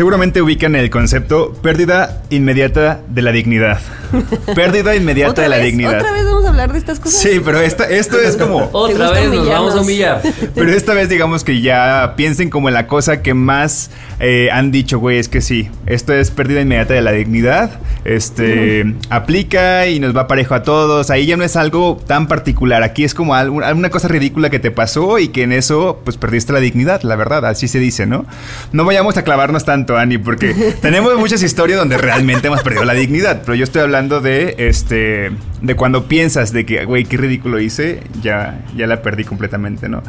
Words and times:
Seguramente 0.00 0.40
ubican 0.40 0.76
el 0.76 0.88
concepto 0.88 1.52
pérdida 1.60 2.22
inmediata 2.30 3.02
de 3.06 3.20
la 3.20 3.32
dignidad. 3.32 3.80
Pérdida 4.54 4.96
inmediata 4.96 5.32
¿Otra 5.32 5.44
de 5.44 5.50
la 5.50 5.56
vez? 5.56 5.66
dignidad. 5.66 5.98
¿Otra 5.98 6.12
vez 6.12 6.24
vamos 6.24 6.44
a 6.46 6.48
hablar 6.48 6.72
de 6.72 6.78
estas 6.78 7.00
cosas? 7.00 7.20
Sí, 7.20 7.40
pero 7.44 7.60
esta, 7.60 7.84
esto 7.84 8.18
es 8.18 8.38
como... 8.38 8.70
Otra 8.72 9.10
vez 9.10 9.28
nos 9.28 9.46
vamos 9.46 9.74
a 9.74 9.80
humillar. 9.82 10.22
Pero 10.54 10.72
esta 10.72 10.94
vez 10.94 11.10
digamos 11.10 11.44
que 11.44 11.60
ya 11.60 12.14
piensen 12.16 12.48
como 12.48 12.68
en 12.68 12.74
la 12.74 12.86
cosa 12.86 13.20
que 13.20 13.34
más 13.34 13.90
eh, 14.20 14.48
han 14.50 14.70
dicho, 14.70 14.98
güey, 14.98 15.18
es 15.18 15.28
que 15.28 15.40
sí, 15.40 15.68
esto 15.86 16.12
es 16.12 16.30
pérdida 16.30 16.60
inmediata 16.60 16.94
de 16.94 17.02
la 17.02 17.12
dignidad, 17.12 17.78
este, 18.04 18.94
aplica 19.08 19.86
y 19.86 20.00
nos 20.00 20.14
va 20.16 20.26
parejo 20.26 20.54
a 20.54 20.62
todos, 20.62 21.10
ahí 21.10 21.26
ya 21.26 21.36
no 21.36 21.44
es 21.44 21.56
algo 21.56 22.00
tan 22.06 22.28
particular, 22.28 22.82
aquí 22.82 23.04
es 23.04 23.14
como 23.14 23.34
alguna 23.34 23.90
cosa 23.90 24.08
ridícula 24.08 24.50
que 24.50 24.58
te 24.58 24.70
pasó 24.70 25.18
y 25.18 25.28
que 25.28 25.42
en 25.42 25.52
eso 25.52 26.00
pues 26.04 26.16
perdiste 26.16 26.52
la 26.52 26.60
dignidad, 26.60 27.02
la 27.02 27.16
verdad, 27.16 27.46
así 27.46 27.68
se 27.68 27.78
dice, 27.78 28.06
¿no? 28.06 28.26
No 28.72 28.84
vayamos 28.84 29.16
a 29.16 29.24
clavarnos 29.24 29.64
tanto, 29.64 29.89
Ani, 29.96 30.18
porque 30.18 30.54
tenemos 30.82 31.16
muchas 31.18 31.42
historias 31.42 31.78
donde 31.78 31.98
realmente 31.98 32.46
hemos 32.48 32.62
perdido 32.62 32.84
la 32.84 32.94
dignidad, 32.94 33.42
pero 33.44 33.54
yo 33.54 33.64
estoy 33.64 33.82
hablando 33.82 34.20
de, 34.20 34.54
este, 34.58 35.30
de 35.62 35.74
cuando 35.76 36.06
piensas 36.06 36.52
de 36.52 36.64
que, 36.66 36.84
güey, 36.84 37.04
qué 37.04 37.16
ridículo 37.16 37.60
hice, 37.60 38.02
ya, 38.22 38.64
ya 38.76 38.86
la 38.86 39.02
perdí 39.02 39.24
completamente, 39.24 39.88
¿no? 39.88 40.02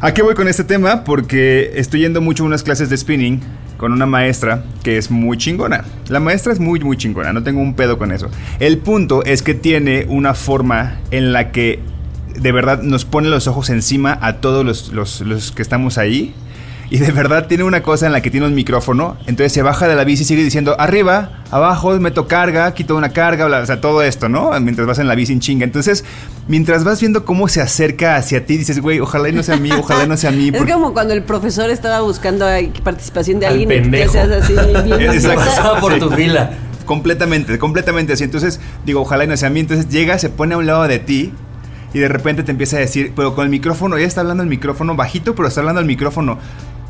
¿A 0.00 0.14
qué 0.14 0.22
voy 0.22 0.34
con 0.34 0.46
este 0.48 0.62
tema? 0.64 1.02
Porque 1.04 1.72
estoy 1.74 2.00
yendo 2.00 2.20
mucho 2.20 2.44
a 2.44 2.46
unas 2.46 2.62
clases 2.62 2.88
de 2.88 2.96
spinning 2.96 3.40
con 3.76 3.92
una 3.92 4.06
maestra 4.06 4.64
que 4.82 4.96
es 4.96 5.10
muy 5.10 5.36
chingona. 5.38 5.84
La 6.08 6.20
maestra 6.20 6.52
es 6.52 6.60
muy, 6.60 6.78
muy 6.80 6.96
chingona, 6.96 7.32
no 7.32 7.42
tengo 7.42 7.60
un 7.60 7.74
pedo 7.74 7.98
con 7.98 8.12
eso. 8.12 8.30
El 8.60 8.78
punto 8.78 9.24
es 9.24 9.42
que 9.42 9.54
tiene 9.54 10.04
una 10.08 10.34
forma 10.34 10.96
en 11.10 11.32
la 11.32 11.50
que 11.50 11.80
de 12.36 12.52
verdad 12.52 12.82
nos 12.82 13.04
pone 13.04 13.28
los 13.28 13.48
ojos 13.48 13.70
encima 13.70 14.16
a 14.22 14.34
todos 14.34 14.64
los, 14.64 14.92
los- 14.92 15.20
los 15.22 15.50
que 15.50 15.62
estamos 15.62 15.98
ahí. 15.98 16.32
Y 16.90 16.98
de 16.98 17.12
verdad 17.12 17.46
tiene 17.46 17.64
una 17.64 17.82
cosa 17.82 18.06
en 18.06 18.12
la 18.12 18.22
que 18.22 18.30
tiene 18.30 18.46
un 18.46 18.54
micrófono. 18.54 19.18
Entonces 19.26 19.52
se 19.52 19.60
baja 19.60 19.86
de 19.88 19.94
la 19.94 20.04
bici 20.04 20.22
y 20.22 20.26
sigue 20.26 20.42
diciendo 20.42 20.74
arriba, 20.78 21.42
abajo, 21.50 21.90
meto 22.00 22.26
carga, 22.26 22.72
quito 22.72 22.96
una 22.96 23.10
carga, 23.10 23.44
bla, 23.46 23.58
o 23.60 23.66
sea, 23.66 23.80
todo 23.82 24.00
esto, 24.02 24.30
¿no? 24.30 24.58
Mientras 24.60 24.86
vas 24.86 24.98
en 24.98 25.06
la 25.06 25.14
bici 25.14 25.34
en 25.34 25.40
chinga. 25.40 25.64
Entonces, 25.64 26.02
mientras 26.46 26.84
vas 26.84 26.98
viendo 27.00 27.26
cómo 27.26 27.46
se 27.48 27.60
acerca 27.60 28.16
hacia 28.16 28.46
ti, 28.46 28.56
dices, 28.56 28.80
güey, 28.80 29.00
ojalá 29.00 29.28
y 29.28 29.32
no 29.32 29.42
sea 29.42 29.56
a 29.56 29.58
mí, 29.58 29.70
ojalá 29.70 30.04
y 30.04 30.08
no 30.08 30.16
sea 30.16 30.30
a 30.30 30.32
mí. 30.32 30.48
Es 30.48 30.56
porque- 30.56 30.72
como 30.72 30.94
cuando 30.94 31.12
el 31.12 31.22
profesor 31.24 31.68
estaba 31.68 32.00
buscando 32.00 32.46
ahí 32.46 32.72
participación 32.82 33.38
de 33.38 33.46
Al 33.48 33.52
alguien 33.52 33.70
y 33.70 33.74
te 33.74 33.80
pendejo. 33.82 34.12
seas 34.12 34.30
así 34.30 34.54
bien 34.54 35.02
Exacto. 35.12 35.40
Pasaba 35.44 35.80
por 35.80 35.98
tu 35.98 36.08
fila. 36.10 36.52
Completamente, 36.86 37.58
completamente 37.58 38.14
así. 38.14 38.24
Entonces, 38.24 38.60
digo, 38.86 39.02
ojalá 39.02 39.24
y 39.24 39.26
no 39.26 39.36
sea 39.36 39.48
a 39.48 39.52
mí. 39.52 39.60
Entonces 39.60 39.90
llega, 39.90 40.18
se 40.18 40.30
pone 40.30 40.54
a 40.54 40.56
un 40.56 40.66
lado 40.66 40.88
de 40.88 40.98
ti 40.98 41.34
y 41.92 41.98
de 41.98 42.08
repente 42.08 42.42
te 42.42 42.50
empieza 42.50 42.76
a 42.76 42.80
decir, 42.80 43.12
pero 43.14 43.34
con 43.34 43.44
el 43.44 43.50
micrófono, 43.50 43.96
ella 43.98 44.06
está 44.06 44.22
hablando 44.22 44.42
el 44.42 44.48
micrófono 44.48 44.94
bajito, 44.96 45.34
pero 45.34 45.48
está 45.48 45.60
hablando 45.60 45.80
al 45.80 45.86
micrófono. 45.86 46.38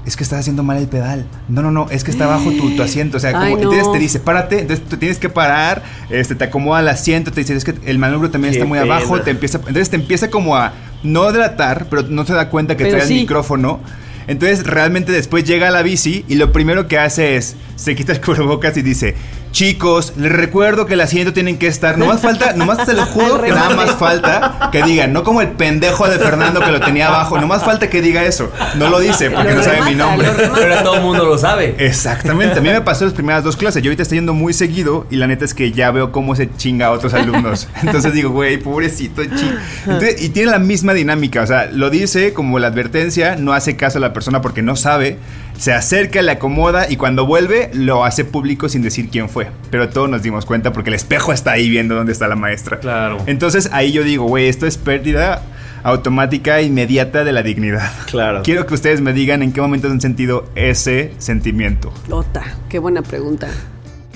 Es 0.08 0.16
que 0.16 0.24
estás 0.24 0.40
haciendo 0.40 0.62
mal 0.62 0.78
el 0.78 0.88
pedal. 0.88 1.26
No, 1.48 1.60
no, 1.60 1.70
no, 1.70 1.86
es 1.90 2.02
que 2.02 2.10
está 2.10 2.24
abajo 2.24 2.50
tu, 2.52 2.74
tu 2.74 2.82
asiento. 2.82 3.18
O 3.18 3.20
sea, 3.20 3.32
como, 3.32 3.44
Ay, 3.44 3.52
no. 3.54 3.58
entonces 3.60 3.92
te 3.92 3.98
dice, 3.98 4.20
párate, 4.20 4.60
entonces 4.60 4.86
tú 4.88 4.96
tienes 4.96 5.18
que 5.18 5.28
parar, 5.28 5.82
este, 6.08 6.34
te 6.34 6.44
acomoda 6.44 6.80
el 6.80 6.88
asiento, 6.88 7.30
te 7.30 7.40
dice, 7.42 7.54
es 7.54 7.62
que 7.64 7.74
el 7.84 7.98
manubrio 7.98 8.30
también 8.30 8.52
Qué 8.52 8.58
está 8.58 8.66
muy 8.66 8.78
pena. 8.78 8.96
abajo, 8.96 9.20
te 9.20 9.30
empieza, 9.30 9.58
entonces 9.58 9.90
te 9.90 9.96
empieza 9.96 10.30
como 10.30 10.56
a 10.56 10.72
no 11.02 11.30
delatar, 11.30 11.88
pero 11.90 12.02
no 12.04 12.24
se 12.24 12.32
da 12.32 12.48
cuenta 12.48 12.74
que 12.76 12.84
Pero 12.84 12.96
trae 12.96 13.06
sí. 13.06 13.14
el 13.16 13.20
micrófono. 13.20 13.80
Entonces 14.28 14.66
realmente 14.66 15.12
después 15.12 15.44
llega 15.44 15.68
a 15.68 15.70
la 15.70 15.82
bici 15.82 16.24
y 16.26 16.36
lo 16.36 16.52
primero 16.52 16.86
que 16.88 16.98
hace 16.98 17.36
es 17.36 17.54
se 17.76 17.94
quita 17.94 18.12
el 18.12 18.20
cubrebocas 18.22 18.76
y 18.78 18.82
dice, 18.82 19.14
chicos, 19.52 20.12
les 20.16 20.32
recuerdo 20.32 20.86
que 20.86 20.94
el 20.94 21.00
asiento 21.00 21.32
tienen 21.32 21.58
que 21.58 21.66
estar, 21.66 21.98
nomás 21.98 22.20
falta, 22.20 22.52
nomás 22.54 22.84
te 22.84 22.94
lo 22.94 23.04
juro 23.06 23.42
que 23.42 23.50
nada 23.50 23.74
más 23.74 23.92
falta 23.92 24.70
que 24.70 24.82
digan, 24.82 25.12
no 25.12 25.24
como 25.24 25.40
el 25.40 25.48
pendejo 25.48 26.08
de 26.08 26.18
Fernando 26.18 26.60
que 26.60 26.70
lo 26.70 26.80
tenía 26.80 27.08
abajo, 27.08 27.40
nomás 27.40 27.64
falta 27.64 27.88
que 27.90 28.02
diga 28.02 28.24
eso. 28.24 28.50
No 28.76 28.88
lo 28.88 29.00
dice 29.00 29.30
porque 29.30 29.50
Lo 29.50 29.56
no 29.56 29.62
sabe 29.62 29.82
mi 29.82 29.94
nombre. 29.94 30.28
Pero 30.54 30.82
todo 30.82 30.96
el 30.96 31.02
mundo 31.02 31.24
lo 31.24 31.38
sabe. 31.38 31.74
Exactamente, 31.78 32.58
a 32.58 32.62
mí 32.62 32.68
me 32.68 32.80
pasó 32.80 33.04
las 33.04 33.14
primeras 33.14 33.44
dos 33.44 33.56
clases, 33.56 33.82
yo 33.82 33.88
ahorita 33.88 34.02
estoy 34.02 34.18
yendo 34.18 34.34
muy 34.34 34.52
seguido 34.52 35.06
y 35.10 35.16
la 35.16 35.26
neta 35.26 35.44
es 35.44 35.54
que 35.54 35.72
ya 35.72 35.90
veo 35.90 36.12
cómo 36.12 36.34
se 36.36 36.54
chinga 36.56 36.86
a 36.86 36.90
otros 36.92 37.14
alumnos. 37.14 37.68
Entonces 37.82 38.12
digo, 38.12 38.30
güey, 38.30 38.58
pobrecito, 38.58 39.24
chi. 39.24 39.50
Entonces, 39.86 40.22
y 40.22 40.30
tiene 40.30 40.50
la 40.50 40.58
misma 40.58 40.94
dinámica, 40.94 41.42
o 41.42 41.46
sea, 41.46 41.66
lo 41.72 41.90
dice 41.90 42.32
como 42.32 42.58
la 42.58 42.68
advertencia, 42.68 43.36
no 43.36 43.52
hace 43.52 43.76
caso 43.76 43.98
a 43.98 44.00
la 44.00 44.12
persona 44.12 44.42
porque 44.42 44.62
no 44.62 44.76
sabe, 44.76 45.18
se 45.58 45.72
acerca, 45.72 46.22
le 46.22 46.32
acomoda 46.32 46.90
y 46.90 46.96
cuando 46.96 47.26
vuelve 47.26 47.70
lo 47.74 48.04
hace 48.04 48.24
público 48.24 48.68
sin 48.68 48.80
decir 48.82 49.10
quién 49.10 49.28
fue. 49.28 49.48
Pero 49.70 49.88
todos 49.88 50.08
nos 50.08 50.22
dimos 50.22 50.46
cuenta 50.46 50.72
porque 50.72 50.90
el 50.90 50.94
espejo 50.94 51.32
está 51.32 51.52
ahí 51.52 51.68
viendo 51.68 51.96
dónde 51.96 52.12
está 52.12 52.28
la 52.28 52.36
maestra. 52.36 52.78
Claro. 52.78 53.18
Entonces 53.26 53.68
ahí 53.72 53.92
yo 53.92 54.04
digo, 54.04 54.24
güey, 54.24 54.48
esto 54.48 54.66
es 54.66 54.78
pérdida 54.78 55.42
automática 55.82 56.62
inmediata 56.62 57.24
de 57.24 57.32
la 57.32 57.42
dignidad. 57.42 57.90
Claro. 58.06 58.42
Quiero 58.44 58.66
que 58.66 58.74
ustedes 58.74 59.00
me 59.00 59.12
digan 59.12 59.42
en 59.42 59.52
qué 59.52 59.60
momento 59.60 59.88
han 59.88 60.00
sentido 60.00 60.48
ese 60.54 61.12
sentimiento. 61.18 61.92
Ota, 62.10 62.44
qué 62.68 62.78
buena 62.78 63.02
pregunta. 63.02 63.48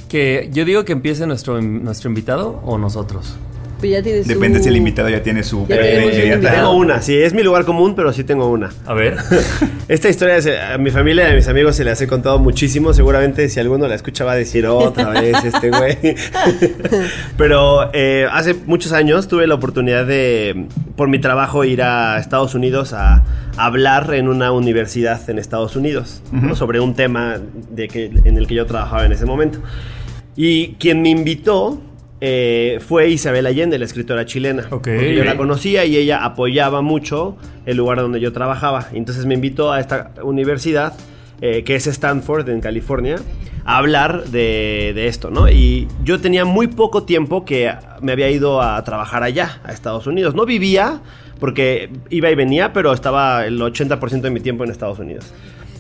Que 0.09 0.49
yo 0.53 0.65
digo 0.65 0.85
que 0.85 0.93
empiece 0.93 1.27
nuestro, 1.27 1.61
nuestro 1.61 2.09
invitado 2.09 2.61
o 2.65 2.79
nosotros. 2.79 3.37
Pues 3.83 3.93
ya 3.93 4.03
tienes 4.03 4.29
Depende 4.29 4.59
su- 4.59 4.63
si 4.65 4.69
el 4.71 4.77
invitado 4.77 5.09
ya 5.09 5.23
tiene 5.23 5.43
su 5.43 5.67
Ya. 5.67 5.77
Tengo 6.41 6.71
una, 6.77 7.03
sí, 7.03 7.17
es 7.17 7.35
mi 7.35 7.43
lugar 7.43 7.65
común, 7.65 7.95
pero 7.97 8.13
sí 8.13 8.23
tengo 8.25 8.49
una. 8.49 8.71
A 8.87 8.95
ver. 8.95 9.17
Esta 9.89 10.09
historia 10.09 10.41
se- 10.41 10.59
a 10.61 10.79
mi 10.79 10.91
familia 10.93 11.29
y 11.29 11.33
a 11.33 11.35
mis 11.35 11.49
amigos 11.49 11.75
se 11.77 11.85
las 11.85 12.01
he 12.01 12.07
contado 12.07 12.39
muchísimo. 12.39 12.95
Seguramente 12.95 13.49
si 13.49 13.59
alguno 13.59 13.89
la 13.89 13.97
escucha 13.97 14.25
va 14.25 14.33
a 14.33 14.37
decir 14.37 14.67
otra 14.67 15.11
vez 15.11 15.37
este 15.45 15.71
güey. 15.71 15.99
Pero 17.37 17.91
eh, 17.93 18.27
hace 18.31 18.55
muchos 18.67 18.93
años 18.93 19.29
tuve 19.29 19.47
la 19.47 19.55
oportunidad 19.55 20.07
de, 20.07 20.67
por 20.97 21.09
mi 21.09 21.19
trabajo, 21.19 21.65
ir 21.65 21.83
a 21.83 22.19
Estados 22.19 22.55
Unidos 22.55 22.93
a 22.93 23.25
hablar 23.57 24.15
en 24.15 24.29
una 24.29 24.53
universidad 24.53 25.29
en 25.29 25.39
Estados 25.39 25.77
Unidos 25.77 26.23
¿no? 26.33 26.55
sobre 26.57 26.81
un 26.81 26.95
tema 26.95 27.39
de 27.71 27.89
que, 27.89 28.07
en 28.25 28.37
el 28.39 28.47
que 28.47 28.55
yo 28.55 28.67
trabajaba 28.67 29.05
en 29.05 29.13
ese 29.13 29.27
momento. 29.27 29.59
Y 30.37 30.75
quien 30.75 31.03
me 31.03 31.11
invitó 31.11 31.81
eh, 32.25 32.79
fue 32.79 33.09
Isabel 33.09 33.47
Allende, 33.47 33.81
la 33.81 33.85
escritora 33.85 34.25
chilena. 34.25 34.69
Ok. 34.71 34.85
Porque 34.85 35.13
yo 35.17 35.25
la 35.25 35.37
conocía 35.37 35.85
y 35.85 35.97
ella 35.97 36.25
apoyaba 36.25 36.81
mucho 36.81 37.37
el 37.67 37.77
lugar 37.77 37.99
donde 37.99 38.21
yo 38.21 38.33
trabajaba. 38.33 38.87
Entonces 38.93 39.27
me 39.27 39.35
invitó 39.35 39.73
a 39.73 39.81
esta 39.81 40.13
universidad, 40.23 40.95
eh, 41.41 41.65
que 41.65 41.75
es 41.75 41.89
Stanford, 41.89 42.49
en 42.49 42.61
California, 42.61 43.17
a 43.65 43.77
hablar 43.77 44.27
de, 44.27 44.93
de 44.95 45.09
esto, 45.09 45.33
¿no? 45.33 45.49
Y 45.49 45.89
yo 46.05 46.21
tenía 46.21 46.45
muy 46.45 46.69
poco 46.69 47.03
tiempo 47.03 47.45
que 47.45 47.75
me 48.01 48.13
había 48.13 48.31
ido 48.31 48.63
a 48.63 48.85
trabajar 48.85 49.25
allá, 49.25 49.61
a 49.65 49.73
Estados 49.73 50.07
Unidos. 50.07 50.37
No 50.37 50.47
vivía, 50.47 51.01
porque 51.41 51.91
iba 52.09 52.31
y 52.31 52.37
venía, 52.37 52.73
pero 52.73 52.93
estaba 52.93 53.47
el 53.47 53.61
80% 53.61 54.21
de 54.21 54.31
mi 54.31 54.39
tiempo 54.39 54.63
en 54.63 54.71
Estados 54.71 55.01
Unidos. 55.01 55.33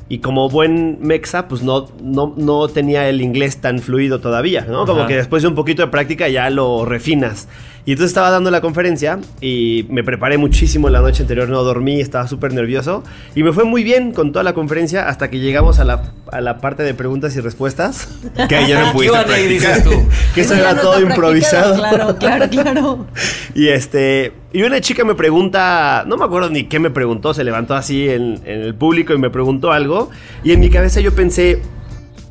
Y 0.09 0.19
como 0.19 0.49
buen 0.51 0.99
mexa, 1.01 1.49
pues 1.49 1.63
no, 1.63 1.89
no, 2.03 2.35
no 2.37 2.69
tenía 2.69 3.09
el 3.09 3.21
inglés 3.23 3.61
tan 3.61 3.79
fluido 3.79 4.21
todavía, 4.21 4.67
¿no? 4.69 4.85
Como 4.85 5.01
Ajá. 5.01 5.09
que 5.09 5.17
después 5.17 5.43
de 5.43 5.49
un 5.49 5.55
poquito 5.55 5.83
de 5.83 5.89
práctica 5.89 6.29
ya 6.29 6.51
lo 6.51 6.85
refinas. 6.85 7.49
Y 7.84 7.93
entonces 7.93 8.11
estaba 8.12 8.31
dando 8.31 8.52
la 8.52 8.61
conferencia 8.61 9.19
y 9.40 9.87
me 9.90 10.05
preparé 10.05 10.38
muchísimo 10.38 10.88
la 10.88 11.00
noche 11.00 11.23
anterior, 11.23 11.49
no 11.49 11.64
dormí, 11.64 12.00
estaba 12.00 12.29
súper 12.29 12.52
nervioso. 12.52 13.02
Y 13.34 13.43
me 13.43 13.52
fue 13.52 13.64
muy 13.64 13.82
bien 13.82 14.12
con 14.12 14.31
toda 14.31 14.44
la 14.44 14.52
conferencia 14.55 15.08
hasta 15.08 15.31
que 15.31 15.40
llegamos 15.40 15.81
a 15.81 15.84
la, 15.84 16.12
a 16.31 16.40
la 16.40 16.58
parte 16.58 16.84
de 16.84 16.94
preguntas 16.94 17.34
y 17.34 17.40
respuestas. 17.40 18.08
Que 18.49 18.55
ahí 18.55 18.69
ya 18.69 18.87
no 18.87 18.93
pudiste 18.93 19.19
practicar. 19.25 19.82
tú. 19.82 19.90
Que 20.34 20.43
eso 20.43 20.55
era 20.55 20.75
no 20.75 20.81
todo 20.81 21.00
improvisado. 21.00 21.75
Claro, 21.75 22.17
claro, 22.19 22.49
claro. 22.49 23.06
Y 23.55 23.67
este. 23.69 24.32
Y 24.52 24.62
una 24.62 24.81
chica 24.81 25.05
me 25.05 25.17
pregunta. 25.17 26.05
No 26.06 26.17
me 26.17 26.25
acuerdo 26.25 26.50
ni 26.50 26.64
qué 26.64 26.79
me 26.79 26.90
preguntó. 26.90 27.34
Se 27.34 27.43
levantó 27.43 27.75
así 27.75 28.08
en, 28.08 28.40
en 28.44 28.61
el 28.61 28.75
público 28.76 29.12
y 29.12 29.19
me 29.19 29.29
preguntó 29.31 29.73
algo. 29.73 30.08
Y 30.44 30.52
en 30.52 30.61
mi 30.61 30.70
cabeza 30.70 31.00
yo 31.00 31.12
pensé. 31.14 31.61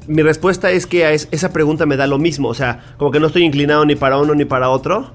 mi 0.08 0.22
respuesta 0.24 0.72
es 0.72 0.88
que 0.88 1.04
a 1.06 1.12
es- 1.12 1.28
esa 1.32 1.52
pregunta 1.52 1.86
me 1.86 1.98
da 1.98 2.08
lo 2.08 2.18
mismo. 2.20 2.48
O 2.48 2.54
sea, 2.54 2.80
como 2.98 3.12
que 3.12 3.20
no 3.20 3.28
estoy 3.28 3.44
inclinado 3.44 3.86
ni 3.86 3.96
para 3.96 4.18
uno 4.18 4.34
ni 4.34 4.46
para 4.46 4.70
otro. 4.70 5.14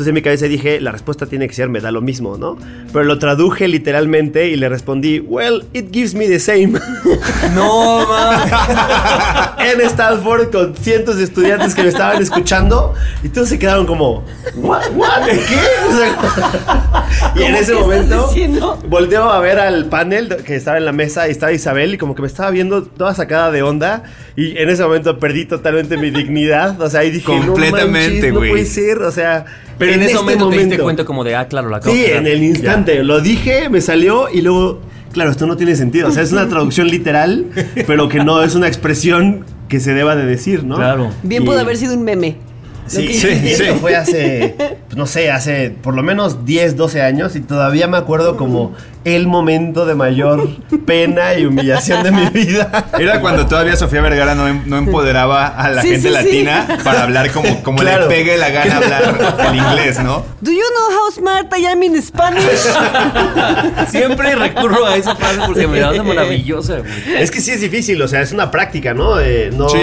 Entonces 0.00 0.12
en 0.12 0.14
mi 0.14 0.22
cabeza 0.22 0.46
dije, 0.46 0.80
la 0.80 0.92
respuesta 0.92 1.26
tiene 1.26 1.46
que 1.46 1.52
ser, 1.52 1.68
me 1.68 1.78
da 1.78 1.90
lo 1.90 2.00
mismo, 2.00 2.38
¿no? 2.38 2.56
Pero 2.90 3.04
lo 3.04 3.18
traduje 3.18 3.68
literalmente 3.68 4.48
y 4.48 4.56
le 4.56 4.70
respondí, 4.70 5.20
well, 5.20 5.62
it 5.74 5.92
gives 5.92 6.14
me 6.14 6.26
the 6.26 6.40
same. 6.40 6.72
No, 7.54 8.06
man. 8.06 8.40
en 9.58 9.80
Stanford 9.82 10.50
con 10.50 10.74
cientos 10.76 11.16
de 11.18 11.24
estudiantes 11.24 11.74
que 11.74 11.82
me 11.82 11.88
estaban 11.88 12.22
escuchando 12.22 12.94
y 13.22 13.28
todos 13.28 13.48
se 13.50 13.58
quedaron 13.58 13.84
como, 13.86 14.24
¿what? 14.54 14.84
what? 14.94 15.26
¿Qué? 15.26 15.58
O 15.88 15.98
sea, 15.98 17.32
y 17.34 17.42
en 17.42 17.46
¿Cómo 17.52 17.58
ese 17.58 17.74
momento 17.74 18.78
volteo 18.88 19.30
a 19.30 19.40
ver 19.40 19.58
al 19.58 19.86
panel 19.86 20.36
que 20.46 20.56
estaba 20.56 20.78
en 20.78 20.84
la 20.86 20.92
mesa 20.92 21.28
y 21.28 21.32
estaba 21.32 21.52
Isabel 21.52 21.94
y 21.94 21.98
como 21.98 22.14
que 22.14 22.22
me 22.22 22.28
estaba 22.28 22.50
viendo 22.50 22.84
toda 22.84 23.14
sacada 23.14 23.50
de 23.50 23.62
onda 23.62 24.04
y 24.36 24.56
en 24.56 24.70
ese 24.70 24.82
momento 24.82 25.18
perdí 25.18 25.44
totalmente 25.44 25.96
mi 25.96 26.10
dignidad, 26.10 26.80
o 26.80 26.88
sea, 26.88 27.00
ahí 27.00 27.10
dije, 27.10 27.26
Completamente, 27.26 27.84
no, 27.84 27.90
manches, 27.90 28.32
no 28.32 28.38
güey. 28.38 28.50
puede 28.50 28.64
ser, 28.64 28.98
o 29.02 29.10
sea, 29.10 29.44
Pero 29.80 29.92
en, 29.94 30.02
ese 30.02 30.12
este 30.12 30.22
momento, 30.22 30.48
te 30.50 30.58
diste 30.58 30.78
cuenta 30.78 31.04
como 31.04 31.24
de, 31.24 31.34
ah, 31.34 31.48
claro, 31.48 31.68
la 31.70 31.78
acabo 31.78 31.92
Sí, 31.94 32.02
de 32.02 32.16
en 32.16 32.26
el 32.28 32.44
instante. 32.44 33.02
Lo 33.02 33.20
dije, 33.20 33.68
me 33.68 33.80
salió 33.80 34.28
y 34.32 34.42
luego. 34.42 34.80
Claro, 35.12 35.32
esto 35.32 35.46
no 35.48 35.56
tiene 35.56 35.74
sentido. 35.74 36.06
O 36.06 36.10
sea, 36.12 36.22
es 36.22 36.30
una 36.30 36.48
traducción 36.48 36.86
literal, 36.86 37.46
pero 37.86 38.08
que 38.08 38.22
no 38.22 38.42
es 38.44 38.54
una 38.54 38.68
expresión 38.68 39.44
que 39.68 39.80
se 39.80 39.92
deba 39.94 40.14
de 40.14 40.24
decir, 40.24 40.62
¿no? 40.62 40.76
Claro. 40.76 41.10
Bien 41.24 41.42
Y- 41.42 41.46
pudo 41.46 41.58
haber 41.58 41.76
sido 41.76 41.94
un 41.94 42.04
meme. 42.04 42.36
Sí, 42.90 43.14
sí, 43.14 43.28
esto 43.28 43.76
fue 43.76 43.94
hace, 43.96 44.54
pues, 44.58 44.96
no 44.96 45.06
sé, 45.06 45.30
hace 45.30 45.70
por 45.70 45.94
lo 45.94 46.02
menos 46.02 46.44
10, 46.44 46.76
12 46.76 47.02
años 47.02 47.36
y 47.36 47.40
todavía 47.40 47.86
me 47.86 47.96
acuerdo 47.96 48.36
como 48.36 48.74
el 49.04 49.26
momento 49.28 49.86
de 49.86 49.94
mayor 49.94 50.48
pena 50.86 51.34
y 51.34 51.46
humillación 51.46 52.02
de 52.02 52.10
mi 52.10 52.26
vida. 52.34 52.86
Era 52.98 53.20
cuando 53.20 53.46
todavía 53.46 53.76
Sofía 53.76 54.00
Vergara 54.02 54.34
no, 54.34 54.48
em- 54.48 54.62
no 54.66 54.76
empoderaba 54.76 55.46
a 55.46 55.70
la 55.70 55.82
Sí, 55.82 55.90
gente 55.92 56.08
sí, 56.08 56.08
sí. 56.08 56.12
latina 56.24 56.66
para 56.82 57.04
hablar 57.04 57.30
como, 57.30 57.62
como 57.62 57.78
Claro. 57.78 58.08
le 58.08 58.14
pegue 58.14 58.36
la 58.36 58.50
gana 58.50 58.76
hablar 58.78 59.36
el 59.48 59.56
inglés, 59.56 60.00
¿no? 60.02 60.24
Do 60.40 60.50
you 60.50 60.58
know 60.58 60.98
how 60.98 61.10
smart 61.12 61.46
I 61.56 61.66
am 61.66 61.82
in 61.84 62.02
Spanish? 62.02 62.42
Siempre 63.88 64.34
recurro 64.34 64.84
a 64.86 64.96
esa 64.96 65.14
frase 65.16 65.38
porque 65.46 65.66
me 65.66 65.80
hace 65.82 66.02
maravillosa, 66.02 66.78
güey. 66.78 66.90
Es 67.22 67.30
que 67.30 67.40
sí 67.40 67.52
es 67.52 67.60
difícil, 67.60 68.00
o 68.02 68.08
sea, 68.08 68.20
es 68.20 68.32
una 68.32 68.50
práctica, 68.50 68.94
¿no? 68.94 69.18
Eh, 69.20 69.50
no 69.56 69.68
Sí. 69.68 69.78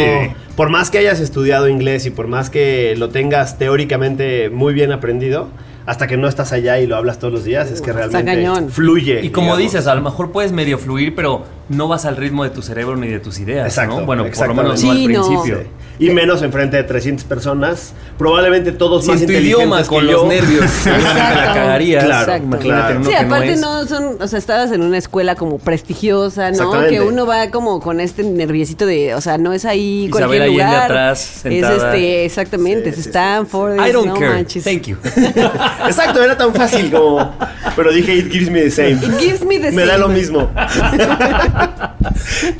Por 0.58 0.70
más 0.70 0.90
que 0.90 0.98
hayas 0.98 1.20
estudiado 1.20 1.70
inglés 1.70 2.08
y 2.08 2.10
por 2.10 2.26
más 2.26 2.50
que 2.50 2.96
lo 2.98 3.10
tengas 3.10 3.60
teóricamente 3.60 4.50
muy 4.50 4.74
bien 4.74 4.92
aprendido, 4.92 5.50
hasta 5.86 6.08
que 6.08 6.18
no 6.18 6.28
estás 6.28 6.52
allá 6.52 6.80
y 6.80 6.88
lo 6.88 6.96
hablas 6.96 7.20
todos 7.20 7.32
los 7.32 7.44
días, 7.44 7.70
es 7.70 7.80
que 7.80 7.94
realmente 7.94 8.72
fluye. 8.72 9.24
Y 9.24 9.30
como 9.30 9.56
digamos. 9.56 9.60
dices, 9.60 9.86
a 9.86 9.94
lo 9.94 10.02
mejor 10.02 10.32
puedes 10.32 10.52
medio 10.52 10.80
fluir, 10.80 11.14
pero 11.14 11.46
no 11.70 11.88
vas 11.88 12.06
al 12.06 12.16
ritmo 12.16 12.44
de 12.44 12.50
tu 12.50 12.62
cerebro 12.62 12.96
ni 12.96 13.08
de 13.08 13.20
tus 13.20 13.40
ideas, 13.40 13.68
Exacto, 13.68 14.00
¿no? 14.02 14.06
Bueno, 14.06 14.26
por 14.34 14.48
lo 14.48 14.54
menos 14.54 14.84
no 14.84 14.92
al 14.92 14.98
Sí, 14.98 15.08
no. 15.08 15.26
principio. 15.28 15.60
Sí. 15.64 15.68
Y 16.00 16.12
menos 16.12 16.44
enfrente 16.44 16.78
de 16.78 16.84
300 16.84 17.26
personas, 17.26 17.94
probablemente 18.20 18.72
todos 18.72 19.08
más 19.08 19.20
en 19.20 19.26
tu 19.26 19.32
inteligentes 19.34 19.58
idioma, 19.66 19.82
que 19.82 19.88
con 19.90 20.06
yo. 20.06 20.12
los 20.12 20.28
nervios, 20.28 20.66
la 20.86 21.54
cagarías. 21.56 22.04
Claro, 22.06 22.34
claro. 22.60 23.04
Sí, 23.04 23.10
que 23.10 23.16
no 23.24 23.26
aparte 23.26 23.54
es. 23.54 23.60
no, 23.62 23.86
son, 23.88 24.18
o 24.22 24.28
sea, 24.28 24.38
estabas 24.38 24.72
en 24.72 24.84
una 24.84 25.00
escuela 25.00 25.34
como 25.36 25.58
prestigiosa, 25.58 26.52
¿no? 26.52 26.72
Que 26.88 27.02
uno 27.02 27.26
va 27.26 27.50
como 27.50 27.80
con 27.80 28.00
este 28.00 28.22
nerviosito 28.24 28.86
de, 28.86 29.16
o 29.16 29.22
sea, 29.22 29.40
no 29.40 29.54
es 29.54 29.66
ahí 29.66 30.06
Isabel 30.06 30.12
cualquier 30.12 30.42
Allende 30.44 30.64
lugar. 30.64 30.84
atrás, 30.84 31.20
sentada. 31.20 31.76
Es 31.76 31.84
este, 31.84 32.26
exactamente, 32.26 32.84
Sí, 32.94 33.00
es 33.00 33.04
sí, 33.04 33.10
Stanford, 33.10 33.80
I 33.88 33.92
don't 33.92 34.08
no 34.10 34.14
care. 34.14 34.30
manches. 34.30 34.64
Thank 34.64 34.84
you. 34.84 34.98
Exacto, 35.88 36.24
era 36.24 36.38
tan 36.38 36.54
fácil 36.54 36.92
como. 36.92 37.34
Pero 37.76 37.92
dije, 37.92 38.14
it 38.16 38.32
gives 38.32 38.52
me 38.52 38.62
the 38.62 38.72
same. 38.72 38.92
It 39.04 39.20
gives 39.20 39.44
me 39.44 39.58
the 39.60 39.72
Me 39.72 39.82
da 39.84 39.94
same. 39.94 40.00
lo 40.00 40.08
mismo. 40.10 40.48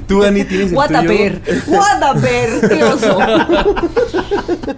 Tú, 0.08 0.22
Dani, 0.22 0.44
tienes 0.44 0.72
el 0.72 0.78
What 0.78 0.94
a 0.94 1.02
ver, 1.02 1.42
what 1.68 2.04
a 2.04 2.14
ver, 2.14 2.70
qué 2.70 2.84
oso. 2.84 3.18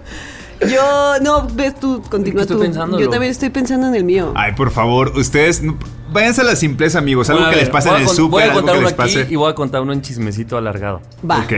Yo, 0.68 1.14
no, 1.22 1.48
ves 1.54 1.74
tú, 1.80 2.02
continúa 2.10 2.44
tú. 2.44 2.58
pensándolo. 2.58 3.02
Yo 3.02 3.08
también 3.08 3.30
estoy 3.30 3.48
pensando 3.50 3.86
en 3.86 3.94
el 3.94 4.04
mío. 4.04 4.32
Ay, 4.36 4.52
por 4.52 4.70
favor, 4.70 5.12
ustedes 5.16 5.62
no- 5.62 5.78
váyanse 6.12 6.40
a 6.40 6.44
la 6.44 6.56
simpleza, 6.56 6.98
amigos. 6.98 7.28
Algo 7.30 7.40
Bueno, 7.40 7.50
que 7.50 7.56
ver, 7.56 7.64
les 7.66 7.72
pase 7.72 7.88
en 7.90 7.96
el 7.96 8.08
súper, 8.08 8.30
Voy 8.30 8.42
a 8.42 8.44
algo 8.46 8.56
contar 8.56 8.74
que 8.74 8.78
uno 8.78 8.88
les 8.88 8.94
pase. 8.96 9.20
aquí 9.22 9.32
y 9.32 9.36
voy 9.36 9.50
a 9.50 9.54
contar 9.54 9.80
uno 9.82 9.92
en 9.92 10.02
chismecito 10.02 10.56
alargado. 10.56 11.00
Va. 11.28 11.40
Ok. 11.44 11.52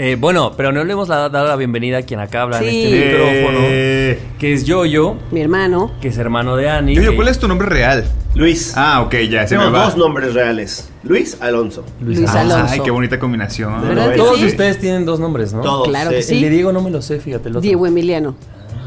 Eh, 0.00 0.16
bueno, 0.18 0.52
pero 0.56 0.70
no 0.70 0.84
le 0.84 0.92
hemos 0.92 1.08
dado 1.08 1.44
la 1.44 1.56
bienvenida 1.56 1.98
a 1.98 2.02
quien 2.02 2.20
acá 2.20 2.42
habla 2.42 2.60
Sí. 2.60 2.66
en 2.66 2.74
este 2.94 3.04
micrófono, 3.06 3.58
Eh, 3.62 4.18
que 4.38 4.52
es 4.52 4.64
Yoyo, 4.64 5.16
Mi 5.32 5.40
hermano. 5.40 5.92
que 6.00 6.08
es 6.08 6.18
hermano 6.18 6.54
de 6.56 6.68
Ani. 6.70 6.94
Yoyo, 6.94 7.10
que- 7.10 7.16
¿cuál 7.16 7.28
es 7.28 7.38
tu 7.38 7.48
nombre 7.48 7.68
real? 7.68 8.04
Luis. 8.34 8.74
Ah, 8.76 9.02
ok, 9.02 9.14
ya, 9.28 9.46
se 9.48 9.56
me 9.56 9.64
Tengo 9.64 9.76
va. 9.76 9.84
dos 9.86 9.96
nombres 9.96 10.34
reales. 10.34 10.88
Luis 11.02 11.36
Alonso. 11.40 11.84
Luis 12.00 12.18
Luis 12.18 12.30
Alonso. 12.30 12.66
Ay, 12.68 12.80
qué 12.80 12.90
bonita 12.92 13.18
combinación. 13.18 13.80
¿Verdad 13.88 14.10
que 14.12 14.16
Todos 14.16 14.38
sí? 14.38 14.46
ustedes 14.46 14.78
tienen 14.78 15.04
dos 15.04 15.18
nombres, 15.18 15.52
¿no? 15.52 15.62
Todos. 15.62 15.88
Claro 15.88 16.10
que 16.10 16.22
sí. 16.22 16.34
El 16.36 16.40
de 16.42 16.48
sí. 16.48 16.54
Diego 16.54 16.72
no 16.72 16.80
me 16.82 16.90
lo 16.90 17.02
sé, 17.02 17.18
fíjate. 17.18 17.48
El 17.48 17.56
otro. 17.56 17.62
Diego 17.62 17.86
Emiliano. 17.86 18.36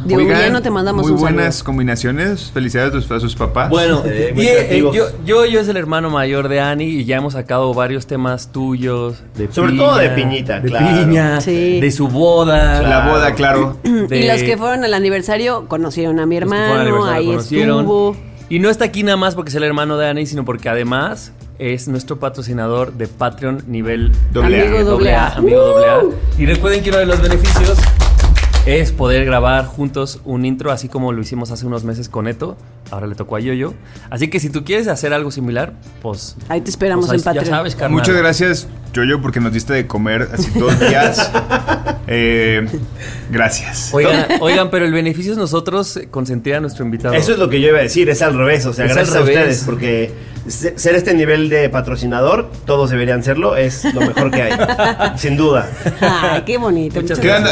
Oigan, 0.06 0.20
Emiliano, 0.22 0.62
te 0.62 0.70
mandamos 0.70 1.04
muy 1.04 1.12
un 1.14 1.20
buenas 1.20 1.56
saludo. 1.56 1.66
combinaciones. 1.66 2.52
Felicidades 2.52 2.90
a 2.90 2.94
tus, 2.94 3.12
a 3.12 3.20
sus 3.20 3.36
papás. 3.36 3.70
Bueno, 3.70 4.02
Eh, 4.06 4.34
y, 4.36 4.42
eh, 4.48 4.80
yo, 4.94 5.06
yo, 5.26 5.46
yo 5.46 5.60
es 5.60 5.68
el 5.68 5.78
hermano 5.78 6.10
mayor 6.10 6.48
de 6.50 6.60
Ani 6.60 6.86
y 6.86 7.06
ya 7.06 7.18
hemos 7.18 7.34
sacado 7.34 7.74
varios 7.74 8.08
temas 8.08 8.52
tuyos. 8.52 9.16
De 9.36 9.52
Sobre 9.52 9.72
piña, 9.74 9.84
todo 9.84 9.98
de 9.98 10.10
Piñita, 10.10 10.60
de 10.60 10.70
claro. 10.70 11.06
piña, 11.06 11.42
Sí. 11.42 11.80
de 11.80 11.92
su 11.92 12.08
boda. 12.08 12.82
la 12.82 13.10
boda, 13.12 13.34
claro. 13.36 13.78
de- 13.84 14.18
Y 14.20 14.28
los 14.28 14.42
que 14.44 14.58
fueron 14.58 14.84
al 14.84 14.94
aniversario 14.94 15.66
conocieron 15.68 16.20
a 16.20 16.26
mi 16.26 16.38
hermano, 16.38 17.06
ahí 17.06 17.32
estuvo. 17.32 18.16
Y 18.50 18.60
no 18.60 18.70
está 18.70 18.86
aquí 18.86 19.04
nada 19.04 19.16
más 19.18 19.36
porque 19.36 19.50
es 19.50 19.56
el 19.56 19.64
hermano 19.64 19.98
de 19.98 20.08
Ani, 20.08 20.26
sino 20.26 20.44
porque 20.44 20.68
además 20.68 21.32
es 21.58 21.88
nuestro 21.88 22.20
patrocinador 22.20 22.92
de 22.94 23.08
Patreon 23.08 23.64
nivel 23.68 24.12
Doble 24.34 24.60
A. 24.62 24.66
Amigo 24.68 24.84
doble 24.84 25.16
A. 25.16 25.28
amigo 25.36 25.60
doble 25.62 25.88
A. 25.90 26.02
Y 26.38 26.46
recuerden 26.48 26.84
que 26.84 26.90
uno 26.90 27.00
de 27.00 27.06
los 27.06 27.22
beneficios 27.22 27.78
es 28.66 28.92
poder 28.92 29.26
grabar 29.26 29.66
juntos 29.66 30.22
un 30.24 30.46
intro, 30.46 30.72
así 30.72 30.88
como 30.88 31.12
lo 31.12 31.22
hicimos 31.22 31.52
hace 31.52 31.66
unos 31.66 31.84
meses 31.84 32.10
con 32.10 32.28
Eto. 32.28 32.58
Ahora 32.92 33.08
le 33.08 33.16
tocó 33.16 33.36
a 33.36 33.40
Yoyo. 33.40 33.74
Así 34.10 34.28
que 34.28 34.40
si 34.40 34.50
tú 34.50 34.64
quieres 34.64 34.88
hacer 34.88 35.14
algo 35.14 35.32
similar, 35.32 35.74
pues. 36.02 36.36
Ahí 36.50 36.62
te 36.62 36.70
esperamos 36.70 37.08
pues, 37.08 37.22
en 37.22 37.24
Patreon. 37.24 37.46
Ya 37.46 37.52
sabes, 37.52 37.76
carnal. 37.76 37.92
Muchas 37.92 38.16
gracias, 38.16 38.68
Yoyo, 38.94 39.22
porque 39.22 39.40
nos 39.40 39.54
diste 39.54 39.74
de 39.74 39.88
comer 39.88 40.30
así 40.34 40.52
dos 40.58 40.80
días. 40.80 41.32
Eh, 42.14 42.68
gracias. 43.30 43.92
Oigan, 43.94 44.26
oigan, 44.42 44.70
pero 44.70 44.84
el 44.84 44.92
beneficio 44.92 45.32
es 45.32 45.38
nosotros 45.38 45.98
consentir 46.10 46.56
a 46.56 46.60
nuestro 46.60 46.84
invitado. 46.84 47.14
Eso 47.14 47.32
es 47.32 47.38
lo 47.38 47.48
que 47.48 47.62
yo 47.62 47.70
iba 47.70 47.78
a 47.78 47.84
decir, 47.84 48.10
es 48.10 48.22
al 48.22 48.38
revés. 48.38 48.66
O 48.66 48.74
sea, 48.74 48.86
Es 48.86 48.94
gracias 48.94 49.16
a 49.16 49.22
ustedes, 49.22 49.64
porque 49.66 50.12
ser 50.52 50.96
este 50.96 51.14
nivel 51.14 51.50
de 51.50 51.70
patrocinador, 51.70 52.50
todos 52.66 52.90
deberían 52.90 53.24
serlo, 53.24 53.56
es 53.56 53.84
lo 53.94 54.02
mejor 54.02 54.32
que 54.32 54.42
hay. 54.44 54.52
sin 55.18 55.38
duda. 55.38 55.70
Ay, 56.02 56.44
qué 56.46 56.58
bonito. 56.58 57.02
Muchas 57.02 57.20
Quedan- 57.20 57.46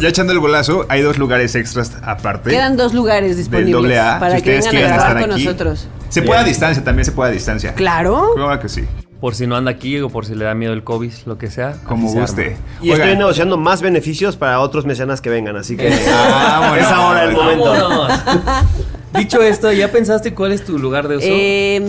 ya 0.00 0.08
echando 0.08 0.32
el 0.32 0.38
golazo, 0.40 0.86
hay 0.88 1.02
dos 1.02 1.18
lugares 1.18 1.54
extras 1.54 1.92
aparte. 2.02 2.50
Quedan 2.50 2.76
dos 2.76 2.94
lugares 2.94 3.36
disponibles 3.36 3.72
doble 3.72 3.98
A. 3.98 4.18
para 4.20 4.36
si 4.36 4.42
que 4.42 4.58
ustedes 4.58 4.64
vengan 4.66 4.68
a 4.68 4.70
quieren 4.70 4.88
grabar 4.96 5.08
estar 5.16 5.22
con 5.22 5.32
aquí. 5.32 5.44
nosotros. 5.44 5.88
Se 6.08 6.22
puede 6.22 6.40
a 6.40 6.44
distancia, 6.44 6.84
también 6.84 7.04
se 7.04 7.12
puede 7.12 7.30
a 7.30 7.32
distancia. 7.32 7.74
Claro. 7.74 8.32
Claro 8.36 8.60
que 8.60 8.68
sí. 8.68 8.84
Por 9.20 9.36
si 9.36 9.46
no 9.46 9.54
anda 9.56 9.70
aquí 9.70 10.00
o 10.00 10.08
por 10.10 10.26
si 10.26 10.34
le 10.34 10.44
da 10.44 10.52
miedo 10.54 10.72
el 10.72 10.82
COVID, 10.82 11.12
lo 11.26 11.38
que 11.38 11.48
sea. 11.48 11.76
Como 11.86 12.10
se 12.12 12.20
guste. 12.20 12.42
arma. 12.46 12.56
Y 12.82 12.90
Oigan, 12.90 13.00
estoy 13.08 13.18
negociando 13.18 13.56
más 13.56 13.80
beneficios 13.80 14.36
para 14.36 14.58
otros 14.58 14.84
mecenas 14.84 15.20
que 15.20 15.30
vengan, 15.30 15.56
así 15.56 15.76
que 15.76 15.92
Ah, 16.12 16.66
bueno. 16.70 16.84
es 16.84 16.90
ahora 16.92 17.24
el 17.24 17.32
momento. 17.32 17.64
¡Vámonos! 17.72 18.12
Dicho 19.16 19.40
esto, 19.42 19.70
¿ya 19.72 19.92
pensaste 19.92 20.34
cuál 20.34 20.52
es 20.52 20.64
tu 20.64 20.78
lugar 20.78 21.06
de 21.06 21.16
uso? 21.18 21.26
Eh, 21.30 21.80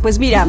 pues 0.00 0.18
mira, 0.18 0.46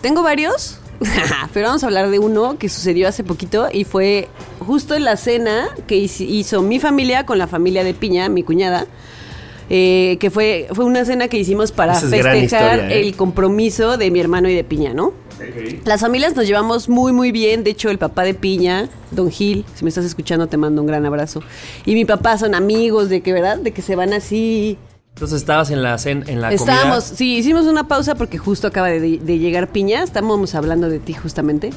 tengo 0.00 0.22
varios, 0.22 0.78
pero 1.52 1.68
vamos 1.68 1.82
a 1.82 1.86
hablar 1.86 2.10
de 2.10 2.18
uno 2.18 2.58
que 2.58 2.68
sucedió 2.68 3.08
hace 3.08 3.24
poquito 3.24 3.68
y 3.72 3.84
fue 3.84 4.28
justo 4.60 4.94
en 4.94 5.04
la 5.04 5.16
cena 5.16 5.68
que 5.86 5.96
hizo 5.96 6.62
mi 6.62 6.78
familia 6.80 7.26
con 7.26 7.38
la 7.38 7.46
familia 7.46 7.84
de 7.84 7.94
Piña, 7.94 8.28
mi 8.28 8.42
cuñada. 8.42 8.86
eh, 9.70 10.16
que 10.20 10.30
fue, 10.30 10.68
fue 10.72 10.84
una 10.84 11.04
cena 11.04 11.28
que 11.28 11.38
hicimos 11.38 11.72
para 11.72 11.92
Esa 11.92 12.08
festejar 12.08 12.36
historia, 12.36 12.90
¿eh? 12.90 13.00
el 13.00 13.16
compromiso 13.16 13.96
de 13.96 14.10
mi 14.10 14.20
hermano 14.20 14.48
y 14.48 14.54
de 14.54 14.64
Piña, 14.64 14.92
¿no? 14.92 15.12
Las 15.84 16.00
familias 16.02 16.36
nos 16.36 16.46
llevamos 16.46 16.88
muy, 16.88 17.12
muy 17.12 17.32
bien. 17.32 17.64
De 17.64 17.70
hecho, 17.70 17.90
el 17.90 17.98
papá 17.98 18.22
de 18.22 18.34
Piña, 18.34 18.88
Don 19.10 19.30
Gil, 19.30 19.64
si 19.74 19.82
me 19.84 19.88
estás 19.88 20.04
escuchando, 20.04 20.46
te 20.46 20.56
mando 20.56 20.80
un 20.82 20.86
gran 20.86 21.04
abrazo. 21.06 21.42
Y 21.84 21.94
mi 21.94 22.04
papá 22.04 22.38
son 22.38 22.54
amigos 22.54 23.08
de 23.08 23.22
que, 23.22 23.32
¿verdad? 23.32 23.58
De 23.58 23.72
que 23.72 23.82
se 23.82 23.96
van 23.96 24.12
así. 24.12 24.78
Entonces 25.14 25.42
estabas 25.42 25.70
en 25.70 25.82
la 25.82 25.98
cen, 25.98 26.24
en 26.26 26.40
la 26.40 26.52
Estábamos, 26.52 27.04
comida. 27.04 27.16
sí, 27.18 27.36
hicimos 27.36 27.66
una 27.66 27.86
pausa 27.86 28.14
porque 28.14 28.38
justo 28.38 28.66
acaba 28.66 28.88
de, 28.88 29.18
de 29.18 29.38
llegar 29.38 29.68
Piña. 29.68 30.02
Estábamos 30.02 30.54
hablando 30.54 30.88
de 30.88 30.98
ti 31.00 31.12
justamente. 31.12 31.70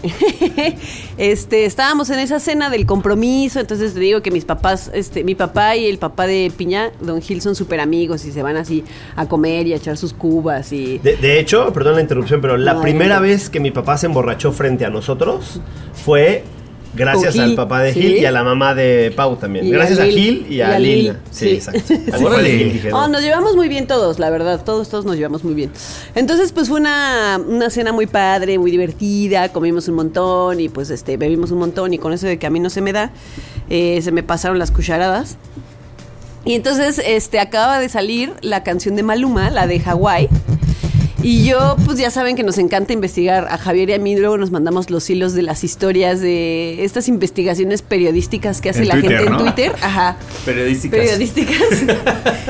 este, 1.17 1.65
estábamos 1.65 2.09
en 2.09 2.19
esa 2.19 2.39
cena 2.39 2.69
del 2.69 2.85
compromiso. 2.85 3.59
Entonces 3.59 3.93
te 3.93 3.99
digo 3.99 4.21
que 4.21 4.31
mis 4.31 4.45
papás, 4.45 4.89
este, 4.93 5.23
mi 5.23 5.35
papá 5.35 5.75
y 5.75 5.85
el 5.85 5.97
papá 5.97 6.27
de 6.27 6.51
Piña, 6.55 6.91
Don 7.01 7.21
Gil, 7.21 7.41
son 7.41 7.55
súper 7.55 7.81
amigos 7.81 8.25
y 8.25 8.31
se 8.31 8.41
van 8.41 8.57
así 8.57 8.83
a 9.15 9.27
comer 9.27 9.67
y 9.67 9.73
a 9.73 9.75
echar 9.75 9.97
sus 9.97 10.13
cubas 10.13 10.71
y. 10.71 10.97
De, 10.99 11.17
de 11.17 11.39
hecho, 11.39 11.71
perdón 11.73 11.95
la 11.95 12.01
interrupción, 12.01 12.41
pero 12.41 12.57
la 12.57 12.73
No, 12.75 12.81
primera 12.81 13.17
no. 13.17 13.21
vez 13.23 13.49
que 13.49 13.59
mi 13.59 13.71
papá 13.71 13.97
se 13.97 14.05
emborrachó 14.07 14.53
frente 14.53 14.85
a 14.85 14.89
nosotros 14.89 15.59
fue 15.93 16.43
Gracias 16.95 17.37
al 17.37 17.55
papá 17.55 17.81
de 17.81 17.93
sí. 17.93 18.01
Gil 18.01 18.17
y 18.17 18.25
a 18.25 18.31
la 18.31 18.43
mamá 18.43 18.73
de 18.73 19.11
Pau 19.15 19.35
también. 19.35 19.65
Y 19.67 19.71
Gracias 19.71 19.99
a. 19.99 20.05
Gil 20.05 20.45
y 20.49 20.55
Y 20.55 20.61
a, 20.61 20.75
a 20.75 20.79
Lil. 20.79 21.03
Lil. 21.05 21.13
Sí, 21.31 21.45
Sí. 21.49 21.55
exacto. 21.55 21.81
Sí. 22.45 22.81
Oh, 22.91 23.01
no. 23.01 23.07
nos 23.09 23.21
llevamos 23.21 23.55
muy 23.55 23.67
bien 23.67 23.87
todos, 23.87 24.19
la 24.19 24.29
verdad. 24.29 24.63
Todos, 24.63 24.89
todos 24.89 25.05
nos 25.05 25.15
llevamos 25.17 25.43
muy 25.43 25.53
bien. 25.53 25.71
Entonces, 26.15 26.51
pues 26.51 26.69
fue 26.69 26.79
una, 26.79 27.39
una 27.45 27.69
cena 27.69 27.91
muy 27.91 28.07
padre, 28.07 28.57
muy 28.59 28.71
divertida. 28.71 29.49
Comimos 29.49 29.87
un 29.87 29.95
montón 29.95 30.59
y 30.59 30.69
pues 30.69 30.89
este 30.89 31.17
bebimos 31.17 31.51
un 31.51 31.59
montón. 31.59 31.93
Y 31.93 31.97
con 31.97 32.13
eso 32.13 32.27
de 32.27 32.37
que 32.39 32.47
a 32.47 32.49
mí 32.49 32.59
no 32.59 32.69
se 32.69 32.81
me 32.81 32.93
da, 32.93 33.11
eh, 33.69 33.99
se 34.01 34.11
me 34.11 34.23
pasaron 34.23 34.59
las 34.59 34.71
cucharadas. 34.71 35.37
Y 36.47 36.53
entonces, 36.53 37.01
este, 37.03 37.39
acaba 37.39 37.79
de 37.79 37.89
salir 37.89 38.31
la 38.41 38.61
canción 38.63 38.95
de 38.95 39.01
Maluma, 39.01 39.49
la 39.49 39.65
de 39.65 39.79
Hawái. 39.79 40.29
Y 41.27 41.43
yo, 41.43 41.75
pues 41.85 41.97
ya 41.97 42.11
saben 42.11 42.35
que 42.35 42.43
nos 42.43 42.59
encanta 42.59 42.93
investigar. 42.93 43.47
A 43.49 43.57
Javier 43.57 43.89
y 43.89 43.93
a 43.93 43.97
mí 43.97 44.15
luego 44.15 44.37
nos 44.37 44.51
mandamos 44.51 44.91
los 44.91 45.09
hilos 45.09 45.33
de 45.33 45.41
las 45.41 45.63
historias 45.63 46.21
de 46.21 46.83
estas 46.85 47.07
investigaciones 47.07 47.81
periodísticas 47.81 48.61
que 48.61 48.69
hace 48.69 48.83
En 48.83 48.89
la 48.89 48.93
Twitter, 48.99 49.17
gente 49.17 49.29
¿no? 49.31 49.39
en 49.39 49.43
Twitter. 49.45 49.71
Ajá. 49.81 50.17
Periodísticas. 50.45 50.99
Periodísticas. 50.99 51.57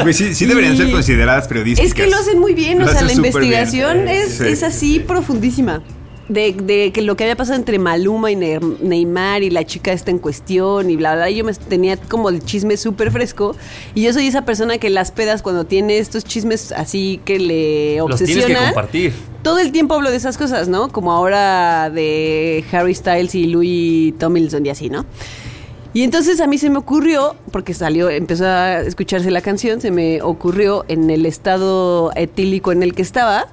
Güey, 0.02 0.14
sí, 0.14 0.36
sí 0.36 0.46
deberían 0.46 0.74
Y- 0.74 0.78
ser 0.78 0.92
consideradas 0.92 1.48
periodísticas. 1.48 1.88
Es 1.90 1.94
que 1.94 2.08
lo 2.08 2.18
hacen 2.18 2.38
muy 2.38 2.54
bien, 2.54 2.82
o 2.82 2.88
sea, 2.90 3.02
la 3.02 3.14
investigación 3.14 4.10
es, 4.10 4.34
Sí. 4.40 4.44
es 4.48 4.62
así 4.62 5.00
profundísima. 5.00 5.82
De, 6.28 6.54
de 6.54 6.92
que 6.92 7.04
lo 7.04 7.16
que 7.16 7.24
había 7.24 7.36
pasado 7.36 7.56
entre 7.60 7.78
Maluma 7.78 8.32
y 8.32 8.36
Ne- 8.36 8.60
Neymar 8.82 9.44
y 9.44 9.52
la 9.52 9.64
chica 9.64 9.92
esta 9.94 10.10
en 10.10 10.18
cuestión 10.18 10.90
y 10.90 10.96
bla, 10.96 11.14
bla, 11.14 11.30
yo 11.30 11.46
me 11.46 11.54
tenía 11.54 11.98
como 11.98 12.30
el 12.30 12.44
chisme 12.44 12.78
súper 12.78 13.12
fresco. 13.12 13.56
Y 13.94 14.02
yo 14.02 14.12
soy 14.12 14.26
esa 14.26 14.44
persona 14.44 14.80
que 14.80 14.90
las 14.90 15.12
pedas 15.12 15.44
cuando 15.44 15.66
tiene 15.66 16.00
estos 16.00 16.24
chismes 16.24 16.72
así 16.72 17.20
que 17.26 17.38
le 17.40 17.98
Los 17.98 18.18
tienes 18.18 18.38
que 18.38 18.42
obsesionan. 18.42 18.66
compartir. 18.74 19.14
todo 19.44 19.60
el 19.60 19.72
tiempo 19.72 19.94
hablo 19.94 20.10
de 20.10 20.18
esas 20.18 20.36
cosas, 20.40 20.68
¿no? 20.68 20.92
Como 20.92 21.12
ahora 21.12 21.92
de 21.92 22.64
Harry 22.72 22.96
Styles 22.96 23.36
y 23.36 23.46
Louis 23.46 24.18
Tomlinson 24.18 24.66
y 24.66 24.70
así, 24.70 24.90
¿no? 24.90 25.06
Y 25.94 26.02
entonces 26.02 26.42
a 26.42 26.48
mí 26.48 26.58
se 26.58 26.70
me 26.72 26.80
ocurrió, 26.80 27.36
porque 27.52 27.74
salió, 27.76 28.10
empezó 28.10 28.48
a 28.48 28.82
escucharse 28.82 29.30
la 29.32 29.42
canción, 29.42 29.80
se 29.80 29.92
me 29.92 30.22
ocurrió 30.24 30.84
en 30.88 31.10
el 31.12 31.26
estado 31.28 32.12
etílico 32.16 32.72
en 32.74 32.82
el 32.84 32.94
que 32.96 33.02
estaba, 33.04 33.48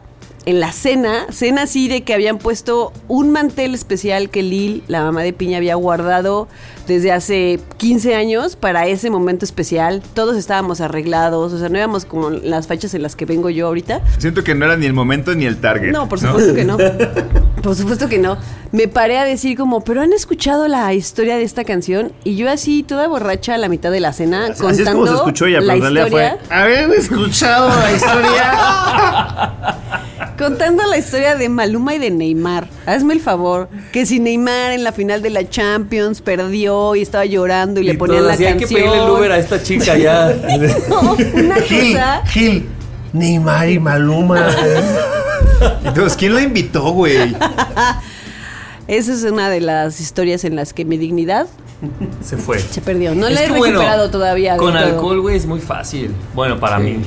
en 0.44 0.58
la 0.60 0.72
cena, 0.72 1.26
cena 1.30 1.62
así 1.62 1.88
de 1.88 2.02
que 2.02 2.14
habían 2.14 2.38
puesto 2.38 2.92
un 3.08 3.30
mantel 3.30 3.74
especial 3.74 4.28
que 4.30 4.42
Lil, 4.42 4.82
la 4.88 5.02
mamá 5.02 5.22
de 5.22 5.32
Piña, 5.32 5.58
había 5.58 5.74
guardado 5.76 6.48
desde 6.88 7.12
hace 7.12 7.60
15 7.76 8.16
años 8.16 8.56
para 8.56 8.86
ese 8.88 9.08
momento 9.08 9.44
especial. 9.44 10.02
Todos 10.14 10.36
estábamos 10.36 10.80
arreglados, 10.80 11.52
o 11.52 11.58
sea, 11.58 11.68
no 11.68 11.78
íbamos 11.78 12.04
como 12.04 12.30
las 12.30 12.66
fechas 12.66 12.92
en 12.94 13.02
las 13.02 13.14
que 13.14 13.24
vengo 13.24 13.50
yo 13.50 13.68
ahorita. 13.68 14.00
Siento 14.18 14.42
que 14.42 14.54
no 14.56 14.64
era 14.64 14.76
ni 14.76 14.86
el 14.86 14.92
momento 14.92 15.32
ni 15.34 15.46
el 15.46 15.58
target. 15.58 15.92
No, 15.92 16.08
por 16.08 16.18
supuesto 16.18 16.54
que 16.54 16.64
no. 16.64 16.76
Por 17.62 17.76
supuesto 17.76 18.08
que 18.08 18.18
no. 18.18 18.38
Me 18.72 18.88
paré 18.88 19.18
a 19.18 19.24
decir 19.24 19.56
como, 19.56 19.84
pero 19.84 20.00
han 20.00 20.12
escuchado 20.12 20.66
la 20.66 20.92
historia 20.94 21.36
de 21.36 21.44
esta 21.44 21.62
canción 21.62 22.10
y 22.24 22.34
yo 22.34 22.50
así 22.50 22.82
toda 22.82 23.06
borracha 23.06 23.54
a 23.54 23.58
la 23.58 23.68
mitad 23.68 23.92
de 23.92 24.00
la 24.00 24.12
cena 24.12 24.46
Así- 24.46 24.60
contando 24.60 24.72
así 24.72 24.82
es 24.82 24.88
como 24.90 25.06
se 25.06 25.14
escuchó 25.14 25.46
ella, 25.46 25.60
la 25.60 25.76
historia, 25.76 26.06
fue. 26.08 26.32
¿Habían 26.50 26.92
escuchado 26.92 27.68
la 27.68 27.92
historia? 27.92 29.78
contando 30.42 30.82
la 30.86 30.98
historia 30.98 31.36
de 31.36 31.48
Maluma 31.48 31.94
y 31.94 31.98
de 31.98 32.10
Neymar. 32.10 32.68
Hazme 32.86 33.14
el 33.14 33.20
favor, 33.20 33.68
que 33.92 34.04
si 34.06 34.18
Neymar 34.18 34.72
en 34.72 34.82
la 34.82 34.92
final 34.92 35.22
de 35.22 35.30
la 35.30 35.48
Champions 35.48 36.20
perdió 36.20 36.96
y 36.96 37.02
estaba 37.02 37.24
llorando 37.24 37.80
y, 37.80 37.84
le 37.84 37.94
ponían 37.94 38.26
la 38.26 38.32
así, 38.32 38.44
canción. 38.44 38.62
Hay 38.62 38.68
que 38.68 38.74
pedirle 38.74 39.04
el 39.04 39.10
Uber 39.10 39.32
a 39.32 39.38
esta 39.38 39.62
chica 39.62 39.96
ya. 39.96 40.32
No, 40.88 41.12
una 41.34 41.56
Gil, 41.56 41.92
cosa. 41.92 42.22
Gil, 42.26 42.68
Neymar 43.12 43.68
y 43.70 43.78
Maluma. 43.78 44.48
Entonces, 45.84 46.16
¿quién 46.16 46.34
la 46.34 46.42
invitó, 46.42 46.90
güey? 46.90 47.16
Esa 48.88 49.12
es 49.12 49.22
una 49.22 49.48
de 49.48 49.60
las 49.60 50.00
historias 50.00 50.44
en 50.44 50.56
las 50.56 50.72
que 50.72 50.84
mi 50.84 50.96
dignidad 50.96 51.46
Se 52.20 52.36
fue. 52.36 52.58
se 52.58 52.80
perdió. 52.80 53.14
No 53.14 53.28
Es 53.28 53.34
la 53.34 53.44
he 53.44 53.46
que, 53.46 53.52
bueno, 53.52 53.78
recuperado 53.78 54.10
todavía. 54.10 54.56
Con 54.56 54.72
todo. 54.72 54.84
alcohol, 54.84 55.20
güey, 55.20 55.36
es 55.36 55.46
muy 55.46 55.60
fácil. 55.60 56.10
Bueno, 56.34 56.58
para 56.58 56.78
mí. 56.80 56.98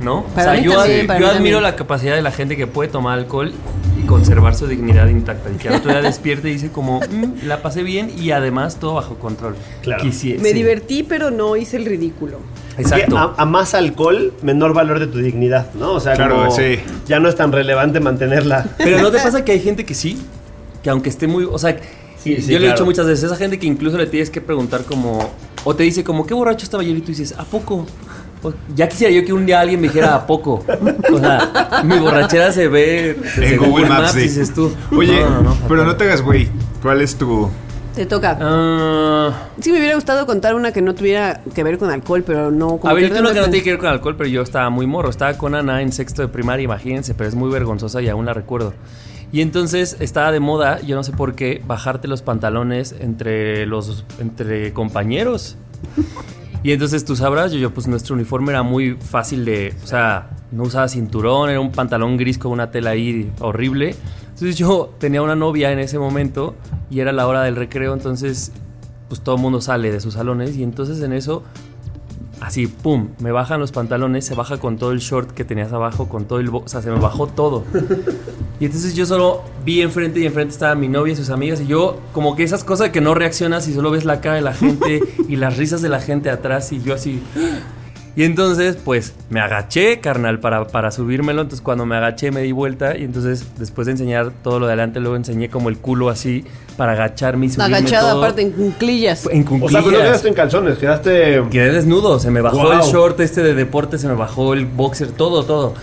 ¿No? 0.00 0.24
Para 0.34 0.50
o 0.50 0.54
sea, 0.54 0.60
mí 0.62 0.66
yo, 0.66 0.76
también, 0.78 1.06
para 1.06 1.20
yo 1.20 1.26
mí 1.26 1.30
admiro 1.32 1.56
también. 1.56 1.62
la 1.62 1.76
capacidad 1.76 2.14
de 2.14 2.22
la 2.22 2.30
gente 2.30 2.56
que 2.56 2.66
puede 2.66 2.90
tomar 2.90 3.18
alcohol 3.18 3.52
y 3.98 4.06
conservar 4.06 4.54
su 4.54 4.66
dignidad 4.66 5.08
intacta. 5.08 5.50
Y 5.50 5.54
que 5.56 5.68
al 5.68 5.76
otro 5.76 5.90
día 5.90 6.02
despierte 6.02 6.50
y 6.50 6.52
dice 6.52 6.70
como, 6.70 7.00
"Mm, 7.00 7.46
la 7.46 7.62
pasé 7.62 7.82
bien 7.82 8.10
y 8.18 8.30
además 8.30 8.76
todo 8.78 8.94
bajo 8.94 9.14
control. 9.14 9.56
Claro. 9.82 10.02
Quisiese. 10.02 10.42
Me 10.42 10.52
divertí, 10.52 11.02
pero 11.02 11.30
no 11.30 11.56
hice 11.56 11.78
el 11.78 11.86
ridículo. 11.86 12.40
Exacto. 12.76 13.16
A, 13.16 13.34
a 13.38 13.46
más 13.46 13.72
alcohol, 13.74 14.34
menor 14.42 14.74
valor 14.74 14.98
de 15.00 15.06
tu 15.06 15.18
dignidad, 15.18 15.72
¿no? 15.74 15.92
O 15.92 16.00
sea, 16.00 16.12
Claro, 16.12 16.36
como 16.36 16.50
sí. 16.50 16.78
ya 17.06 17.18
no 17.18 17.28
es 17.30 17.34
tan 17.36 17.50
relevante 17.50 18.00
mantenerla. 18.00 18.66
Pero 18.76 19.00
¿no 19.00 19.10
te 19.10 19.18
pasa 19.18 19.42
que 19.46 19.52
hay 19.52 19.60
gente 19.60 19.86
que 19.86 19.94
sí? 19.94 20.18
Que 20.82 20.90
aunque 20.90 21.08
esté 21.08 21.26
muy... 21.26 21.44
O 21.50 21.58
sea, 21.58 21.74
Sí, 22.18 22.36
sí, 22.42 22.42
yo 22.42 22.48
le 22.50 22.56
he 22.56 22.58
claro. 22.58 22.72
dicho 22.74 22.84
muchas 22.84 23.06
veces, 23.06 23.24
esa 23.24 23.36
gente 23.36 23.58
que 23.58 23.66
incluso 23.66 23.96
le 23.96 24.06
tienes 24.06 24.28
que 24.30 24.40
preguntar 24.42 24.82
como... 24.84 25.30
O 25.64 25.74
te 25.74 25.84
dice 25.84 26.04
como, 26.04 26.26
¿qué 26.26 26.34
borracho 26.34 26.64
estaba 26.64 26.82
ayer? 26.82 26.96
Y 26.96 27.00
tú 27.00 27.08
dices, 27.08 27.34
¿a 27.38 27.44
poco? 27.44 27.86
O- 28.42 28.52
ya 28.74 28.88
quisiera 28.88 29.12
yo 29.12 29.24
que 29.24 29.32
un 29.32 29.46
día 29.46 29.60
alguien 29.60 29.80
me 29.80 29.88
dijera, 29.88 30.14
¿a 30.14 30.26
poco? 30.26 30.64
O 31.12 31.18
sea, 31.18 31.82
mi 31.84 31.98
borrachera 31.98 32.52
se 32.52 32.68
ve 32.68 33.18
En 33.38 33.56
Google 33.58 33.86
Maps, 33.88 34.12
sí. 34.12 34.20
dices 34.20 34.52
tú. 34.54 34.70
Oye, 34.96 35.20
No, 35.20 35.30
no, 35.30 35.42
no, 35.42 35.56
pero 35.68 35.84
no 35.84 35.96
te 35.96 36.04
hagas, 36.04 36.22
güey. 36.22 36.48
¿Cuál 36.82 37.00
es 37.00 37.16
tu...? 37.16 37.48
Te 37.94 38.04
toca. 38.04 38.36
Ah, 38.40 39.32
Sí, 39.58 39.72
me 39.72 39.78
hubiera 39.78 39.94
gustado 39.94 40.26
contar 40.26 40.54
una 40.54 40.70
que 40.70 40.82
no 40.82 40.94
tuviera 40.94 41.40
que 41.54 41.64
ver 41.64 41.78
con 41.78 41.90
alcohol, 41.90 42.22
pero 42.26 42.50
no. 42.50 42.76
como 42.76 42.90
a 42.90 42.92
ver, 42.92 43.04
que 43.04 43.08
yo 43.08 43.14
tengo 43.16 43.32
que 43.32 43.40
no 43.40 43.46
tiene 43.48 43.62
que 43.64 43.70
ver 43.70 43.78
con 43.78 43.88
alcohol, 43.88 44.16
pero 44.18 44.28
yo 44.28 44.42
estaba 44.42 44.68
muy 44.68 44.86
morro. 44.86 45.08
Estaba 45.08 45.32
con 45.38 45.54
Ana 45.54 45.80
en 45.80 45.92
sexto 45.92 46.20
de 46.20 46.28
primaria, 46.28 46.62
imagínense, 46.64 47.14
pero 47.14 47.26
es 47.28 47.34
muy 47.34 47.50
vergonzosa 47.50 48.02
y 48.02 48.10
aún 48.10 48.26
la 48.26 48.34
recuerdo. 48.34 48.74
Y 49.32 49.40
entonces 49.40 49.96
estaba 49.98 50.30
de 50.30 50.40
moda, 50.40 50.78
yo 50.82 50.94
no 50.94 51.02
sé 51.04 51.12
por 51.12 51.34
qué, 51.34 51.62
bajarte 51.66 52.06
los 52.06 52.20
pantalones 52.20 52.94
entre 53.00 53.64
los 53.64 54.04
entre 54.20 54.74
compañeros. 54.74 55.56
Y 56.66 56.72
entonces 56.72 57.04
tú 57.04 57.14
sabrás, 57.14 57.52
yo, 57.52 57.60
yo 57.60 57.72
pues 57.72 57.86
nuestro 57.86 58.16
uniforme 58.16 58.50
era 58.50 58.64
muy 58.64 58.94
fácil 58.96 59.44
de, 59.44 59.72
o 59.84 59.86
sea, 59.86 60.30
no 60.50 60.64
usaba 60.64 60.88
cinturón, 60.88 61.48
era 61.48 61.60
un 61.60 61.70
pantalón 61.70 62.16
gris 62.16 62.38
con 62.38 62.50
una 62.50 62.72
tela 62.72 62.90
ahí 62.90 63.30
horrible. 63.38 63.94
Entonces 64.30 64.56
yo 64.56 64.92
tenía 64.98 65.22
una 65.22 65.36
novia 65.36 65.70
en 65.70 65.78
ese 65.78 66.00
momento 66.00 66.56
y 66.90 66.98
era 66.98 67.12
la 67.12 67.28
hora 67.28 67.44
del 67.44 67.54
recreo, 67.54 67.94
entonces 67.94 68.50
pues 69.06 69.20
todo 69.20 69.36
el 69.36 69.42
mundo 69.42 69.60
sale 69.60 69.92
de 69.92 70.00
sus 70.00 70.14
salones 70.14 70.56
y 70.56 70.64
entonces 70.64 71.00
en 71.02 71.12
eso 71.12 71.44
así, 72.40 72.66
pum, 72.66 73.08
me 73.20 73.32
bajan 73.32 73.60
los 73.60 73.72
pantalones, 73.72 74.24
se 74.24 74.34
baja 74.34 74.58
con 74.58 74.76
todo 74.78 74.92
el 74.92 74.98
short 74.98 75.30
que 75.32 75.44
tenías 75.44 75.72
abajo, 75.72 76.08
con 76.08 76.26
todo 76.26 76.40
el... 76.40 76.48
O 76.48 76.62
sea, 76.66 76.82
se 76.82 76.90
me 76.90 76.98
bajó 76.98 77.26
todo. 77.26 77.64
Y 78.58 78.64
entonces 78.64 78.94
yo 78.94 79.04
solo 79.04 79.42
vi 79.66 79.82
enfrente 79.82 80.20
y 80.20 80.24
enfrente 80.24 80.54
estaba 80.54 80.74
mi 80.74 80.88
novia 80.88 81.12
y 81.12 81.16
sus 81.16 81.28
amigas 81.28 81.60
y 81.60 81.66
yo 81.66 82.00
como 82.12 82.36
que 82.36 82.42
esas 82.42 82.64
cosas 82.64 82.88
que 82.88 83.02
no 83.02 83.14
reaccionas 83.14 83.68
y 83.68 83.74
solo 83.74 83.90
ves 83.90 84.06
la 84.06 84.22
cara 84.22 84.36
de 84.36 84.40
la 84.40 84.54
gente 84.54 85.02
y 85.28 85.36
las 85.36 85.58
risas 85.58 85.82
de 85.82 85.90
la 85.90 86.00
gente 86.00 86.30
atrás 86.30 86.72
y 86.72 86.80
yo 86.80 86.94
así... 86.94 87.22
Y 88.16 88.24
entonces, 88.24 88.76
pues, 88.82 89.12
me 89.28 89.40
agaché, 89.40 90.00
carnal, 90.00 90.40
para, 90.40 90.66
para 90.68 90.90
subírmelo. 90.90 91.42
Entonces, 91.42 91.62
cuando 91.62 91.84
me 91.84 91.96
agaché, 91.96 92.30
me 92.30 92.40
di 92.40 92.50
vuelta. 92.50 92.96
Y 92.96 93.04
entonces, 93.04 93.46
después 93.58 93.84
de 93.86 93.92
enseñar 93.92 94.32
todo 94.42 94.58
lo 94.58 94.66
de 94.66 94.72
adelante, 94.72 95.00
luego 95.00 95.16
enseñé 95.16 95.50
como 95.50 95.68
el 95.68 95.76
culo 95.76 96.08
así 96.08 96.42
para 96.78 96.92
agacharme 96.92 97.46
y 97.46 97.50
subirme 97.50 97.76
Agachado, 97.76 98.12
todo. 98.12 98.22
aparte, 98.24 98.40
en 98.42 98.52
cunclillas. 98.52 99.28
En 99.30 99.46
O 99.60 99.68
sea, 99.68 99.82
pero 99.82 99.98
no 99.98 100.02
quedaste 100.04 100.28
en 100.28 100.34
calzones, 100.34 100.78
quedaste. 100.78 101.42
Quedé 101.50 101.72
desnudo, 101.72 102.18
se 102.18 102.30
me 102.30 102.40
bajó 102.40 102.56
Wow. 102.62 102.72
el 102.72 102.80
short 102.80 103.20
este 103.20 103.42
de 103.42 103.54
deporte, 103.54 103.98
se 103.98 104.08
me 104.08 104.14
bajó 104.14 104.54
el 104.54 104.64
boxer, 104.64 105.08
todo, 105.12 105.44
todo. 105.44 105.74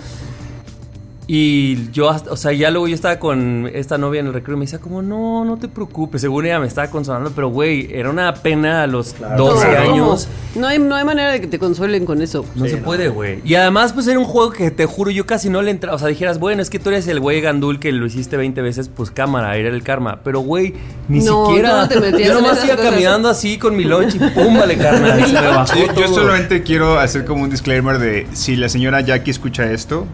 Y 1.35 1.89
yo, 1.91 2.11
hasta- 2.11 2.31
o 2.31 2.37
sea, 2.37 2.51
ya 2.51 2.69
luego 2.69 2.87
yo 2.87 2.93
estaba 2.93 3.17
con 3.17 3.67
esta 3.73 3.97
novia 3.97 4.19
en 4.19 4.27
el 4.27 4.33
recreo 4.33 4.55
y 4.55 4.59
me 4.59 4.65
decía 4.65 4.77
como, 4.77 5.01
no, 5.01 5.43
no 5.43 5.57
te 5.57 5.67
preocupes, 5.67 6.21
según 6.21 6.45
ella 6.45 6.59
me 6.59 6.67
estaba 6.67 6.91
consolando, 6.91 7.31
pero 7.33 7.47
güey, 7.49 7.87
era 7.91 8.11
una 8.11 8.35
pena 8.35 8.83
a 8.83 8.87
los 8.87 9.15
12 9.19 9.67
No, 9.67 9.79
años. 9.79 10.27
No 10.53 10.67
hay, 10.67 10.77
no 10.77 10.93
hay 10.93 11.03
manera 11.03 11.31
de 11.31 11.41
que 11.41 11.47
te 11.47 11.57
consuelen 11.57 12.05
con 12.05 12.21
eso. 12.21 12.45
No 12.53 12.65
Sí, 12.65 12.69
se 12.73 12.77
no. 12.77 12.83
puede, 12.85 13.09
güey. 13.09 13.39
Y 13.43 13.55
además, 13.55 13.93
pues 13.93 14.05
era 14.05 14.19
un 14.19 14.25
juego 14.25 14.51
que 14.51 14.69
te 14.69 14.85
juro, 14.85 15.09
yo 15.09 15.25
casi 15.25 15.49
no 15.49 15.63
le 15.63 15.71
entraba. 15.71 15.95
O 15.95 15.99
sea, 15.99 16.07
dijeras, 16.07 16.37
bueno, 16.37 16.61
es 16.61 16.69
que 16.69 16.77
tú 16.77 16.89
eres 16.89 17.07
el 17.07 17.19
güey 17.19 17.41
gandul 17.41 17.79
que 17.79 17.91
lo 17.91 18.05
hiciste 18.05 18.37
20 18.37 18.61
veces, 18.61 18.89
pues 18.95 19.09
cámara, 19.09 19.57
era 19.57 19.69
el 19.69 19.81
karma. 19.81 20.19
Pero, 20.23 20.41
güey, 20.41 20.75
ni 21.07 21.21
No, 21.21 21.47
siquiera. 21.47 21.69
tú 21.71 21.75
no 21.77 21.87
te 22.05 22.11
metías 22.11 22.29
yo 22.29 22.35
nomás 22.41 22.63
iba 22.63 22.75
caminando 22.75 23.27
así 23.27 23.57
con 23.57 23.75
mi 23.75 23.85
lunch 23.85 24.13
y 24.13 24.19
pum, 24.35 24.55
vale, 24.55 24.77
carnal. 24.77 25.25
Se 25.25 25.33
me 25.33 25.47
bajó 25.47 25.75
Yo, 25.79 25.95
yo 25.99 26.07
solamente 26.09 26.61
quiero 26.61 26.99
hacer 26.99 27.25
como 27.25 27.41
un 27.41 27.49
disclaimer 27.49 27.97
de 27.97 28.27
si 28.33 28.55
la 28.55 28.69
señora 28.69 29.01
Jackie 29.01 29.31
escucha 29.31 29.71
esto. 29.71 30.05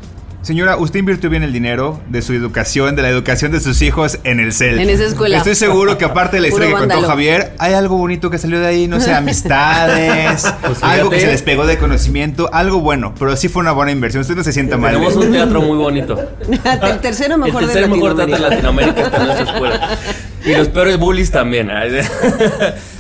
Señora, 0.41 0.77
usted 0.77 1.00
invirtió 1.00 1.29
bien 1.29 1.43
el 1.43 1.51
dinero 1.51 2.00
de 2.08 2.22
su 2.22 2.34
educación, 2.34 2.96
de 2.96 3.01
la 3.01 3.10
educación 3.10 3.51
de 3.51 3.60
sus 3.60 3.81
hijos 3.81 4.19
en 4.24 4.39
el 4.39 4.53
CEL. 4.53 4.79
En 4.79 4.89
esa 4.89 5.03
escuela. 5.03 5.38
Estoy 5.38 5.55
seguro 5.55 5.98
que 5.98 6.05
aparte 6.05 6.38
de 6.38 6.43
la 6.43 6.50
Puro 6.50 6.63
historia 6.65 6.88
que 6.88 6.93
contó. 6.93 7.08
Javier, 7.08 7.53
hay 7.58 7.74
algo 7.74 7.98
bonito 7.98 8.29
que 8.29 8.38
salió 8.38 8.60
de 8.60 8.67
ahí, 8.67 8.88
no 8.88 9.01
sé, 9.01 9.13
amistades, 9.13 10.46
Pues 10.65 10.81
algo 10.81 11.10
que 11.10 11.19
se 11.19 11.27
les 11.27 11.41
pegó 11.41 11.65
de 11.65 11.77
conocimiento, 11.77 12.50
algo 12.53 12.79
bueno, 12.79 13.13
pero 13.19 13.36
sí 13.36 13.50
fue 13.50 13.62
una 13.62 13.74
buena 13.74 13.91
inversión. 13.91 14.22
Usted 14.22 14.36
no 14.36 14.43
se 14.43 14.53
sienta 14.53 14.77
mal. 14.77 14.93
Tenemos 14.93 15.15
un 15.17 15.31
teatro 15.31 15.62
muy 15.62 15.77
bonito. 15.77 16.17
el 16.84 17.00
tercero 17.00 17.38
mejor 17.38 17.63
el 17.63 17.67
tercer 17.69 17.89
de 17.89 17.96
mejor 17.96 18.15
teatro 18.15 18.36
de 18.36 18.41
Latinoamérica. 18.41 19.01
Latinoamérica 19.01 19.01
está 19.01 19.17
en 19.17 19.25
nuestra 19.25 19.53
escuela. 19.53 19.98
Y 20.46 20.55
los 20.55 20.69
peores 20.69 20.98
bullies 20.98 21.31
también. 21.31 21.69
¿eh? 21.69 22.01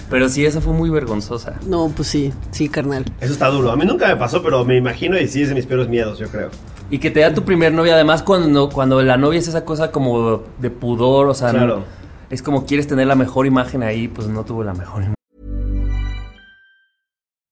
Pero 0.09 0.27
sí, 0.27 0.45
esa 0.45 0.59
fue 0.59 0.73
muy 0.73 0.89
vergonzosa. 0.89 1.53
No, 1.65 1.91
pues 1.95 2.07
sí, 2.07 2.33
sí, 2.51 2.67
carnal. 2.67 3.05
Eso 3.21 3.31
está 3.31 3.47
duro. 3.47 3.71
A 3.71 3.77
mí 3.77 3.85
nunca 3.85 4.07
me 4.07 4.17
pasó, 4.17 4.41
pero 4.41 4.65
me 4.65 4.75
imagino 4.75 5.17
y 5.17 5.27
sí 5.27 5.43
es 5.43 5.49
de 5.49 5.55
mis 5.55 5.65
peores 5.65 5.87
miedos, 5.87 6.17
yo 6.19 6.27
creo. 6.27 6.49
Y 6.91 6.97
que 6.99 7.11
te 7.11 7.19
da 7.19 7.33
tu 7.33 7.43
primer 7.43 7.71
novia, 7.71 7.93
además 7.93 8.23
cuando, 8.23 8.69
cuando 8.69 9.01
la 9.03 9.15
novia 9.17 9.39
es 9.39 9.47
esa 9.47 9.63
cosa 9.63 9.91
como 9.91 10.43
de 10.57 10.69
pudor, 10.71 11.27
o 11.29 11.33
sea, 11.33 11.51
Claro. 11.51 11.83
es 12.29 12.41
como 12.41 12.65
quieres 12.65 12.87
tener 12.87 13.05
la 13.07 13.15
mejor 13.15 13.45
imagen 13.45 13.83
ahí, 13.83 14.07
pues 14.07 14.27
no 14.27 14.43
tuvo 14.43 14.63
la 14.63 14.73
mejor 14.73 15.03
imagen. 15.03 15.15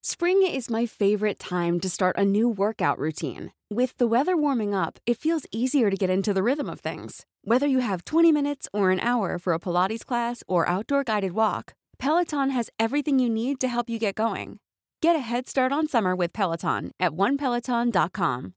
Spring 0.02 0.42
is 0.42 0.70
my 0.70 0.86
favorite 0.86 1.38
time 1.38 1.78
to 1.80 1.88
start 1.88 2.16
a 2.18 2.24
new 2.24 2.48
workout 2.48 2.98
routine. 2.98 3.52
With 3.70 3.96
the 3.98 4.06
weather 4.06 4.36
warming 4.36 4.74
up, 4.74 4.98
it 5.06 5.18
feels 5.18 5.46
easier 5.52 5.90
to 5.90 5.96
get 5.96 6.08
into 6.10 6.32
the 6.32 6.42
rhythm 6.42 6.68
of 6.68 6.80
things. 6.80 7.24
Whether 7.44 7.66
you 7.68 7.80
have 7.80 8.04
20 8.04 8.32
minutes 8.32 8.68
or 8.72 8.90
an 8.90 9.00
hour 9.00 9.38
for 9.38 9.52
a 9.52 9.58
Pilates 9.60 10.04
class 10.04 10.42
or 10.48 10.66
outdoor 10.66 11.04
guided 11.04 11.32
walk, 11.32 11.74
Peloton 11.98 12.50
has 12.50 12.70
everything 12.80 13.18
you 13.20 13.28
need 13.28 13.60
to 13.60 13.68
help 13.68 13.88
you 13.90 13.98
get 13.98 14.14
going. 14.16 14.58
Get 15.02 15.14
a 15.14 15.20
head 15.20 15.46
start 15.46 15.72
on 15.72 15.86
summer 15.86 16.16
with 16.16 16.32
Peloton 16.32 16.90
at 16.98 17.12
onepeloton.com. 17.12 18.54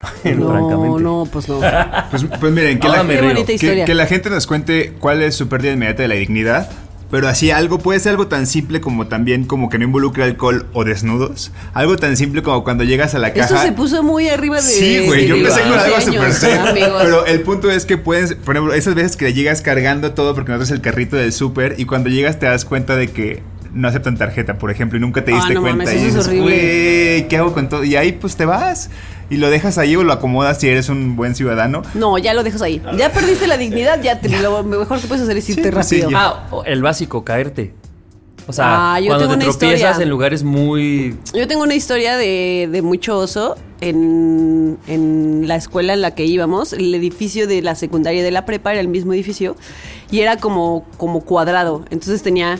No, 0.36 0.98
no, 0.98 1.24
pues 1.30 1.48
no. 1.48 1.60
Pues, 2.10 2.24
pues 2.40 2.52
miren, 2.52 2.78
que 2.78 2.88
la, 2.88 3.06
que, 3.06 3.84
que 3.86 3.94
la 3.94 4.06
gente 4.06 4.30
nos 4.30 4.46
cuente 4.46 4.92
cuál 4.98 5.22
es 5.22 5.34
su 5.34 5.48
pérdida 5.48 5.72
inmediata 5.72 6.02
de 6.02 6.08
la 6.08 6.14
dignidad. 6.14 6.70
Pero 7.10 7.26
así 7.26 7.50
algo 7.50 7.78
puede 7.78 7.98
ser 8.00 8.10
algo 8.10 8.26
tan 8.28 8.46
simple 8.46 8.82
como 8.82 9.06
también 9.06 9.44
como 9.44 9.70
que 9.70 9.78
no 9.78 9.84
involucre 9.84 10.24
alcohol 10.24 10.66
o 10.74 10.84
desnudos. 10.84 11.52
Algo 11.72 11.96
tan 11.96 12.18
simple 12.18 12.42
como 12.42 12.64
cuando 12.64 12.84
llegas 12.84 13.14
a 13.14 13.18
la 13.18 13.32
caja. 13.32 13.46
Esto 13.54 13.66
se 13.66 13.72
puso 13.72 14.02
muy 14.02 14.28
arriba 14.28 14.56
de. 14.56 14.62
Sí, 14.62 15.06
güey, 15.06 15.26
yo 15.26 15.36
empecé 15.36 15.62
con 15.62 15.72
15 15.72 16.52
algo 16.52 16.66
súper. 16.68 16.90
Pero 17.02 17.24
el 17.26 17.40
punto 17.40 17.70
es 17.70 17.86
que 17.86 17.96
puedes, 17.96 18.34
por 18.34 18.56
ejemplo, 18.56 18.74
esas 18.74 18.94
veces 18.94 19.16
que 19.16 19.24
le 19.24 19.32
llegas 19.32 19.62
cargando 19.62 20.12
todo 20.12 20.34
porque 20.34 20.52
no 20.52 20.58
traes 20.58 20.70
el 20.70 20.82
carrito 20.82 21.16
del 21.16 21.32
súper 21.32 21.76
y 21.78 21.86
cuando 21.86 22.10
llegas 22.10 22.38
te 22.38 22.44
das 22.44 22.66
cuenta 22.66 22.94
de 22.94 23.08
que 23.08 23.42
no 23.72 23.88
aceptan 23.88 24.18
tarjeta, 24.18 24.58
por 24.58 24.70
ejemplo, 24.70 24.98
y 24.98 25.00
nunca 25.00 25.24
te 25.24 25.32
Ah, 25.32 25.36
diste 25.36 25.54
no 25.54 25.62
cuenta. 25.62 25.84
mames, 25.84 25.94
y 25.94 25.96
eso 25.96 26.06
es 26.08 26.14
dices, 26.14 26.26
horrible. 26.28 26.42
güey, 27.20 27.28
¿qué 27.28 27.36
hago 27.38 27.54
con 27.54 27.70
todo? 27.70 27.84
Y 27.84 27.96
ahí 27.96 28.12
pues 28.12 28.36
te 28.36 28.44
vas 28.44 28.90
y 29.30 29.36
lo 29.36 29.50
dejas 29.50 29.78
ahí 29.78 29.94
o 29.96 30.02
lo 30.04 30.12
acomodas 30.12 30.58
si 30.60 30.68
eres 30.68 30.88
un 30.88 31.16
buen 31.16 31.34
ciudadano. 31.34 31.82
No, 31.94 32.16
ya 32.18 32.34
lo 32.34 32.42
dejas 32.42 32.62
ahí. 32.62 32.80
Ya 32.96 33.12
perdiste 33.12 33.46
la 33.46 33.56
dignidad, 33.56 34.00
ya 34.02 34.20
te, 34.20 34.28
lo 34.40 34.62
mejor 34.64 35.00
que 35.00 35.06
puedes 35.06 35.22
hacer 35.24 35.36
es 35.36 35.48
irte 35.50 35.62
Sí, 35.64 35.70
pues 35.70 35.86
sí, 35.86 36.00
rápido. 36.02 36.18
Ah, 36.18 36.48
el 36.66 36.82
básico, 36.82 37.24
caerte. 37.24 37.74
O 38.46 38.52
sea, 38.54 38.94
Ah, 38.94 39.00
yo 39.00 39.08
cuando 39.08 39.26
tengo 39.26 39.38
te 39.38 39.44
una 39.44 39.52
tropiezas 39.58 39.78
historia. 39.90 40.02
en 40.02 40.08
lugares 40.08 40.42
muy... 40.42 41.16
Yo 41.34 41.46
tengo 41.46 41.62
una 41.64 41.74
historia 41.74 42.16
de, 42.16 42.66
de 42.72 42.80
mucho 42.80 43.18
oso 43.18 43.56
en, 43.82 44.78
en 44.86 45.46
la 45.46 45.56
escuela 45.56 45.92
en 45.92 46.00
la 46.00 46.14
que 46.14 46.24
íbamos. 46.24 46.72
El 46.72 46.94
edificio 46.94 47.46
de 47.46 47.60
la 47.60 47.74
secundaria 47.74 48.20
y 48.20 48.24
de 48.24 48.30
la 48.30 48.46
prepa 48.46 48.72
era 48.72 48.80
el 48.80 48.88
mismo 48.88 49.12
edificio 49.12 49.54
y 50.10 50.20
era 50.20 50.38
como, 50.38 50.86
como 50.96 51.20
cuadrado. 51.20 51.84
Entonces 51.90 52.22
tenía. 52.22 52.58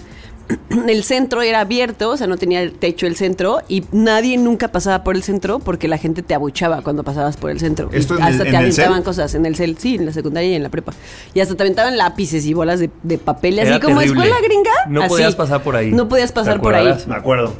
El 0.88 1.04
centro 1.04 1.42
era 1.42 1.60
abierto, 1.60 2.10
o 2.10 2.16
sea, 2.16 2.26
no 2.26 2.36
tenía 2.36 2.62
el 2.62 2.72
techo 2.72 3.06
el 3.06 3.16
centro 3.16 3.60
y 3.68 3.84
nadie 3.92 4.38
nunca 4.38 4.68
pasaba 4.68 5.04
por 5.04 5.16
el 5.16 5.22
centro 5.22 5.58
porque 5.58 5.88
la 5.88 5.98
gente 5.98 6.22
te 6.22 6.34
abuchaba 6.34 6.82
cuando 6.82 7.04
pasabas 7.04 7.36
por 7.36 7.50
el 7.50 7.60
centro. 7.60 7.90
¿Esto 7.92 8.16
en 8.16 8.22
hasta 8.22 8.44
te 8.44 8.56
aventaban 8.56 9.02
cosas 9.02 9.34
en 9.34 9.44
el 9.46 9.56
cel, 9.56 9.76
sí, 9.78 9.96
en 9.96 10.06
la 10.06 10.12
secundaria 10.12 10.50
y 10.50 10.54
en 10.54 10.62
la 10.62 10.68
prepa. 10.68 10.92
Y 11.34 11.40
hasta 11.40 11.54
te 11.54 11.62
aventaban 11.62 11.96
lápices 11.96 12.46
y 12.46 12.54
bolas 12.54 12.80
de, 12.80 12.90
de 13.02 13.18
papel, 13.18 13.54
y 13.54 13.60
así 13.60 13.68
Era 13.68 13.80
como 13.80 14.00
terrible. 14.00 14.24
escuela 14.24 14.46
gringa. 14.46 14.70
No 14.88 15.00
así. 15.02 15.08
podías 15.10 15.34
pasar 15.34 15.62
por 15.62 15.76
ahí. 15.76 15.92
No 15.92 16.08
podías 16.08 16.30
¿Te 16.30 16.34
pasar 16.34 16.60
por 16.60 16.74
ahí. 16.74 16.94
Me 17.06 17.14
acuerdo. 17.16 17.54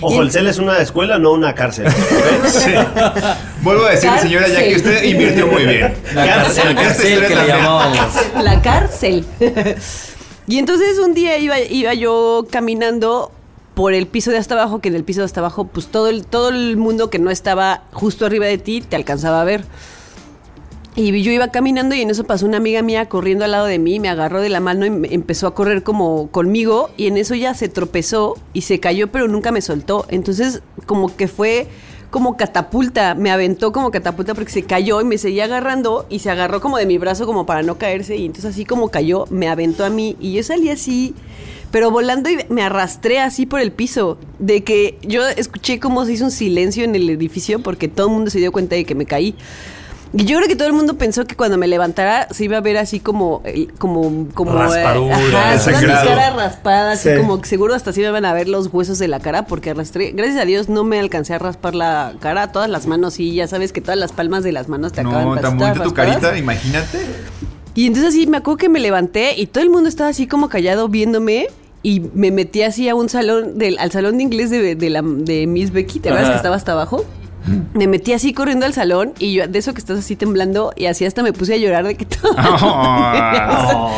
Ojo, 0.00 0.20
el 0.22 0.32
CEL 0.32 0.48
es 0.48 0.58
una 0.58 0.78
escuela, 0.78 1.18
no 1.18 1.30
una 1.32 1.54
cárcel. 1.54 1.86
Vuelvo 3.62 3.86
a 3.86 3.90
decir, 3.90 4.10
señora, 4.20 4.48
ya 4.48 4.60
que 4.64 4.74
usted 4.74 5.04
invirtió 5.04 5.46
muy 5.46 5.64
bien. 5.64 5.94
La 6.12 6.26
cárcel, 6.26 6.74
la 6.74 6.82
cárcel 6.82 7.06
historia 7.06 7.28
que 7.28 7.34
le 7.36 7.46
llamábamos. 7.46 7.98
la 8.42 8.62
cárcel. 8.62 9.24
Y 10.46 10.58
entonces 10.58 10.98
un 10.98 11.14
día 11.14 11.38
iba, 11.38 11.60
iba 11.60 11.94
yo 11.94 12.46
caminando 12.50 13.30
por 13.74 13.94
el 13.94 14.06
piso 14.06 14.30
de 14.30 14.38
hasta 14.38 14.54
abajo, 14.54 14.80
que 14.80 14.88
en 14.88 14.94
el 14.94 15.04
piso 15.04 15.20
de 15.20 15.26
hasta 15.26 15.40
abajo, 15.40 15.64
pues 15.64 15.86
todo 15.86 16.08
el, 16.08 16.26
todo 16.26 16.50
el 16.50 16.76
mundo 16.76 17.10
que 17.10 17.18
no 17.18 17.30
estaba 17.30 17.84
justo 17.92 18.26
arriba 18.26 18.46
de 18.46 18.58
ti 18.58 18.80
te 18.80 18.96
alcanzaba 18.96 19.40
a 19.40 19.44
ver. 19.44 19.64
Y 20.94 21.22
yo 21.22 21.32
iba 21.32 21.48
caminando 21.48 21.94
y 21.94 22.02
en 22.02 22.10
eso 22.10 22.24
pasó 22.24 22.44
una 22.44 22.58
amiga 22.58 22.82
mía 22.82 23.08
corriendo 23.08 23.46
al 23.46 23.52
lado 23.52 23.64
de 23.64 23.78
mí, 23.78 23.98
me 23.98 24.10
agarró 24.10 24.42
de 24.42 24.50
la 24.50 24.60
mano 24.60 24.84
y 24.84 25.14
empezó 25.14 25.46
a 25.46 25.54
correr 25.54 25.82
como 25.82 26.30
conmigo 26.30 26.90
y 26.98 27.06
en 27.06 27.16
eso 27.16 27.34
ya 27.34 27.54
se 27.54 27.70
tropezó 27.70 28.36
y 28.52 28.62
se 28.62 28.78
cayó 28.78 29.10
pero 29.10 29.26
nunca 29.26 29.52
me 29.52 29.62
soltó. 29.62 30.04
Entonces 30.10 30.60
como 30.84 31.16
que 31.16 31.28
fue 31.28 31.66
como 32.12 32.36
catapulta, 32.36 33.14
me 33.14 33.30
aventó 33.30 33.72
como 33.72 33.90
catapulta 33.90 34.34
porque 34.34 34.52
se 34.52 34.64
cayó 34.64 35.00
y 35.00 35.04
me 35.04 35.16
seguía 35.16 35.44
agarrando 35.46 36.06
y 36.10 36.18
se 36.18 36.30
agarró 36.30 36.60
como 36.60 36.76
de 36.76 36.84
mi 36.84 36.98
brazo 36.98 37.24
como 37.24 37.46
para 37.46 37.62
no 37.62 37.78
caerse 37.78 38.16
y 38.16 38.26
entonces 38.26 38.52
así 38.52 38.66
como 38.66 38.90
cayó, 38.90 39.24
me 39.30 39.48
aventó 39.48 39.84
a 39.84 39.88
mí 39.88 40.14
y 40.20 40.34
yo 40.34 40.42
salí 40.42 40.68
así, 40.68 41.14
pero 41.70 41.90
volando 41.90 42.28
y 42.28 42.36
me 42.50 42.62
arrastré 42.62 43.18
así 43.18 43.46
por 43.46 43.60
el 43.60 43.72
piso, 43.72 44.18
de 44.38 44.62
que 44.62 44.98
yo 45.02 45.26
escuché 45.26 45.80
como 45.80 46.04
se 46.04 46.12
hizo 46.12 46.26
un 46.26 46.30
silencio 46.30 46.84
en 46.84 46.94
el 46.94 47.08
edificio 47.08 47.62
porque 47.62 47.88
todo 47.88 48.08
el 48.08 48.12
mundo 48.12 48.30
se 48.30 48.38
dio 48.38 48.52
cuenta 48.52 48.76
de 48.76 48.84
que 48.84 48.94
me 48.94 49.06
caí. 49.06 49.34
Y 50.14 50.24
yo 50.26 50.36
creo 50.36 50.48
que 50.48 50.56
todo 50.56 50.68
el 50.68 50.74
mundo 50.74 50.98
pensó 50.98 51.24
que 51.24 51.36
cuando 51.36 51.56
me 51.56 51.66
levantara 51.66 52.28
se 52.30 52.44
iba 52.44 52.58
a 52.58 52.60
ver 52.60 52.76
así 52.76 53.00
como, 53.00 53.42
como, 53.78 54.26
como 54.34 54.52
Raspadura, 54.52 55.16
ajá, 55.54 55.58
toda 55.64 55.80
mi 55.80 55.86
cara 55.86 56.30
raspada, 56.36 56.92
así 56.92 57.08
Sí. 57.08 57.16
como 57.16 57.40
que 57.40 57.48
seguro 57.48 57.74
hasta 57.74 57.92
se 57.94 58.02
iban 58.02 58.24
a 58.26 58.34
ver 58.34 58.46
los 58.48 58.66
huesos 58.72 58.98
de 58.98 59.08
la 59.08 59.20
cara 59.20 59.46
porque 59.46 59.70
arrastré. 59.70 60.12
Gracias 60.12 60.38
a 60.38 60.44
Dios 60.44 60.68
no 60.68 60.84
me 60.84 60.98
alcancé 61.00 61.32
a 61.34 61.38
raspar 61.38 61.74
la 61.74 62.12
cara, 62.20 62.52
todas 62.52 62.68
las 62.68 62.86
manos 62.86 63.14
sí, 63.14 63.32
ya 63.34 63.48
sabes 63.48 63.72
que 63.72 63.80
todas 63.80 63.98
las 63.98 64.12
palmas 64.12 64.44
de 64.44 64.52
las 64.52 64.68
manos 64.68 64.92
te 64.92 65.00
acaban 65.00 65.24
No, 65.24 65.34
tan 65.34 65.56
todas 65.56 65.70
bonita 65.78 65.82
tu 65.84 65.94
carita, 65.94 66.36
imagínate. 66.36 66.98
Y 67.74 67.86
entonces 67.86 68.10
así 68.10 68.26
me 68.26 68.36
acuerdo 68.36 68.58
que 68.58 68.68
me 68.68 68.80
levanté 68.80 69.34
y 69.40 69.46
todo 69.46 69.64
el 69.64 69.70
mundo 69.70 69.88
estaba 69.88 70.10
así 70.10 70.26
como 70.26 70.48
callado 70.50 70.88
viéndome. 70.88 71.46
Y 71.84 71.98
me 72.14 72.30
metí 72.30 72.62
así 72.62 72.88
a 72.88 72.94
un 72.94 73.08
salón, 73.08 73.58
del, 73.58 73.76
al 73.80 73.90
salón 73.90 74.16
de 74.18 74.22
inglés 74.22 74.50
de, 74.50 74.76
de, 74.76 74.88
la, 74.88 75.02
de 75.02 75.48
Miss 75.48 75.72
Becky, 75.72 75.98
¿te 75.98 76.10
acuerdas 76.10 76.30
que 76.30 76.36
estaba 76.36 76.54
hasta 76.54 76.70
abajo? 76.72 77.04
Me 77.74 77.86
metí 77.86 78.12
así 78.12 78.32
corriendo 78.32 78.66
al 78.66 78.72
salón 78.74 79.12
y 79.18 79.34
yo, 79.34 79.46
de 79.48 79.58
eso 79.58 79.72
que 79.74 79.80
estás 79.80 79.98
así 79.98 80.16
temblando, 80.16 80.72
y 80.76 80.86
así 80.86 81.04
hasta 81.04 81.22
me 81.22 81.32
puse 81.32 81.54
a 81.54 81.56
llorar 81.56 81.84
de 81.84 81.96
que 81.96 82.04
todo. 82.04 82.32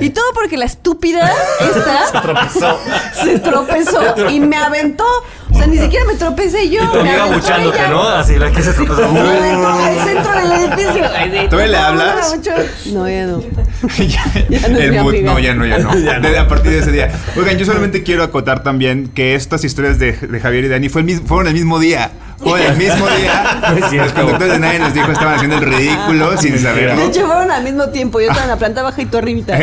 y 0.00 0.10
todo 0.10 0.24
porque 0.34 0.56
la 0.56 0.64
estúpida 0.64 1.32
esta 1.60 2.06
se 2.12 2.20
Tropezó. 2.20 2.78
se 3.24 3.38
tropezó 3.38 4.30
y 4.30 4.40
me 4.40 4.56
aventó. 4.56 5.04
O 5.50 5.56
sea, 5.56 5.66
ni 5.66 5.78
siquiera 5.78 6.04
me 6.04 6.14
tropecé 6.14 6.68
yo. 6.68 6.82
Y 6.84 6.86
tu 6.88 6.98
amiga 7.00 7.24
buchándote. 7.26 7.88
¿no? 7.88 8.02
Así 8.08 8.36
la 8.36 8.50
que 8.52 8.62
se 8.62 8.72
tropezó. 8.74 9.04
Al 9.04 10.04
centro 10.04 10.32
del 10.32 10.52
edificio. 10.52 11.48
¿Todavía 11.48 11.66
le 11.72 11.76
hablas? 11.78 12.38
No, 12.86 13.08
ya 13.08 13.26
no. 13.26 13.42
Ya- 13.98 14.24
Ya 14.48 14.68
no 14.68 14.78
el 14.78 14.92
mood- 15.00 15.22
no, 15.22 15.38
ya 15.38 15.54
no, 15.54 15.64
ya 15.66 15.78
no. 15.78 15.90
A 16.40 16.48
partir 16.48 16.70
de 16.72 16.78
ese 16.80 16.92
día. 16.92 17.10
Oigan, 17.36 17.56
yo 17.58 17.64
solamente 17.64 18.02
quiero 18.02 18.22
acotar 18.24 18.62
también 18.62 19.08
que 19.08 19.34
estas 19.34 19.64
historias 19.64 19.98
de, 19.98 20.12
de 20.12 20.40
Javier 20.40 20.64
y 20.64 20.68
Dani 20.68 20.88
fue 20.88 21.00
el 21.02 21.06
mismo, 21.06 21.26
fueron 21.26 21.48
el 21.48 21.54
mismo 21.54 21.78
día. 21.78 22.10
Fueron 22.38 22.60
el 22.72 22.76
mismo 22.76 23.06
día. 23.08 24.04
Los 24.04 24.12
conductores 24.12 24.52
de 24.54 24.58
nadie 24.60 24.78
nos 24.78 24.94
dijo 24.94 25.10
estaban 25.10 25.34
haciendo 25.34 25.56
el 25.56 25.62
ridículo 25.64 26.36
sin 26.38 26.52
De 26.52 26.58
saberlo. 26.60 27.02
hecho, 27.02 27.26
fueron 27.26 27.50
al 27.50 27.64
mismo 27.64 27.88
tiempo. 27.88 28.20
Yo 28.20 28.26
estaba 28.26 28.44
en 28.44 28.50
la 28.50 28.56
planta 28.58 28.82
baja 28.82 29.00
y 29.02 29.06
tú 29.06 29.18
arribita. 29.18 29.58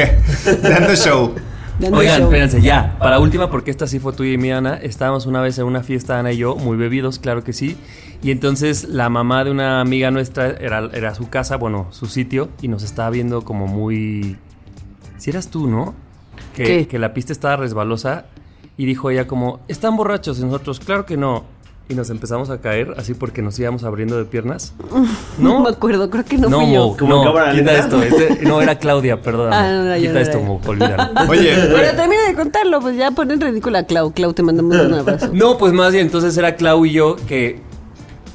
Dando 0.62 0.96
show. 0.96 1.36
Oigan, 1.82 2.20
show. 2.20 2.26
espérense, 2.26 2.62
ya. 2.62 2.98
Para 3.00 3.20
última, 3.20 3.50
porque 3.50 3.72
esta 3.72 3.88
sí 3.88 4.00
fue 4.00 4.14
tuya 4.14 4.32
y 4.32 4.38
mía, 4.38 4.58
Ana. 4.58 4.76
Estábamos 4.76 5.26
una 5.26 5.42
vez 5.42 5.58
en 5.60 5.66
una 5.66 5.84
fiesta, 5.84 6.20
Ana 6.20 6.32
y 6.32 6.38
yo, 6.38 6.56
muy 6.56 6.78
bebidos, 6.78 7.20
claro 7.20 7.44
que 7.44 7.54
sí. 7.54 7.78
Y 8.24 8.32
entonces 8.32 8.86
la 8.86 9.10
mamá 9.10 9.44
de 9.44 9.52
una 9.52 9.82
amiga 9.82 10.10
nuestra 10.12 10.48
era, 10.52 10.90
era 10.94 11.14
su 11.14 11.30
casa, 11.30 11.58
bueno, 11.58 11.88
su 11.92 12.06
sitio, 12.06 12.50
y 12.62 12.68
nos 12.68 12.84
estaba 12.84 13.10
viendo 13.10 13.44
como 13.44 13.68
muy. 13.68 14.38
Si 15.18 15.30
eras 15.30 15.50
tú, 15.50 15.68
¿no? 15.68 15.94
Que, 16.56 16.64
¿Qué? 16.64 16.88
que 16.88 17.00
la 17.00 17.14
pista 17.14 17.34
estaba 17.34 17.58
resbalosa 17.58 18.26
y 18.78 18.86
dijo 18.86 19.10
ella 19.10 19.28
como, 19.28 19.60
¿están 19.68 19.96
borrachos? 19.96 20.40
Y 20.40 20.44
nosotros, 20.44 20.80
claro 20.80 21.06
que 21.06 21.18
no. 21.18 21.44
Y 21.88 21.94
nos 21.94 22.10
empezamos 22.10 22.50
a 22.50 22.60
caer 22.62 22.96
así 22.98 23.14
porque 23.14 23.44
nos 23.44 23.60
íbamos 23.60 23.84
abriendo 23.84 24.18
de 24.18 24.26
piernas. 24.26 24.74
No 24.90 25.06
No, 25.56 25.60
me 25.62 25.70
acuerdo, 25.70 26.10
creo 26.10 26.26
que 26.26 26.38
no, 26.38 26.50
no, 26.50 26.62
fui 26.62 26.74
yo. 26.74 26.88
Mo, 26.88 26.98
¿Como 26.98 27.24
no, 27.26 27.52
quita 27.52 27.78
esto. 27.78 28.02
este- 28.02 28.40
no, 28.44 28.60
era 28.60 28.80
Claudia, 28.80 29.22
perdón. 29.22 29.54
Ah, 29.54 29.70
no, 29.72 29.84
no, 29.84 29.96
quita 29.96 30.14
no 30.14 30.20
esto. 30.20 30.40
Mo, 30.42 30.60
olvídalo. 30.66 31.12
Oye, 31.30 31.54
Pero 31.56 31.96
termina 31.96 32.28
de 32.28 32.34
contarlo, 32.34 32.82
pues 32.82 32.98
ya 32.98 33.12
ponen 33.12 33.40
ridícula 33.40 33.80
a 33.80 33.84
Clau. 33.84 34.12
Clau, 34.14 34.34
te 34.34 34.42
mandamos 34.42 34.76
un 34.76 34.94
abrazo. 34.96 35.30
No, 35.32 35.58
pues 35.60 35.74
más 35.74 35.92
bien, 35.94 36.08
entonces 36.08 36.36
era 36.38 36.56
Clau 36.56 36.86
y 36.88 36.92
yo 36.94 37.18
que 37.28 37.62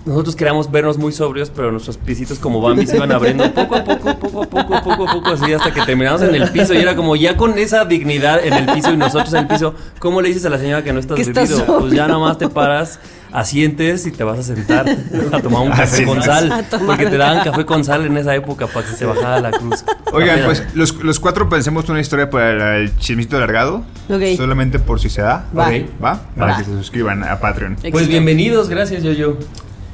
nosotros 0.07 0.35
queríamos 0.35 0.71
vernos 0.71 0.97
muy 0.97 1.13
sobrios, 1.13 1.51
pero 1.51 1.71
nuestros 1.71 1.99
pisitos 1.99 2.39
como 2.39 2.61
Bambi 2.61 2.87
se 2.87 2.97
iban 2.97 3.13
abriendo 3.13 3.53
poco 3.53 3.77
a 3.77 3.85
poco, 3.85 4.19
poco 4.19 4.43
a 4.43 4.47
poco, 4.47 4.83
poco 4.83 5.09
a 5.09 5.13
poco, 5.13 5.29
así 5.31 5.53
hasta 5.53 5.75
que 5.75 5.83
terminamos 5.83 6.23
en 6.23 6.35
el 6.35 6.51
piso. 6.51 6.73
Y 6.73 6.79
era 6.79 6.97
como 6.97 7.17
ya 7.17 7.37
con 7.37 7.59
esa 7.59 7.85
dignidad 7.85 8.43
en 8.45 8.55
el 8.55 8.67
piso 8.67 8.93
y 8.93 8.97
nosotros 8.97 9.33
en 9.35 9.41
el 9.41 9.47
piso, 9.49 9.75
¿cómo 9.99 10.23
le 10.23 10.29
dices 10.29 10.47
a 10.47 10.51
la 10.51 10.59
señora 10.59 10.83
que 10.83 10.93
no 10.93 11.01
estás 11.01 11.19
bebido? 11.19 11.81
Pues 11.81 11.93
ya 11.93 12.09
nomás 12.09 12.39
te 12.39 12.49
paras, 12.49 12.99
asientes 13.33 14.07
y 14.07 14.11
te 14.11 14.25
vas 14.25 14.39
a 14.39 14.43
sentar 14.43 14.89
a 15.33 15.41
tomar 15.41 15.63
un 15.63 15.69
café 15.71 15.83
Así 15.83 16.05
con 16.05 16.23
sal. 16.23 16.67
Porque 16.87 17.07
te 17.07 17.17
daban 17.17 17.39
café. 17.39 17.51
café 17.51 17.65
con 17.67 17.85
sal 17.85 18.07
en 18.07 18.17
esa 18.17 18.35
época 18.35 18.67
para 18.67 18.87
que 18.87 18.95
se 18.97 19.05
bajara 19.05 19.41
la 19.41 19.51
cruz. 19.51 19.85
Oigan, 20.13 20.41
pues 20.45 20.65
los, 20.75 20.95
los 20.97 21.21
cuatro 21.21 21.49
pensemos 21.49 21.89
una 21.89 22.01
historia 22.01 22.29
para 22.31 22.77
el 22.79 22.97
chismito 22.99 23.37
alargado. 23.37 23.85
Ok. 24.09 24.23
Solamente 24.37 24.79
por 24.79 25.01
si 25.01 25.09
se 25.11 25.23
da. 25.23 25.47
Va. 25.57 25.69
Ok. 25.69 25.75
¿Va? 26.03 26.21
Para 26.37 26.53
Va. 26.53 26.59
que 26.59 26.65
se 26.65 26.73
suscriban 26.73 27.23
a 27.25 27.39
Patreon. 27.41 27.77
Pues 27.91 28.09
bienvenidos, 28.09 28.69
gracias 28.69 29.03
yo 29.03 29.13
yo. 29.13 29.37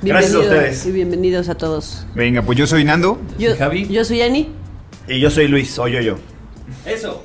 Gracias 0.03 0.35
a 0.35 0.39
ustedes. 0.41 0.87
Y 0.87 0.93
bienvenidos 0.93 1.49
a 1.49 1.55
todos. 1.55 2.07
Venga, 2.15 2.43
pues 2.43 2.59
yo 2.59 2.67
soy 2.67 2.85
Nando. 2.85 3.21
Yo, 3.39 3.53
¿Y 3.53 3.57
Javi? 3.57 3.89
yo 3.89 4.05
soy 4.05 4.23
Ani. 4.23 4.51
Y 5.09 5.21
yo 5.21 5.31
soy 5.31 5.49
Luis, 5.49 5.79
o 5.79 5.89
yo 5.89 6.01
yo. 6.01 6.17
Eso. 6.85 7.23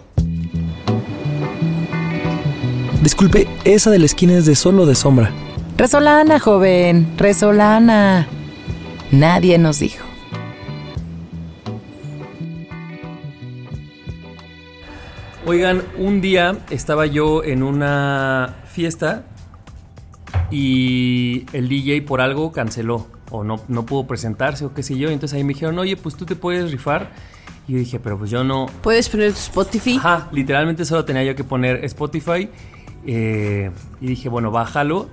Disculpe, 3.04 3.47
esa 3.65 3.89
de 3.89 4.00
la 4.00 4.06
esquina 4.06 4.38
es 4.38 4.45
de 4.45 4.56
solo 4.56 4.86
de 4.86 4.95
sombra. 4.95 5.32
Resolana, 5.77 6.39
joven, 6.39 7.13
resolana. 7.17 8.27
Nadie 9.12 9.57
nos 9.57 9.79
dijo. 9.79 10.05
Oigan, 15.45 15.81
un 15.97 16.21
día 16.21 16.57
estaba 16.69 17.07
yo 17.07 17.43
en 17.43 17.63
una 17.63 18.57
fiesta 18.65 19.23
y 20.51 21.45
el 21.51 21.67
DJ 21.67 22.03
por 22.03 22.21
algo 22.21 22.51
canceló 22.51 23.07
o 23.31 23.43
no, 23.43 23.60
no 23.67 23.86
pudo 23.86 24.05
presentarse 24.05 24.65
o 24.65 24.73
qué 24.73 24.84
sé 24.84 24.97
yo. 24.97 25.10
Entonces 25.10 25.36
ahí 25.38 25.43
me 25.43 25.53
dijeron, 25.53 25.79
oye, 25.79 25.97
pues 25.97 26.15
tú 26.15 26.25
te 26.25 26.36
puedes 26.36 26.71
rifar. 26.71 27.10
Y 27.67 27.73
yo 27.73 27.79
dije, 27.79 27.99
pero 27.99 28.17
pues 28.19 28.29
yo 28.29 28.43
no. 28.43 28.67
Puedes 28.84 29.10
poner 29.10 29.31
tu 29.31 29.39
Spotify. 29.39 29.97
Ajá, 29.97 30.29
literalmente 30.31 30.86
solo 30.86 31.05
tenía 31.05 31.23
yo 31.23 31.36
que 31.36 31.43
poner 31.43 31.84
Spotify. 31.86 32.49
eh, 33.07 33.71
y 33.99 34.07
dije, 34.07 34.29
bueno, 34.29 34.51
bájalo. 34.51 35.10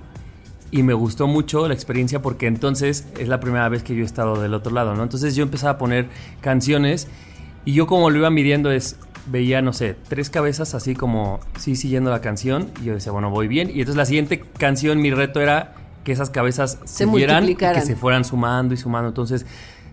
Y 0.71 0.83
me 0.83 0.93
gustó 0.93 1.27
mucho 1.27 1.67
la 1.67 1.73
experiencia 1.73 2.21
porque 2.21 2.45
entonces 2.47 3.07
es 3.19 3.27
la 3.27 3.39
primera 3.39 3.67
vez 3.69 3.81
que 3.83 3.95
yo 3.95 4.03
he 4.03 4.05
estado 4.05 4.39
del 4.41 4.53
otro 4.53 4.71
lado, 4.71 4.95
¿no? 4.95 5.03
Entonces 5.03 5.35
yo 5.35 5.43
empezaba 5.43 5.73
a 5.73 5.77
poner 5.77 6.07
canciones 6.41 7.07
y 7.65 7.73
yo 7.73 7.87
como 7.87 8.09
lo 8.09 8.17
iba 8.19 8.29
midiendo 8.29 8.71
es, 8.71 8.97
veía, 9.27 9.61
no 9.61 9.73
sé, 9.73 9.95
tres 10.07 10.29
cabezas 10.29 10.75
así 10.75 10.95
como, 10.95 11.39
sí, 11.57 11.75
siguiendo 11.75 12.09
la 12.11 12.21
canción. 12.21 12.69
Y 12.81 12.85
yo 12.85 12.93
decía, 12.93 13.11
bueno, 13.11 13.29
voy 13.29 13.47
bien. 13.47 13.69
Y 13.69 13.79
entonces 13.79 13.95
la 13.95 14.05
siguiente 14.05 14.39
canción, 14.57 15.01
mi 15.01 15.11
reto 15.11 15.41
era 15.41 15.73
que 16.03 16.11
esas 16.11 16.29
cabezas 16.29 16.79
Se 16.85 17.05
siguieran 17.19 17.43
y 17.43 17.47
que 17.81 17.85
se 17.85 17.95
fueran 17.95 18.23
sumando 18.23 18.73
y 18.73 18.77
sumando. 18.77 19.09
Entonces, 19.09 19.45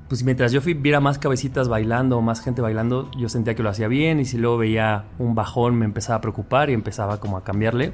pues 0.08 0.22
mientras 0.22 0.52
yo 0.52 0.60
fui- 0.60 0.74
viera 0.74 1.00
más 1.00 1.18
cabecitas 1.18 1.68
bailando, 1.68 2.20
más 2.20 2.40
gente 2.40 2.62
bailando, 2.62 3.10
yo 3.18 3.28
sentía 3.28 3.54
que 3.54 3.62
lo 3.62 3.70
hacía 3.70 3.88
bien. 3.88 4.20
Y 4.20 4.24
si 4.24 4.36
luego 4.38 4.58
veía 4.58 5.04
un 5.18 5.34
bajón, 5.34 5.74
me 5.76 5.84
empezaba 5.84 6.18
a 6.18 6.20
preocupar 6.20 6.70
y 6.70 6.74
empezaba 6.74 7.18
como 7.18 7.36
a 7.36 7.44
cambiarle. 7.44 7.92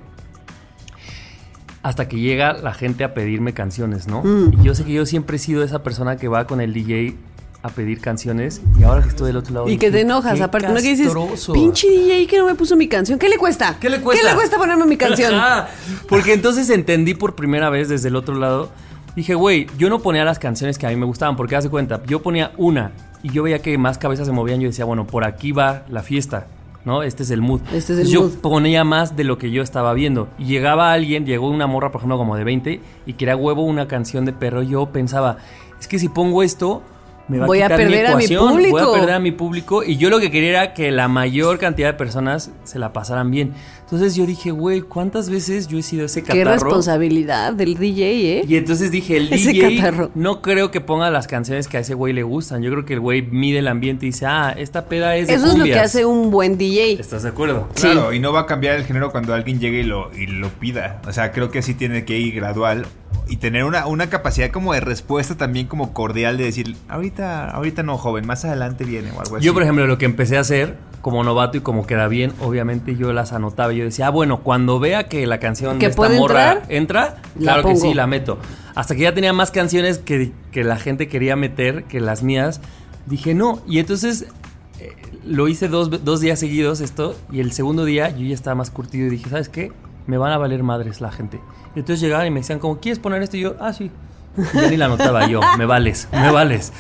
Hasta 1.82 2.08
que 2.08 2.18
llega 2.18 2.52
la 2.52 2.74
gente 2.74 3.02
a 3.04 3.12
pedirme 3.12 3.54
canciones, 3.54 4.06
¿no? 4.06 4.22
Mm. 4.22 4.60
Y 4.60 4.64
yo 4.64 4.74
sé 4.74 4.84
que 4.84 4.92
yo 4.92 5.04
siempre 5.04 5.36
he 5.36 5.38
sido 5.40 5.64
esa 5.64 5.82
persona 5.82 6.16
que 6.16 6.28
va 6.28 6.46
con 6.46 6.60
el 6.60 6.72
DJ 6.72 7.16
a 7.62 7.68
pedir 7.68 8.00
canciones. 8.00 8.60
Y 8.78 8.82
ahora 8.82 9.02
que 9.02 9.08
estoy 9.08 9.28
del 9.28 9.36
otro 9.36 9.54
lado. 9.54 9.68
Y 9.68 9.78
que 9.78 9.90
te 9.90 10.00
enojas, 10.00 10.34
"Qué 10.34 10.42
aparte, 10.42 10.68
¿no? 10.68 10.74
Que 10.74 10.82
dices, 10.82 11.06
castroso". 11.06 11.52
pinche 11.52 11.88
DJ 11.88 12.26
que 12.26 12.38
no 12.38 12.46
me 12.46 12.54
puso 12.54 12.76
mi 12.76 12.88
canción. 12.88 13.18
¿Qué 13.18 13.28
le 13.28 13.36
cuesta? 13.36 13.76
¿Qué 13.80 13.88
le 13.88 14.00
cuesta? 14.00 14.22
¿Qué 14.22 14.28
le 14.30 14.34
cuesta 14.36 14.56
ponerme 14.58 14.84
mi 14.86 14.96
canción? 14.96 15.34
Porque 16.08 16.34
entonces 16.34 16.70
entendí 16.70 17.14
por 17.14 17.34
primera 17.34 17.70
vez 17.70 17.88
desde 17.88 18.08
el 18.08 18.16
otro 18.16 18.34
lado. 18.34 18.70
Dije, 19.14 19.34
güey, 19.34 19.66
yo 19.76 19.90
no 19.90 20.00
ponía 20.00 20.24
las 20.24 20.38
canciones 20.38 20.78
que 20.78 20.86
a 20.86 20.90
mí 20.90 20.96
me 20.96 21.04
gustaban, 21.04 21.36
porque 21.36 21.54
haz 21.54 21.64
de 21.64 21.70
cuenta, 21.70 22.02
yo 22.06 22.22
ponía 22.22 22.52
una 22.56 22.92
y 23.22 23.30
yo 23.30 23.42
veía 23.42 23.60
que 23.60 23.76
más 23.76 23.98
cabezas 23.98 24.26
se 24.26 24.32
movían. 24.32 24.60
Yo 24.60 24.68
decía, 24.68 24.84
bueno, 24.84 25.06
por 25.06 25.24
aquí 25.24 25.52
va 25.52 25.84
la 25.90 26.02
fiesta, 26.02 26.46
¿no? 26.84 27.02
Este 27.02 27.22
es 27.22 27.30
el 27.30 27.40
mood. 27.40 27.60
Este 27.72 27.92
es 27.94 27.98
el 28.00 28.08
yo 28.08 28.22
mood. 28.22 28.32
ponía 28.40 28.84
más 28.84 29.16
de 29.16 29.24
lo 29.24 29.38
que 29.38 29.50
yo 29.50 29.62
estaba 29.62 29.92
viendo. 29.94 30.28
Y 30.38 30.44
llegaba 30.46 30.92
alguien, 30.92 31.26
llegó 31.26 31.48
una 31.48 31.66
morra, 31.66 31.90
por 31.92 32.00
ejemplo, 32.00 32.18
como 32.18 32.36
de 32.36 32.44
20, 32.44 32.80
y 33.06 33.12
quería 33.14 33.36
huevo 33.36 33.62
una 33.62 33.88
canción 33.88 34.24
de 34.24 34.32
perro. 34.32 34.62
Yo 34.62 34.86
pensaba, 34.86 35.38
es 35.80 35.88
que 35.88 35.98
si 35.98 36.08
pongo 36.08 36.42
esto. 36.42 36.82
Me 37.28 37.38
va 37.38 37.46
Voy 37.46 37.60
a 37.60 37.66
a 37.66 37.68
quitar 37.68 37.78
perder 37.78 38.06
a 38.06 38.16
mi 38.16 38.24
ecuación, 38.24 38.42
Voy 38.44 38.52
público. 38.64 38.78
a 38.78 38.92
perder 38.94 39.14
a 39.14 39.18
mi 39.20 39.30
público 39.30 39.84
y 39.84 39.96
yo 39.96 40.10
lo 40.10 40.18
que 40.18 40.32
quería 40.32 40.48
era 40.50 40.74
que 40.74 40.90
la 40.90 41.06
mayor 41.06 41.58
cantidad 41.60 41.92
de 41.92 41.94
personas 41.94 42.50
se 42.64 42.80
la 42.80 42.92
pasaran 42.92 43.30
bien. 43.30 43.52
Entonces 43.92 44.14
yo 44.14 44.24
dije, 44.24 44.50
güey, 44.52 44.80
¿cuántas 44.80 45.28
veces 45.28 45.68
yo 45.68 45.76
he 45.76 45.82
sido 45.82 46.06
ese 46.06 46.22
Qué 46.22 46.28
catarro? 46.38 46.52
responsabilidad 46.64 47.52
del 47.52 47.76
DJ, 47.76 48.38
¿eh? 48.38 48.44
Y 48.48 48.56
entonces 48.56 48.90
dije, 48.90 49.18
el 49.18 49.30
Ese 49.34 49.52
DJ 49.52 49.76
catarro. 49.76 50.10
no 50.14 50.40
creo 50.40 50.70
que 50.70 50.80
ponga 50.80 51.10
las 51.10 51.26
canciones 51.26 51.68
que 51.68 51.76
a 51.76 51.80
ese 51.80 51.92
güey 51.92 52.14
le 52.14 52.22
gustan. 52.22 52.62
Yo 52.62 52.70
creo 52.70 52.86
que 52.86 52.94
el 52.94 53.00
güey 53.00 53.20
mide 53.20 53.58
el 53.58 53.68
ambiente 53.68 54.06
y 54.06 54.08
dice, 54.08 54.24
ah, 54.24 54.54
esta 54.56 54.86
peda 54.86 55.14
es 55.16 55.28
de 55.28 55.34
Eso 55.34 55.44
es 55.44 55.50
lo 55.52 55.64
que 55.64 55.70
cumbias". 55.72 55.84
hace 55.84 56.06
un 56.06 56.30
buen 56.30 56.56
DJ. 56.56 56.94
¿Estás 56.94 57.22
de 57.22 57.28
acuerdo? 57.28 57.68
Claro, 57.74 58.14
y 58.14 58.18
no 58.18 58.32
va 58.32 58.40
a 58.40 58.46
cambiar 58.46 58.76
el 58.76 58.84
género 58.86 59.10
cuando 59.12 59.34
alguien 59.34 59.60
llegue 59.60 59.80
y 59.80 59.84
lo, 59.84 60.10
y 60.16 60.26
lo 60.26 60.48
pida. 60.48 61.02
O 61.06 61.12
sea, 61.12 61.30
creo 61.32 61.50
que 61.50 61.60
sí 61.60 61.74
tiene 61.74 62.06
que 62.06 62.18
ir 62.18 62.34
gradual 62.34 62.86
y 63.28 63.36
tener 63.36 63.64
una, 63.64 63.86
una 63.86 64.08
capacidad 64.08 64.50
como 64.50 64.72
de 64.72 64.80
respuesta 64.80 65.36
también 65.36 65.66
como 65.66 65.92
cordial 65.92 66.38
de 66.38 66.44
decir, 66.44 66.76
ahorita, 66.88 67.50
ahorita 67.50 67.82
no, 67.82 67.98
joven, 67.98 68.26
más 68.26 68.46
adelante 68.46 68.84
viene 68.84 69.10
o 69.10 69.20
algo 69.20 69.36
así. 69.36 69.44
Yo, 69.44 69.52
por 69.52 69.62
ejemplo, 69.62 69.86
lo 69.86 69.98
que 69.98 70.06
empecé 70.06 70.38
a 70.38 70.40
hacer 70.40 70.76
como 71.02 71.22
novato 71.24 71.58
y 71.58 71.60
como 71.60 71.86
queda 71.86 72.08
bien, 72.08 72.32
obviamente 72.40 72.96
yo 72.96 73.12
las 73.12 73.32
anotaba. 73.32 73.74
y 73.74 73.78
Yo 73.78 73.84
decía, 73.84 74.06
ah, 74.06 74.10
bueno, 74.10 74.40
cuando 74.40 74.78
vea 74.80 75.08
que 75.08 75.26
la 75.26 75.38
canción 75.38 75.78
¿Que 75.78 75.86
de 75.86 75.90
esta 75.90 76.08
morra 76.08 76.52
entrar? 76.52 76.62
entra, 76.68 77.16
La 77.38 77.54
claro 77.54 77.68
que 77.68 77.76
sí, 77.76 77.92
la 77.92 78.06
meto. 78.06 78.38
Hasta 78.74 78.94
que 78.94 79.02
ya 79.02 79.12
tenía 79.12 79.32
más 79.32 79.50
canciones 79.50 79.98
que, 79.98 80.32
que 80.52 80.64
la 80.64 80.76
gente 80.78 81.08
quería 81.08 81.36
meter 81.36 81.84
que 81.84 82.00
las 82.00 82.22
mías, 82.22 82.60
dije 83.06 83.34
no. 83.34 83.60
Y 83.68 83.80
entonces 83.80 84.26
eh, 84.80 84.92
lo 85.26 85.48
hice 85.48 85.68
dos, 85.68 86.04
dos 86.04 86.20
días 86.20 86.38
seguidos 86.38 86.80
esto 86.80 87.16
y 87.30 87.40
el 87.40 87.52
segundo 87.52 87.84
día 87.84 88.08
yo 88.10 88.24
ya 88.24 88.34
estaba 88.34 88.54
más 88.54 88.70
curtido 88.70 89.06
y 89.08 89.10
dije, 89.10 89.28
¿sabes 89.28 89.48
qué? 89.48 89.72
Me 90.06 90.16
van 90.18 90.32
a 90.32 90.38
valer 90.38 90.62
madres 90.62 91.00
la 91.00 91.10
gente. 91.10 91.40
Y 91.74 91.80
entonces 91.80 92.00
llegaban 92.00 92.26
y 92.26 92.30
me 92.30 92.40
decían, 92.40 92.60
como, 92.60 92.78
¿quieres 92.78 92.98
poner 92.98 93.22
esto? 93.22 93.36
Y 93.36 93.40
yo, 93.40 93.56
ah, 93.60 93.72
sí. 93.72 93.90
Y 94.54 94.56
ya 94.56 94.70
ni 94.70 94.76
la 94.76 94.86
anotaba 94.86 95.26
yo, 95.26 95.40
me 95.58 95.66
vales, 95.66 96.08
me 96.12 96.30
vales. 96.30 96.72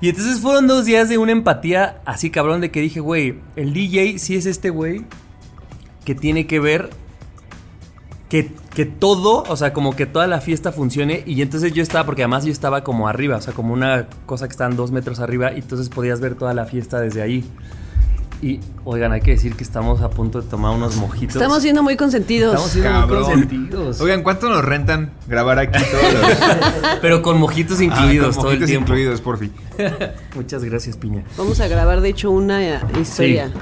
Y 0.00 0.08
entonces 0.08 0.40
fueron 0.40 0.66
dos 0.66 0.86
días 0.86 1.08
de 1.08 1.18
una 1.18 1.32
empatía 1.32 2.00
así 2.04 2.30
cabrón 2.30 2.60
de 2.60 2.70
que 2.70 2.80
dije, 2.80 3.00
güey, 3.00 3.38
el 3.56 3.74
DJ 3.74 4.18
sí 4.18 4.34
es 4.34 4.46
este 4.46 4.70
güey 4.70 5.04
que 6.04 6.14
tiene 6.14 6.46
que 6.46 6.58
ver 6.58 6.90
que, 8.30 8.50
que 8.74 8.86
todo, 8.86 9.42
o 9.42 9.56
sea, 9.56 9.72
como 9.74 9.94
que 9.94 10.06
toda 10.06 10.26
la 10.26 10.40
fiesta 10.40 10.72
funcione. 10.72 11.22
Y 11.26 11.42
entonces 11.42 11.74
yo 11.74 11.82
estaba, 11.82 12.06
porque 12.06 12.22
además 12.22 12.44
yo 12.44 12.52
estaba 12.52 12.82
como 12.82 13.08
arriba, 13.08 13.36
o 13.36 13.42
sea, 13.42 13.52
como 13.52 13.74
una 13.74 14.06
cosa 14.24 14.46
que 14.46 14.52
están 14.52 14.76
dos 14.76 14.90
metros 14.92 15.20
arriba, 15.20 15.52
y 15.52 15.56
entonces 15.56 15.90
podías 15.90 16.20
ver 16.20 16.34
toda 16.36 16.54
la 16.54 16.64
fiesta 16.64 17.00
desde 17.00 17.20
ahí. 17.20 17.44
Y, 18.42 18.58
oigan, 18.84 19.12
hay 19.12 19.20
que 19.20 19.32
decir 19.32 19.54
que 19.54 19.62
estamos 19.62 20.00
a 20.00 20.08
punto 20.08 20.40
de 20.40 20.48
tomar 20.48 20.74
unos 20.74 20.96
mojitos. 20.96 21.36
Estamos 21.36 21.60
siendo 21.62 21.82
muy 21.82 21.96
consentidos. 21.96 22.54
Estamos 22.54 22.70
siendo 22.70 22.90
muy 22.90 23.00
Cabrón. 23.00 23.24
consentidos. 23.24 24.00
Oigan, 24.00 24.22
¿cuánto 24.22 24.48
nos 24.48 24.64
rentan 24.64 25.12
grabar 25.28 25.58
aquí 25.58 25.78
todos 25.90 26.14
los 26.14 26.90
Pero 27.02 27.20
con 27.20 27.38
mojitos 27.38 27.80
Ah, 27.80 27.84
incluidos 27.84 28.36
con 28.36 28.44
todo 28.44 28.52
el 28.52 28.58
mojitos 28.60 28.68
tiempo. 28.70 28.92
incluidos, 28.92 29.20
por 29.20 29.38
fin. 29.38 29.52
Muchas 30.34 30.64
gracias, 30.64 30.96
Piña. 30.96 31.22
Vamos 31.36 31.60
a 31.60 31.68
grabar, 31.68 32.00
de 32.00 32.08
hecho, 32.08 32.30
una 32.30 32.62
eh, 32.66 32.80
historia. 33.00 33.48
Sí. 33.48 33.52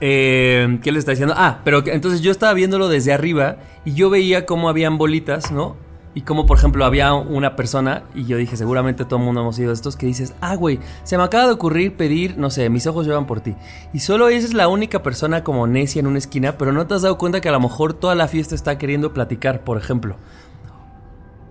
Eh, 0.00 0.78
¿Qué 0.82 0.92
le 0.92 0.98
está 0.98 1.12
diciendo? 1.12 1.34
Ah, 1.36 1.60
pero 1.64 1.82
entonces 1.86 2.20
yo 2.20 2.30
estaba 2.30 2.52
viéndolo 2.54 2.88
desde 2.88 3.12
arriba 3.12 3.56
y 3.84 3.94
yo 3.94 4.10
veía 4.10 4.44
cómo 4.46 4.68
habían 4.68 4.98
bolitas, 4.98 5.50
¿no? 5.50 5.76
Y 6.14 6.22
como 6.22 6.46
por 6.46 6.58
ejemplo 6.58 6.84
había 6.84 7.14
una 7.14 7.54
persona 7.54 8.02
y 8.14 8.24
yo 8.24 8.36
dije, 8.38 8.56
seguramente 8.56 9.04
todo 9.04 9.18
el 9.18 9.24
mundo 9.24 9.42
hemos 9.42 9.56
sido 9.56 9.72
estos 9.72 9.96
que 9.96 10.06
dices, 10.06 10.34
ah, 10.40 10.56
güey, 10.56 10.80
se 11.04 11.16
me 11.16 11.22
acaba 11.22 11.46
de 11.46 11.52
ocurrir 11.52 11.96
pedir, 11.96 12.36
no 12.38 12.50
sé, 12.50 12.68
mis 12.70 12.86
ojos 12.86 13.06
lloran 13.06 13.26
por 13.26 13.40
ti. 13.40 13.54
Y 13.92 14.00
solo 14.00 14.28
esa 14.28 14.46
es 14.46 14.54
la 14.54 14.68
única 14.68 15.02
persona 15.02 15.44
como 15.44 15.66
necia 15.66 16.00
en 16.00 16.06
una 16.06 16.18
esquina, 16.18 16.58
pero 16.58 16.72
no 16.72 16.86
te 16.86 16.94
has 16.94 17.02
dado 17.02 17.18
cuenta 17.18 17.40
que 17.40 17.48
a 17.48 17.52
lo 17.52 17.60
mejor 17.60 17.92
toda 17.94 18.14
la 18.14 18.26
fiesta 18.26 18.54
está 18.54 18.78
queriendo 18.78 19.12
platicar, 19.12 19.62
por 19.62 19.78
ejemplo. 19.78 20.16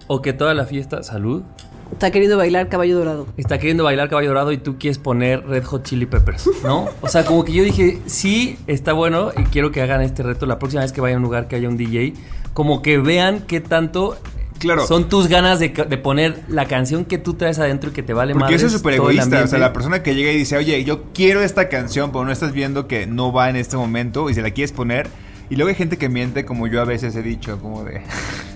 O 0.08 0.22
que 0.22 0.34
toda 0.34 0.54
la 0.54 0.66
fiesta, 0.66 1.04
salud, 1.04 1.44
Está 1.92 2.12
queriendo 2.12 2.38
bailar 2.38 2.68
caballo 2.68 2.98
dorado. 2.98 3.28
está 3.38 3.58
queriendo 3.58 3.84
bailar 3.84 4.10
caballo 4.10 4.28
dorado 4.30 4.52
y 4.52 4.58
tú 4.58 4.78
quieres 4.78 4.98
poner 4.98 5.48
Red 5.48 5.64
Hot 5.64 5.84
Chili 5.84 6.06
Peppers, 6.06 6.50
¿no? 6.64 6.90
O 7.02 7.08
sea, 7.08 7.24
como 7.24 7.46
que 7.46 7.54
yo 7.54 7.64
dije, 7.64 8.02
sí, 8.06 8.60
está 8.68 8.94
bueno 8.94 9.32
y 9.36 9.44
quiero 9.44 9.72
que 9.72 9.82
hagan 9.82 10.02
este 10.02 10.22
reto 10.22 10.46
la 10.46 10.60
próxima 10.60 10.82
vez 10.82 10.92
que 10.92 11.02
vaya 11.02 11.16
a 11.16 11.18
un 11.18 11.24
lugar 11.24 11.48
que 11.48 11.56
haya 11.56 11.70
un 11.70 11.78
DJ, 11.78 12.14
como 12.54 12.82
que 12.82 12.98
vean 12.98 13.40
qué 13.48 13.62
tanto 13.62 14.18
Claro. 14.60 14.88
son 14.88 15.10
tus 15.10 15.28
ganas 15.28 15.60
de, 15.60 15.70
poner 15.70 16.42
la 16.48 16.66
canción 16.66 17.06
que 17.06 17.18
tú 17.18 17.36
traes 17.36 17.60
adentro 17.60 17.90
y 17.90 17.94
que 17.94 18.04
te 18.04 18.14
vale 18.14 18.34
más. 18.34 18.44
Porque 18.44 18.56
eso 18.56 18.68
es 18.68 18.74
súper 18.74 18.96
egoísta. 18.96 19.44
O 19.44 19.48
sea, 19.48 19.60
la 19.60 19.74
persona 19.74 20.04
que 20.04 20.16
llega 20.16 20.32
y 20.32 20.38
dice, 20.38 20.58
oye, 20.58 20.84
yo 20.84 21.06
quiero 21.14 21.42
esta 21.42 21.70
canción, 21.70 22.12
pero 22.12 22.26
no 22.26 22.32
estás 22.32 22.52
viendo 22.52 22.88
que 22.88 23.08
no 23.08 23.32
va 23.32 23.50
en 23.50 23.56
este 23.56 23.78
momento 23.78 24.30
y 24.30 24.34
se 24.34 24.42
la 24.42 24.52
quieres 24.52 24.72
poner. 24.72 25.08
Y 25.50 25.56
luego 25.56 25.70
hay 25.70 25.76
gente 25.76 25.98
que 25.98 26.10
miente, 26.10 26.46
como 26.46 26.68
yo 26.68 26.82
a 26.82 26.86
veces 26.86 27.16
he 27.16 27.24
dicho, 27.24 27.60
como 27.60 27.84
de, 27.84 28.02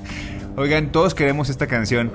oigan, 0.58 0.92
todos 0.92 1.16
queremos 1.16 1.50
esta 1.50 1.68
canción. 1.68 2.12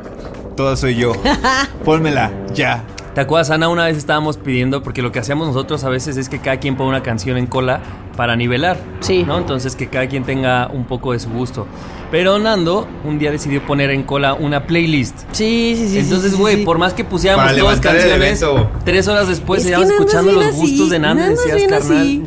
Todo 0.57 0.77
soy 0.77 0.97
yo. 0.97 1.13
Pónmela, 1.85 2.33
ya. 2.55 2.85
¿Te 3.17 3.23
acuerdas, 3.23 3.49
Ana? 3.49 3.71
Una 3.71 3.87
vez 3.87 3.97
estábamos 3.97 4.37
pidiendo, 4.37 4.83
porque 4.83 5.01
lo 5.01 5.11
que 5.11 5.19
hacíamos 5.19 5.47
nosotros 5.47 5.83
a 5.85 5.89
veces 5.89 6.19
es 6.19 6.29
que 6.29 6.39
cada 6.39 6.61
quien 6.61 6.77
pone 6.77 6.91
una 6.91 7.03
canción 7.03 7.39
en 7.39 7.47
cola 7.47 7.81
para 8.15 8.37
nivelar. 8.37 8.77
Sí. 9.01 9.23
¿No? 9.23 9.39
Entonces 9.39 9.75
que 9.75 9.89
cada 9.89 10.07
quien 10.07 10.25
tenga 10.25 10.69
un 10.69 10.85
poco 10.85 11.15
de 11.15 11.19
su 11.19 11.31
gusto. 11.31 11.67
Pero 12.11 12.39
Nando 12.39 12.87
un 13.05 13.19
día 13.19 13.31
decidió 13.31 13.65
poner 13.65 13.89
en 13.89 14.03
cola 14.03 14.35
una 14.35 14.67
playlist. 14.67 15.21
Sí, 15.33 15.77
sí, 15.79 15.89
sí. 15.89 15.99
Entonces, 16.01 16.33
sí, 16.33 16.37
sí, 16.37 16.43
güey, 16.43 16.57
sí. 16.57 16.65
por 16.67 16.77
más 16.77 16.93
que 16.93 17.05
pusiéramos 17.05 17.47
Para 17.47 17.59
todas 17.59 17.81
canciones, 17.81 18.45
tres 18.85 19.09
horas 19.09 19.29
después 19.29 19.65
es 19.65 19.73
escuchando 19.73 20.33
los 20.33 20.53
gustos 20.53 20.81
así, 20.83 20.91
de 20.91 20.99
Nando 20.99 21.25
y 21.25 21.27
Nando 21.29 21.43
es 21.43 21.53
decías, 21.55 21.71
carnal. 21.71 21.99
así. 21.99 22.23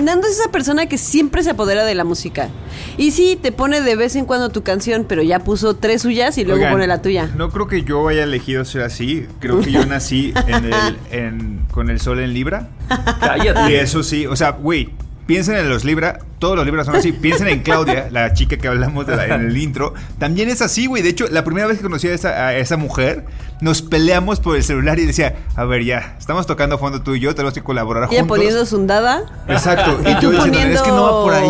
Nando 0.00 0.26
es 0.26 0.38
esa 0.38 0.50
persona 0.50 0.86
que 0.86 0.98
siempre 0.98 1.42
se 1.42 1.50
apodera 1.50 1.84
de 1.84 1.94
la 1.94 2.04
música. 2.04 2.50
Y 2.98 3.12
sí, 3.12 3.38
te 3.40 3.52
pone 3.52 3.80
de 3.80 3.96
vez 3.96 4.16
en 4.16 4.26
cuando 4.26 4.50
tu 4.50 4.62
canción, 4.62 5.06
pero 5.08 5.22
ya 5.22 5.40
puso 5.40 5.74
tres 5.74 6.02
suyas 6.02 6.36
y 6.38 6.44
luego 6.44 6.60
Oigan, 6.60 6.72
pone 6.72 6.86
la 6.86 7.00
tuya. 7.00 7.30
No 7.36 7.50
creo 7.50 7.66
que 7.68 7.82
yo 7.82 8.06
haya 8.08 8.24
elegido 8.24 8.64
ser 8.64 8.82
así. 8.82 9.26
Creo 9.40 9.60
que 9.60 9.72
yo 9.72 9.86
nací 9.92 10.32
en 10.46 10.64
el, 10.66 10.96
en- 11.10 11.66
con 11.70 11.88
el 11.90 12.00
sol 12.00 12.18
en 12.20 12.34
Libra. 12.34 12.68
Y 12.90 13.20
Cállate. 13.20 13.80
eso 13.80 14.02
sí, 14.02 14.26
o 14.26 14.36
sea, 14.36 14.50
güey, 14.50 14.90
piensen 15.26 15.56
en 15.56 15.68
los 15.68 15.84
Libra, 15.84 16.18
todos 16.38 16.56
los 16.56 16.66
Libra 16.66 16.84
son 16.84 16.96
así. 16.96 17.12
Piensen 17.12 17.46
en 17.48 17.60
Claudia, 17.62 18.08
la 18.10 18.32
chica 18.34 18.56
que 18.56 18.66
hablamos 18.68 19.06
de 19.06 19.16
la- 19.16 19.26
en 19.26 19.46
el 19.46 19.56
intro. 19.56 19.94
También 20.18 20.48
es 20.48 20.60
así, 20.60 20.86
güey. 20.86 21.02
De 21.02 21.10
hecho, 21.10 21.26
la 21.30 21.44
primera 21.44 21.66
vez 21.68 21.76
que 21.78 21.82
conocí 21.84 22.08
a 22.08 22.14
esa, 22.14 22.30
a 22.48 22.56
esa 22.56 22.76
mujer, 22.76 23.24
nos 23.60 23.80
peleamos 23.80 24.40
por 24.40 24.56
el 24.56 24.64
celular 24.64 24.98
y 24.98 25.06
decía, 25.06 25.36
a 25.54 25.64
ver, 25.64 25.84
ya, 25.84 26.16
estamos 26.18 26.46
tocando 26.48 26.74
a 26.74 26.78
fondo 26.78 27.00
tú 27.02 27.14
y 27.14 27.20
yo, 27.20 27.32
tenemos 27.36 27.54
que 27.54 27.62
colaborar 27.62 28.08
Ella 28.10 28.20
juntos. 28.22 28.36
poniendo 28.36 28.66
sundada. 28.66 29.22
Exacto. 29.46 30.00
Y, 30.04 30.08
Y 30.10 30.14
yo 30.14 30.20
tú 30.20 30.30
diciendo, 30.32 30.42
poniendo 30.52 30.74
es 30.74 30.82
que 30.82 30.88
no 30.90 31.02
va 31.04 31.22
por 31.22 31.34
ahí. 31.34 31.48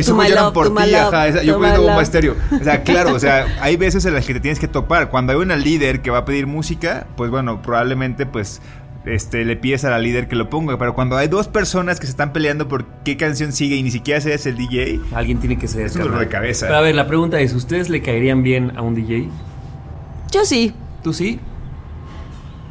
Mis 0.00 0.08
ojos 0.08 0.28
lloran 0.28 0.52
por 0.52 0.74
ti, 0.74 0.94
ajá. 0.94 1.28
esa- 1.28 1.42
yo 1.42 1.56
poniendo 1.58 1.82
bomba 1.82 2.02
estéreo. 2.02 2.36
O 2.60 2.64
sea, 2.64 2.82
claro, 2.82 3.14
o 3.14 3.18
sea, 3.18 3.46
hay 3.60 3.76
veces 3.76 4.04
en 4.04 4.14
las 4.14 4.26
que 4.26 4.34
te 4.34 4.40
tienes 4.40 4.58
que 4.58 4.68
topar. 4.68 5.10
Cuando 5.10 5.32
hay 5.32 5.38
una 5.38 5.56
líder 5.56 6.02
que 6.02 6.10
va 6.10 6.18
a 6.18 6.24
pedir 6.24 6.46
música, 6.46 7.06
pues 7.16 7.30
bueno, 7.30 7.62
probablemente 7.62 8.26
pues 8.26 8.60
este, 9.06 9.44
le 9.46 9.56
pides 9.56 9.84
a 9.84 9.90
la 9.90 9.98
líder 9.98 10.28
que 10.28 10.36
lo 10.36 10.50
ponga. 10.50 10.76
Pero 10.78 10.94
cuando 10.94 11.16
hay 11.16 11.28
dos 11.28 11.48
personas 11.48 12.00
que 12.00 12.06
se 12.06 12.10
están 12.10 12.32
peleando 12.32 12.68
por 12.68 12.84
qué 13.04 13.16
canción 13.16 13.52
sigue 13.52 13.76
y 13.76 13.82
ni 13.82 13.90
siquiera 13.90 14.20
se 14.20 14.34
es 14.34 14.44
el 14.46 14.56
DJ, 14.56 15.00
Alguien 15.14 15.38
tiene 15.38 15.58
que 15.58 15.68
ser. 15.68 15.86
Es 15.86 15.96
un 15.96 16.02
dolor 16.02 16.20
de 16.20 16.28
cabeza. 16.28 16.66
Pero 16.66 16.78
a 16.78 16.82
ver, 16.82 16.94
la 16.94 17.06
pregunta 17.06 17.40
es: 17.40 17.54
¿Ustedes 17.54 17.88
le 17.88 18.02
caerían 18.02 18.42
bien 18.42 18.72
a 18.76 18.82
un 18.82 18.94
DJ? 18.94 19.28
Yo 20.30 20.44
sí. 20.44 20.74
¿Tú 21.02 21.12
sí? 21.12 21.40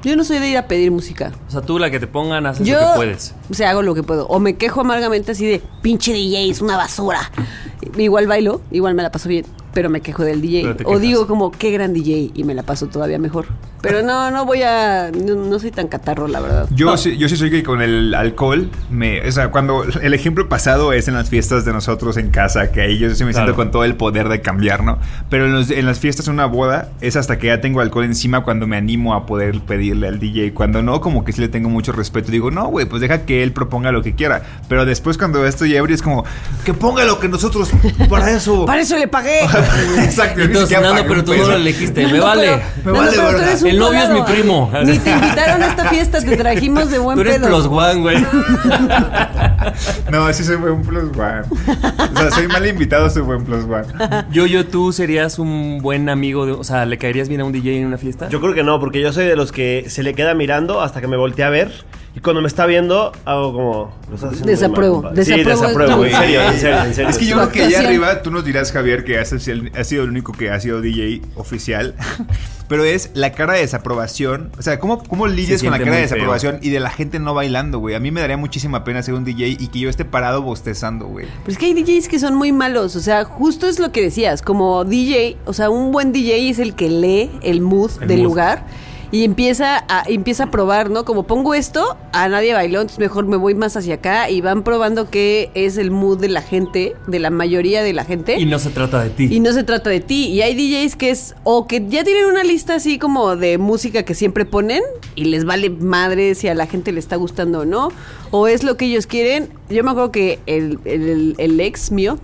Yo 0.04 0.16
no 0.16 0.24
soy 0.24 0.40
de 0.40 0.50
ir 0.50 0.58
a 0.58 0.68
pedir 0.68 0.92
música. 0.92 1.32
O 1.48 1.52
sea, 1.52 1.62
tú 1.62 1.78
la 1.78 1.92
que 1.92 2.00
te 2.00 2.08
pongan, 2.08 2.46
haces 2.46 2.66
Yo, 2.66 2.80
lo 2.80 2.88
que 2.92 2.96
puedes. 2.96 3.36
o 3.50 3.54
sea, 3.54 3.72
hago 3.72 3.82
lo 3.82 3.94
que 3.94 4.04
puedo. 4.04 4.28
O 4.28 4.40
me 4.40 4.56
quejo 4.56 4.82
amargamente 4.82 5.34
así 5.34 5.46
de, 5.46 5.62
pinche 5.82 6.14
DJ, 6.14 6.50
es 6.50 6.62
una 6.62 6.78
basura. 6.78 7.20
Igual 7.98 8.28
bailo, 8.28 8.62
igual 8.72 8.94
me 8.94 9.04
la 9.04 9.12
paso 9.12 9.28
bien, 9.28 9.46
pero 9.74 9.90
me 9.90 10.02
quejo 10.02 10.24
del 10.24 10.42
DJ. 10.42 10.76
O 10.86 11.00
digo 11.00 11.28
como, 11.28 11.52
qué 11.52 11.72
gran 11.72 11.94
DJ, 11.94 12.32
y 12.34 12.44
me 12.46 12.54
la 12.54 12.64
paso 12.64 12.88
todavía 12.88 13.20
mejor. 13.20 13.48
Pero 13.82 14.02
no, 14.02 14.30
no 14.32 14.46
voy 14.46 14.62
a, 14.64 15.10
no, 15.12 15.36
no 15.36 15.60
soy 15.60 15.72
tan 15.72 15.88
catarro, 15.88 16.28
la 16.28 16.40
verdad. 16.40 16.68
Yo, 16.72 16.98
sí, 16.98 17.18
yo 17.18 17.30
sí 17.30 17.38
soy 17.38 17.50
que 17.50 17.64
con 17.64 17.82
el 17.82 18.14
alcohol, 18.14 18.70
me, 18.90 19.22
o 19.28 19.32
sea, 19.32 19.50
cuando 19.52 19.84
el 20.02 20.14
ejemplo 20.14 20.50
pasado 20.50 20.92
es 20.94 21.08
en 21.08 21.14
las 21.14 21.30
fiestas 21.30 21.64
de 21.66 21.72
nosotros 21.74 22.18
en 22.18 22.30
casa, 22.30 22.72
que 22.72 22.82
ahí 22.82 22.98
yo 22.98 23.10
sí 23.16 23.24
me 23.24 23.32
Claro. 23.32 23.46
siento 23.48 23.56
con 23.56 23.72
todo 23.72 23.84
el 23.86 23.96
poder 23.96 24.28
de 24.30 24.42
cambiar, 24.42 24.84
¿no? 24.84 25.00
Pero 25.30 25.46
en, 25.46 25.54
los- 25.54 25.72
en 25.72 25.86
las 25.86 26.00
fiestas 26.00 26.26
de 26.26 26.32
una 26.32 26.46
boda 26.46 26.90
es 27.02 27.16
hasta 27.16 27.38
que 27.38 27.48
ya 27.48 27.62
tengo 27.62 27.80
alcohol 27.82 28.04
encima 28.06 28.44
cuando 28.44 28.68
me 28.68 28.76
animo 28.78 29.14
a 29.14 29.26
poder 29.26 29.60
pedirle 29.62 30.08
al 30.08 30.20
DJ. 30.20 30.54
Cuando 30.54 30.82
no, 30.82 31.00
como 31.02 31.24
que 31.24 31.32
sí 31.32 31.42
le 31.42 31.48
tengo 31.48 31.70
mucho 31.70 31.92
respeto. 31.92 32.32
Digo, 32.32 32.52
no, 32.52 32.68
güey, 32.68 32.86
pues 32.86 33.02
deja 33.02 33.26
que 33.26 33.44
él 33.44 33.52
proponga 33.54 33.92
lo 33.92 34.02
que 34.04 34.14
quiera. 34.16 34.42
Pero 34.68 34.86
después 34.86 35.18
cuando 35.18 35.46
estoy 35.46 35.76
ebrio 35.76 35.96
es 35.96 36.02
como, 36.02 36.26
que 36.66 36.74
ponga 36.74 37.06
lo 37.06 37.20
que 37.20 37.28
nosotros, 37.30 37.70
para 38.10 38.32
eso. 38.32 38.66
Para 38.70 38.82
eso 38.82 38.98
le 38.98 39.08
pagué. 39.08 39.40
Exacto. 40.04 40.42
Entonces, 40.42 40.72
Nando, 40.80 40.90
pagué 40.98 41.04
pero 41.10 41.24
tú 41.24 41.34
no 41.36 41.48
lo 41.48 41.56
elegiste. 41.56 42.08
Me 42.08 42.20
vale. 42.20 42.62
pero- 42.84 42.94
Me 42.94 43.00
vale, 43.00 43.12
pero 43.16 43.28
tú 43.30 43.34
¿verdad? 43.38 43.52
El 43.70 43.80
novio 43.80 44.00
es 44.04 44.10
mi 44.10 44.22
primo. 44.24 44.72
Ni 44.86 44.98
te 45.00 45.12
invitaron 45.12 45.64
a 45.64 45.68
esta 45.68 45.86
fiesta, 45.90 46.20
te 46.22 46.36
trajimos 46.38 46.90
de 46.92 47.00
buen 47.00 47.16
Tú 47.16 47.22
eres 47.22 47.38
pedo. 47.38 47.48
plus 47.48 47.66
one, 47.66 48.02
güey. 48.02 48.18
No, 50.12 50.32
sí 50.34 50.44
soy 50.44 50.56
buen 50.56 50.82
plus 50.82 51.04
one. 51.16 51.42
O 52.14 52.18
sea, 52.18 52.32
soy 52.32 52.48
mal 52.48 52.66
invitado, 52.66 53.10
soy 53.10 53.22
buen 53.22 53.44
plus 53.46 53.66
one. 53.66 53.86
Yo, 54.32 54.46
yo, 54.46 54.66
tú 54.66 54.92
serías 54.92 55.40
un 55.40 55.80
buen 55.82 56.10
amigo 56.10 56.46
de. 56.46 56.54
O 56.54 56.64
sea, 56.64 56.86
¿le 56.86 56.98
caerías 56.98 57.30
bien 57.30 57.42
a 57.42 57.46
un 57.46 57.52
DJ 57.52 57.80
en 57.80 57.88
una 57.88 57.98
fiesta? 57.98 58.30
Yo 58.30 58.40
creo 58.42 58.54
que 58.54 58.64
no, 58.64 58.80
porque 58.80 59.02
yo 59.02 59.12
soy 59.14 59.26
de 59.26 59.36
los 59.36 59.52
que 59.52 59.86
se 59.90 60.04
le 60.04 60.14
queda 60.14 60.34
mirando 60.34 60.82
hasta 60.82 61.02
que 61.02 61.08
me 61.08 61.18
voltea 61.18 61.48
a 61.48 61.50
ver. 61.50 61.72
Y 62.20 62.22
cuando 62.22 62.42
me 62.42 62.50
está 62.50 62.66
viendo, 62.66 63.14
hago 63.24 63.54
como. 63.54 63.94
"Lo 64.10 64.16
estás 64.16 64.34
haciendo 64.34 64.34
muy 64.34 64.40
mal, 64.42 64.46
Desapruebo, 64.48 64.96
compadre". 64.96 65.24
Sí, 65.24 65.32
desapruebo 65.42 65.62
desapruebo. 66.04 66.06
En 66.06 66.12
serio, 66.12 66.42
en 66.42 66.60
serio, 66.60 66.84
en 66.84 66.94
serio. 66.94 67.10
Es 67.12 67.18
que 67.18 67.26
yo 67.26 67.36
creo 67.38 67.50
que 67.50 67.64
allá 67.64 67.80
arriba 67.80 68.22
tú 68.22 68.30
nos 68.30 68.44
dirás, 68.44 68.74
Javier, 68.74 69.06
que 69.06 69.18
has, 69.20 69.32
has 69.32 69.42
sido 69.88 70.04
el 70.04 70.10
único 70.10 70.34
que 70.34 70.50
ha 70.52 70.60
sido 70.60 70.82
DJ 70.82 71.22
oficial. 71.36 71.96
Pero 72.68 72.84
es 72.84 73.10
la 73.14 73.32
cara 73.32 73.54
de 73.54 73.62
desaprobación. 73.62 74.52
O 74.60 74.62
sea, 74.62 74.80
¿cómo, 74.80 75.02
cómo 75.04 75.28
lidias 75.28 75.62
Se 75.62 75.66
con 75.66 75.72
la 75.72 75.80
cara 75.80 75.92
de 75.96 76.08
feo. 76.08 76.18
desaprobación 76.18 76.60
y 76.62 76.70
de 76.72 76.80
la 76.82 76.90
gente 76.92 77.20
no 77.20 77.34
bailando, 77.34 77.80
güey? 77.80 77.96
A 77.96 78.00
mí 78.02 78.12
me 78.12 78.20
daría 78.22 78.36
muchísima 78.38 78.84
pena 78.84 79.02
ser 79.02 79.14
un 79.14 79.24
DJ 79.24 79.56
y 79.58 79.68
que 79.70 79.80
yo 79.80 79.90
esté 79.90 80.04
parado 80.04 80.42
bostezando, 80.44 81.08
güey. 81.08 81.26
Pero 81.46 81.52
es 81.54 81.58
que 81.58 81.68
hay 81.68 81.74
DJs 81.74 82.10
que 82.10 82.20
son 82.20 82.36
muy 82.36 82.52
malos, 82.52 82.96
o 82.98 83.00
sea, 83.00 83.24
justo 83.24 83.66
es 83.68 83.80
lo 83.80 83.92
que 83.94 84.02
decías, 84.04 84.42
como 84.44 84.84
DJ, 84.84 85.38
o 85.46 85.54
sea, 85.54 85.70
un 85.72 85.92
buen 85.94 86.12
DJ 86.12 86.50
es 86.50 86.60
el 86.60 86.76
que 86.76 86.90
lee 86.90 87.32
el 87.42 87.62
mood 87.62 87.92
El 88.02 88.08
del 88.10 88.18
mood. 88.18 88.26
lugar 88.28 88.66
y 89.12 89.24
empieza 89.24 89.84
a, 89.88 90.04
empieza 90.08 90.46
a 90.46 90.52
probar, 90.52 90.90
¿no? 90.90 91.04
Como 91.06 91.24
pongo 91.24 91.54
esto, 91.54 91.98
a 92.14 92.28
nadie 92.30 92.54
bailó, 92.54 92.82
entonces 92.82 93.00
mejor 93.00 93.26
me 93.26 93.38
voy 93.38 93.56
más 93.56 93.76
hacia 93.76 93.96
acá 93.96 94.30
y 94.30 94.42
van 94.42 94.64
probando 94.64 95.10
qué 95.10 95.50
es 95.56 95.78
el 95.78 95.92
mood 95.92 96.20
de 96.20 96.30
la 96.30 96.42
gente, 96.42 96.96
de 97.08 97.20
la 97.20 97.30
mayoría 97.30 97.82
de 97.84 97.94
la 97.94 98.04
gente. 98.06 98.38
Y 98.40 98.46
no 98.46 98.60
se 98.60 98.70
trata 98.70 99.04
de 99.04 99.10
ti. 99.10 99.28
Y 99.32 99.40
no 99.40 99.52
se 99.54 99.64
trata 99.64 99.90
de 99.90 100.00
ti. 100.00 100.28
Y 100.28 100.42
hay 100.42 100.54
DJs 100.56 100.96
que 100.96 101.10
es, 101.10 101.36
o 101.44 101.66
que 101.68 101.86
ya 101.90 102.04
tienen 102.04 102.26
una 102.26 102.44
lista 102.44 102.76
así 102.76 103.00
como 103.00 103.36
de 103.36 103.58
música 103.58 104.04
que 104.04 104.14
siempre 104.16 104.46
ponen 104.46 104.84
y 105.16 105.26
les 105.26 105.46
vale 105.46 105.70
madre 105.70 106.36
si 106.36 106.48
a 106.48 106.54
la 106.54 106.68
gente 106.68 106.92
le 106.92 107.00
está 107.00 107.16
gustando 107.16 107.62
o 107.62 107.66
no. 107.66 107.90
O 108.32 108.48
es 108.48 108.64
lo 108.64 108.78
que 108.78 108.86
ellos 108.86 109.08
quieren. 109.08 109.50
Yo 109.70 109.84
me 109.84 109.92
acuerdo 109.92 110.12
que 110.12 110.40
el, 110.46 110.80
el- 110.86 111.36
el 111.40 111.60
ex 111.60 111.92
mío, 111.92 112.20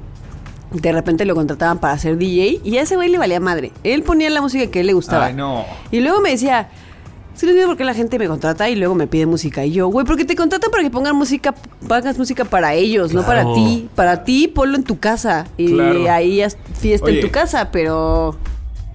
de 0.81 0.91
repente 0.91 1.25
lo 1.25 1.35
contrataban 1.35 1.79
para 1.79 1.97
ser 1.97 2.17
DJ 2.17 2.61
y 2.63 2.77
a 2.77 2.81
ese 2.81 2.95
güey 2.95 3.09
le 3.09 3.17
valía 3.17 3.39
madre. 3.39 3.71
Él 3.83 4.03
ponía 4.03 4.29
la 4.29 4.41
música 4.41 4.67
que 4.67 4.79
a 4.79 4.81
él 4.81 4.87
le 4.87 4.93
gustaba. 4.93 5.25
Ay, 5.27 5.33
no. 5.33 5.65
Y 5.91 5.99
luego 6.01 6.21
me 6.21 6.31
decía, 6.31 6.69
sí, 7.33 7.45
no 7.45 7.51
entiendo 7.51 7.71
por 7.71 7.77
qué 7.77 7.83
la 7.85 7.93
gente 7.93 8.19
me 8.19 8.27
contrata 8.27 8.69
y 8.69 8.75
luego 8.75 8.95
me 8.95 9.07
pide 9.07 9.25
música. 9.25 9.65
Y 9.65 9.71
yo, 9.71 9.87
güey, 9.87 10.05
porque 10.05 10.25
te 10.25 10.35
contratan 10.35 10.71
para 10.71 10.83
que 10.83 10.89
pongan 10.89 11.15
música, 11.15 11.53
pagas 11.87 12.17
música 12.17 12.45
para 12.45 12.73
ellos, 12.73 13.13
no 13.13 13.23
para 13.25 13.43
ti. 13.53 13.89
Para 13.95 14.23
ti, 14.23 14.47
ponlo 14.47 14.75
en 14.77 14.83
tu 14.83 14.99
casa. 14.99 15.45
Y 15.57 15.73
Claro. 15.73 16.11
ahí 16.11 16.41
haz 16.41 16.57
fiesta 16.79 17.07
Oye. 17.07 17.19
en 17.19 17.25
tu 17.25 17.31
casa, 17.31 17.69
pero... 17.71 18.35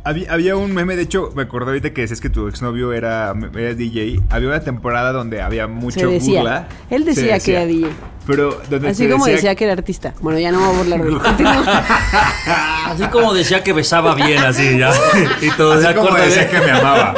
Había, 0.02 0.32
había 0.32 0.56
un 0.56 0.72
meme, 0.72 0.96
de 0.96 1.02
hecho, 1.02 1.30
me 1.36 1.42
acordé 1.42 1.66
ahorita 1.72 1.90
que 1.92 2.00
decías 2.00 2.20
que 2.22 2.30
tu 2.30 2.48
exnovio 2.48 2.92
era, 2.94 3.34
era 3.54 3.74
DJ. 3.74 4.20
Había 4.30 4.48
una 4.48 4.60
temporada 4.60 5.12
donde 5.12 5.42
había 5.42 5.66
mucho 5.66 6.00
Se 6.00 6.06
decía. 6.06 6.40
burla. 6.40 6.68
Él 6.88 7.04
Se 7.04 7.10
decía 7.10 7.38
que 7.38 7.52
era 7.52 7.66
DJ. 7.66 7.90
Pero 8.26 8.60
donde 8.70 8.88
Así 8.88 9.08
como 9.08 9.24
decía 9.26 9.36
decía 9.36 9.54
que 9.56 9.64
era 9.64 9.72
artista. 9.74 10.14
Bueno, 10.20 10.38
ya 10.38 10.52
no 10.52 10.60
me 10.60 10.66
voy 10.68 10.74
a 10.74 10.78
burlar 10.78 11.00
de 11.02 11.08
él. 11.08 11.18
Así 12.86 13.04
como 13.08 13.34
decía 13.34 13.62
que 13.62 13.72
besaba 13.72 14.14
bien, 14.14 14.42
así 14.42 14.78
ya. 14.78 14.90
Y 15.40 15.50
todo, 15.50 15.72
Así 15.74 15.94
como 15.94 16.14
decía 16.16 16.48
que 16.48 16.60
me 16.60 16.70
amaba. 16.70 17.14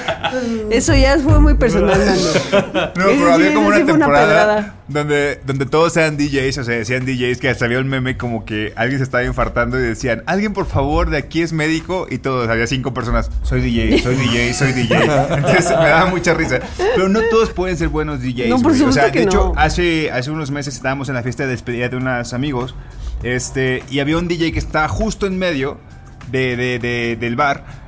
Eso 0.70 0.94
ya 0.94 1.18
fue 1.18 1.38
muy 1.40 1.54
personal, 1.54 1.98
Nando. 2.04 2.32
No, 2.72 2.90
pero 2.94 3.14
sí- 3.16 3.22
había 3.32 3.54
como 3.54 3.66
una 3.68 3.76
una 3.78 3.86
temporada 3.86 4.26
pedrada. 4.26 4.74
donde, 4.88 5.40
donde 5.46 5.66
todos 5.66 5.96
eran 5.96 6.16
DJs, 6.16 6.58
o 6.58 6.64
sea, 6.64 6.76
decían 6.76 7.04
DJs 7.06 7.38
que 7.38 7.48
hasta 7.48 7.64
había 7.64 7.78
un 7.78 7.88
meme 7.88 8.16
como 8.16 8.44
que 8.44 8.72
alguien 8.76 8.98
se 8.98 9.04
estaba 9.04 9.24
infartando 9.24 9.78
y 9.78 9.82
decían, 9.82 10.22
alguien 10.26 10.52
por 10.52 10.66
favor 10.66 11.10
de 11.10 11.18
aquí 11.18 11.42
es 11.42 11.52
médico 11.52 12.06
y 12.10 12.18
todos, 12.18 12.48
había 12.48 12.66
cinco 12.66 12.92
personas, 12.94 13.30
soy 13.42 13.60
DJ, 13.60 13.98
soy 14.02 14.14
DJ, 14.16 14.54
soy 14.54 14.72
DJ. 14.72 14.96
Entonces 15.30 15.68
me 15.70 15.88
daba 15.88 16.06
mucha 16.06 16.34
risa. 16.34 16.60
Pero 16.94 17.08
no 17.08 17.20
todos 17.30 17.50
pueden 17.50 17.76
ser 17.76 17.88
buenos 17.88 18.20
DJs. 18.20 18.48
No, 18.48 18.60
por. 18.60 18.72
O 18.72 18.92
sea, 18.92 19.06
de 19.06 19.12
que 19.12 19.22
hecho, 19.22 19.52
no. 19.54 19.60
hace, 19.60 20.10
hace 20.10 20.30
unos 20.30 20.50
meses 20.50 20.74
estábamos 20.74 21.08
en 21.08 21.14
la 21.14 21.22
fiesta 21.22 21.44
de 21.44 21.50
despedida 21.50 21.88
de 21.88 21.96
unos 21.96 22.32
amigos 22.32 22.74
este, 23.22 23.82
y 23.90 24.00
había 24.00 24.16
un 24.18 24.28
DJ 24.28 24.52
que 24.52 24.58
estaba 24.58 24.88
justo 24.88 25.26
en 25.26 25.38
medio 25.38 25.78
de, 26.30 26.56
de- 26.56 26.78
de- 26.78 27.16
del 27.20 27.36
bar. 27.36 27.79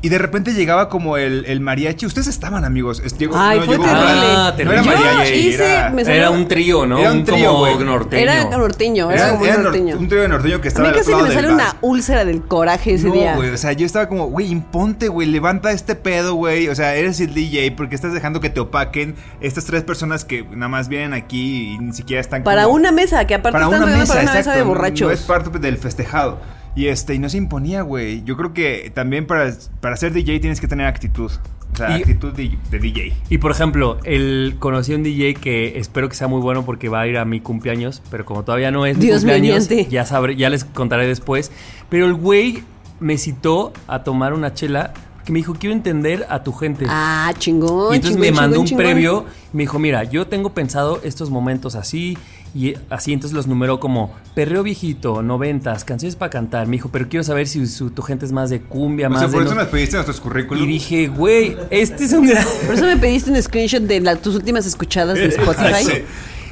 Y 0.00 0.10
de 0.10 0.18
repente 0.18 0.54
llegaba 0.54 0.88
como 0.88 1.16
el, 1.16 1.44
el 1.46 1.58
mariachi. 1.60 2.06
Ustedes 2.06 2.28
estaban, 2.28 2.64
amigos. 2.64 3.02
Es- 3.04 3.18
llegó- 3.18 3.34
Ay, 3.36 3.58
fue 3.58 3.74
llegó- 3.76 3.82
terrible. 3.84 4.06
Ah, 4.06 4.54
no 4.64 4.72
era 4.72 4.82
mariachi, 4.84 5.32
hice- 5.34 5.72
era- 5.72 5.90
me 5.90 6.04
salió- 6.04 6.20
Era 6.20 6.30
un 6.30 6.46
trío, 6.46 6.86
¿no? 6.86 6.98
Era 7.00 7.10
un 7.10 7.24
trío, 7.24 7.46
como 7.48 7.58
güey. 7.58 7.78
norteño. 7.84 8.22
Era 8.22 8.44
norteño, 8.44 9.10
era, 9.10 9.36
Era, 9.40 9.56
norteño. 9.58 9.98
un 9.98 10.06
trío 10.08 10.22
de 10.22 10.28
norteño 10.28 10.60
que 10.60 10.68
A 10.68 10.70
estaba 10.70 10.88
mí 10.88 10.92
al 10.92 10.98
casi 11.00 11.10
lado 11.10 11.22
me 11.24 11.28
del 11.30 11.34
sale 11.36 11.46
bar. 11.48 11.54
una 11.56 11.76
úlcera 11.80 12.24
del 12.24 12.42
coraje 12.42 12.94
ese 12.94 13.08
no, 13.08 13.14
día. 13.14 13.34
güey, 13.34 13.50
o 13.50 13.56
sea, 13.56 13.72
yo 13.72 13.86
estaba 13.86 14.08
como, 14.08 14.26
güey, 14.26 14.48
imponte, 14.52 15.08
güey, 15.08 15.26
levanta 15.26 15.72
este 15.72 15.96
pedo, 15.96 16.34
güey. 16.34 16.68
O 16.68 16.76
sea, 16.76 16.94
eres 16.94 17.18
el 17.18 17.34
DJ 17.34 17.72
porque 17.72 17.96
estás 17.96 18.12
dejando 18.12 18.40
que 18.40 18.50
te 18.50 18.60
opaquen 18.60 19.16
estas 19.40 19.64
tres 19.64 19.82
personas 19.82 20.24
que 20.24 20.44
nada 20.44 20.68
más 20.68 20.88
vienen 20.88 21.12
aquí 21.12 21.72
y 21.74 21.78
ni 21.78 21.92
siquiera 21.92 22.20
están 22.20 22.44
Para 22.44 22.62
como- 22.64 22.76
una 22.76 22.92
mesa, 22.92 23.26
que 23.26 23.34
aparte 23.34 23.54
para 23.58 23.64
están 23.64 23.82
una 23.82 23.96
mesa, 23.98 24.12
para 24.14 24.22
una 24.22 24.30
exacto, 24.30 24.48
mesa 24.50 24.52
de 24.58 24.60
no- 24.64 24.68
borrachos. 24.68 25.00
No 25.08 25.10
es 25.10 25.20
parte 25.22 25.58
del 25.58 25.76
festejado. 25.76 26.38
Y 26.76 26.86
este, 26.86 27.14
y 27.14 27.18
no 27.18 27.28
se 27.28 27.38
imponía, 27.38 27.82
güey. 27.82 28.22
Yo 28.24 28.36
creo 28.36 28.52
que 28.52 28.90
también 28.94 29.26
para, 29.26 29.52
para 29.80 29.96
ser 29.96 30.12
DJ 30.12 30.38
tienes 30.40 30.60
que 30.60 30.68
tener 30.68 30.86
actitud. 30.86 31.30
O 31.72 31.76
sea, 31.76 31.90
Y- 31.98 32.00
actitud 32.02 32.32
de, 32.32 32.56
de 32.70 32.78
DJ. 32.78 33.14
Y 33.28 33.38
por 33.38 33.50
ejemplo, 33.50 33.98
el 34.04 34.56
conocí 34.58 34.92
a 34.92 34.96
un 34.96 35.02
DJ 35.02 35.34
que 35.34 35.78
espero 35.78 36.08
que 36.08 36.14
sea 36.14 36.28
muy 36.28 36.40
bueno 36.40 36.64
porque 36.64 36.88
va 36.88 37.00
a 37.02 37.06
ir 37.06 37.18
a 37.18 37.24
mi 37.24 37.40
cumpleaños, 37.40 38.02
pero 38.10 38.24
como 38.24 38.42
todavía 38.44 38.70
no 38.70 38.86
es 38.86 38.96
mi 38.96 39.04
Dios 39.06 39.18
cumpleaños, 39.18 39.68
mediante. 39.68 39.90
ya 39.90 40.04
sabré, 40.06 40.36
ya 40.36 40.50
les 40.50 40.64
contaré 40.64 41.06
después. 41.06 41.50
Pero 41.88 42.06
el 42.06 42.14
güey 42.14 42.62
me 43.00 43.18
citó 43.18 43.72
a 43.86 44.02
tomar 44.02 44.32
una 44.32 44.54
chela 44.54 44.92
que 45.24 45.32
me 45.32 45.40
dijo, 45.40 45.52
quiero 45.54 45.74
entender 45.74 46.24
a 46.30 46.42
tu 46.42 46.52
gente. 46.54 46.86
Ah, 46.88 47.32
chingón. 47.38 47.92
y 47.92 47.96
entonces 47.96 48.16
chingón, 48.18 48.20
me 48.20 48.32
mandó 48.32 48.54
chingón, 48.54 48.60
un 48.60 48.66
chingón. 48.66 48.84
previo, 48.84 49.24
me 49.52 49.62
dijo, 49.64 49.78
mira, 49.78 50.04
yo 50.04 50.26
tengo 50.26 50.54
pensado 50.54 51.00
estos 51.04 51.28
momentos 51.28 51.74
así 51.74 52.16
y 52.54 52.74
así, 52.90 53.12
entonces 53.12 53.34
los 53.36 53.46
numeró 53.46 53.78
como 53.80 54.14
perreo 54.34 54.62
viejito, 54.62 55.22
noventas, 55.22 55.84
canciones 55.84 56.16
para 56.16 56.30
cantar. 56.30 56.66
Me 56.66 56.72
dijo, 56.72 56.88
pero 56.90 57.08
quiero 57.08 57.22
saber 57.24 57.46
si 57.46 57.66
su- 57.66 57.90
tu 57.90 58.02
gente 58.02 58.24
es 58.26 58.32
más 58.32 58.50
de 58.50 58.60
cumbia, 58.60 59.08
O 59.08 59.10
más 59.10 59.20
sea, 59.20 59.28
de... 59.28 59.34
por 59.34 59.42
no-". 59.44 59.50
eso 59.50 59.54
nos 59.60 59.68
pediste 59.68 59.96
nuestros 59.96 60.20
currículums. 60.20 60.64
Y 60.64 60.68
dije, 60.68 61.08
güey, 61.08 61.56
este 61.70 62.04
es 62.04 62.12
un 62.12 62.26
gran... 62.26 62.44
Por 62.66 62.74
eso 62.74 62.84
me 62.86 62.96
pediste 62.96 63.30
un 63.30 63.42
screenshot 63.42 63.82
de 63.82 64.00
la- 64.00 64.16
tus 64.16 64.34
últimas 64.34 64.66
escuchadas 64.66 65.16
de 65.16 65.26
Spotify. 65.28 66.02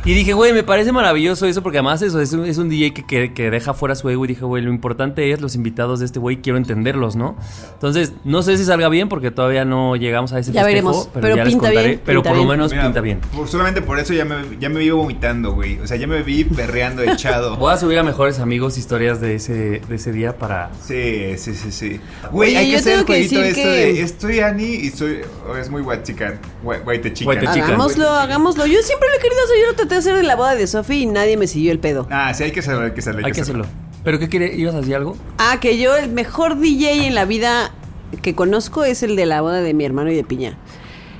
Y 0.07 0.15
dije, 0.15 0.35
güey, 0.35 0.53
me 0.53 0.63
parece 0.63 0.93
maravilloso 0.93 1.47
eso, 1.47 1.63
porque 1.65 1.79
además 1.79 2.01
eso 2.01 2.21
es 2.21 2.33
un, 2.33 2.47
es 2.47 2.59
un 2.59 2.69
DJ 2.69 2.95
que, 2.95 3.05
que- 3.05 3.35
que 3.35 3.51
deja 3.51 3.75
fuera 3.75 3.97
su 3.97 4.09
ego. 4.09 4.25
Y 4.25 4.29
dije, 4.29 4.45
güey, 4.45 4.63
lo 4.63 4.71
importante 4.71 5.33
es 5.33 5.41
los 5.41 5.57
invitados 5.57 5.99
de 5.99 6.07
este 6.07 6.21
güey, 6.21 6.37
quiero 6.37 6.59
entenderlos, 6.59 7.17
¿no? 7.17 7.37
Entonces, 7.75 8.13
no 8.25 8.43
sé 8.43 8.57
si 8.57 8.65
salga 8.65 8.89
bien, 8.89 9.09
porque 9.09 9.33
todavía 9.33 9.65
no 9.65 9.97
llegamos 9.97 10.33
a 10.33 10.39
ese 10.39 10.53
Ya 10.53 10.63
festejo, 10.63 10.87
veremos, 10.89 11.09
pero, 11.13 11.23
pero 11.23 11.37
ya 11.37 11.45
les 11.45 11.53
pinta 11.55 11.67
contaré. 11.69 11.89
bien, 11.89 12.01
pero 12.07 12.21
pinta 12.21 12.31
por 12.31 12.37
lo 12.37 12.43
bien. 12.45 12.51
menos 12.59 12.71
Mira, 12.71 12.85
pinta 12.85 13.01
bien. 13.01 13.21
por- 13.35 13.49
solamente 13.49 13.83
por 13.83 13.99
eso 13.99 14.13
ya 14.15 14.25
me, 14.25 14.37
ya 14.61 14.69
me 14.69 14.79
vi 14.79 14.91
vomitando, 14.91 15.53
güey. 15.55 15.81
O 15.81 15.87
sea, 15.89 15.97
ya 15.97 16.07
me 16.07 16.23
vi 16.23 16.45
perreando 16.45 17.03
echado. 17.03 17.57
Voy 17.57 17.73
a 17.73 17.77
subir 17.77 17.99
a 17.99 18.05
mejores 18.05 18.39
amigos 18.39 18.79
historias 18.79 19.21
de 19.21 19.35
ese, 19.35 19.81
de 19.89 19.95
ese 19.97 20.13
día 20.13 20.39
para. 20.39 20.71
Sí, 20.87 21.37
sí, 21.37 21.53
sí, 21.57 21.73
sí. 21.73 22.01
Güey, 22.31 22.55
hay 22.55 22.67
que 22.67 22.73
yo 22.73 22.79
hacer 22.79 22.93
el 22.93 22.99
tengo 22.99 23.07
que 23.07 23.13
jueguito 23.29 23.41
decir 23.41 23.59
esto 23.59 23.63
que- 23.73 23.77
de 23.95 24.01
estoy 24.03 24.39
Annie 24.41 24.75
y 24.87 24.91
soy. 24.91 25.19
es 25.61 25.69
muy 25.69 25.83
white 25.83 26.05
chican. 26.05 26.39
White 26.63 27.13
chican. 27.13 27.29
White 27.35 27.47
chican. 27.53 27.63
Hagámoslo, 27.63 28.09
hagámoslo. 28.09 28.67
Yo 28.67 28.81
siempre 28.83 29.09
lo 29.09 29.17
he 29.17 29.19
querido 29.19 29.41
hacer. 29.43 29.57
Yo 29.61 29.67
lo 29.71 29.75
traté 29.75 29.96
hacer 29.99 30.25
la 30.25 30.37
boda 30.37 30.55
de 30.55 30.67
Sophie 30.67 31.01
y 31.01 31.07
nadie 31.07 31.37
me 31.37 31.47
siguió 31.47 31.73
el 31.73 31.79
pedo. 31.79 32.07
Ah, 32.11 32.33
sí, 32.35 32.45
hay 32.45 32.53
que 32.53 32.61
hacerlo, 32.61 32.85
hay 32.85 32.93
que 32.93 33.01
hacerlo. 33.01 33.27
Hay 33.27 33.33
que 33.33 33.41
hacerlo. 33.41 33.67
¿Pero 34.05 34.19
qué 34.19 34.29
quiere? 34.29 34.55
¿Ibas 34.55 34.75
a 34.75 34.79
decir 34.79 34.95
algo? 34.95 35.17
Ah, 35.39 35.59
que 35.61 35.79
yo 35.79 35.97
el 35.97 36.11
mejor 36.11 36.59
DJ 36.59 37.07
en 37.07 37.15
la 37.15 37.25
vida 37.25 37.73
que 38.23 38.35
conozco 38.35 38.85
es 38.85 39.03
el 39.03 39.17
de 39.17 39.27
la 39.27 39.41
boda 39.41 39.61
de 39.61 39.75
mi 39.75 39.85
hermano 39.85 40.11
y 40.11 40.15
de 40.15 40.25
Piña. 40.25 40.57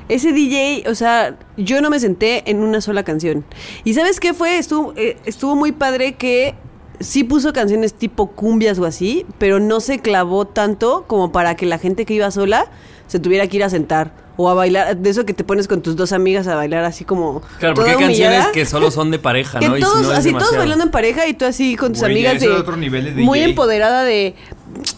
Ese 0.09 0.33
DJ, 0.33 0.85
o 0.89 0.95
sea, 0.95 1.37
yo 1.57 1.81
no 1.81 1.91
me 1.91 1.99
senté 1.99 2.49
en 2.49 2.61
una 2.61 2.81
sola 2.81 3.03
canción. 3.03 3.45
¿Y 3.83 3.95
sabes 3.95 4.21
qué 4.21 4.35
fue? 4.35 4.59
Estuvo, 4.59 4.93
eh, 4.97 5.17
estuvo 5.25 5.57
muy 5.57 5.73
padre 5.73 6.15
que 6.15 6.55
sí 7.01 7.25
puso 7.25 7.53
canciones 7.53 7.95
tipo 7.95 8.29
cumbias 8.29 8.79
o 8.79 8.85
así, 8.85 9.27
pero 9.39 9.59
no 9.59 9.81
se 9.81 9.99
clavó 9.99 10.47
tanto 10.47 11.05
como 11.09 11.33
para 11.33 11.57
que 11.57 11.67
la 11.67 11.79
gente 11.79 12.05
que 12.05 12.15
iba 12.15 12.31
sola 12.31 12.67
se 13.09 13.19
tuviera 13.19 13.49
que 13.49 13.57
ir 13.57 13.65
a 13.65 13.71
sentar. 13.71 14.26
O 14.39 14.49
a 14.51 14.55
bailar, 14.55 14.97
de 14.97 15.11
eso 15.11 15.25
que 15.25 15.33
te 15.33 15.45
pones 15.45 15.67
con 15.67 15.81
tus 15.81 15.97
dos 15.97 16.13
amigas 16.13 16.47
a 16.47 16.55
bailar 16.55 16.85
así 16.85 17.05
como. 17.05 17.43
Claro, 17.59 17.75
porque 17.75 17.93
hay 17.93 17.97
canciones 17.97 18.47
que 18.49 18.67
solo 18.67 18.91
son 18.91 19.11
de 19.11 19.19
pareja, 19.19 19.59
Que 19.61 19.69
¿no? 19.69 19.77
Y 19.79 19.83
si 19.83 19.89
no 19.89 20.11
así 20.11 20.33
todos 20.33 20.57
bailando 20.57 20.85
en 20.85 20.91
pareja 20.91 21.27
y 21.27 21.35
tú 21.35 21.45
así 21.47 21.75
con 21.77 21.93
tus 21.93 22.01
Güey, 22.01 22.13
amigas 22.13 22.41
de, 22.41 22.51
otro 22.51 22.77
nivel 22.77 23.15
de 23.15 23.23
muy 23.23 23.39
DJ. 23.39 23.51
empoderada 23.51 24.05
de 24.05 24.35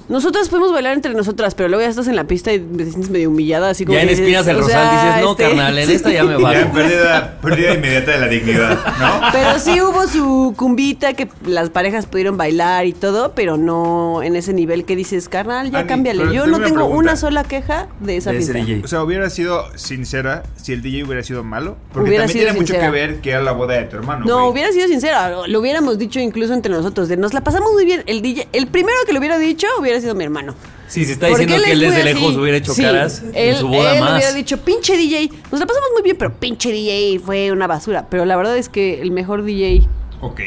nosotras 0.09 0.49
podemos 0.49 0.73
bailar 0.73 0.95
entre 0.95 1.13
nosotras, 1.15 1.55
pero 1.55 1.69
luego 1.69 1.83
ya 1.83 1.89
estás 1.91 2.09
en 2.09 2.17
la 2.17 2.25
pista 2.25 2.53
y 2.53 2.61
te 2.61 2.85
sientes 2.87 3.11
medio 3.11 3.29
humillada, 3.29 3.71
así 3.71 3.85
como 3.85 3.97
Ya 3.97 4.03
en 4.05 4.09
Espinas 4.09 4.47
del 4.47 4.57
Rosal 4.59 4.71
sea, 4.91 5.07
dices, 5.09 5.23
no, 5.25 5.31
este, 5.33 5.43
carnal, 5.45 5.79
en 5.79 5.91
esta 5.91 6.11
ya 6.11 6.25
me 6.25 6.33
Ya, 6.33 6.39
bajo. 6.39 6.73
pérdida, 6.73 7.39
pérdida 7.43 7.75
inmediata 7.75 8.13
de 8.13 8.19
la 8.19 8.29
dignidad, 8.29 8.79
¿no? 8.99 9.21
Pero 9.33 9.59
sí 9.59 9.81
hubo 9.83 10.07
su 10.07 10.55
cumbita 10.57 11.13
que 11.13 11.29
las 11.45 11.69
parejas 11.71 12.07
pudieron 12.07 12.37
bailar 12.37 12.87
y 12.87 12.93
todo, 12.93 13.33
pero 13.35 13.57
no 13.57 14.23
en 14.23 14.35
ese 14.37 14.53
nivel 14.55 14.85
que 14.85 14.97
dices, 14.97 15.29
carnal, 15.29 15.71
ya 15.71 15.81
Ani, 15.81 15.89
cámbiale. 15.89 16.35
Yo 16.35 16.45
tengo 16.45 16.59
no 16.59 16.65
tengo 16.65 16.87
una 16.87 17.17
sola 17.17 17.45
queja 17.45 17.89
de 18.01 18.17
esa 18.17 18.31
De 18.33 18.39
ese 18.39 18.53
fiesta. 18.53 18.67
DJ. 18.73 18.85
O 18.85 18.89
sea, 18.89 19.03
hubiera 19.03 19.29
sido 19.31 19.65
sincera 19.77 20.43
si 20.57 20.73
el 20.73 20.83
DJ 20.83 21.05
hubiera 21.05 21.23
sido 21.23 21.45
malo. 21.45 21.77
Porque 21.93 22.09
Hubiera 22.09 22.25
también 22.25 22.41
sido 22.47 22.53
tiene 22.53 22.61
mucho 22.61 22.75
que 22.81 22.91
ver 22.91 23.21
que 23.21 23.31
era 23.31 23.43
la 23.43 23.53
boda 23.53 23.75
de 23.75 23.85
tu 23.85 23.97
hermano. 23.97 24.25
No, 24.25 24.39
güey. 24.39 24.53
hubiera 24.53 24.73
sido 24.73 24.89
sincera, 24.89 25.29
lo- 25.31 25.47
lo 25.47 25.61
hubiéramos 25.61 25.99
dicho 25.99 26.19
incluso 26.21 26.55
entre 26.55 26.73
nosotros, 26.73 27.09
de 27.09 27.17
nos 27.19 27.35
la 27.35 27.43
pasamos 27.43 27.73
muy 27.73 27.85
bien. 27.85 28.03
El 28.07 28.23
DJ, 28.23 28.49
el 28.53 28.67
primero 28.69 28.97
que 29.07 29.13
lo 29.13 29.19
hubiera 29.19 29.39
dicho 29.39 29.67
hubiera 29.79 29.98
sido 30.01 30.15
mi 30.15 30.25
hermano. 30.25 30.55
Sí, 30.87 31.05
se 31.05 31.13
está 31.13 31.27
diciendo 31.29 31.57
que 31.65 31.73
él 31.73 31.83
es 31.83 31.95
desde 31.95 32.11
así. 32.11 32.21
lejos 32.21 32.37
hubiera 32.37 32.57
hecho 32.59 32.73
Sí, 32.75 32.83
caras 32.83 33.23
él, 33.35 33.51
en 33.55 33.57
su 33.57 33.69
boda 33.69 33.95
él 33.95 34.01
más. 34.01 34.13
hubiera 34.15 34.33
dicho, 34.33 34.57
pinche 34.59 34.97
DJ, 34.97 35.31
nos 35.51 35.61
la 35.61 35.67
pasamos 35.67 35.89
muy 35.95 36.03
bien, 36.03 36.17
pero 36.17 36.33
pinche 36.35 36.71
DJ 36.73 37.19
fue 37.25 37.53
una 37.53 37.67
basura. 37.67 38.07
Pero 38.11 38.25
la 38.25 38.37
verdad 38.37 38.57
es 38.57 38.69
que 38.69 39.01
el 39.03 39.11
mejor 39.11 39.43
DJ 39.45 39.87
Ok, 40.21 40.41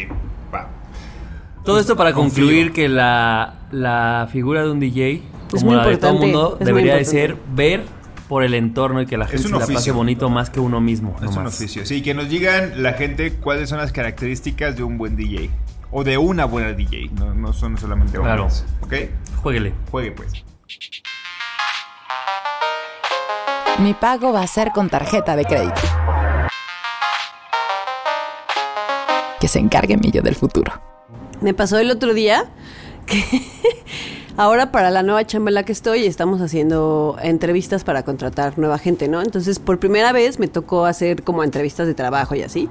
va. 0.54 0.70
Todo 1.64 1.80
esto 1.80 1.96
para 1.96 2.14
Confío. 2.14 2.44
concluir 2.46 2.72
que 2.74 2.90
la, 2.90 3.56
la 3.72 4.28
figura 4.32 4.64
de 4.64 4.72
un 4.72 4.80
DJ, 4.80 5.22
Es 5.54 5.60
como 5.62 5.66
muy 5.68 5.76
la 5.76 5.88
de 5.88 5.98
todo 5.98 6.10
el 6.10 6.16
importante, 6.16 6.26
mundo, 6.26 6.58
es 6.60 6.66
debería 6.66 6.96
de 6.96 7.06
ser 7.06 7.36
ver 7.54 7.84
por 8.28 8.44
el 8.44 8.54
entorno 8.54 9.02
y 9.02 9.06
que 9.06 9.18
la 9.18 9.28
gente 9.28 9.46
un 9.48 9.54
se 9.54 9.60
la 9.60 9.68
pase 9.68 9.92
bonito 9.92 10.30
más 10.30 10.50
que 10.50 10.60
uno 10.62 10.80
mismo. 10.82 11.16
Es 11.22 11.30
un 11.30 11.36
nomás. 11.36 11.54
oficio. 11.54 11.86
Sí, 11.86 12.02
que 12.02 12.14
nos 12.14 12.30
digan 12.30 12.82
la 12.82 12.94
gente 12.94 13.34
cuáles 13.34 13.68
son 13.70 13.78
las 13.78 13.92
características 13.92 14.76
de 14.78 14.84
un 14.84 14.98
buen 14.98 15.16
DJ. 15.18 15.50
O 15.91 16.04
de 16.04 16.17
una 16.17 16.45
buena 16.45 16.73
DJ. 16.73 17.10
No, 17.13 17.34
no 17.34 17.54
son 17.54 17.77
solamente 17.77 18.17
Claro. 18.17 18.43
hombres. 18.43 18.65
¿Ok? 18.82 18.93
Jueguele. 19.41 19.73
Juegue 19.91 20.12
pues. 20.12 20.32
Mi 23.80 23.93
pago 23.93 24.32
va 24.32 24.41
a 24.43 24.47
ser 24.47 24.71
con 24.71 24.89
tarjeta 24.89 25.36
de 25.36 25.45
crédito. 25.45 25.82
Que 29.39 29.47
se 29.47 29.60
encargue 29.60 29.97
mi 29.97 30.12
yo 30.12 30.21
del 30.21 30.36
futuro. 30.36 30.71
Me 31.41 31.54
pasó 31.54 31.80
el 31.80 31.89
otro 31.89 32.13
día 32.13 32.45
que 33.08 33.23
ahora 34.38 34.71
para 34.71 34.91
la 34.91 35.01
nueva 35.01 35.25
chamba 35.25 35.49
en 35.49 35.56
la 35.56 35.63
que 35.63 35.71
estoy 35.71 36.06
estamos 36.06 36.39
haciendo 36.41 37.17
entrevistas 37.21 37.84
para 37.84 38.04
contratar 38.04 38.60
nueva 38.60 38.77
gente, 38.77 39.08
¿no? 39.08 39.21
Entonces 39.21 39.58
por 39.58 39.80
primera 39.80 40.12
vez 40.12 40.38
me 40.38 40.47
tocó 40.47 40.86
hacer 40.86 41.23
como 41.23 41.43
entrevistas 41.43 41.88
de 41.88 41.95
trabajo 41.95 42.36
y 42.36 42.43
así. 42.43 42.69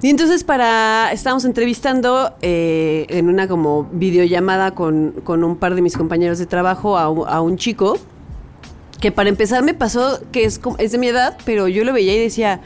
Y 0.00 0.10
entonces 0.10 0.44
para, 0.44 1.10
estábamos 1.12 1.44
entrevistando 1.44 2.32
eh, 2.40 3.06
en 3.08 3.28
una 3.28 3.48
como 3.48 3.88
videollamada 3.92 4.72
con, 4.72 5.12
con 5.24 5.42
un 5.42 5.56
par 5.56 5.74
de 5.74 5.82
mis 5.82 5.96
compañeros 5.96 6.38
de 6.38 6.46
trabajo 6.46 6.96
a, 6.96 7.04
a 7.04 7.40
un 7.40 7.56
chico 7.56 7.98
que 9.00 9.10
para 9.10 9.28
empezar 9.28 9.62
me 9.62 9.74
pasó 9.74 10.20
que 10.32 10.44
es, 10.44 10.60
es 10.78 10.92
de 10.92 10.98
mi 10.98 11.08
edad, 11.08 11.36
pero 11.44 11.68
yo 11.68 11.84
lo 11.84 11.92
veía 11.92 12.14
y 12.14 12.18
decía, 12.18 12.60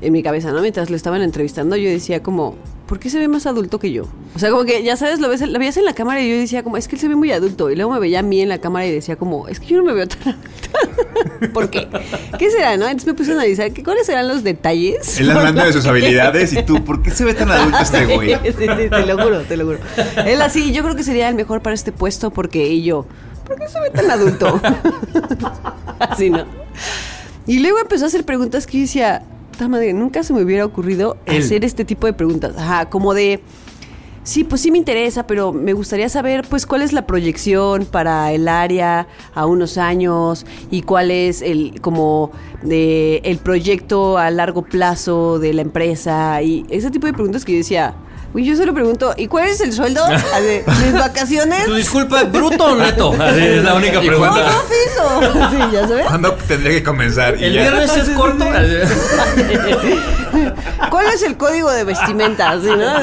en 0.00 0.12
mi 0.12 0.22
cabeza, 0.22 0.52
¿no? 0.52 0.60
Mientras 0.60 0.90
lo 0.90 0.96
estaban 0.96 1.22
entrevistando, 1.22 1.76
yo 1.76 1.88
decía 1.88 2.22
como, 2.22 2.54
¿por 2.90 2.98
qué 2.98 3.08
se 3.08 3.20
ve 3.20 3.28
más 3.28 3.46
adulto 3.46 3.78
que 3.78 3.92
yo? 3.92 4.08
O 4.34 4.38
sea, 4.40 4.50
como 4.50 4.64
que, 4.64 4.82
ya 4.82 4.96
sabes, 4.96 5.20
lo, 5.20 5.28
ves, 5.28 5.40
lo 5.42 5.58
veías 5.60 5.76
en 5.76 5.84
la 5.84 5.94
cámara 5.94 6.20
y 6.22 6.28
yo 6.28 6.36
decía 6.36 6.64
como, 6.64 6.76
es 6.76 6.88
que 6.88 6.96
él 6.96 7.00
se 7.00 7.06
ve 7.06 7.14
muy 7.14 7.30
adulto. 7.30 7.70
Y 7.70 7.76
luego 7.76 7.92
me 7.92 8.00
veía 8.00 8.18
a 8.18 8.22
mí 8.22 8.40
en 8.40 8.48
la 8.48 8.58
cámara 8.58 8.84
y 8.84 8.90
decía 8.90 9.14
como, 9.14 9.46
es 9.46 9.60
que 9.60 9.66
yo 9.66 9.76
no 9.76 9.84
me 9.84 9.92
veo 9.92 10.08
tan 10.08 10.34
adulta. 10.34 11.52
¿Por 11.54 11.70
qué? 11.70 11.86
¿Qué 12.36 12.50
será, 12.50 12.76
no? 12.76 12.86
Entonces 12.86 13.06
me 13.06 13.14
puse 13.14 13.30
a 13.30 13.34
analizar, 13.34 13.70
¿qué, 13.70 13.84
¿cuáles 13.84 14.06
serán 14.06 14.26
los 14.26 14.42
detalles? 14.42 15.20
Él 15.20 15.30
hablando 15.30 15.64
de 15.64 15.72
sus 15.72 15.86
habilidades 15.86 16.52
y 16.52 16.64
tú, 16.64 16.82
¿por 16.84 17.00
qué 17.00 17.12
se 17.12 17.24
ve 17.24 17.32
tan 17.32 17.52
adulto 17.52 17.78
este 17.80 18.06
güey? 18.06 18.34
Sí, 18.42 18.52
sí, 18.58 18.66
sí, 18.66 18.90
te 18.90 19.06
lo 19.06 19.22
juro, 19.22 19.42
te 19.42 19.56
lo 19.56 19.66
juro. 19.66 19.78
Él 20.26 20.42
así, 20.42 20.72
yo 20.72 20.82
creo 20.82 20.96
que 20.96 21.04
sería 21.04 21.28
el 21.28 21.36
mejor 21.36 21.62
para 21.62 21.74
este 21.74 21.92
puesto 21.92 22.32
porque 22.32 22.66
y 22.66 22.82
yo, 22.82 23.06
¿por 23.46 23.56
qué 23.56 23.68
se 23.68 23.78
ve 23.78 23.90
tan 23.90 24.10
adulto? 24.10 24.60
así, 26.00 26.28
¿no? 26.30 26.44
Y 27.46 27.60
luego 27.60 27.78
empezó 27.78 28.06
a 28.06 28.08
hacer 28.08 28.24
preguntas 28.24 28.66
que 28.66 28.78
yo 28.78 28.82
decía, 28.82 29.22
"Ta 29.60 29.68
madre, 29.68 29.92
nunca 29.92 30.22
se 30.22 30.32
me 30.32 30.42
hubiera 30.42 30.64
ocurrido 30.64 31.18
Él. 31.26 31.42
hacer 31.42 31.66
este 31.66 31.84
tipo 31.84 32.06
de 32.06 32.14
preguntas. 32.14 32.54
Ajá, 32.56 32.88
como 32.88 33.12
de, 33.12 33.40
sí, 34.22 34.42
pues 34.42 34.62
sí 34.62 34.70
me 34.70 34.78
interesa, 34.78 35.26
pero 35.26 35.52
me 35.52 35.74
gustaría 35.74 36.08
saber, 36.08 36.46
pues, 36.48 36.64
cuál 36.64 36.80
es 36.80 36.94
la 36.94 37.06
proyección 37.06 37.84
para 37.84 38.32
el 38.32 38.48
área 38.48 39.06
a 39.34 39.44
unos 39.44 39.76
años 39.76 40.46
y 40.70 40.80
cuál 40.80 41.10
es 41.10 41.42
el, 41.42 41.78
como, 41.82 42.32
de, 42.62 43.20
el 43.22 43.36
proyecto 43.36 44.16
a 44.16 44.30
largo 44.30 44.62
plazo 44.62 45.38
de 45.38 45.52
la 45.52 45.60
empresa 45.60 46.40
y 46.40 46.64
ese 46.70 46.90
tipo 46.90 47.06
de 47.06 47.12
preguntas 47.12 47.44
que 47.44 47.52
yo 47.52 47.58
decía, 47.58 47.94
uy, 48.34 48.44
yo 48.44 48.56
solo 48.56 48.74
pregunto, 48.74 49.14
¿y 49.16 49.28
cuál 49.28 49.48
es 49.48 49.60
el 49.60 49.72
sueldo? 49.72 50.04
Así, 50.04 50.60
¿Mis 50.84 50.92
vacaciones? 50.92 51.64
Tu 51.64 51.74
disculpa, 51.74 52.24
¿bruto 52.24 52.64
o 52.64 52.76
neto? 52.76 53.12
Así 53.20 53.40
es 53.40 53.64
la 53.64 53.74
única 53.74 54.02
Y 54.02 54.08
¿Cómo 54.08 54.32
pregunta. 54.32 54.58
oficio? 54.58 55.50
Sí, 55.50 55.58
ya 55.72 55.88
sabes. 55.88 56.06
¿Cuándo 56.06 56.34
tendría 56.46 56.72
que 56.72 56.82
comenzar? 56.82 57.40
Y 57.40 57.44
¿El 57.44 57.54
ya. 57.54 57.60
viernes 57.62 57.96
es 57.96 58.10
corto? 58.10 58.44
¿Cuál 60.90 61.06
es 61.14 61.22
el 61.22 61.36
código 61.36 61.70
de 61.70 61.84
vestimenta? 61.84 62.50
Así, 62.50 62.66
¿no? 62.66 63.00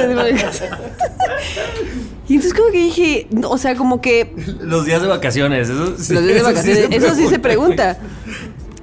Y 2.30 2.36
entonces 2.36 2.54
como 2.54 2.72
que 2.72 2.78
dije, 2.78 3.28
no, 3.32 3.50
o 3.52 3.58
sea, 3.58 3.76
como 3.76 4.02
que 4.02 4.34
Los 4.60 4.86
días 4.86 5.02
de 5.02 5.08
vacaciones. 5.08 5.70
Eso, 5.70 5.96
sí, 5.98 6.14
los 6.14 6.24
días 6.24 6.24
de 6.24 6.38
eso 6.40 6.48
sí 6.50 6.54
vacaciones, 6.54 7.04
eso 7.04 7.16
sí 7.16 7.28
se 7.28 7.40
pregunta. 7.40 7.98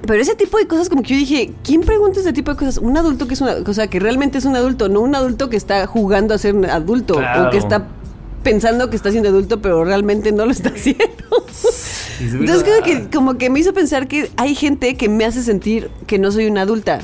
Pero 0.07 0.21
ese 0.21 0.35
tipo 0.35 0.57
de 0.57 0.67
cosas, 0.67 0.89
como 0.89 1.01
que 1.03 1.09
yo 1.09 1.15
dije, 1.15 1.51
¿quién 1.63 1.81
pregunta 1.81 2.19
ese 2.19 2.33
tipo 2.33 2.51
de 2.51 2.57
cosas? 2.57 2.77
Un 2.77 2.97
adulto 2.97 3.27
que 3.27 3.33
es 3.33 3.41
una 3.41 3.63
cosa 3.63 3.87
que 3.87 3.99
realmente 3.99 4.37
es 4.37 4.45
un 4.45 4.55
adulto, 4.55 4.89
no 4.89 5.01
un 5.01 5.15
adulto 5.15 5.49
que 5.49 5.57
está 5.57 5.85
jugando 5.87 6.33
a 6.33 6.37
ser 6.37 6.55
adulto 6.69 7.15
Claro. 7.15 7.47
o 7.47 7.51
que 7.51 7.57
está 7.57 7.87
pensando 8.43 8.89
que 8.91 8.95
está 8.95 9.09
siendo 9.09 9.29
adulto, 9.29 9.61
pero 9.61 9.83
realmente 9.83 10.31
no 10.31 10.45
lo 10.45 10.51
está 10.51 10.69
haciendo. 10.75 11.05
Entonces 12.21 12.63
como 12.63 12.83
que, 12.83 13.09
como 13.11 13.37
que 13.37 13.49
me 13.49 13.59
hizo 13.59 13.73
pensar 13.73 14.07
que 14.07 14.29
hay 14.37 14.55
gente 14.55 14.95
que 14.95 15.09
me 15.09 15.25
hace 15.25 15.41
sentir 15.41 15.89
que 16.07 16.19
no 16.19 16.31
soy 16.31 16.45
una 16.47 16.61
adulta. 16.61 16.99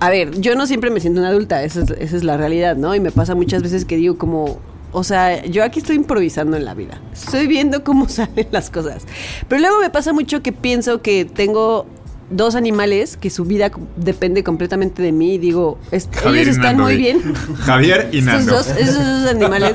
A 0.00 0.08
ver, 0.08 0.40
yo 0.40 0.54
no 0.54 0.66
siempre 0.66 0.88
me 0.90 0.98
siento 1.00 1.20
una 1.20 1.28
adulta, 1.28 1.62
esa 1.62 1.82
es, 1.82 1.90
esa 1.90 2.16
es 2.16 2.24
la 2.24 2.38
realidad, 2.38 2.76
¿no? 2.76 2.94
Y 2.94 3.00
me 3.00 3.10
pasa 3.10 3.34
muchas 3.34 3.62
veces 3.62 3.84
que 3.84 3.96
digo 3.96 4.16
como, 4.16 4.58
o 4.92 5.04
sea, 5.04 5.44
yo 5.44 5.64
aquí 5.64 5.80
estoy 5.80 5.96
improvisando 5.96 6.56
en 6.56 6.64
la 6.64 6.74
vida, 6.74 7.00
estoy 7.12 7.46
viendo 7.46 7.84
cómo 7.84 8.08
salen 8.08 8.46
las 8.50 8.70
cosas. 8.70 9.04
Pero 9.48 9.60
luego 9.60 9.80
me 9.80 9.90
pasa 9.90 10.12
mucho 10.12 10.42
que 10.42 10.52
pienso 10.52 11.02
que 11.02 11.24
tengo 11.24 11.86
dos 12.30 12.54
animales 12.54 13.16
que 13.16 13.28
su 13.28 13.44
vida 13.44 13.72
depende 13.96 14.44
completamente 14.44 15.02
de 15.02 15.10
mí 15.12 15.34
y 15.34 15.38
digo, 15.38 15.78
Javier 16.12 16.42
ellos 16.42 16.56
están 16.56 16.76
Nando, 16.76 16.84
muy 16.84 16.96
bien. 16.96 17.34
Javier 17.58 18.08
y 18.12 18.18
Estos 18.18 18.34
Nando. 18.34 18.52
dos, 18.54 18.66
esos 18.68 19.04
dos 19.04 19.30
animales 19.30 19.74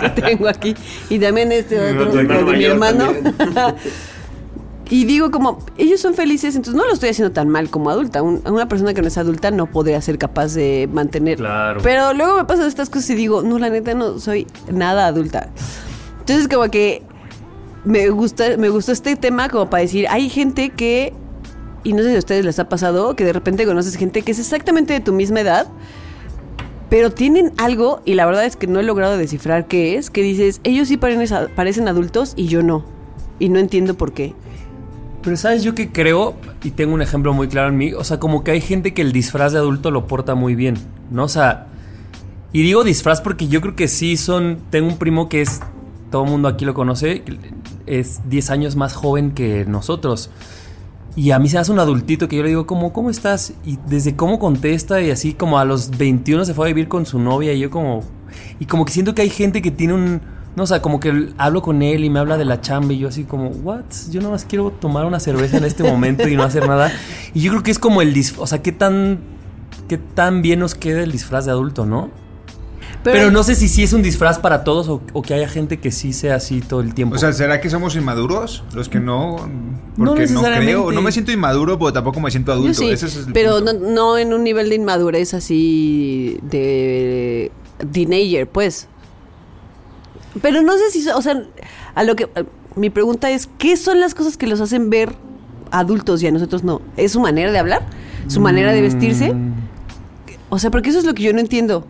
que 0.00 0.10
tengo 0.10 0.48
aquí. 0.48 0.74
Y 1.08 1.18
también 1.18 1.50
este 1.50 1.80
otro 1.98 2.12
de 2.12 2.56
mi 2.56 2.64
hermano. 2.64 3.12
Y 4.90 5.04
digo 5.04 5.30
como, 5.30 5.58
ellos 5.78 6.00
son 6.00 6.14
felices, 6.14 6.56
entonces 6.56 6.74
no 6.78 6.86
lo 6.86 6.92
estoy 6.92 7.08
haciendo 7.10 7.32
tan 7.32 7.48
mal 7.48 7.70
como 7.70 7.90
adulta. 7.90 8.22
Un- 8.22 8.42
una 8.46 8.68
persona 8.68 8.92
que 8.94 9.00
no 9.02 9.08
es 9.08 9.16
adulta 9.18 9.50
no 9.50 9.66
podría 9.66 10.00
ser 10.00 10.18
capaz 10.18 10.54
de 10.54 10.88
mantener. 10.92 11.38
Claro. 11.38 11.80
Pero 11.82 12.12
luego 12.12 12.36
me 12.36 12.44
pasan 12.44 12.66
estas 12.66 12.90
cosas 12.90 13.10
y 13.10 13.14
digo, 13.14 13.42
no, 13.42 13.58
la 13.58 13.70
neta 13.70 13.94
no 13.94 14.18
soy 14.18 14.46
nada 14.72 15.06
adulta. 15.06 15.48
Entonces 16.20 16.48
como 16.48 16.70
que 16.70 17.02
me 17.84 18.08
gusta, 18.08 18.56
me 18.58 18.68
gustó 18.68 18.92
este 18.92 19.16
tema 19.16 19.48
como 19.48 19.68
para 19.70 19.82
decir, 19.82 20.06
hay 20.08 20.28
gente 20.28 20.70
que, 20.70 21.12
y 21.82 21.92
no 21.92 22.02
sé 22.02 22.10
si 22.10 22.16
a 22.16 22.18
ustedes 22.18 22.44
les 22.44 22.58
ha 22.58 22.68
pasado, 22.68 23.14
que 23.16 23.24
de 23.24 23.32
repente 23.32 23.66
conoces 23.66 23.96
gente 23.96 24.22
que 24.22 24.32
es 24.32 24.38
exactamente 24.38 24.92
de 24.94 25.00
tu 25.00 25.12
misma 25.12 25.40
edad, 25.40 25.66
pero 26.90 27.10
tienen 27.10 27.52
algo, 27.56 28.00
y 28.04 28.14
la 28.14 28.24
verdad 28.26 28.44
es 28.44 28.56
que 28.56 28.66
no 28.66 28.78
he 28.78 28.82
logrado 28.84 29.16
descifrar 29.16 29.66
qué 29.66 29.96
es, 29.96 30.10
que 30.10 30.22
dices, 30.22 30.60
ellos 30.64 30.88
sí 30.88 30.96
parecen, 30.96 31.48
parecen 31.56 31.88
adultos 31.88 32.34
y 32.36 32.46
yo 32.46 32.62
no. 32.62 32.84
Y 33.38 33.48
no 33.48 33.58
entiendo 33.58 33.94
por 33.94 34.12
qué. 34.12 34.32
Pero 35.24 35.36
sabes 35.38 35.64
yo 35.64 35.74
que 35.74 35.90
creo, 35.90 36.34
y 36.62 36.72
tengo 36.72 36.92
un 36.92 37.00
ejemplo 37.00 37.32
muy 37.32 37.48
claro 37.48 37.70
en 37.70 37.78
mí, 37.78 37.94
o 37.94 38.04
sea, 38.04 38.20
como 38.20 38.44
que 38.44 38.50
hay 38.50 38.60
gente 38.60 38.92
que 38.92 39.00
el 39.00 39.12
disfraz 39.12 39.52
de 39.52 39.58
adulto 39.58 39.90
lo 39.90 40.06
porta 40.06 40.34
muy 40.34 40.54
bien, 40.54 40.76
¿no? 41.10 41.24
O 41.24 41.28
sea, 41.28 41.68
y 42.52 42.62
digo 42.62 42.84
disfraz 42.84 43.22
porque 43.22 43.48
yo 43.48 43.62
creo 43.62 43.74
que 43.74 43.88
sí 43.88 44.18
son, 44.18 44.58
tengo 44.70 44.86
un 44.86 44.98
primo 44.98 45.30
que 45.30 45.40
es, 45.40 45.60
todo 46.10 46.24
el 46.24 46.30
mundo 46.30 46.46
aquí 46.46 46.66
lo 46.66 46.74
conoce, 46.74 47.24
es 47.86 48.20
10 48.28 48.50
años 48.50 48.76
más 48.76 48.92
joven 48.92 49.32
que 49.32 49.64
nosotros. 49.64 50.30
Y 51.16 51.30
a 51.30 51.38
mí 51.38 51.48
se 51.48 51.58
hace 51.58 51.72
un 51.72 51.78
adultito 51.78 52.28
que 52.28 52.36
yo 52.36 52.42
le 52.42 52.50
digo, 52.50 52.66
como, 52.66 52.92
¿cómo 52.92 53.08
estás? 53.08 53.54
Y 53.64 53.78
desde 53.86 54.16
cómo 54.16 54.38
contesta 54.38 55.00
y 55.00 55.10
así 55.10 55.32
como 55.32 55.58
a 55.58 55.64
los 55.64 55.90
21 55.96 56.44
se 56.44 56.54
fue 56.54 56.66
a 56.66 56.68
vivir 56.68 56.88
con 56.88 57.06
su 57.06 57.18
novia 57.18 57.52
y 57.54 57.60
yo 57.60 57.70
como... 57.70 58.02
Y 58.58 58.66
como 58.66 58.84
que 58.84 58.92
siento 58.92 59.14
que 59.14 59.22
hay 59.22 59.30
gente 59.30 59.62
que 59.62 59.70
tiene 59.70 59.94
un, 59.94 60.20
No, 60.56 60.62
o 60.62 60.66
sea, 60.66 60.80
como 60.80 61.00
que 61.00 61.30
hablo 61.36 61.62
con 61.62 61.82
él 61.82 62.04
y 62.04 62.10
me 62.10 62.20
habla 62.20 62.36
de 62.36 62.44
la 62.44 62.60
chamba 62.60 62.92
y 62.92 62.98
yo 62.98 63.08
así 63.08 63.24
como, 63.24 63.48
what? 63.48 63.84
Yo 64.10 64.20
nada 64.20 64.32
más 64.32 64.44
quiero 64.44 64.70
tomar 64.70 65.04
una 65.04 65.18
cerveza 65.18 65.56
en 65.56 65.64
este 65.64 65.82
momento 65.82 66.28
y 66.28 66.36
no 66.36 66.44
hacer 66.44 66.68
nada. 66.68 66.92
Y 67.34 67.40
yo 67.40 67.50
creo 67.50 67.62
que 67.62 67.72
es 67.72 67.78
como 67.78 68.02
el 68.02 68.14
disfraz, 68.14 68.42
o 68.42 68.46
sea, 68.46 68.62
qué 68.62 68.70
tan, 68.70 69.18
qué 69.88 69.98
tan 69.98 70.42
bien 70.42 70.60
nos 70.60 70.74
queda 70.76 71.02
el 71.02 71.10
disfraz 71.10 71.46
de 71.46 71.50
adulto, 71.50 71.86
¿no? 71.86 72.10
Pero, 73.02 73.30
no 73.30 73.42
sé 73.42 73.54
si 73.54 73.68
sí 73.68 73.82
es 73.82 73.92
un 73.92 74.02
disfraz 74.02 74.38
para 74.38 74.64
todos 74.64 74.88
o, 74.88 75.02
o 75.12 75.22
que 75.22 75.34
haya 75.34 75.48
gente 75.48 75.78
que 75.78 75.90
sí 75.90 76.12
sea 76.14 76.36
así 76.36 76.60
todo 76.60 76.80
el 76.80 76.94
tiempo. 76.94 77.16
O 77.16 77.18
sea, 77.18 77.32
¿será 77.32 77.60
que 77.60 77.68
somos 77.68 77.94
inmaduros? 77.96 78.64
Los 78.72 78.88
que 78.88 78.98
no. 78.98 79.36
Porque 79.96 80.26
no, 80.28 80.42
creo. 80.42 80.90
No 80.90 81.02
me 81.02 81.12
siento 81.12 81.30
inmaduro, 81.30 81.78
pero 81.78 81.92
tampoco 81.92 82.20
me 82.20 82.30
siento 82.30 82.52
Yo 82.52 82.58
adulto. 82.58 82.74
sí, 82.74 82.88
Ese 82.88 83.06
es 83.06 83.16
el 83.16 83.32
pero 83.32 83.60
no, 83.60 83.74
no 83.74 84.16
en 84.16 84.32
un 84.32 84.42
nivel 84.42 84.70
de 84.70 84.76
inmadurez 84.76 85.34
así 85.34 86.38
de 86.42 87.52
teenager, 87.92 88.48
pues. 88.48 88.88
Pero 90.42 90.62
no 90.62 90.72
sé 90.78 90.90
si, 90.90 91.08
o 91.08 91.22
sea, 91.22 91.42
a 91.94 92.02
lo 92.04 92.16
que 92.16 92.24
a- 92.24 92.44
mi 92.76 92.90
pregunta 92.90 93.30
es, 93.30 93.48
¿qué 93.58 93.76
son 93.76 94.00
las 94.00 94.14
cosas 94.14 94.36
que 94.36 94.46
los 94.46 94.60
hacen 94.60 94.90
ver 94.90 95.12
adultos 95.70 96.22
y 96.22 96.26
a 96.26 96.32
nosotros 96.32 96.64
no? 96.64 96.80
¿Es 96.96 97.12
su 97.12 97.20
manera 97.20 97.52
de 97.52 97.58
hablar? 97.58 97.82
¿Su 98.26 98.40
manera 98.40 98.72
de 98.72 98.80
vestirse? 98.82 99.32
Mm, 99.32 99.52
O 100.50 100.58
sea, 100.58 100.70
porque 100.70 100.90
eso 100.90 100.98
es 100.98 101.04
lo 101.04 101.14
que 101.14 101.22
yo 101.22 101.32
no 101.32 101.40
entiendo. 101.40 101.86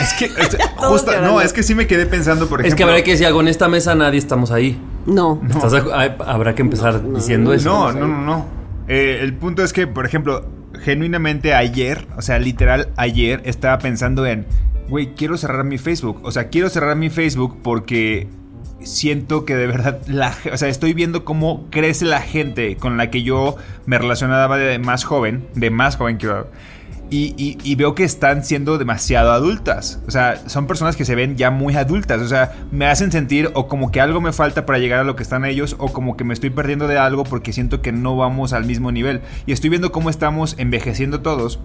Es 0.00 0.12
que. 0.14 0.24
es- 0.42 0.56
llorando. 0.80 1.20
no, 1.22 1.40
es 1.40 1.52
que 1.52 1.62
sí 1.62 1.74
me 1.74 1.86
quedé 1.86 2.06
pensando, 2.06 2.48
por 2.48 2.60
es 2.60 2.66
ejemplo. 2.66 2.76
que 2.86 2.90
habrá 2.90 3.04
que 3.04 3.10
decir 3.12 3.26
algo 3.26 3.40
en 3.40 3.48
esta 3.48 3.68
mesa 3.68 3.94
nadie 3.94 4.18
estamos 4.18 4.50
ahí. 4.50 4.78
No. 5.06 5.40
¿Estás 5.48 5.72
de 5.72 5.82
acu- 5.82 5.92
ay, 5.94 6.14
habrá 6.26 6.54
que 6.54 6.62
empezar 6.62 7.02
diciendo 7.14 7.52
eso. 7.52 7.68
No, 7.70 7.92
no, 7.92 8.06
no, 8.08 8.20
no. 8.22 8.46
Eh, 8.88 9.20
el 9.22 9.34
punto 9.34 9.62
es 9.62 9.72
que, 9.72 9.86
por 9.86 10.06
ejemplo, 10.06 10.44
genuinamente 10.82 11.54
ayer, 11.54 12.06
o 12.16 12.22
sea, 12.22 12.38
literal 12.38 12.88
ayer, 12.96 13.42
estaba 13.44 13.78
pensando 13.78 14.26
en, 14.26 14.46
güey, 14.88 15.14
quiero 15.14 15.36
cerrar 15.36 15.64
mi 15.64 15.78
Facebook. 15.78 16.20
O 16.22 16.32
sea, 16.32 16.48
quiero 16.48 16.68
cerrar 16.68 16.96
mi 16.96 17.10
Facebook 17.10 17.58
porque 17.62 18.28
siento 18.84 19.44
que 19.44 19.56
de 19.56 19.66
verdad, 19.66 20.00
la, 20.06 20.34
o 20.52 20.56
sea, 20.56 20.68
estoy 20.68 20.92
viendo 20.92 21.24
cómo 21.24 21.66
crece 21.70 22.04
la 22.04 22.20
gente 22.20 22.76
con 22.76 22.96
la 22.96 23.10
que 23.10 23.22
yo 23.22 23.56
me 23.86 23.98
relacionaba 23.98 24.56
de 24.58 24.78
más 24.78 25.04
joven, 25.04 25.46
de 25.54 25.70
más 25.70 25.96
joven 25.96 26.18
que 26.18 26.26
yo. 26.26 26.46
Y 27.14 27.74
veo 27.74 27.94
que 27.94 28.04
están 28.04 28.42
siendo 28.42 28.78
demasiado 28.78 29.32
adultas. 29.32 30.00
O 30.06 30.10
sea, 30.10 30.48
son 30.48 30.66
personas 30.66 30.96
que 30.96 31.04
se 31.04 31.14
ven 31.14 31.36
ya 31.36 31.50
muy 31.50 31.76
adultas. 31.76 32.22
O 32.22 32.26
sea, 32.26 32.54
me 32.70 32.86
hacen 32.86 33.12
sentir 33.12 33.50
o 33.52 33.68
como 33.68 33.92
que 33.92 34.00
algo 34.00 34.22
me 34.22 34.32
falta 34.32 34.64
para 34.64 34.78
llegar 34.78 35.00
a 35.00 35.04
lo 35.04 35.14
que 35.14 35.22
están 35.22 35.44
ellos 35.44 35.76
o 35.78 35.92
como 35.92 36.16
que 36.16 36.24
me 36.24 36.32
estoy 36.32 36.48
perdiendo 36.48 36.88
de 36.88 36.96
algo 36.96 37.24
porque 37.24 37.52
siento 37.52 37.82
que 37.82 37.92
no 37.92 38.16
vamos 38.16 38.54
al 38.54 38.64
mismo 38.64 38.92
nivel. 38.92 39.20
Y 39.44 39.52
estoy 39.52 39.68
viendo 39.68 39.92
cómo 39.92 40.08
estamos 40.08 40.54
envejeciendo 40.56 41.20
todos. 41.20 41.60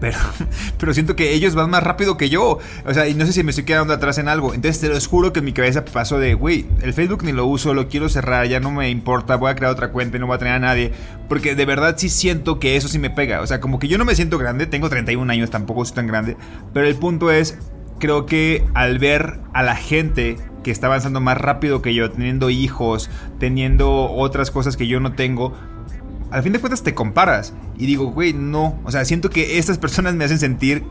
Pero, 0.00 0.18
pero 0.78 0.94
siento 0.94 1.14
que 1.14 1.32
ellos 1.32 1.54
van 1.54 1.70
más 1.70 1.82
rápido 1.82 2.16
que 2.16 2.28
yo. 2.28 2.58
O 2.86 2.94
sea, 2.94 3.08
y 3.08 3.14
no 3.14 3.26
sé 3.26 3.32
si 3.32 3.42
me 3.42 3.50
estoy 3.50 3.64
quedando 3.64 3.92
atrás 3.92 4.18
en 4.18 4.28
algo. 4.28 4.54
Entonces 4.54 4.80
te 4.80 4.88
los 4.88 5.06
juro 5.06 5.32
que 5.32 5.40
en 5.40 5.44
mi 5.44 5.52
cabeza 5.52 5.84
pasó 5.84 6.18
de, 6.18 6.34
güey, 6.34 6.66
el 6.82 6.94
Facebook 6.94 7.24
ni 7.24 7.32
lo 7.32 7.46
uso, 7.46 7.74
lo 7.74 7.88
quiero 7.88 8.08
cerrar, 8.08 8.46
ya 8.46 8.60
no 8.60 8.70
me 8.70 8.88
importa, 8.90 9.36
voy 9.36 9.50
a 9.50 9.54
crear 9.54 9.72
otra 9.72 9.92
cuenta 9.92 10.16
y 10.16 10.20
no 10.20 10.26
voy 10.26 10.36
a 10.36 10.38
tener 10.38 10.54
a 10.54 10.58
nadie. 10.58 10.92
Porque 11.28 11.54
de 11.54 11.66
verdad 11.66 11.94
sí 11.98 12.08
siento 12.08 12.58
que 12.58 12.76
eso 12.76 12.88
sí 12.88 12.98
me 12.98 13.10
pega. 13.10 13.40
O 13.40 13.46
sea, 13.46 13.60
como 13.60 13.78
que 13.78 13.88
yo 13.88 13.98
no 13.98 14.04
me 14.04 14.14
siento 14.14 14.38
grande, 14.38 14.66
tengo 14.66 14.88
31 14.88 15.30
años, 15.30 15.50
tampoco 15.50 15.84
soy 15.84 15.94
tan 15.94 16.06
grande. 16.06 16.36
Pero 16.72 16.86
el 16.86 16.96
punto 16.96 17.30
es, 17.30 17.58
creo 17.98 18.26
que 18.26 18.64
al 18.74 18.98
ver 18.98 19.38
a 19.52 19.62
la 19.62 19.76
gente 19.76 20.36
que 20.62 20.70
está 20.70 20.88
avanzando 20.88 21.20
más 21.20 21.38
rápido 21.38 21.82
que 21.82 21.94
yo, 21.94 22.10
teniendo 22.10 22.50
hijos, 22.50 23.10
teniendo 23.38 24.10
otras 24.10 24.50
cosas 24.50 24.76
que 24.76 24.86
yo 24.86 25.00
no 25.00 25.12
tengo, 25.12 25.54
al 26.30 26.42
fin 26.42 26.52
de 26.52 26.58
cuentas 26.60 26.82
te 26.82 26.94
comparas. 26.94 27.52
Y 27.78 27.86
digo, 27.86 28.06
güey, 28.06 28.32
no. 28.32 28.78
O 28.84 28.90
sea, 28.90 29.04
siento 29.04 29.30
que 29.30 29.58
estas 29.58 29.78
personas 29.78 30.14
me 30.14 30.24
hacen 30.24 30.38
sentir 30.38 30.82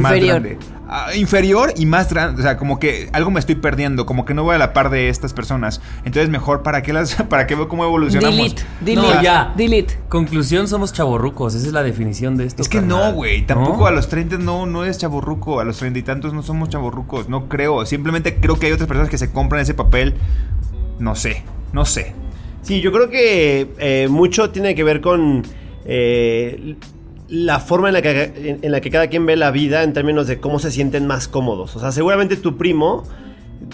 más 0.00 0.12
Inferior. 0.12 0.28
grande. 0.42 0.58
Ah, 0.88 1.14
inferior 1.14 1.72
y 1.76 1.86
más 1.86 2.10
grande. 2.12 2.40
O 2.40 2.44
sea, 2.44 2.56
como 2.56 2.78
que 2.78 3.08
algo 3.12 3.30
me 3.30 3.38
estoy 3.40 3.54
perdiendo. 3.54 4.06
Como 4.06 4.24
que 4.24 4.34
no 4.34 4.42
voy 4.42 4.54
a 4.54 4.58
la 4.58 4.72
par 4.72 4.90
de 4.90 5.08
estas 5.08 5.32
personas. 5.32 5.80
Entonces, 6.04 6.28
mejor, 6.30 6.62
¿para 6.62 6.82
qué 6.82 6.92
las, 6.92 7.14
para 7.28 7.46
qué 7.46 7.54
veo 7.54 7.68
cómo 7.68 7.84
evolucionamos? 7.84 8.36
Delete, 8.36 8.62
delete, 8.80 9.14
No, 9.14 9.22
ya. 9.22 9.52
delete. 9.56 9.98
Conclusión, 10.08 10.66
somos 10.68 10.92
chavorrucos. 10.92 11.54
Esa 11.54 11.66
es 11.68 11.72
la 11.72 11.82
definición 11.82 12.36
de 12.36 12.46
esto. 12.46 12.62
Es 12.62 12.68
que 12.68 12.78
carnal. 12.78 13.10
no, 13.10 13.12
güey. 13.12 13.46
Tampoco 13.46 13.80
¿No? 13.82 13.86
a 13.86 13.90
los 13.92 14.08
30 14.08 14.38
no, 14.38 14.66
no 14.66 14.84
es 14.84 14.98
chaborruco. 14.98 15.60
A 15.60 15.64
los 15.64 15.78
30 15.78 15.98
y 15.98 16.02
tantos 16.02 16.32
no 16.34 16.42
somos 16.42 16.68
chaborrucos. 16.70 17.28
No 17.28 17.48
creo. 17.48 17.84
Simplemente 17.86 18.36
creo 18.36 18.58
que 18.58 18.66
hay 18.66 18.72
otras 18.72 18.88
personas 18.88 19.10
que 19.10 19.18
se 19.18 19.30
compran 19.30 19.62
ese 19.62 19.74
papel. 19.74 20.14
No 20.98 21.14
sé. 21.14 21.42
No 21.72 21.84
sé. 21.84 22.14
Sí, 22.64 22.80
yo 22.80 22.90
creo 22.90 23.08
que 23.08 23.68
eh, 23.78 24.08
mucho 24.10 24.50
tiene 24.50 24.74
que 24.74 24.82
ver 24.82 25.00
con 25.00 25.42
eh, 25.84 26.74
la 27.28 27.60
forma 27.60 27.88
en 27.88 27.94
la, 27.94 28.02
que, 28.02 28.32
en, 28.36 28.58
en 28.62 28.72
la 28.72 28.80
que 28.80 28.90
cada 28.90 29.06
quien 29.06 29.24
ve 29.26 29.36
la 29.36 29.52
vida 29.52 29.84
en 29.84 29.92
términos 29.92 30.26
de 30.26 30.40
cómo 30.40 30.58
se 30.58 30.72
sienten 30.72 31.06
más 31.06 31.28
cómodos. 31.28 31.76
O 31.76 31.80
sea, 31.80 31.92
seguramente 31.92 32.36
tu 32.36 32.56
primo 32.56 33.04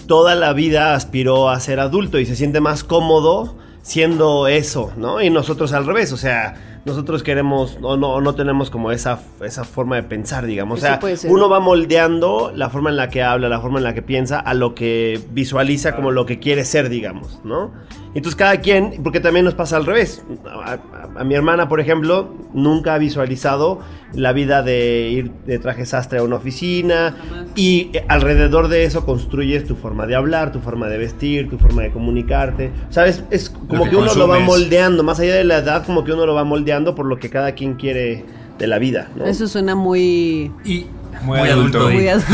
toda 0.06 0.34
la 0.34 0.52
vida 0.52 0.94
aspiró 0.94 1.50
a 1.50 1.60
ser 1.60 1.80
adulto 1.80 2.18
y 2.18 2.26
se 2.26 2.36
siente 2.36 2.60
más 2.60 2.84
cómodo 2.84 3.56
siendo 3.82 4.48
eso, 4.48 4.92
¿no? 4.96 5.22
Y 5.22 5.30
nosotros 5.30 5.72
al 5.72 5.86
revés, 5.86 6.12
o 6.12 6.16
sea, 6.16 6.79
nosotros 6.84 7.22
queremos 7.22 7.78
o 7.82 7.96
no, 7.96 8.20
no 8.20 8.34
tenemos 8.34 8.70
como 8.70 8.90
esa, 8.92 9.20
esa 9.44 9.64
forma 9.64 9.96
de 9.96 10.02
pensar, 10.04 10.46
digamos. 10.46 10.78
O 10.78 10.82
sea, 10.82 10.98
uno 11.30 11.48
va 11.48 11.60
moldeando 11.60 12.52
la 12.54 12.70
forma 12.70 12.90
en 12.90 12.96
la 12.96 13.08
que 13.10 13.22
habla, 13.22 13.48
la 13.48 13.60
forma 13.60 13.78
en 13.78 13.84
la 13.84 13.94
que 13.94 14.02
piensa, 14.02 14.38
a 14.40 14.54
lo 14.54 14.74
que 14.74 15.20
visualiza 15.32 15.94
como 15.96 16.10
lo 16.10 16.24
que 16.26 16.38
quiere 16.38 16.64
ser, 16.64 16.88
digamos, 16.88 17.40
¿no? 17.44 17.70
Entonces 18.12 18.34
cada 18.34 18.56
quien, 18.60 19.02
porque 19.04 19.20
también 19.20 19.44
nos 19.44 19.54
pasa 19.54 19.76
al 19.76 19.86
revés. 19.86 20.24
A, 20.52 20.72
a- 20.72 20.80
a 21.20 21.24
mi 21.24 21.34
hermana, 21.34 21.68
por 21.68 21.80
ejemplo, 21.80 22.34
nunca 22.54 22.94
ha 22.94 22.98
visualizado 22.98 23.80
la 24.14 24.32
vida 24.32 24.62
de 24.62 25.08
ir 25.10 25.30
de 25.46 25.58
traje 25.60 25.86
sastre 25.86 26.18
a 26.18 26.22
una 26.24 26.36
oficina 26.36 27.14
y 27.54 27.90
eh, 27.92 28.04
alrededor 28.08 28.66
de 28.68 28.82
eso 28.84 29.04
construyes 29.04 29.64
tu 29.66 29.76
forma 29.76 30.06
de 30.06 30.16
hablar, 30.16 30.50
tu 30.50 30.58
forma 30.60 30.88
de 30.88 30.98
vestir, 30.98 31.48
tu 31.50 31.58
forma 31.58 31.82
de 31.82 31.90
comunicarte. 31.92 32.72
¿Sabes? 32.90 33.22
Es 33.30 33.50
como 33.50 33.84
que 33.84 33.90
que, 33.90 33.96
uno 33.96 34.06
lo 34.14 34.26
va 34.28 34.38
moldeando, 34.46 35.02
más 35.04 35.20
allá 35.20 35.34
de 35.36 35.44
la 35.44 35.58
edad, 35.58 35.84
como 35.86 36.02
que 36.02 36.12
uno 36.12 36.26
lo 36.26 36.34
va 36.34 36.42
moldeando 36.42 36.70
por 36.94 37.06
lo 37.06 37.18
que 37.18 37.30
cada 37.30 37.52
quien 37.52 37.74
quiere 37.74 38.24
de 38.58 38.66
la 38.66 38.78
vida, 38.78 39.08
¿no? 39.16 39.24
Eso 39.26 39.46
suena 39.48 39.74
muy... 39.74 40.50
Y 40.64 40.86
Muy 41.22 41.38
adulto. 41.48 41.88
muy 41.90 42.06
¿eh? 42.06 42.10
adulto. 42.12 42.32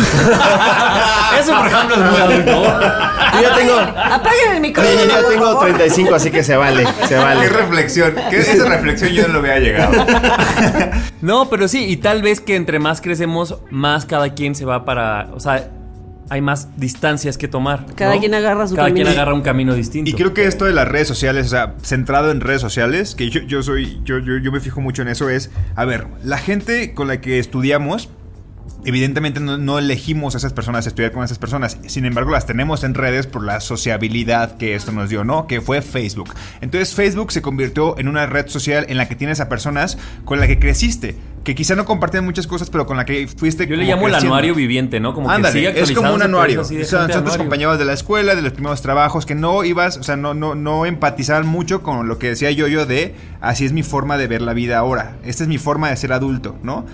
Eso, 1.41 1.57
por 1.57 1.67
ejemplo, 1.67 1.95
es 1.97 2.11
muy 2.11 2.21
adulto. 2.21 2.63
Yo 3.35 3.43
ya 3.43 3.55
tengo... 3.57 3.75
Apaguen 3.79 4.53
el 4.55 4.61
micrófono. 4.61 4.97
Yo 5.01 5.07
ya 5.09 5.29
tengo 5.29 5.45
favor. 5.47 5.65
35, 5.67 6.15
así 6.15 6.31
que 6.31 6.43
se 6.43 6.57
vale, 6.57 6.85
se 7.03 7.09
Qué 7.09 7.15
vale. 7.17 7.49
reflexión. 7.49 8.15
¿Qué- 8.31 8.39
esa 8.41 8.67
reflexión 8.69 9.11
yo 9.11 9.27
no 9.29 9.35
lo 9.35 9.39
había 9.41 9.59
llegado. 9.59 9.93
No, 11.23 11.49
pero 11.49 11.67
sí, 11.67 11.85
y 11.87 11.97
tal 11.97 12.23
vez 12.23 12.41
que 12.41 12.55
entre 12.57 12.79
más 12.79 13.01
crecemos, 13.01 13.57
más 13.71 14.05
cada 14.07 14.35
quien 14.35 14.55
se 14.55 14.65
va 14.65 14.85
para. 14.85 15.29
O 15.35 15.41
sea, 15.41 15.71
hay 16.29 16.41
más 16.41 16.68
distancias 16.77 17.39
que 17.39 17.49
tomar. 17.49 17.87
Cada 17.95 18.14
¿no? 18.14 18.20
quien 18.20 18.35
agarra 18.35 18.66
su 18.66 18.74
Cada 18.74 18.89
camino. 18.89 19.05
quien 19.05 19.16
agarra 19.16 19.35
un 19.35 19.43
camino 19.43 19.74
distinto. 19.74 20.11
Y 20.11 20.14
creo 20.14 20.35
que 20.35 20.47
esto 20.47 20.64
de 20.64 20.72
las 20.72 20.89
redes 20.89 21.09
sociales, 21.09 21.47
o 21.47 21.51
sea, 21.51 21.74
centrado 21.83 22.31
en 22.31 22.41
redes 22.41 22.61
sociales, 22.61 23.14
que 23.14 23.31
yo, 23.31 23.41
yo 23.43 23.62
soy, 23.62 24.01
yo, 24.05 24.18
yo, 24.18 24.39
yo 24.39 24.53
me 24.53 24.61
fijo 24.61 24.81
mucho 24.81 25.03
en 25.03 25.09
eso, 25.09 25.29
es, 25.29 25.51
a 25.74 25.85
ver, 25.85 26.07
la 26.22 26.39
gente 26.39 26.95
con 26.95 27.09
la 27.09 27.20
que 27.20 27.39
estudiamos, 27.39 28.11
evidentemente 28.85 29.41
no, 29.41 29.57
no 29.59 29.79
elegimos 29.79 30.35
a 30.35 30.39
esas 30.39 30.53
personas, 30.53 30.87
estudiar 30.87 31.12
con 31.12 31.24
esas 31.24 31.39
personas, 31.39 31.79
sin 31.87 32.05
embargo 32.05 32.31
las 32.31 32.47
tenemos 32.47 32.85
en 32.85 32.95
redes 32.95 33.27
por 33.27 33.45
la 33.45 33.61
sociabilidad 33.61 34.57
que 34.57 34.74
esto 34.74 34.93
nos 34.93 35.09
dio, 35.09 35.24
¿no? 35.24 35.47
Que 35.47 35.61
fue 35.61 35.83
Facebook. 35.83 36.35
Entonces 36.61 36.95
Facebook 36.95 37.33
se 37.33 37.43
convirtió 37.43 37.99
en 37.99 38.09
una 38.09 38.27
red 38.27 38.49
social 38.49 38.87
en 38.89 38.97
la 38.97 39.09
que 39.09 39.14
tienes 39.14 39.41
a 39.41 39.49
personas 39.49 39.99
con 40.24 40.41
la 40.41 40.47
que 40.47 40.59
creciste, 40.59 41.16
que 41.47 41.55
quizá 41.55 41.77
no 41.77 41.85
compartían 41.85 42.25
muchas 42.25 42.49
cosas, 42.49 42.71
pero 42.71 42.87
con 42.87 42.97
la 42.97 43.05
que 43.05 43.29
fuiste... 43.29 43.69
Yo 43.69 43.77
le 43.77 43.85
llamo 43.85 44.09
el 44.09 44.15
anuario 44.17 44.53
viviente, 44.53 44.99
¿no? 44.99 45.15
Como 45.15 45.29
que 45.29 45.35
Ándale, 45.37 45.53
sigue 45.53 45.81
es 45.81 45.93
como 45.93 46.13
un 46.13 46.21
anuario. 46.21 46.65
Son, 46.65 47.13
son 47.13 47.25
tus 47.25 47.37
compañeros 47.37 47.79
de 47.79 47.85
la 47.85 47.93
escuela, 47.93 48.35
de 48.35 48.43
los 48.43 48.53
primeros 48.53 48.83
trabajos, 48.83 49.27
que 49.27 49.37
no 49.37 49.63
ibas, 49.63 49.97
o 49.97 50.03
sea, 50.03 50.17
no, 50.17 50.35
no, 50.35 50.57
no 50.57 50.87
empatizaban 50.87 51.47
mucho 51.47 51.85
con 51.85 52.09
lo 52.09 52.19
que 52.19 52.31
decía 52.31 52.51
yo 52.51 52.67
yo 52.67 52.85
de 52.85 53.15
así 53.41 53.65
es 53.65 53.73
mi 53.73 53.85
forma 53.85 54.19
de 54.19 54.27
ver 54.27 54.43
la 54.43 54.55
vida 54.55 54.77
ahora. 54.77 55.19
Esta 55.25 55.45
es 55.45 55.49
mi 55.49 55.57
forma 55.57 55.89
de 55.89 55.97
ser 55.97 56.13
adulto, 56.13 56.57
¿no? 56.65 56.85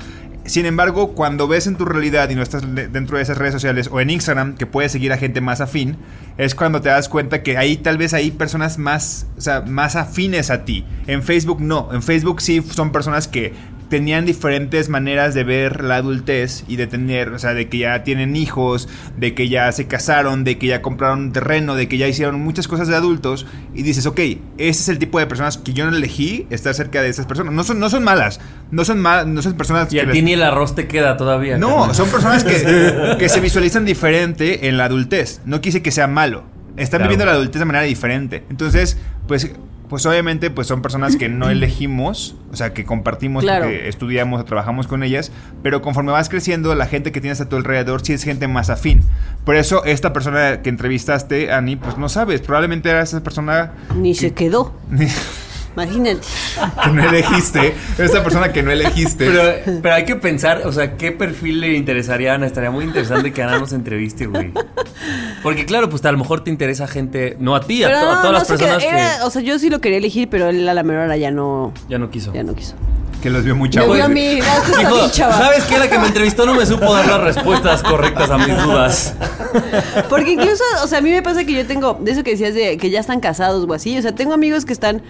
Sin 0.45 0.67
embargo, 0.67 1.15
cuando 1.15 1.49
ves 1.49 1.67
en 1.67 1.77
tu 1.77 1.87
realidad 1.87 2.29
y 2.29 2.35
no 2.35 2.43
estás 2.43 2.63
dentro 2.75 3.17
de 3.17 3.23
esas 3.23 3.39
redes 3.39 3.55
sociales 3.55 3.89
o 3.91 4.01
en 4.01 4.11
Instagram, 4.11 4.57
que 4.57 4.67
puedes 4.67 4.93
seguir 4.93 5.15
a 5.15 5.17
gente 5.17 5.41
más 5.41 5.63
afín, 5.63 5.97
es 6.37 6.55
cuando 6.55 6.83
te 6.83 6.91
das 6.91 7.09
cuenta 7.09 7.43
que 7.43 7.57
ahí 7.57 7.79
tal 7.79 7.97
vez 7.97 8.13
hay 8.13 8.33
personas 8.33 8.77
más, 8.77 9.29
o 9.39 9.41
sea, 9.41 9.63
más 9.63 9.97
afines 9.97 10.51
a 10.51 10.67
ti. 10.67 10.85
En 11.07 11.23
Facebook 11.23 11.63
no. 11.63 11.89
En 11.93 12.03
Facebook 12.03 12.43
sí 12.43 12.61
son 12.61 12.93
personas 12.93 13.29
que 13.29 13.55
tenían 13.93 14.25
diferentes 14.25 14.89
maneras 14.89 15.35
de 15.35 15.45
ver 15.45 15.85
la 15.85 15.97
adultez 15.97 16.65
y 16.67 16.77
de 16.77 16.87
tener, 16.87 17.29
o 17.29 17.39
sea, 17.39 17.53
de 17.53 17.69
que 17.69 17.77
ya 17.77 18.03
tienen 18.05 18.37
hijos, 18.37 18.89
de 19.19 19.35
que 19.35 19.51
ya 19.51 19.71
se 19.71 19.87
casaron, 19.87 20.45
de 20.45 20.57
que 20.57 20.67
ya 20.69 20.81
compraron 20.81 21.31
terreno, 21.31 21.75
de 21.75 21.89
que 21.89 21.99
ya 21.99 22.09
hicieron 22.09 22.41
muchas 22.41 22.69
cosas 22.69 22.89
de 22.89 22.97
adultos 22.97 23.45
y 23.75 23.83
dices, 23.83 24.07
ok, 24.07 24.19
ese 24.19 24.39
es 24.81 24.89
el 24.89 24.99
tipo 24.99 25.19
de 25.19 25.27
personas 25.27 25.59
que 25.59 25.75
yo 25.75 25.85
no 25.91 25.95
elegí 25.95 26.47
estar 26.49 26.73
cerca 26.73 27.03
de 27.03 27.11
esas 27.11 27.27
personas. 27.27 27.53
No 27.53 27.65
son, 27.65 27.79
no 27.81 27.91
son 27.91 28.03
malas, 28.03 28.41
no 28.71 28.87
son 28.87 28.99
malas, 28.99 29.27
no 29.27 29.43
son 29.43 29.53
personas 29.59 29.93
Y 29.93 29.97
que 29.97 30.01
a 30.01 30.05
les- 30.05 30.15
ti 30.15 30.23
ni 30.23 30.33
el 30.33 30.43
arroz 30.43 30.75
te 30.75 30.89
queda 30.89 31.19
todavía. 31.19 31.59
no, 31.59 31.77
carnal. 31.77 31.95
son 31.95 32.09
personas 32.09 32.45
que, 32.45 33.17
que 33.19 33.29
se 33.29 33.41
visualizan 33.41 33.85
diferente 33.85 34.69
en 34.69 34.79
la 34.79 34.87
adultez. 34.87 35.43
No 35.45 35.61
quise 35.61 35.83
que 35.83 35.91
sea 35.91 36.07
malo. 36.07 36.45
Están 36.79 37.01
Claro. 37.01 37.11
viviendo 37.11 37.27
la 37.27 37.33
adultez 37.33 37.59
de 37.59 37.67
manera 37.67 37.85
diferente. 37.85 38.45
Entonces, 38.49 38.97
pues 39.29 39.51
pues 39.93 40.07
obviamente 40.07 40.51
pues 40.51 40.69
son 40.69 40.81
personas 40.81 41.17
que 41.17 41.29
no 41.29 41.51
elegimos, 41.51 42.35
o 42.51 42.57
sea, 42.57 42.73
que 42.73 42.87
compartimos, 42.87 43.45
Claro. 43.45 43.67
que 43.69 43.91
estudiamos 43.91 44.41
o 44.41 44.45
trabajamos 44.47 44.87
con 44.87 45.03
ellas, 45.03 45.31
pero 45.63 45.83
conforme 45.83 46.13
vas 46.13 46.31
creciendo, 46.31 46.75
la 46.75 46.87
gente 46.87 47.13
que 47.13 47.21
tienes 47.21 47.43
a 47.43 47.49
tu 47.51 47.57
alrededor 47.57 48.01
sí 48.01 48.15
es 48.15 48.23
gente 48.25 48.49
más 48.49 48.71
afín. 48.71 49.03
Por 49.45 49.55
eso 49.55 49.85
esta 49.85 50.15
persona 50.15 50.63
que 50.63 50.71
entrevistaste, 50.71 51.53
Ani, 51.53 51.77
pues 51.77 51.99
no 51.99 52.09
sabes, 52.09 52.41
probablemente 52.41 52.89
era 52.89 53.03
esa 53.03 53.23
persona 53.23 53.73
Ni 53.95 54.15
se 54.15 54.33
quedó. 54.33 54.73
que 55.75 55.83
Imagínate. 55.83 56.21
no 56.93 57.03
elegiste, 57.09 57.75
esa 57.99 58.23
persona 58.23 58.53
que 58.53 58.63
no 58.63 58.71
elegiste. 58.71 59.27
Pero, 59.31 59.81
pero 59.83 59.95
hay 59.95 60.05
que 60.05 60.17
pensar, 60.17 60.63
o 60.67 60.73
sea, 60.73 60.97
¿qué 60.97 61.13
perfil 61.13 61.61
le 61.61 61.75
interesaría 61.75 62.33
a 62.33 62.35
Ana? 62.37 62.47
Estaría 62.47 62.71
muy 62.71 62.85
interesante 62.85 63.33
que 63.33 63.43
Ana 63.43 63.59
nos 63.59 63.73
entreviste, 63.73 64.27
güey. 64.27 64.53
Porque 65.43 65.65
claro, 65.67 65.89
pues 65.89 66.05
a 66.05 66.13
lo 66.13 66.19
mejor 66.19 66.45
te 66.45 66.51
interesa 66.51 66.87
gente, 66.87 67.37
no 67.41 67.55
a 67.55 67.61
ti, 67.61 67.83
a, 67.85 67.91
todas 67.91 68.25
no 68.25 68.33
las 68.33 68.45
personas 68.47 68.79
que 68.79 68.89
era- 68.89 69.27
O 69.27 69.31
sea, 69.31 69.43
yo 69.43 69.59
sí 69.59 69.71
lo 69.71 69.81
quería 69.81 69.99
elegir, 69.99 70.29
pero 70.29 70.49
él 70.49 70.69
a 70.69 70.75
la 70.75 70.83
menor 70.83 71.05
hora 71.05 71.17
ya 71.17 71.31
no, 71.31 71.73
ya 71.89 71.99
no 71.99 72.11
quiso. 72.11 72.33
ya 72.33 72.43
no 72.43 72.55
quiso. 72.55 72.75
que 73.23 73.31
los 73.31 73.45
vio 73.45 73.55
muy 73.55 73.69
Me 73.69 73.75
chavos. 73.75 73.95
vio 73.95 74.05
a 74.05 74.09
no, 74.09 74.15
Dijo, 74.15 74.95
bien. 74.97 75.11
¿sabes 75.13 75.65
qué? 75.65 75.79
La 75.79 75.89
que 75.89 75.97
me 75.99 76.09
entrevistó 76.09 76.45
no 76.45 76.55
me 76.55 76.67
supo 76.67 76.93
dar 76.93 77.07
las 77.07 77.21
respuestas 77.21 77.81
correctas 77.83 78.29
a 78.31 78.37
mis 78.39 78.61
dudas. 78.63 79.15
Porque 80.09 80.33
incluso, 80.33 80.65
o 80.83 80.87
sea, 80.89 80.99
a 80.99 81.01
mí 81.01 81.11
me 81.11 81.23
pasa 81.23 81.45
que 81.45 81.53
yo 81.53 81.65
tengo, 81.67 81.97
de 82.01 82.11
eso 82.11 82.25
que 82.25 82.33
decías 82.33 82.55
de 82.55 82.77
que 82.79 82.91
ya 82.91 82.99
están 83.01 83.21
casados 83.21 83.65
o 83.69 83.73
así, 83.75 83.97
o 83.97 84.03
sea, 84.03 84.13
tengo 84.13 84.35
amigos 84.35 84.65
que 84.65 84.73
están 84.73 85.03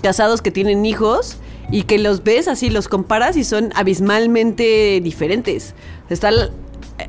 casados, 0.00 0.42
que 0.42 0.50
tienen 0.50 0.84
hijos 0.84 1.36
y 1.70 1.82
que 1.82 1.98
los 1.98 2.24
ves 2.24 2.48
así, 2.48 2.70
los 2.70 2.88
comparas 2.88 3.36
y 3.36 3.44
son 3.44 3.72
abismalmente 3.74 5.00
diferentes. 5.02 5.74
Está 6.08 6.30
el, 6.30 6.50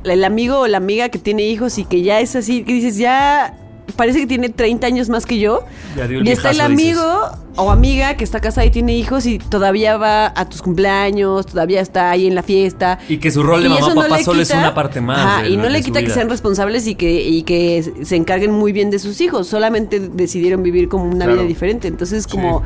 el 0.04 0.24
amigo 0.24 0.60
o 0.60 0.66
la 0.66 0.76
amiga 0.78 1.08
que 1.08 1.18
tiene 1.18 1.44
hijos 1.44 1.78
y 1.78 1.84
que 1.84 2.02
ya 2.02 2.20
es 2.20 2.36
así, 2.36 2.62
que 2.64 2.72
dices, 2.72 2.96
ya 2.96 3.56
parece 3.96 4.20
que 4.20 4.26
tiene 4.26 4.48
30 4.48 4.86
años 4.86 5.08
más 5.08 5.26
que 5.26 5.38
yo. 5.38 5.64
Ya 5.96 6.06
dio 6.06 6.20
el 6.20 6.28
y 6.28 6.30
está 6.30 6.50
el 6.50 6.60
dices. 6.60 7.38
O 7.56 7.70
amiga 7.70 8.16
que 8.16 8.24
está 8.24 8.40
casada 8.40 8.64
y 8.66 8.70
tiene 8.70 8.96
hijos 8.96 9.26
y 9.26 9.38
todavía 9.38 9.96
va 9.96 10.32
a 10.34 10.48
tus 10.48 10.62
cumpleaños, 10.62 11.46
todavía 11.46 11.80
está 11.80 12.10
ahí 12.10 12.26
en 12.26 12.34
la 12.34 12.42
fiesta. 12.42 12.98
Y 13.08 13.18
que 13.18 13.30
su 13.30 13.42
rol 13.42 13.60
de 13.62 13.66
Y 13.68 13.70
mamá 13.72 13.88
no 13.94 13.94
papá 14.02 14.18
solo 14.22 14.42
es 14.42 14.50
una 14.50 14.74
parte 14.74 15.00
más. 15.00 15.18
Ajá, 15.18 15.42
de- 15.42 15.50
y 15.50 15.56
no 15.56 15.68
le 15.68 15.82
quita 15.82 16.00
que 16.00 16.06
vida. 16.06 16.14
sean 16.14 16.28
responsables 16.30 16.86
y 16.86 16.94
que, 16.94 17.22
y 17.28 17.42
que 17.42 17.84
se 18.02 18.16
encarguen 18.16 18.52
muy 18.52 18.72
bien 18.72 18.90
de 18.90 18.98
sus 18.98 19.20
hijos. 19.20 19.46
Solamente 19.48 20.00
decidieron 20.00 20.62
vivir 20.62 20.88
como 20.88 21.04
una 21.04 21.24
Claro. 21.26 21.34
vida 21.34 21.44
diferente. 21.48 21.88
Entonces, 21.88 22.26
como 22.26 22.62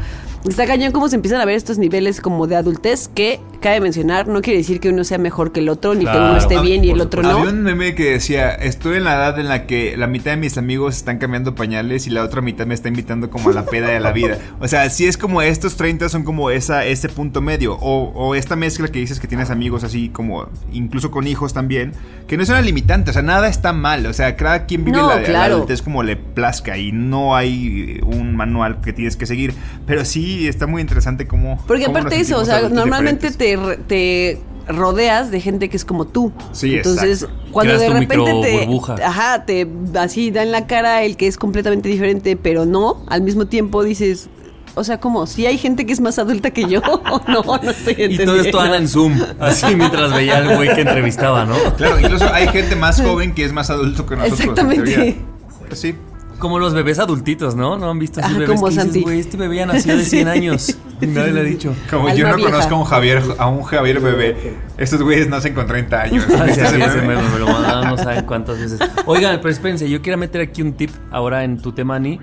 está 0.48 0.66
cañón 0.66 0.92
cómo 0.92 1.08
se 1.08 1.16
empiezan 1.16 1.40
a 1.40 1.44
ver 1.44 1.56
estos 1.56 1.78
niveles 1.78 2.20
como 2.20 2.46
de 2.46 2.54
adultez 2.56 3.08
que, 3.12 3.40
cabe 3.60 3.80
mencionar, 3.80 4.28
no 4.28 4.42
quiere 4.42 4.58
decir 4.58 4.78
que 4.78 4.90
uno 4.90 5.02
sea 5.02 5.18
mejor 5.18 5.50
que 5.50 5.58
el 5.60 5.68
otro, 5.68 5.94
ni 5.94 6.04
que 6.04 6.10
uno 6.16 6.36
esté 6.36 6.56
Ah, 6.56 6.60
bien 6.62 6.84
y 6.84 6.90
el 6.90 7.00
otro 7.00 7.22
no. 7.22 7.30
Había 7.30 7.50
un 7.50 7.62
meme 7.62 7.94
que 7.96 8.12
decía, 8.12 8.50
estoy 8.52 8.98
en 8.98 9.04
la 9.04 9.14
edad 9.16 9.38
en 9.40 9.48
la 9.48 9.66
que 9.66 9.96
la 9.96 10.06
mitad 10.06 10.30
de 10.32 10.36
mis 10.36 10.56
amigos 10.56 10.96
están 10.96 11.18
cambiando 11.18 11.54
pañales 11.56 12.06
y 12.06 12.10
la 12.10 12.22
otra 12.22 12.42
mitad 12.42 12.64
me 12.66 12.74
está 12.74 12.88
invitando 12.88 13.28
como 13.28 13.48
a 13.50 13.52
la 13.52 13.64
peda 13.64 13.88
de 13.88 13.98
la 13.98 14.12
vida. 14.12 14.38
O 14.60 14.68
sea, 14.68 14.75
si 14.90 15.06
es 15.06 15.16
como 15.16 15.42
estos 15.42 15.76
30 15.76 16.08
son 16.08 16.22
como 16.24 16.50
esa, 16.50 16.84
ese 16.84 17.08
punto 17.08 17.40
medio. 17.40 17.74
O, 17.74 18.12
o 18.14 18.34
esta 18.34 18.56
mezcla 18.56 18.88
que 18.88 18.98
dices 18.98 19.20
que 19.20 19.28
tienes 19.28 19.50
amigos 19.50 19.84
así 19.84 20.08
como, 20.08 20.48
incluso 20.72 21.10
con 21.10 21.26
hijos 21.26 21.52
también, 21.52 21.92
que 22.26 22.36
no 22.36 22.42
es 22.42 22.48
una 22.48 22.60
limitante, 22.60 23.10
o 23.10 23.12
sea, 23.12 23.22
nada 23.22 23.48
está 23.48 23.72
mal. 23.72 24.06
O 24.06 24.12
sea, 24.12 24.36
cada 24.36 24.66
quien 24.66 24.84
vive 24.84 24.98
No, 24.98 25.08
la, 25.08 25.16
la 25.16 25.22
claro. 25.22 25.54
adultez 25.56 25.82
como 25.82 26.02
le 26.02 26.16
plazca 26.16 26.78
y 26.78 26.92
no 26.92 27.36
hay 27.36 28.00
un 28.04 28.36
manual 28.36 28.80
que 28.80 28.92
tienes 28.92 29.16
que 29.16 29.26
seguir. 29.26 29.54
Pero 29.86 30.04
sí, 30.04 30.46
está 30.48 30.66
muy 30.66 30.82
interesante 30.82 31.26
cómo... 31.26 31.62
Porque 31.66 31.84
cómo 31.84 31.98
aparte 31.98 32.18
nos 32.18 32.28
eso, 32.28 32.38
o 32.40 32.44
sea, 32.44 32.68
normalmente 32.68 33.30
diferentes. 33.30 33.86
te, 33.86 34.36
te 34.36 34.40
rodeas 34.68 35.30
de 35.30 35.40
gente 35.40 35.68
que 35.68 35.76
es 35.76 35.84
como 35.84 36.06
tú. 36.06 36.32
Sí, 36.52 36.74
Entonces, 36.76 37.22
exacto. 37.22 37.42
cuando 37.52 37.74
Creas 37.74 37.80
de 37.82 37.86
tu 37.86 38.00
repente 38.00 38.40
te, 38.42 38.58
burbuja. 38.66 38.96
ajá, 39.04 39.44
te 39.44 39.68
así 39.98 40.30
da 40.30 40.42
en 40.42 40.52
la 40.52 40.66
cara 40.66 41.02
el 41.04 41.16
que 41.16 41.26
es 41.26 41.36
completamente 41.36 41.88
diferente, 41.88 42.36
pero 42.36 42.66
no, 42.66 43.04
al 43.06 43.22
mismo 43.22 43.46
tiempo 43.46 43.84
dices, 43.84 44.28
o 44.76 44.84
sea, 44.84 45.00
como 45.00 45.26
si 45.26 45.46
hay 45.46 45.56
gente 45.58 45.86
que 45.86 45.92
es 45.94 46.00
más 46.00 46.18
adulta 46.18 46.50
que 46.50 46.68
yo, 46.68 46.80
no, 47.28 47.42
no 47.42 47.70
estoy 47.70 47.94
Y 47.98 48.02
entendiendo. 48.02 48.24
todo 48.34 48.40
esto 48.42 48.60
Ana 48.60 48.76
en 48.76 48.86
Zoom, 48.88 49.18
así 49.40 49.74
mientras 49.74 50.12
veía 50.14 50.36
al 50.36 50.54
güey 50.54 50.72
que 50.74 50.82
entrevistaba, 50.82 51.44
¿no? 51.46 51.56
Claro, 51.76 51.98
incluso 51.98 52.32
hay 52.32 52.46
gente 52.48 52.76
más 52.76 53.00
joven 53.00 53.34
que 53.34 53.44
es 53.44 53.52
más 53.52 53.70
adulto 53.70 54.06
que 54.06 54.16
nosotros. 54.16 54.40
en 54.40 54.50
Exactamente. 54.50 55.20
Pues 55.66 55.80
sí. 55.80 55.94
Como 56.38 56.58
los 56.58 56.74
bebés 56.74 56.98
adultitos, 56.98 57.56
¿no? 57.56 57.78
¿No 57.78 57.88
han 57.88 57.98
visto 57.98 58.20
así 58.20 58.28
Ajá, 58.28 58.38
bebés 58.38 58.60
como 58.60 58.68
que 58.70 58.84
dices, 58.84 59.02
güey, 59.02 59.20
este 59.20 59.38
bebé 59.38 59.56
ya 59.56 59.64
nació 59.64 59.96
de 59.96 60.04
100 60.04 60.28
años? 60.28 60.76
Y 61.00 61.06
nadie 61.06 61.32
le 61.32 61.40
ha 61.40 61.42
dicho. 61.42 61.74
Como 61.88 62.08
Alma 62.08 62.14
yo 62.14 62.28
no 62.28 62.36
vieja. 62.36 62.50
conozco 62.50 62.74
a 62.74 62.78
un 62.78 62.84
Javier, 62.84 63.22
a 63.38 63.46
un 63.48 63.62
Javier 63.62 64.00
bebé. 64.00 64.54
Estos 64.76 65.00
güeyes 65.02 65.30
nacen 65.30 65.54
con 65.54 65.66
30 65.66 65.98
años. 66.02 66.26
Ah, 66.38 66.44
sí, 66.52 66.60
¿Viste 66.60 66.66
sí, 66.90 66.98
meme 66.98 67.16
me 67.32 67.38
lo 67.38 67.46
mandaron 67.46 67.88
no 67.88 67.96
saben 67.96 68.26
cuántas 68.26 68.60
veces. 68.60 68.78
Oigan, 69.06 69.38
pero 69.40 69.48
espérense, 69.48 69.88
yo 69.88 70.02
quiero 70.02 70.18
meter 70.18 70.42
aquí 70.42 70.60
un 70.60 70.74
tip 70.74 70.90
ahora 71.10 71.42
en 71.42 71.56
tu 71.58 71.72
tema, 71.72 71.96
Ani. 71.96 72.20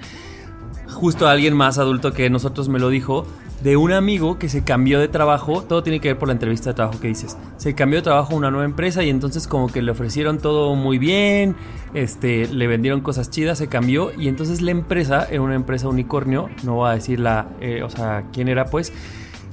Justo 0.93 1.27
alguien 1.27 1.55
más 1.55 1.77
adulto 1.77 2.13
que 2.13 2.29
nosotros 2.29 2.69
me 2.69 2.79
lo 2.79 2.89
dijo, 2.89 3.25
de 3.63 3.77
un 3.77 3.93
amigo 3.93 4.37
que 4.37 4.49
se 4.49 4.63
cambió 4.63 4.99
de 4.99 5.07
trabajo, 5.07 5.63
todo 5.63 5.83
tiene 5.83 6.01
que 6.01 6.09
ver 6.09 6.19
por 6.19 6.27
la 6.27 6.33
entrevista 6.33 6.71
de 6.71 6.73
trabajo 6.75 6.99
que 6.99 7.07
dices. 7.07 7.37
Se 7.57 7.73
cambió 7.75 7.99
de 7.99 8.03
trabajo 8.03 8.33
a 8.33 8.35
una 8.35 8.51
nueva 8.51 8.65
empresa 8.65 9.03
y 9.03 9.09
entonces 9.09 9.47
como 9.47 9.67
que 9.67 9.81
le 9.81 9.91
ofrecieron 9.91 10.39
todo 10.39 10.75
muy 10.75 10.97
bien, 10.97 11.55
este, 11.93 12.47
le 12.47 12.67
vendieron 12.67 13.01
cosas 13.01 13.29
chidas, 13.29 13.57
se 13.57 13.67
cambió 13.67 14.11
y 14.19 14.27
entonces 14.27 14.61
la 14.61 14.71
empresa 14.71 15.27
era 15.29 15.41
una 15.41 15.55
empresa 15.55 15.87
unicornio, 15.87 16.49
no 16.63 16.75
voy 16.75 16.89
a 16.89 16.93
decir 16.93 17.19
la, 17.19 17.47
eh, 17.61 17.83
o 17.83 17.89
sea, 17.89 18.25
quién 18.33 18.49
era 18.49 18.65
pues, 18.65 18.91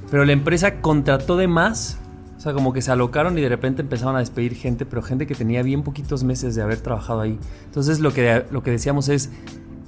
pero 0.09 0.25
la 0.25 0.33
empresa 0.33 0.81
contrató 0.81 1.37
de 1.37 1.47
más 1.47 1.97
o 2.41 2.43
sea, 2.43 2.53
como 2.53 2.73
que 2.73 2.81
se 2.81 2.91
alocaron 2.91 3.37
y 3.37 3.41
de 3.41 3.49
repente 3.49 3.83
empezaron 3.83 4.15
a 4.15 4.19
despedir 4.19 4.55
gente, 4.55 4.83
pero 4.87 5.03
gente 5.03 5.27
que 5.27 5.35
tenía 5.35 5.61
bien 5.61 5.83
poquitos 5.83 6.23
meses 6.23 6.55
de 6.55 6.63
haber 6.63 6.79
trabajado 6.79 7.21
ahí. 7.21 7.37
Entonces 7.65 7.99
lo 7.99 8.11
que, 8.13 8.45
lo 8.49 8.63
que 8.63 8.71
decíamos 8.71 9.09
es, 9.09 9.29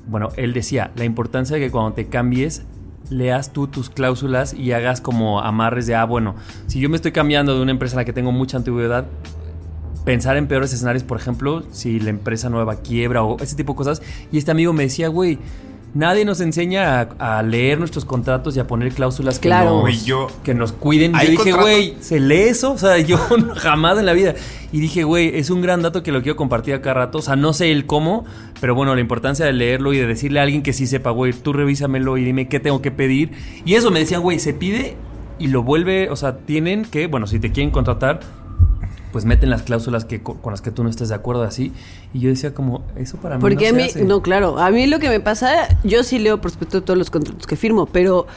bueno, 0.07 0.29
él 0.35 0.53
decía, 0.53 0.91
la 0.95 1.05
importancia 1.05 1.55
de 1.55 1.61
que 1.61 1.71
cuando 1.71 1.93
te 1.93 2.07
cambies, 2.07 2.63
leas 3.09 3.53
tú 3.53 3.67
tus 3.67 3.89
cláusulas 3.89 4.53
y 4.53 4.71
hagas 4.71 5.01
como 5.01 5.41
amarres 5.41 5.87
de, 5.87 5.95
ah, 5.95 6.05
bueno, 6.05 6.35
si 6.67 6.79
yo 6.79 6.89
me 6.89 6.95
estoy 6.95 7.11
cambiando 7.11 7.55
de 7.55 7.61
una 7.61 7.71
empresa 7.71 7.95
en 7.95 7.97
la 7.97 8.05
que 8.05 8.13
tengo 8.13 8.31
mucha 8.31 8.57
antigüedad, 8.57 9.05
pensar 10.05 10.37
en 10.37 10.47
peores 10.47 10.73
escenarios, 10.73 11.03
por 11.03 11.17
ejemplo, 11.17 11.63
si 11.71 11.99
la 11.99 12.09
empresa 12.09 12.49
nueva 12.49 12.77
quiebra 12.77 13.23
o 13.23 13.39
ese 13.39 13.55
tipo 13.55 13.73
de 13.73 13.77
cosas. 13.77 14.01
Y 14.31 14.37
este 14.37 14.51
amigo 14.51 14.73
me 14.73 14.83
decía, 14.83 15.07
güey, 15.07 15.39
nadie 15.93 16.25
nos 16.25 16.41
enseña 16.41 17.01
a, 17.19 17.37
a 17.37 17.43
leer 17.43 17.77
nuestros 17.79 18.05
contratos 18.05 18.55
y 18.55 18.59
a 18.59 18.67
poner 18.67 18.93
cláusulas 18.93 19.39
que, 19.39 19.49
Claro. 19.49 19.81
nos, 19.85 20.05
yo- 20.05 20.27
que 20.43 20.53
nos 20.53 20.71
cuiden. 20.73 21.13
Yo 21.13 21.29
dije, 21.31 21.51
güey, 21.53 21.95
¿se 21.99 22.19
lee 22.19 22.41
eso? 22.49 22.71
O 22.73 22.77
sea, 22.77 22.97
yo 22.99 23.17
jamás 23.55 23.97
en 23.99 24.05
la 24.05 24.13
vida. 24.13 24.33
Y 24.71 24.79
dije, 24.79 25.03
güey, 25.03 25.37
es 25.37 25.49
un 25.51 25.61
gran 25.61 25.81
dato 25.83 26.01
que 26.03 26.11
lo 26.11 26.21
quiero 26.23 26.35
compartir 26.35 26.73
a 26.73 26.81
cada 26.81 26.95
rato. 26.95 27.19
O 27.19 27.21
sea, 27.21 27.35
no 27.35 27.53
sé 27.53 27.71
el 27.71 27.85
cómo, 27.85 28.25
pero 28.59 28.73
bueno, 28.75 28.95
la 28.95 29.01
importancia 29.01 29.45
de 29.45 29.53
leerlo 29.53 29.93
y 29.93 29.97
de 29.97 30.07
decirle 30.07 30.39
a 30.39 30.43
alguien 30.43 30.63
que 30.63 30.73
sí 30.73 30.87
sepa, 30.87 31.11
güey, 31.11 31.33
tú 31.33 31.53
revísamelo 31.53 32.17
y 32.17 32.23
dime 32.23 32.47
qué 32.47 32.59
tengo 32.59 32.81
que 32.81 32.89
pedir. 32.91 33.31
Y 33.65 33.75
eso 33.75 33.91
me 33.91 33.99
decían, 33.99 34.21
güey, 34.21 34.39
se 34.39 34.53
pide 34.53 34.95
y 35.39 35.47
lo 35.47 35.61
vuelve, 35.63 36.09
o 36.09 36.15
sea, 36.15 36.37
tienen 36.37 36.85
que, 36.85 37.07
bueno, 37.07 37.27
si 37.27 37.39
te 37.39 37.51
quieren 37.51 37.69
contratar, 37.71 38.19
pues 39.13 39.23
meten 39.23 39.49
las 39.49 39.63
cláusulas 39.63 40.03
que, 40.03 40.21
con 40.21 40.37
las 40.51 40.61
que 40.61 40.71
tú 40.71 40.83
no 40.83 40.89
estés 40.89 41.07
de 41.07 41.15
acuerdo 41.15 41.43
así. 41.43 41.71
Y 42.13 42.19
yo 42.19 42.29
decía 42.29 42.53
como, 42.53 42.83
eso 42.97 43.15
para 43.17 43.35
mí 43.35 43.41
Porque 43.41 43.71
no 43.71 43.77
a 43.77 43.79
se 43.79 43.83
mí, 43.85 43.89
hace. 43.89 44.03
no, 44.03 44.21
claro, 44.21 44.59
a 44.59 44.69
mí 44.71 44.85
lo 44.87 44.99
que 44.99 45.07
me 45.07 45.21
pasa, 45.21 45.69
yo 45.85 46.03
sí 46.03 46.19
leo 46.19 46.41
por 46.41 46.51
supuesto 46.51 46.83
todos 46.83 46.97
los 46.97 47.09
contratos 47.09 47.47
que 47.47 47.55
firmo, 47.55 47.85
pero 47.85 48.27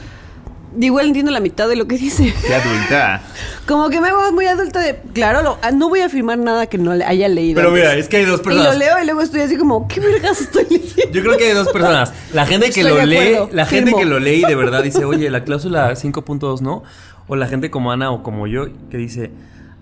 igual 0.79 1.07
entiendo 1.07 1.31
la 1.31 1.39
mitad 1.39 1.67
de 1.67 1.75
lo 1.75 1.87
que 1.87 1.97
dice. 1.97 2.31
Qué 2.45 2.53
adulta. 2.53 3.21
Como 3.67 3.89
que 3.89 3.99
me 3.99 4.09
hago 4.09 4.31
muy 4.31 4.45
adulta 4.45 4.79
de, 4.79 4.99
claro, 5.13 5.41
lo- 5.41 5.57
ah, 5.63 5.71
no 5.71 5.89
voy 5.89 6.01
a 6.01 6.09
firmar 6.09 6.37
nada 6.37 6.67
que 6.67 6.77
no 6.77 6.91
haya 6.91 7.27
leído. 7.27 7.55
Pero 7.55 7.69
antes. 7.69 7.83
mira, 7.83 7.95
es 7.95 8.07
que 8.07 8.17
hay 8.17 8.25
dos 8.25 8.41
Y 8.41 8.43
personas. 8.43 8.73
lo 8.73 8.79
leo 8.79 9.01
y 9.01 9.05
luego 9.05 9.21
estoy 9.21 9.41
así 9.41 9.57
como, 9.57 9.87
¿qué 9.87 9.99
vergas 9.99 10.39
estoy 10.41 10.65
leyendo? 10.69 11.11
Yo 11.11 11.21
creo 11.23 11.37
que 11.37 11.45
hay 11.47 11.53
dos 11.55 11.69
personas. 11.69 12.13
La 12.33 12.45
gente 12.45 12.69
que 12.69 12.81
Estoy 12.81 12.97
lo 12.99 13.05
lee, 13.05 13.17
acuerdo, 13.33 13.49
la 13.53 13.65
gente 13.65 13.93
que 13.95 14.05
lo 14.05 14.19
lee 14.19 14.43
y 14.43 14.47
de 14.47 14.55
verdad 14.55 14.83
dice, 14.83 15.05
oye, 15.05 15.29
la 15.31 15.43
cláusula 15.43 15.89
5.2 15.91 16.61
no. 16.61 16.83
O 17.29 17.35
la 17.35 17.47
gente 17.47 17.69
como 17.71 17.91
Ana 17.91 18.11
o 18.11 18.21
como 18.23 18.45
yo 18.47 18.67
que 18.89 18.97
dice, 18.97 19.31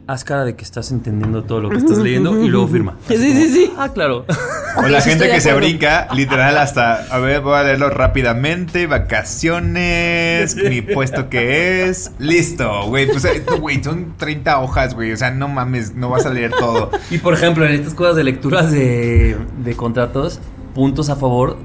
haz 0.08 0.24
cara 0.24 0.46
de 0.46 0.56
que 0.56 0.64
estás 0.64 0.92
entendiendo 0.92 1.44
todo 1.44 1.62
lo 1.62 1.70
que 1.70 1.78
estás 1.78 1.98
leyendo 1.98 2.40
y 2.44 2.48
luego 2.48 2.68
firma. 2.68 2.98
Sí, 3.08 3.16
Así 3.16 3.34
sí, 3.34 3.34
como, 3.34 3.54
sí. 3.54 3.74
Ah, 3.78 3.90
claro. 3.94 4.26
O 4.78 4.82
la 4.90 5.00
gente 5.00 5.30
que 5.30 5.40
se 5.40 5.54
brinca, 5.54 6.10
literal, 6.14 6.58
hasta. 6.58 7.06
A 7.10 7.20
ver, 7.20 7.40
voy 7.40 7.58
a 7.58 7.64
leerlo 7.64 7.90
rápidamente. 7.90 8.88
Vacaciones, 8.88 10.56
mi 10.70 10.82
puesto 10.82 11.30
que 11.30 11.88
es. 11.88 12.12
Listo, 12.20 12.88
güey. 12.88 13.08
Pues, 13.08 13.24
eh, 13.24 13.42
güey, 13.58 13.82
son 13.82 14.16
30 14.18 14.60
hojas, 14.60 14.94
güey. 14.94 15.14
O 15.14 15.18
sea, 15.18 15.32
no 15.32 15.48
mames, 15.48 15.96
no 15.96 16.10
vas 16.10 16.26
a 16.26 16.30
leer 16.30 16.52
todo. 16.52 16.92
Y 17.10 17.20
por 17.20 17.34
ejemplo, 17.34 17.66
en 17.66 17.72
estas 17.72 17.94
cosas 17.94 18.18
de 18.18 18.26
lecturas 18.26 18.70
de, 18.70 19.38
de 19.64 19.76
contratos, 19.78 20.42
puntos 20.74 21.10
a 21.10 21.16
favor 21.16 21.58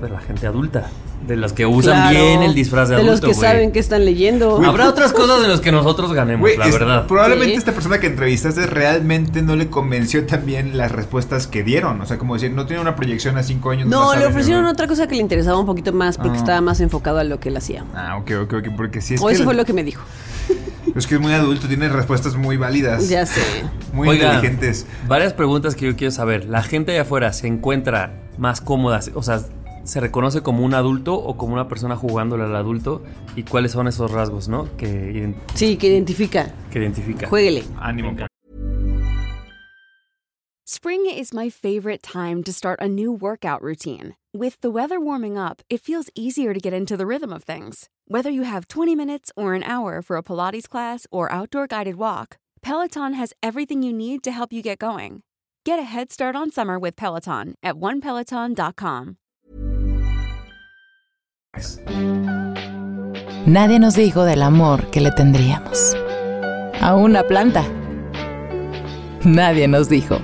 de 0.00 0.08
la 0.08 0.20
gente 0.20 0.46
adulta. 0.46 0.88
De 1.26 1.36
los 1.36 1.52
que 1.54 1.64
usan 1.64 2.10
Claro, 2.10 2.26
bien 2.26 2.42
el 2.42 2.54
disfraz 2.54 2.88
de, 2.88 2.96
De 2.96 3.00
adulto. 3.02 3.12
los 3.12 3.20
que 3.34 3.40
güey. 3.40 3.50
saben 3.50 3.72
que 3.72 3.78
están 3.78 4.04
leyendo. 4.04 4.60
Habrá 4.64 4.88
otras 4.88 5.12
cosas 5.12 5.42
en 5.42 5.50
las 5.50 5.60
que 5.60 5.72
nosotros 5.72 6.12
ganemos, 6.12 6.48
la 6.58 6.66
es- 6.66 6.72
verdad. 6.78 7.06
probablemente 7.06 7.52
Sí. 7.52 7.58
esta 7.58 7.72
persona 7.72 7.98
que 7.98 8.08
entrevistaste 8.08 8.66
realmente 8.66 9.40
no 9.42 9.56
le 9.56 9.68
convenció 9.70 10.26
también 10.26 10.76
las 10.76 10.92
respuestas 10.92 11.46
que 11.46 11.62
dieron. 11.62 12.00
O 12.00 12.06
sea, 12.06 12.18
como 12.18 12.34
decir, 12.34 12.50
no 12.52 12.66
tiene 12.66 12.82
una 12.82 12.94
proyección 12.94 13.38
a 13.38 13.42
5 13.42 13.70
años. 13.70 13.88
No, 13.88 14.14
le 14.14 14.26
ofrecieron 14.26 14.64
¿no? 14.64 14.70
otra 14.70 14.86
cosa 14.86 15.06
que 15.06 15.14
le 15.14 15.22
interesaba 15.22 15.58
un 15.58 15.66
poquito 15.66 15.92
más 15.92 16.16
porque 16.18 16.36
Ah. 16.36 16.40
estaba 16.40 16.60
más 16.60 16.80
enfocado 16.80 17.18
a 17.18 17.24
lo 17.24 17.40
que 17.40 17.48
él 17.48 17.56
hacía. 17.56 17.84
Ah, 17.94 18.16
ok, 18.18 18.30
ok, 18.42 18.52
ok. 18.58 18.68
Porque 18.76 19.00
sí 19.00 19.14
es 19.14 19.22
o 19.22 19.26
que. 19.26 19.32
eso 19.32 19.44
fue 19.44 19.54
lo 19.54 19.64
que 19.64 19.72
me 19.72 19.82
dijo. 19.84 20.02
Es 20.94 21.08
que 21.08 21.16
es 21.16 21.20
muy 21.20 21.32
adulto, 21.32 21.66
tiene 21.66 21.88
respuestas 21.88 22.36
muy 22.36 22.56
válidas. 22.56 23.08
Ya 23.08 23.26
sé. 23.26 23.40
Muy 23.92 24.08
Oigan, 24.10 24.34
inteligentes. 24.36 24.86
Varias 25.08 25.32
preguntas 25.32 25.74
que 25.74 25.86
yo 25.86 25.96
quiero 25.96 26.12
saber. 26.12 26.44
¿La 26.44 26.62
gente 26.62 26.92
allá 26.92 27.02
afuera 27.02 27.32
se 27.32 27.48
encuentra 27.48 28.12
más 28.38 28.60
cómoda? 28.60 29.00
O 29.14 29.22
sea, 29.24 29.40
se 29.84 30.00
reconoce 30.00 30.42
como 30.42 30.64
un 30.64 30.74
adulto 30.74 31.14
o 31.14 31.36
como 31.36 31.52
una 31.54 31.68
persona 31.68 31.96
jugándole 31.96 32.44
al 32.44 32.56
adulto 32.56 33.02
y 33.36 33.42
cuáles 33.44 33.72
son 33.72 33.86
esos 33.88 34.10
rasgos, 34.10 34.48
¿no? 34.48 34.68
Que, 34.76 35.34
Sí, 35.54 35.76
que 35.76 35.88
identifica. 35.88 36.52
que 36.70 36.78
identifica. 36.78 37.28
Jueguele. 37.28 37.64
Ánimo. 37.78 38.14
Spring 40.66 41.06
is 41.06 41.32
my 41.34 41.50
favorite 41.50 42.02
time 42.02 42.42
to 42.42 42.52
start 42.52 42.80
a 42.80 42.88
new 42.88 43.12
workout 43.12 43.62
routine. 43.62 44.16
With 44.32 44.60
the 44.62 44.70
weather 44.70 44.98
warming 44.98 45.36
up, 45.38 45.62
it 45.68 45.80
feels 45.82 46.10
easier 46.14 46.52
to 46.54 46.60
get 46.60 46.72
into 46.72 46.96
the 46.96 47.06
rhythm 47.06 47.32
of 47.32 47.44
things. 47.44 47.88
Whether 48.08 48.30
you 48.30 48.42
have 48.42 48.66
20 48.68 48.96
minutes 48.96 49.30
or 49.36 49.54
an 49.54 49.62
hour 49.62 50.02
for 50.02 50.16
a 50.16 50.22
Pilates 50.22 50.68
class 50.68 51.06
or 51.12 51.30
outdoor 51.30 51.66
guided 51.66 51.96
walk, 51.96 52.38
Peloton 52.62 53.12
has 53.14 53.32
everything 53.42 53.82
you 53.82 53.92
need 53.92 54.24
to 54.24 54.32
help 54.32 54.52
you 54.52 54.62
get 54.62 54.78
going. 54.78 55.20
Get 55.64 55.78
a 55.78 55.82
head 55.82 56.10
start 56.10 56.34
on 56.34 56.50
summer 56.50 56.78
with 56.78 56.96
Peloton 56.96 57.54
at 57.62 57.74
onepeloton.com. 57.76 59.16
Nadie 63.46 63.78
nos 63.78 63.94
dijo 63.94 64.24
del 64.24 64.42
amor 64.42 64.90
que 64.90 65.00
le 65.00 65.10
tendríamos. 65.10 65.96
A 66.80 66.94
una 66.94 67.22
planta. 67.24 67.64
Nadie 69.22 69.68
nos 69.68 69.88
dijo. 69.88 70.18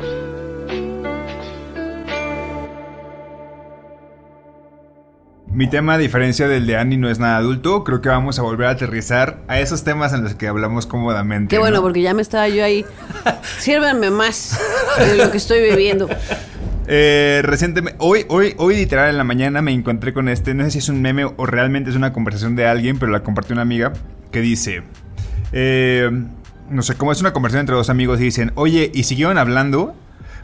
Mi 5.53 5.69
tema, 5.69 5.95
a 5.95 5.99
diferencia 5.99 6.49
del 6.49 6.67
de 6.67 6.77
Annie, 6.77 6.97
no 6.97 7.11
es 7.11 7.19
nada 7.19 7.37
adulto. 7.37 7.85
Creo 7.85 8.01
que 8.01 8.09
vamos 8.09 8.39
a 8.39 8.43
volver 8.43 8.69
a 8.69 8.71
aterrizar 8.71 9.41
a 9.47 9.61
esos 9.61 9.85
temas 9.85 10.15
en 10.15 10.23
los 10.23 10.35
que 10.35 10.49
hablamos 10.49 10.87
cómodamente. 10.87 11.55
Qué 11.55 11.59
bueno, 11.59 11.77
¿no? 11.77 11.83
porque 11.83 12.01
ya 12.01 12.15
me 12.15 12.23
estaba 12.23 12.49
yo 12.49 12.65
ahí. 12.65 12.87
Sírvanme 13.59 14.11
más 14.11 14.59
de 14.99 15.17
lo 15.17 15.31
que 15.31 15.37
estoy 15.37 15.61
bebiendo. 15.61 16.09
Eh, 16.93 17.43
recientemente, 17.45 17.97
hoy, 18.03 18.25
hoy, 18.27 18.55
hoy 18.57 18.75
literal 18.75 19.11
en 19.11 19.17
la 19.17 19.23
mañana 19.23 19.63
me 19.63 19.71
encontré 19.71 20.13
con 20.13 20.29
este, 20.29 20.55
no 20.55 20.65
sé 20.65 20.73
si 20.73 20.79
es 20.79 20.89
un 20.89 21.01
meme 21.01 21.25
o 21.25 21.47
realmente 21.47 21.89
es 21.89 21.95
una 21.95 22.13
conversación 22.13 22.57
de 22.57 22.67
alguien, 22.67 22.99
pero 22.99 23.13
la 23.13 23.23
compartió 23.23 23.53
una 23.53 23.63
amiga 23.63 23.93
que 24.33 24.41
dice, 24.41 24.83
eh, 25.53 26.11
no 26.69 26.83
sé, 26.83 26.97
cómo 26.97 27.13
es 27.13 27.21
una 27.21 27.33
conversación 27.33 27.61
entre 27.61 27.77
dos 27.77 27.91
amigos 27.91 28.21
y 28.21 28.25
dicen, 28.25 28.51
oye, 28.57 28.91
¿y 28.93 29.05
siguieron 29.05 29.39
hablando? 29.39 29.95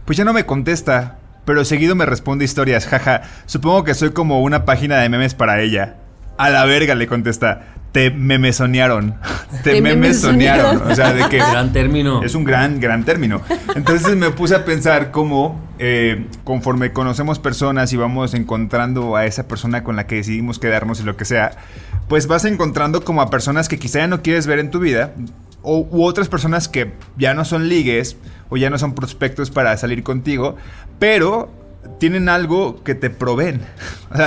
Pues 0.04 0.16
ya 0.16 0.24
no 0.24 0.32
me 0.32 0.46
contesta, 0.46 1.18
pero 1.44 1.64
seguido 1.64 1.96
me 1.96 2.06
responde 2.06 2.44
historias, 2.44 2.86
jaja, 2.86 3.22
supongo 3.46 3.82
que 3.82 3.94
soy 3.94 4.10
como 4.10 4.40
una 4.40 4.64
página 4.64 4.98
de 4.98 5.08
memes 5.08 5.34
para 5.34 5.60
ella. 5.60 5.96
A 6.38 6.50
la 6.50 6.64
verga 6.64 6.94
le 6.94 7.08
contesta, 7.08 7.74
te 7.96 8.10
memesonearon, 8.10 9.14
te, 9.64 9.72
Te 9.72 9.80
memesonearon, 9.80 10.82
o 10.82 10.94
sea, 10.94 11.14
de 11.14 11.30
que... 11.30 11.38
Gran 11.38 11.72
término. 11.72 12.22
Es 12.22 12.34
un 12.34 12.44
gran, 12.44 12.78
gran 12.78 13.04
término. 13.06 13.40
Entonces 13.74 14.14
me 14.16 14.30
puse 14.32 14.54
a 14.54 14.66
pensar 14.66 15.10
cómo, 15.10 15.66
eh, 15.78 16.26
conforme 16.44 16.92
conocemos 16.92 17.38
personas 17.38 17.94
y 17.94 17.96
vamos 17.96 18.34
encontrando 18.34 19.16
a 19.16 19.24
esa 19.24 19.48
persona 19.48 19.82
con 19.82 19.96
la 19.96 20.06
que 20.06 20.16
decidimos 20.16 20.58
quedarnos 20.58 21.00
y 21.00 21.04
lo 21.04 21.16
que 21.16 21.24
sea, 21.24 21.52
pues 22.06 22.26
vas 22.26 22.44
encontrando 22.44 23.02
como 23.02 23.22
a 23.22 23.30
personas 23.30 23.66
que 23.66 23.78
quizá 23.78 24.00
ya 24.00 24.08
no 24.08 24.20
quieres 24.20 24.46
ver 24.46 24.58
en 24.58 24.70
tu 24.70 24.78
vida, 24.78 25.14
o, 25.62 25.88
u 25.90 26.04
otras 26.04 26.28
personas 26.28 26.68
que 26.68 26.92
ya 27.16 27.32
no 27.32 27.46
son 27.46 27.70
ligues 27.70 28.18
o 28.50 28.58
ya 28.58 28.68
no 28.68 28.76
son 28.76 28.94
prospectos 28.94 29.50
para 29.50 29.74
salir 29.78 30.02
contigo, 30.02 30.56
pero 30.98 31.50
tienen 31.98 32.28
algo 32.28 32.82
que 32.82 32.94
te 32.94 33.10
proveen. 33.10 33.60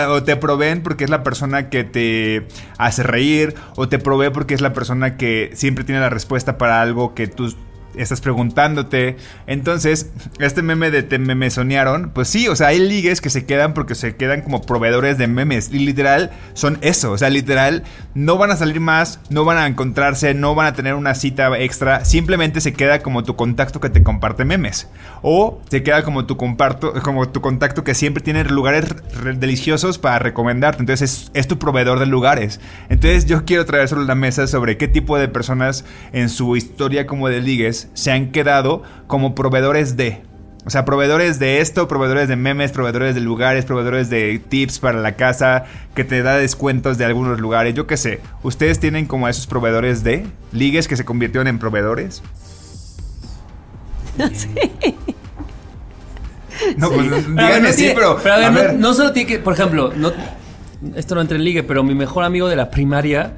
O, 0.10 0.22
te 0.22 0.36
proveen 0.36 0.84
porque 0.84 1.06
es 1.06 1.10
la 1.10 1.24
persona 1.24 1.70
que 1.70 1.84
te 1.84 2.46
hace 2.78 3.02
reír, 3.02 3.56
o 3.76 3.90
te 3.90 3.98
provee 3.98 4.30
porque 4.30 4.54
es 4.54 4.62
la 4.62 4.74
persona 4.74 5.18
que 5.18 5.50
siempre 5.56 5.84
tiene 5.84 6.00
la 6.00 6.10
respuesta 6.10 6.60
para 6.60 6.82
algo 6.82 7.16
que 7.16 7.26
tú 7.28 7.56
estás 7.96 8.22
preguntándote. 8.22 9.18
Entonces, 9.48 10.12
este 10.40 10.62
meme 10.62 10.92
de 10.92 11.04
te 11.04 11.20
memesonearon, 11.20 12.12
pues 12.14 12.28
sí, 12.28 12.48
o 12.48 12.56
sea, 12.56 12.68
hay 12.68 12.80
ligues 12.80 13.22
que 13.22 13.30
se 13.30 13.46
quedan 13.46 13.74
porque 13.74 13.96
se 13.96 14.16
quedan 14.16 14.42
como 14.42 14.62
proveedores 14.62 15.18
de 15.18 15.28
memes. 15.28 15.70
Y 15.72 15.80
literal 15.80 16.32
son 16.54 16.78
eso, 16.82 17.12
o 17.12 17.18
sea, 17.18 17.30
literal 17.30 17.84
no 18.14 18.38
van 18.38 18.52
a 18.52 18.56
salir 18.56 18.80
más, 18.80 19.20
no 19.30 19.46
van 19.46 19.58
a 19.58 19.68
encontrarse, 19.68 20.34
no 20.34 20.56
van 20.56 20.68
a 20.68 20.74
tener 20.74 20.94
una 20.96 21.16
cita 21.16 21.58
extra, 21.60 22.06
simplemente 22.06 22.62
se 22.62 22.74
queda 22.74 23.00
como 23.02 23.24
tu 23.24 23.36
contacto 23.36 23.80
que 23.80 23.90
te 23.90 24.04
comparte 24.04 24.46
memes. 24.46 24.88
O 25.22 25.62
se 25.70 25.84
queda 25.84 26.04
como 26.04 26.26
tu 26.26 26.38
comparto, 26.38 26.94
como 27.04 27.30
tu 27.30 27.42
contacto 27.42 27.84
que 27.84 27.94
siempre 27.94 28.24
tiene 28.24 28.44
lugares 28.44 28.86
re- 29.22 29.34
deliciosos 29.34 29.98
para 29.98 30.20
recomendarte. 30.20 30.82
Entonces 30.82 31.12
es, 31.12 31.32
es 31.34 31.48
tu 31.48 31.60
proveedor 31.60 32.00
de 32.00 32.06
lugares. 32.06 32.60
Entonces 32.90 33.26
yo 33.26 33.46
quiero 33.46 33.66
traer 33.66 33.88
sobre 33.88 34.06
la 34.06 34.16
mesa 34.16 34.48
sobre 34.48 34.78
qué 34.78 34.88
tipo 34.88 35.18
de 35.18 35.28
personas 35.28 35.86
en 36.14 36.30
su 36.30 36.56
historia 36.56 37.06
como 37.06 37.30
de 37.30 37.42
ligues 37.42 37.79
se 37.94 38.12
han 38.12 38.32
quedado 38.32 38.84
como 39.08 39.36
proveedores 39.36 39.96
de. 39.98 40.22
O 40.66 40.70
sea, 40.72 40.84
proveedores 40.86 41.40
de 41.40 41.62
esto, 41.62 41.88
proveedores 41.88 42.28
de 42.28 42.36
memes, 42.36 42.72
proveedores 42.72 43.16
de 43.16 43.22
lugares, 43.22 43.64
proveedores 43.66 44.10
de 44.10 44.40
tips 44.50 44.80
para 44.80 45.00
la 45.00 45.14
casa, 45.16 45.64
que 45.96 46.04
te 46.04 46.22
da 46.22 46.36
descuentos 46.36 46.98
de 46.98 47.06
algunos 47.06 47.40
lugares, 47.40 47.74
yo 47.74 47.88
qué 47.88 47.96
sé. 47.98 48.20
¿Ustedes 48.44 48.80
tienen 48.80 49.06
como 49.06 49.26
a 49.26 49.30
esos 49.30 49.48
proveedores 49.48 50.04
de 50.04 50.28
ligues 50.52 50.88
que 50.88 50.98
se 50.98 51.06
convirtieron 51.06 51.48
en 51.48 51.60
proveedores? 51.60 52.22
No, 56.78 56.90
pues 56.92 57.08
Pero, 57.08 57.22
díganme 57.22 57.62
no 57.62 57.70
sí, 57.70 57.78
tiene- 57.78 57.94
pero, 57.96 58.20
pero 58.22 58.36
a 58.36 58.50
ver, 58.50 58.70
a 58.70 58.74
no, 58.74 58.80
no 58.80 58.94
solo 58.94 59.14
tiene 59.14 59.28
que, 59.28 59.40
por 59.40 59.54
ejemplo, 59.54 59.94
no, 59.96 60.12
esto 60.96 61.16
no 61.16 61.22
entra 61.22 61.38
en 61.38 61.44
ligue, 61.46 61.64
pero 61.64 61.84
mi 61.84 61.96
mejor 61.96 62.26
amigo 62.26 62.48
de 62.50 62.56
la 62.58 62.70
primaria 62.70 63.34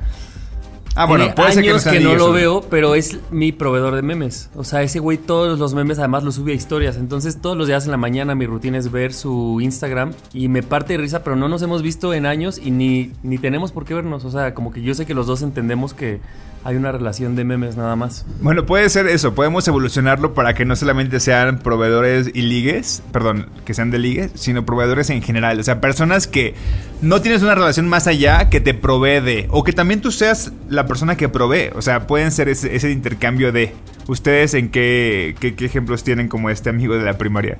Ah, 0.95 1.05
bueno, 1.05 1.23
tiene 1.23 1.35
puede 1.35 1.51
ser 1.53 1.63
que 1.63 1.69
años 1.69 1.83
que 1.85 1.99
no 2.01 2.15
lo 2.15 2.33
veo, 2.33 2.61
pero 2.69 2.95
es 2.95 3.17
mi 3.31 3.51
proveedor 3.51 3.95
de 3.95 4.01
memes. 4.01 4.49
O 4.55 4.63
sea, 4.63 4.81
ese 4.81 4.99
güey 4.99 5.17
todos 5.17 5.57
los 5.57 5.73
memes 5.73 5.99
además 5.99 6.23
los 6.23 6.35
sube 6.35 6.51
a 6.51 6.55
historias. 6.55 6.97
Entonces 6.97 7.39
todos 7.41 7.55
los 7.57 7.67
días 7.67 7.85
en 7.85 7.91
la 7.91 7.97
mañana 7.97 8.35
mi 8.35 8.45
rutina 8.45 8.77
es 8.77 8.91
ver 8.91 9.13
su 9.13 9.59
Instagram 9.61 10.13
y 10.33 10.47
me 10.49 10.63
parte 10.63 10.93
de 10.93 10.97
risa, 10.97 11.23
pero 11.23 11.35
no 11.35 11.47
nos 11.47 11.61
hemos 11.61 11.81
visto 11.81 12.13
en 12.13 12.25
años 12.25 12.59
y 12.61 12.71
ni, 12.71 13.13
ni 13.23 13.37
tenemos 13.37 13.71
por 13.71 13.85
qué 13.85 13.93
vernos. 13.93 14.25
O 14.25 14.31
sea, 14.31 14.53
como 14.53 14.71
que 14.71 14.81
yo 14.81 14.93
sé 14.93 15.05
que 15.05 15.13
los 15.13 15.27
dos 15.27 15.41
entendemos 15.41 15.93
que 15.93 16.19
hay 16.63 16.75
una 16.75 16.91
relación 16.91 17.35
de 17.35 17.43
memes 17.43 17.75
nada 17.75 17.95
más. 17.95 18.25
Bueno, 18.41 18.65
puede 18.65 18.89
ser 18.89 19.07
eso. 19.07 19.33
Podemos 19.33 19.67
evolucionarlo 19.67 20.33
para 20.33 20.53
que 20.53 20.65
no 20.65 20.75
solamente 20.75 21.19
sean 21.19 21.59
proveedores 21.59 22.29
y 22.33 22.43
ligues, 22.43 23.01
perdón, 23.11 23.47
que 23.65 23.73
sean 23.73 23.89
de 23.89 23.99
ligues, 23.99 24.31
sino 24.35 24.65
proveedores 24.65 25.09
en 25.09 25.21
general. 25.21 25.59
O 25.59 25.63
sea, 25.63 25.81
personas 25.81 26.27
que 26.27 26.53
no 27.01 27.21
tienes 27.21 27.41
una 27.41 27.55
relación 27.55 27.87
más 27.87 28.07
allá 28.07 28.49
que 28.49 28.61
te 28.61 28.73
provee 28.73 29.21
de, 29.21 29.47
o 29.49 29.63
que 29.63 29.73
también 29.73 30.01
tú 30.01 30.11
seas 30.11 30.51
la 30.69 30.85
persona 30.85 31.17
que 31.17 31.29
provee. 31.29 31.71
O 31.75 31.81
sea, 31.81 32.05
pueden 32.05 32.31
ser 32.31 32.49
ese, 32.49 32.75
ese 32.75 32.91
intercambio 32.91 33.51
de. 33.51 33.73
¿Ustedes 34.07 34.55
en 34.55 34.71
qué, 34.71 35.35
qué, 35.39 35.55
qué 35.55 35.65
ejemplos 35.65 36.03
tienen 36.03 36.27
como 36.27 36.49
este 36.49 36.69
amigo 36.69 36.95
de 36.95 37.03
la 37.03 37.17
primaria? 37.17 37.57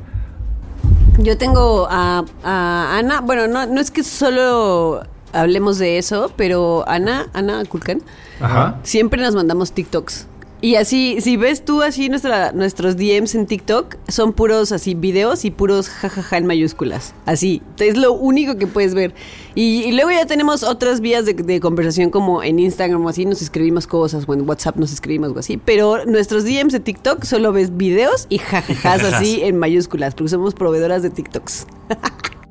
Yo 1.19 1.37
tengo 1.37 1.87
a, 1.89 2.25
a 2.43 2.97
Ana, 2.97 3.21
bueno, 3.21 3.47
no, 3.47 3.67
no 3.67 3.79
es 3.79 3.91
que 3.91 4.03
solo 4.03 5.03
hablemos 5.33 5.77
de 5.77 5.97
eso, 5.97 6.31
pero 6.35 6.83
Ana, 6.87 7.27
Ana 7.33 7.63
Kulkan, 7.65 8.01
Ajá. 8.39 8.79
siempre 8.83 9.21
nos 9.21 9.35
mandamos 9.35 9.71
TikToks. 9.73 10.27
Y 10.63 10.75
así, 10.75 11.17
si 11.21 11.37
ves 11.37 11.65
tú 11.65 11.81
así 11.81 12.07
nuestra, 12.07 12.51
nuestros 12.51 12.95
DMs 12.95 13.33
en 13.33 13.47
TikTok, 13.47 13.95
son 14.07 14.31
puros 14.31 14.71
así 14.71 14.93
videos 14.93 15.43
y 15.43 15.49
puros 15.49 15.89
jajaja 15.89 16.37
en 16.37 16.45
mayúsculas. 16.45 17.15
Así, 17.25 17.63
es 17.79 17.97
lo 17.97 18.13
único 18.13 18.55
que 18.57 18.67
puedes 18.67 18.93
ver. 18.93 19.15
Y, 19.55 19.81
y 19.81 19.91
luego 19.93 20.11
ya 20.11 20.27
tenemos 20.27 20.61
otras 20.61 21.01
vías 21.01 21.25
de, 21.25 21.33
de 21.33 21.59
conversación 21.59 22.11
como 22.11 22.43
en 22.43 22.59
Instagram 22.59 23.03
o 23.03 23.09
así, 23.09 23.25
nos 23.25 23.41
escribimos 23.41 23.87
cosas, 23.87 24.25
o 24.27 24.33
en 24.35 24.47
WhatsApp 24.47 24.75
nos 24.77 24.93
escribimos 24.93 25.31
o 25.35 25.39
así. 25.39 25.57
Pero 25.57 26.05
nuestros 26.05 26.43
DMs 26.43 26.73
de 26.73 26.79
TikTok 26.79 27.23
solo 27.23 27.51
ves 27.51 27.75
videos 27.75 28.27
y 28.29 28.37
jajajas 28.37 29.03
así 29.03 29.41
en 29.41 29.57
mayúsculas, 29.57 30.13
porque 30.13 30.29
somos 30.29 30.53
proveedoras 30.53 31.01
de 31.01 31.09
TikToks. 31.09 31.65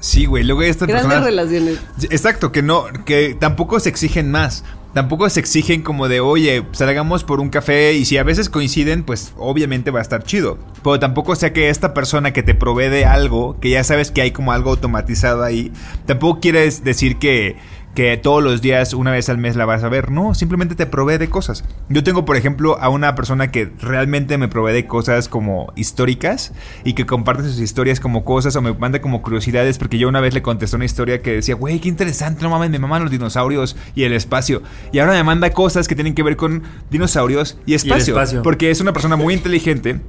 Sí, 0.01 0.25
güey. 0.27 0.43
Luego 0.43 0.63
estas 0.63 0.89
Grandes 0.89 1.07
personas. 1.13 1.25
relaciones. 1.27 1.79
Exacto, 2.11 2.51
que 2.51 2.63
no, 2.63 2.87
que 3.05 3.37
tampoco 3.39 3.79
se 3.79 3.89
exigen 3.91 4.31
más. 4.33 4.65
Tampoco 4.93 5.29
se 5.31 5.39
exigen 5.39 5.83
como 5.83 6.09
de, 6.09 6.21
oye, 6.21 6.65
salgamos 6.73 7.23
por 7.23 7.41
un 7.41 7.49
café 7.49 7.95
y 7.95 8.05
si 8.05 8.19
a 8.19 8.25
veces 8.25 8.49
coinciden, 8.49 9.05
pues 9.05 9.33
obviamente 9.37 9.91
va 9.93 10.01
a 10.01 10.03
estar 10.03 10.25
chido. 10.25 10.59
Pero 10.83 10.99
tampoco 10.99 11.37
sea 11.37 11.53
que 11.53 11.69
esta 11.69 11.95
persona 11.95 12.33
que 12.33 12.43
te 12.43 12.55
provee 12.55 13.05
algo, 13.05 13.59
que 13.61 13.71
ya 13.71 13.85
sabes 13.85 14.11
que 14.11 14.23
hay 14.23 14.33
como 14.33 14.53
algo 14.53 14.71
automatizado 14.71 15.45
ahí, 15.45 15.73
tampoco 16.07 16.41
quieres 16.41 16.83
decir 16.83 17.19
que, 17.19 17.57
que 17.95 18.17
todos 18.17 18.43
los 18.43 18.61
días, 18.63 18.95
una 18.95 19.11
vez 19.11 19.29
al 19.29 19.39
mes 19.39 19.57
la 19.57 19.65
vas 19.65 19.83
a 19.83 19.89
ver. 19.89 20.11
No, 20.11 20.35
simplemente 20.35 20.75
te 20.75 20.87
provee 20.87 21.19
de 21.19 21.29
cosas. 21.29 21.65
Yo 21.89 22.05
tengo, 22.05 22.25
por 22.25 22.37
ejemplo, 22.37 22.79
a 22.81 22.89
una 22.89 23.15
persona 23.15 23.51
que 23.51 23.73
realmente 23.81 24.39
me 24.39 24.49
provee 24.49 24.73
de 24.73 24.87
cosas 24.87 25.29
como 25.29 25.73
históricas 25.77 26.53
y 26.85 26.95
que 26.95 27.07
comparte 27.07 27.43
sus 27.43 27.59
historias 27.59 28.01
como 28.01 28.25
cosas 28.25 28.55
o 28.57 28.63
me 28.63 28.73
manda 28.73 29.01
como 29.01 29.23
curiosidades 29.23 29.79
porque 29.79 29.99
yo 29.99 30.09
una 30.09 30.21
vez 30.21 30.35
le 30.35 30.43
contesté 30.43 30.77
una 30.77 30.85
historia 30.85 31.21
que 31.23 31.33
decía, 31.33 31.55
güey, 31.55 31.81
qué 31.81 31.89
interesante, 31.89 32.43
no 32.43 32.51
mames, 32.51 32.71
me 32.71 32.79
maman 32.79 33.03
los 33.03 33.11
dinosaurios 33.11 33.77
y 33.95 34.05
el 34.05 34.13
espacio. 34.13 34.63
Y 34.93 35.01
ahora 35.01 35.13
me 35.13 35.25
manda 35.25 35.51
cosas 35.51 35.89
que 35.89 35.95
tienen 35.95 36.15
que 36.15 36.23
ver 36.23 36.37
con 36.37 36.63
dinosaurios 36.91 37.59
y 37.67 37.75
espacio. 37.75 38.15
espacio. 38.15 38.43
Porque 38.43 38.71
es 38.71 38.81
una 38.81 38.93
persona 38.93 39.17
muy 39.17 39.35
inteligente 39.35 40.01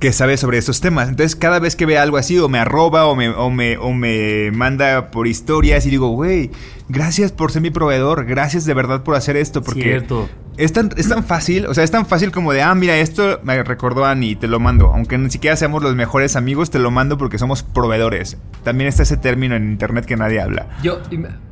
que 0.00 0.12
sabe 0.12 0.36
sobre 0.36 0.58
esos 0.58 0.80
temas. 0.80 1.08
Entonces, 1.08 1.36
cada 1.36 1.58
vez 1.58 1.76
que 1.76 1.86
ve 1.86 1.98
algo 1.98 2.16
así, 2.16 2.38
o 2.38 2.48
me 2.48 2.58
arroba, 2.58 3.06
o 3.06 3.16
me, 3.16 3.28
o 3.30 3.50
me, 3.50 3.76
o 3.78 3.92
me 3.92 4.50
manda 4.52 5.10
por 5.10 5.26
historias, 5.26 5.86
y 5.86 5.90
digo, 5.90 6.08
güey, 6.08 6.50
gracias 6.88 7.32
por 7.32 7.52
ser 7.52 7.62
mi 7.62 7.70
proveedor, 7.70 8.24
gracias 8.24 8.64
de 8.64 8.74
verdad 8.74 9.02
por 9.02 9.14
hacer 9.16 9.36
esto, 9.36 9.62
porque 9.62 9.82
Cierto. 9.82 10.28
Es 10.58 10.72
tan, 10.72 10.90
es 10.96 11.08
tan 11.08 11.24
fácil, 11.24 11.66
o 11.66 11.74
sea, 11.74 11.84
es 11.84 11.90
tan 11.90 12.04
fácil 12.04 12.30
como 12.32 12.52
de, 12.52 12.62
ah, 12.62 12.74
mira, 12.74 12.96
esto 12.96 13.40
me 13.44 13.62
recordó 13.62 14.04
a 14.04 14.10
Ani, 14.10 14.36
te 14.36 14.48
lo 14.48 14.60
mando. 14.60 14.88
Aunque 14.92 15.16
ni 15.16 15.30
siquiera 15.30 15.56
seamos 15.56 15.82
los 15.82 15.94
mejores 15.94 16.36
amigos, 16.36 16.70
te 16.70 16.78
lo 16.78 16.90
mando 16.90 17.16
porque 17.16 17.38
somos 17.38 17.62
proveedores. 17.62 18.36
También 18.64 18.88
está 18.88 19.04
ese 19.04 19.16
término 19.16 19.54
en 19.56 19.70
internet 19.70 20.04
que 20.04 20.16
nadie 20.16 20.40
habla. 20.40 20.66
Yo 20.82 20.98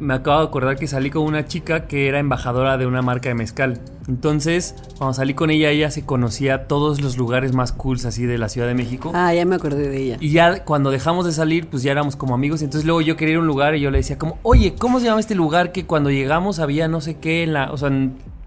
me- 0.00 0.14
acabo 0.14 0.40
de 0.40 0.46
acordar 0.46 0.76
que 0.76 0.86
salí 0.86 1.10
con 1.10 1.22
una 1.22 1.46
chica 1.46 1.86
que 1.86 2.08
era 2.08 2.18
embajadora 2.18 2.76
de 2.76 2.86
una 2.86 3.00
marca 3.02 3.28
de 3.28 3.34
mezcal. 3.34 3.80
Entonces, 4.08 4.74
cuando 4.98 5.14
salí 5.14 5.34
con 5.34 5.50
ella, 5.50 5.70
ella 5.70 5.90
se 5.90 6.04
conocía 6.04 6.68
todos 6.68 7.00
los 7.00 7.16
lugares 7.16 7.52
más 7.54 7.72
cools 7.72 8.04
así 8.04 8.24
de 8.24 8.38
la 8.38 8.48
Ciudad 8.48 8.68
de 8.68 8.74
México. 8.74 9.10
Ah, 9.14 9.34
ya 9.34 9.44
me 9.44 9.56
acordé 9.56 9.88
de 9.88 9.96
ella. 10.00 10.16
Y 10.20 10.30
ya 10.30 10.64
cuando 10.64 10.90
dejamos 10.90 11.26
de 11.26 11.32
salir, 11.32 11.66
pues 11.68 11.82
ya 11.82 11.90
éramos 11.92 12.14
como 12.16 12.34
amigos. 12.34 12.62
Entonces 12.62 12.84
luego 12.86 13.00
yo 13.00 13.16
quería 13.16 13.32
ir 13.32 13.38
a 13.38 13.40
un 13.40 13.46
lugar 13.48 13.74
y 13.74 13.80
yo 13.80 13.90
le 13.90 13.98
decía 13.98 14.16
como, 14.18 14.38
oye, 14.42 14.74
¿cómo 14.78 15.00
se 15.00 15.06
llama 15.06 15.18
este 15.20 15.34
lugar 15.34 15.72
que 15.72 15.86
cuando 15.86 16.10
llegamos 16.10 16.58
había 16.60 16.86
no 16.88 17.00
sé 17.00 17.16
qué 17.18 17.42
en 17.42 17.52
la... 17.52 17.72
O 17.72 17.76
sea, 17.76 17.90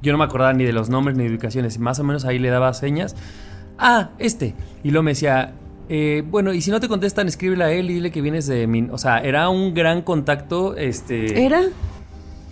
yo 0.01 0.11
no 0.11 0.17
me 0.17 0.23
acordaba 0.23 0.53
ni 0.53 0.63
de 0.63 0.73
los 0.73 0.89
nombres 0.89 1.17
ni 1.17 1.23
de 1.25 1.29
ubicaciones. 1.31 1.75
Y 1.75 1.79
más 1.79 1.99
o 1.99 2.03
menos 2.03 2.25
ahí 2.25 2.39
le 2.39 2.49
daba 2.49 2.73
señas. 2.73 3.15
Ah, 3.77 4.09
este. 4.19 4.55
Y 4.83 4.91
luego 4.91 5.03
me 5.03 5.11
decía, 5.11 5.53
eh, 5.89 6.23
bueno, 6.29 6.53
y 6.53 6.61
si 6.61 6.71
no 6.71 6.79
te 6.79 6.87
contestan, 6.87 7.27
escríbele 7.27 7.63
a 7.63 7.71
él 7.71 7.89
y 7.89 7.95
dile 7.95 8.11
que 8.11 8.21
vienes 8.21 8.45
de 8.47 8.67
mi... 8.67 8.87
O 8.91 8.97
sea, 8.97 9.19
era 9.19 9.49
un 9.49 9.73
gran 9.73 10.01
contacto, 10.01 10.75
este... 10.75 11.45
¿Era? 11.45 11.63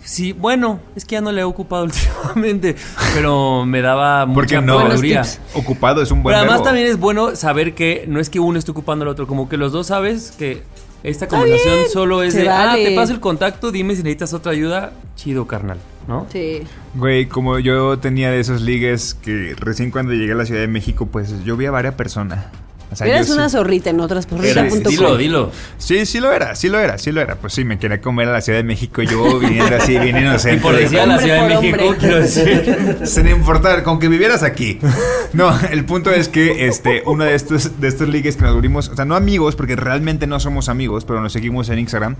Sí, 0.02 0.32
bueno, 0.32 0.80
es 0.96 1.04
que 1.04 1.14
ya 1.16 1.20
no 1.20 1.32
le 1.32 1.42
he 1.42 1.44
ocupado 1.44 1.84
últimamente, 2.24 2.76
pero 3.14 3.66
me 3.66 3.82
daba 3.82 4.26
Porque 4.32 4.54
mucha 4.56 4.66
no, 4.66 4.78
proveeduría. 4.78 5.22
tips. 5.22 5.40
ocupado 5.54 6.00
es 6.00 6.10
un 6.10 6.22
buen 6.22 6.32
Pero 6.32 6.38
además 6.38 6.58
verbo. 6.60 6.64
también 6.64 6.86
es 6.86 6.98
bueno 6.98 7.36
saber 7.36 7.74
que 7.74 8.04
no 8.08 8.18
es 8.18 8.30
que 8.30 8.40
uno 8.40 8.58
esté 8.58 8.70
ocupando 8.70 9.02
al 9.02 9.08
otro, 9.10 9.26
como 9.26 9.50
que 9.50 9.58
los 9.58 9.72
dos 9.72 9.88
sabes 9.88 10.32
que 10.38 10.62
esta 11.02 11.28
conversación 11.28 11.80
solo 11.92 12.22
es 12.22 12.32
se 12.32 12.42
de, 12.42 12.48
ah, 12.48 12.74
te 12.74 12.94
paso 12.94 13.12
el 13.12 13.20
contacto, 13.20 13.70
dime 13.70 13.94
si 13.96 14.02
necesitas 14.02 14.32
otra 14.32 14.52
ayuda, 14.52 14.92
chido 15.14 15.46
carnal, 15.46 15.76
¿no? 16.08 16.26
Sí. 16.32 16.62
Güey, 16.94 17.26
como 17.26 17.58
yo 17.60 17.98
tenía 17.98 18.30
de 18.30 18.40
esos 18.40 18.62
ligues 18.62 19.14
que 19.14 19.54
recién 19.60 19.90
cuando 19.92 20.12
llegué 20.14 20.32
a 20.32 20.36
la 20.36 20.46
Ciudad 20.46 20.60
de 20.62 20.68
México, 20.68 21.06
pues 21.06 21.44
yo 21.44 21.56
vi 21.56 21.66
a 21.66 21.70
varias 21.70 21.94
personas. 21.94 22.46
O 22.90 22.96
sea, 22.96 23.06
yo 23.06 23.34
una 23.34 23.50
sí- 23.50 23.52
zorrita 23.54 23.90
en 23.90 24.00
otras 24.00 24.26
Eres- 24.32 24.54
porritas.com. 24.54 24.90
dilo, 24.90 25.16
dilo. 25.18 25.52
Sí, 25.76 26.06
sí 26.06 26.20
lo 26.20 26.32
era, 26.32 26.54
sí 26.56 26.70
lo 26.70 26.78
era, 26.80 26.96
sí 26.96 27.12
lo 27.12 27.20
era. 27.20 27.36
Pues 27.36 27.52
sí, 27.52 27.62
me 27.62 27.78
quería 27.78 28.00
comer 28.00 28.28
a 28.30 28.32
la 28.32 28.40
Ciudad 28.40 28.58
de 28.60 28.62
México. 28.64 29.02
Yo 29.02 29.38
viniendo 29.40 29.76
así, 29.76 29.98
bien 29.98 30.16
Y 30.16 30.20
inocente. 30.20 30.62
por 30.62 30.74
decir 30.74 30.98
a 31.00 31.04
la 31.04 31.18
Ciudad 31.18 31.46
de 31.46 31.54
por 31.54 31.62
México, 31.62 31.84
hombre. 31.84 31.98
quiero 32.00 32.16
decir. 32.20 32.98
Sin 33.04 33.28
importar, 33.28 33.82
con 33.82 33.98
que 33.98 34.08
vivieras 34.08 34.42
aquí. 34.42 34.78
No, 35.34 35.54
el 35.70 35.84
punto 35.84 36.10
es 36.10 36.30
que 36.30 36.66
este, 36.66 37.02
uno 37.04 37.24
de 37.24 37.34
estos, 37.34 37.78
de 37.78 37.88
estos 37.88 38.08
ligues 38.08 38.36
que 38.36 38.44
nos 38.44 38.54
volvimos, 38.54 38.88
o 38.88 38.96
sea, 38.96 39.04
no 39.04 39.16
amigos, 39.16 39.54
porque 39.54 39.76
realmente 39.76 40.26
no 40.26 40.40
somos 40.40 40.70
amigos, 40.70 41.04
pero 41.04 41.20
nos 41.20 41.34
seguimos 41.34 41.68
en 41.68 41.80
Instagram. 41.80 42.16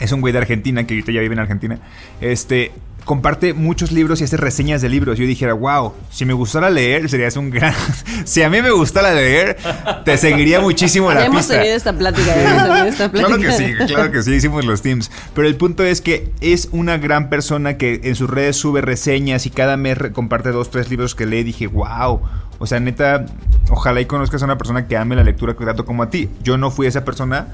Es 0.00 0.10
un 0.10 0.20
güey 0.20 0.32
de 0.32 0.40
Argentina, 0.40 0.84
que 0.84 0.94
ahorita 0.94 1.12
ya 1.12 1.20
vive 1.20 1.34
en 1.34 1.38
Argentina. 1.38 1.78
Este, 2.20 2.72
comparte 3.06 3.54
muchos 3.54 3.92
libros 3.92 4.20
y 4.20 4.24
hace 4.24 4.36
reseñas 4.36 4.82
de 4.82 4.88
libros. 4.88 5.16
Yo 5.16 5.24
dijera, 5.26 5.54
wow, 5.54 5.94
si 6.10 6.24
me 6.24 6.34
gustara 6.34 6.68
leer, 6.68 7.08
serías 7.08 7.36
un 7.36 7.50
gran... 7.50 7.72
si 8.24 8.42
a 8.42 8.50
mí 8.50 8.60
me 8.60 8.72
gustara 8.72 9.14
leer, 9.14 9.56
te 10.04 10.18
seguiría 10.18 10.60
muchísimo 10.60 11.12
la 11.12 11.24
hemos 11.24 11.38
pista. 11.38 11.54
tenido 11.54 11.76
esta 11.76 11.92
plática, 11.92 12.34
hemos 12.34 12.62
tenido 12.64 12.84
esta 12.84 13.10
plática. 13.10 13.38
Claro 13.38 13.42
que 13.42 13.52
sí, 13.52 13.74
claro 13.86 14.10
que 14.10 14.22
sí, 14.22 14.34
hicimos 14.34 14.64
los 14.64 14.82
teams. 14.82 15.10
Pero 15.34 15.46
el 15.46 15.54
punto 15.54 15.84
es 15.84 16.00
que 16.00 16.32
es 16.40 16.68
una 16.72 16.98
gran 16.98 17.30
persona 17.30 17.78
que 17.78 18.00
en 18.02 18.16
sus 18.16 18.28
redes 18.28 18.56
sube 18.56 18.80
reseñas 18.80 19.46
y 19.46 19.50
cada 19.50 19.76
mes 19.76 19.96
comparte 20.12 20.50
dos, 20.50 20.70
tres 20.70 20.90
libros 20.90 21.14
que 21.14 21.26
lee. 21.26 21.44
Dije, 21.44 21.68
wow. 21.68 22.20
O 22.58 22.66
sea, 22.66 22.80
neta, 22.80 23.26
ojalá 23.70 24.00
y 24.00 24.06
conozcas 24.06 24.42
a 24.42 24.46
una 24.46 24.58
persona 24.58 24.88
que 24.88 24.96
ame 24.96 25.14
la 25.14 25.22
lectura 25.22 25.54
tanto 25.54 25.84
como 25.84 26.02
a 26.02 26.10
ti. 26.10 26.28
Yo 26.42 26.58
no 26.58 26.70
fui 26.72 26.86
esa 26.86 27.04
persona, 27.04 27.48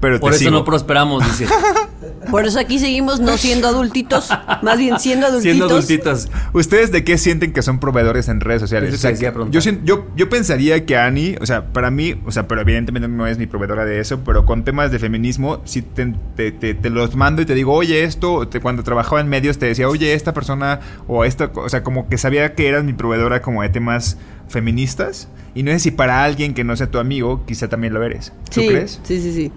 pero 0.00 0.20
Por 0.20 0.30
te 0.30 0.36
eso 0.36 0.44
sigo. 0.46 0.58
no 0.58 0.64
prosperamos, 0.64 1.24
dice. 1.24 1.52
Por 2.30 2.46
eso 2.46 2.58
aquí 2.60 2.78
seguimos 2.78 3.20
no 3.20 3.36
siendo 3.38 3.68
adultitos, 3.68 4.28
más 4.62 4.78
bien 4.78 4.98
siendo 5.00 5.26
adultitos. 5.26 5.42
Siendo 5.56 5.64
adultitos. 5.66 6.28
¿Ustedes 6.52 6.92
de 6.92 7.02
qué 7.02 7.16
sienten 7.16 7.52
que 7.52 7.62
son 7.62 7.80
proveedores 7.80 8.28
en 8.28 8.40
redes 8.40 8.60
sociales? 8.60 8.92
O 8.94 8.98
sea, 8.98 9.12
yo, 9.12 9.60
yo, 9.84 10.06
yo 10.14 10.28
pensaría 10.28 10.84
que 10.84 10.96
Ani, 10.96 11.36
o 11.40 11.46
sea, 11.46 11.72
para 11.72 11.90
mí, 11.90 12.20
o 12.26 12.30
sea, 12.32 12.46
pero 12.46 12.60
evidentemente 12.60 13.08
no 13.08 13.26
es 13.26 13.38
mi 13.38 13.46
proveedora 13.46 13.84
de 13.84 14.00
eso, 14.00 14.20
pero 14.24 14.44
con 14.44 14.62
temas 14.64 14.90
de 14.90 14.98
feminismo, 14.98 15.62
sí 15.64 15.80
te, 15.82 16.14
te- 16.36 16.52
te- 16.52 16.74
te 16.74 16.90
los 16.90 17.16
mando 17.16 17.40
y 17.42 17.46
te 17.46 17.54
digo, 17.54 17.72
oye, 17.72 18.04
esto, 18.04 18.46
te- 18.46 18.60
cuando 18.60 18.82
trabajaba 18.82 19.20
en 19.20 19.28
medios 19.28 19.58
te 19.58 19.66
decía, 19.66 19.88
oye, 19.88 20.12
esta 20.12 20.34
persona, 20.34 20.80
o 21.06 21.24
esta, 21.24 21.50
o 21.54 21.68
sea, 21.68 21.82
como 21.82 22.08
que 22.08 22.18
sabía 22.18 22.54
que 22.54 22.68
eras 22.68 22.84
mi 22.84 22.92
proveedora 22.92 23.40
como 23.42 23.62
de 23.62 23.70
temas 23.70 24.18
feministas, 24.48 25.28
y 25.54 25.62
no 25.62 25.70
sé 25.72 25.78
si 25.78 25.90
para 25.92 26.24
alguien 26.24 26.52
que 26.52 26.62
no 26.64 26.76
sea 26.76 26.90
tu 26.90 26.98
amigo, 26.98 27.44
quizá 27.46 27.68
también 27.68 27.94
lo 27.94 28.02
eres. 28.02 28.32
¿Tú 28.52 28.60
Sí, 28.60 28.68
crees? 28.68 29.00
sí, 29.02 29.20
sí, 29.20 29.32
sí. 29.32 29.52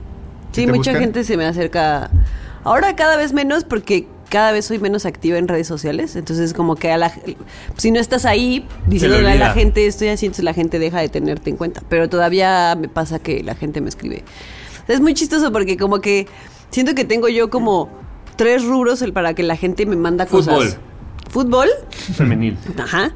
¿Sí 0.52 0.68
mucha 0.68 0.78
buscan? 0.92 1.00
gente 1.00 1.24
se 1.24 1.38
me 1.38 1.46
acerca. 1.46 2.10
Ahora 2.64 2.96
cada 2.96 3.18
vez 3.18 3.34
menos 3.34 3.64
porque 3.64 4.08
cada 4.30 4.52
vez 4.54 4.66
soy 4.66 4.80
menos 4.80 5.06
activa 5.06 5.38
en 5.38 5.48
redes 5.48 5.68
sociales. 5.68 6.16
Entonces, 6.16 6.54
como 6.54 6.76
que 6.76 6.92
a 6.92 6.98
la, 6.98 7.12
si 7.78 7.92
no 7.92 8.00
estás 8.00 8.26
ahí 8.26 8.66
diciéndole 8.88 9.30
a 9.30 9.36
la 9.36 9.54
gente 9.54 9.86
estoy 9.88 10.08
así, 10.08 10.26
entonces 10.28 10.46
la 10.46 10.54
gente 10.54 10.80
deja 10.80 11.00
de 11.02 11.10
tenerte 11.10 11.50
en 11.50 11.58
cuenta. 11.58 11.82
Pero 11.90 12.08
todavía 12.10 12.76
me 12.80 12.88
pasa 12.88 13.20
que 13.20 13.44
la 13.44 13.56
gente 13.56 13.82
me 13.82 13.90
escribe. 13.90 14.24
Es 14.88 15.02
muy 15.02 15.14
chistoso 15.14 15.52
porque 15.52 15.76
como 15.78 16.00
que 16.00 16.28
siento 16.70 16.96
que 16.96 17.04
tengo 17.06 17.28
yo 17.30 17.50
como 17.50 17.90
tres 18.38 18.64
rubros 18.64 19.04
para 19.14 19.34
que 19.34 19.44
la 19.44 19.56
gente 19.58 19.86
me 19.86 19.96
manda 19.96 20.26
Fútbol. 20.26 20.56
cosas. 20.56 20.78
Fútbol, 21.30 21.70
Femenil. 22.16 22.58
ajá. 22.78 23.12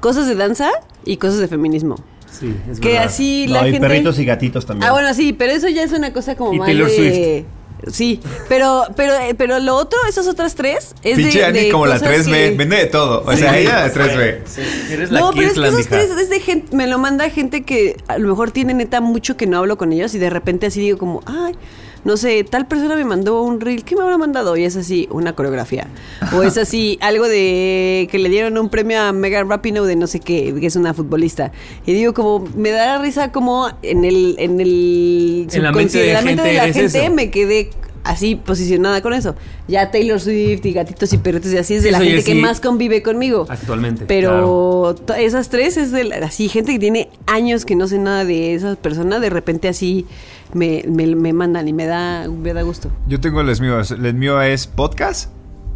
Cosas 0.00 0.26
de 0.26 0.34
danza 0.34 0.70
y 1.04 1.16
cosas 1.18 1.38
de 1.38 1.48
feminismo. 1.48 1.96
Sí, 2.30 2.54
es 2.70 2.80
Que 2.80 2.88
verdad. 2.90 3.04
así 3.04 3.46
No, 3.48 3.54
la 3.54 3.68
y 3.68 3.72
gente. 3.72 3.86
perritos 3.88 4.18
y 4.18 4.24
gatitos 4.24 4.64
también. 4.66 4.88
Ah, 4.88 4.92
bueno, 4.92 5.12
sí, 5.14 5.32
pero 5.32 5.52
eso 5.52 5.68
ya 5.68 5.82
es 5.82 5.92
una 5.92 6.12
cosa 6.12 6.36
como 6.36 6.54
Y 6.54 6.58
más 6.58 6.66
Taylor 6.66 6.88
de... 6.90 7.44
Sí, 7.90 8.20
pero, 8.46 8.84
pero, 8.94 9.14
eh, 9.14 9.34
pero 9.34 9.58
lo 9.58 9.74
otro, 9.74 9.98
esas 10.06 10.26
otras 10.28 10.54
tres, 10.54 10.94
es 11.02 11.16
de, 11.16 11.22
Pinche 11.22 11.44
Ani 11.46 11.60
de 11.60 11.70
como 11.70 11.86
la 11.86 11.98
cosas 11.98 12.26
3B, 12.26 12.50
que- 12.50 12.54
vende 12.56 12.76
de 12.76 12.86
todo. 12.86 13.22
O 13.26 13.34
sea, 13.34 13.56
ella 13.58 13.86
la 13.86 13.92
3B. 13.94 14.40
Sí, 14.44 14.60
eres 14.90 15.10
la 15.10 15.20
No, 15.20 15.30
pero 15.32 15.46
es 15.48 15.54
que 15.54 15.66
esos 15.66 15.86
tres 15.86 16.10
es 16.10 16.28
de 16.28 16.40
gente, 16.40 16.76
me 16.76 16.86
lo 16.86 16.98
manda 16.98 17.30
gente 17.30 17.62
que 17.64 17.96
a 18.06 18.18
lo 18.18 18.28
mejor 18.28 18.50
tiene 18.50 18.74
neta 18.74 19.00
mucho 19.00 19.38
que 19.38 19.46
no 19.46 19.56
hablo 19.56 19.78
con 19.78 19.94
ellos 19.94 20.14
y 20.14 20.18
de 20.18 20.28
repente 20.28 20.66
así 20.66 20.78
digo 20.80 20.98
como, 20.98 21.22
ay, 21.24 21.54
no 22.04 22.16
sé, 22.16 22.44
tal 22.44 22.66
persona 22.66 22.96
me 22.96 23.04
mandó 23.04 23.42
un 23.42 23.60
reel, 23.60 23.84
¿qué 23.84 23.94
me 23.94 24.02
habrá 24.02 24.18
mandado? 24.18 24.56
Y 24.56 24.64
es 24.64 24.76
así, 24.76 25.08
una 25.10 25.34
coreografía. 25.34 25.86
O 26.34 26.42
es 26.42 26.56
así, 26.58 26.98
algo 27.00 27.28
de 27.28 28.08
que 28.10 28.18
le 28.18 28.28
dieron 28.28 28.56
un 28.58 28.68
premio 28.68 29.00
a 29.00 29.12
Megan 29.12 29.48
Rapinoe 29.48 29.86
de 29.86 29.96
no 29.96 30.06
sé 30.06 30.20
qué, 30.20 30.54
que 30.58 30.66
es 30.66 30.76
una 30.76 30.94
futbolista. 30.94 31.52
Y 31.86 31.92
digo 31.92 32.14
como, 32.14 32.48
me 32.56 32.70
da 32.70 32.98
risa 32.98 33.32
como 33.32 33.68
en 33.82 34.04
el, 34.04 34.36
en 34.38 34.60
el 34.60 35.46
En 35.52 35.62
la 35.62 35.72
mente 35.72 35.98
de 35.98 36.12
la 36.12 36.22
mente 36.22 36.42
de 36.42 36.54
la 36.54 36.72
gente 36.72 37.10
me 37.10 37.30
quedé 37.30 37.70
así 38.04 38.34
posicionada 38.34 39.02
con 39.02 39.12
eso. 39.12 39.34
Ya 39.68 39.90
Taylor 39.90 40.20
Swift 40.20 40.64
y 40.64 40.72
gatitos 40.72 41.12
y 41.12 41.18
perritos 41.18 41.52
y 41.52 41.58
así 41.58 41.74
es 41.74 41.82
de 41.82 41.90
la 41.92 41.98
gente 42.00 42.24
que 42.24 42.34
más 42.34 42.60
convive 42.60 43.02
conmigo. 43.02 43.46
Actualmente. 43.48 44.04
Pero 44.06 44.94
to- 45.06 45.14
esas 45.14 45.48
tres 45.48 45.76
es 45.76 45.92
de 45.92 46.04
la- 46.04 46.16
así, 46.16 46.48
gente 46.48 46.72
que 46.72 46.78
tiene 46.78 47.08
años 47.26 47.64
que 47.64 47.76
no 47.76 47.86
sé 47.88 47.98
nada 47.98 48.24
de 48.24 48.54
esas 48.54 48.76
personas, 48.76 49.20
de 49.20 49.30
repente 49.30 49.68
así 49.68 50.06
me, 50.54 50.82
me, 50.88 51.06
me 51.14 51.32
mandan 51.32 51.68
y 51.68 51.72
me 51.72 51.86
da, 51.86 52.26
me 52.28 52.52
da 52.52 52.62
gusto. 52.62 52.90
Yo 53.06 53.20
tengo 53.20 53.42
los 53.42 53.60
míos. 53.60 53.90
El 53.90 54.14
mío 54.14 54.40
es 54.42 54.66
podcast. 54.66 55.30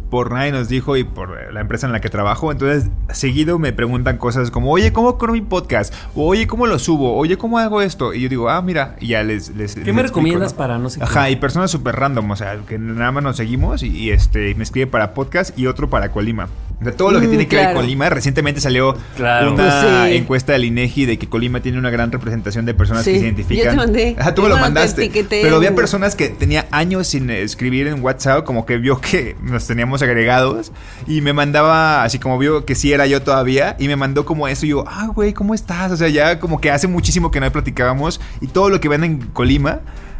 Por 0.09 0.31
nadie 0.31 0.51
nos 0.51 0.69
dijo 0.69 0.97
y 0.97 1.03
por 1.03 1.53
la 1.53 1.61
empresa 1.61 1.87
en 1.87 1.93
la 1.93 2.01
que 2.01 2.09
trabajo. 2.09 2.51
Entonces, 2.51 2.89
seguido 3.09 3.59
me 3.59 3.73
preguntan 3.73 4.17
cosas 4.17 4.51
como, 4.51 4.71
oye, 4.71 4.93
¿cómo 4.93 5.17
con 5.17 5.31
mi 5.31 5.41
podcast? 5.41 5.93
O, 6.15 6.27
oye, 6.27 6.47
¿cómo 6.47 6.67
lo 6.67 6.79
subo? 6.79 7.15
Oye, 7.15 7.37
¿cómo 7.37 7.57
hago 7.57 7.81
esto? 7.81 8.13
Y 8.13 8.21
yo 8.21 8.29
digo, 8.29 8.49
ah, 8.49 8.61
mira, 8.61 8.95
y 8.99 9.07
ya 9.07 9.23
les. 9.23 9.49
les 9.55 9.75
¿Qué 9.75 9.81
les 9.81 9.93
me 9.93 10.01
explico, 10.01 10.19
recomiendas 10.19 10.53
¿no? 10.53 10.57
para 10.57 10.77
no 10.77 10.89
sé 10.89 10.99
qué? 10.99 11.05
Ajá, 11.05 11.29
y 11.29 11.35
personas 11.35 11.71
súper 11.71 11.95
random, 11.95 12.29
o 12.31 12.35
sea, 12.35 12.57
que 12.67 12.77
nada 12.77 13.11
más 13.11 13.23
nos 13.23 13.37
seguimos 13.37 13.83
y, 13.83 13.87
y, 13.87 14.11
este 14.11 14.53
me 14.55 14.63
escribe 14.63 14.87
para 14.87 15.13
podcast 15.13 15.57
y 15.57 15.67
otro 15.67 15.89
para 15.89 16.11
Colima. 16.11 16.47
O 16.81 16.83
sea, 16.83 16.93
todo 16.93 17.11
lo 17.11 17.19
que 17.21 17.27
Mm, 17.27 17.29
tiene 17.29 17.47
que 17.47 17.55
ver 17.55 17.65
con 17.73 17.75
Colima. 17.83 18.09
Recientemente 18.09 18.59
salió 18.59 18.95
Claro. 19.15 19.53
una 19.53 19.63
Pues 19.63 20.09
sí. 20.09 20.15
encuesta 20.17 20.53
del 20.53 20.65
INEGI 20.65 21.05
de 21.05 21.17
que 21.17 21.27
Colima 21.29 21.61
tiene 21.61 21.77
una 21.79 21.89
gran 21.89 22.11
representación 22.11 22.65
de 22.65 22.73
personas 22.73 23.03
que 23.05 23.11
se 23.17 23.23
identifican. 23.25 23.63
yo 23.65 23.71
te 23.71 23.77
mandé. 23.77 24.15
Ajá, 24.19 24.35
tú 24.35 24.41
me 24.43 24.49
lo 24.49 24.57
mandaste. 24.57 25.09
Pero 25.29 25.55
había 25.55 25.73
personas 25.73 26.15
que 26.15 26.29
tenía 26.29 26.67
años 26.71 27.07
sin 27.07 27.29
escribir 27.29 27.87
en 27.87 28.03
WhatsApp, 28.03 28.43
como 28.43 28.65
que 28.65 28.77
vio 28.77 28.99
que 28.99 29.35
nos 29.41 29.65
teníamos 29.67 30.01
agregados 30.01 30.71
y 31.07 31.21
me 31.21 31.33
mandaba, 31.33 32.03
así 32.03 32.19
como 32.19 32.37
vio 32.37 32.65
que 32.65 32.75
sí 32.75 32.91
era 32.91 33.05
yo 33.07 33.21
todavía, 33.21 33.75
y 33.79 33.87
me 33.87 33.95
mandó 33.95 34.25
como 34.25 34.47
eso. 34.47 34.65
Y 34.65 34.69
yo, 34.69 34.83
ah, 34.87 35.07
güey, 35.13 35.33
¿cómo 35.33 35.53
estás? 35.53 35.91
O 35.91 35.97
sea, 35.97 36.09
ya 36.09 36.39
como 36.39 36.59
que 36.59 36.71
hace 36.71 36.87
muchísimo 36.87 37.31
que 37.31 37.39
no 37.39 37.51
platicábamos 37.51 38.19
y 38.41 38.47
todo 38.47 38.69
lo 38.69 38.79
que 38.81 38.89
ven 38.89 39.03
en 39.03 39.17
Colima. 39.21 39.79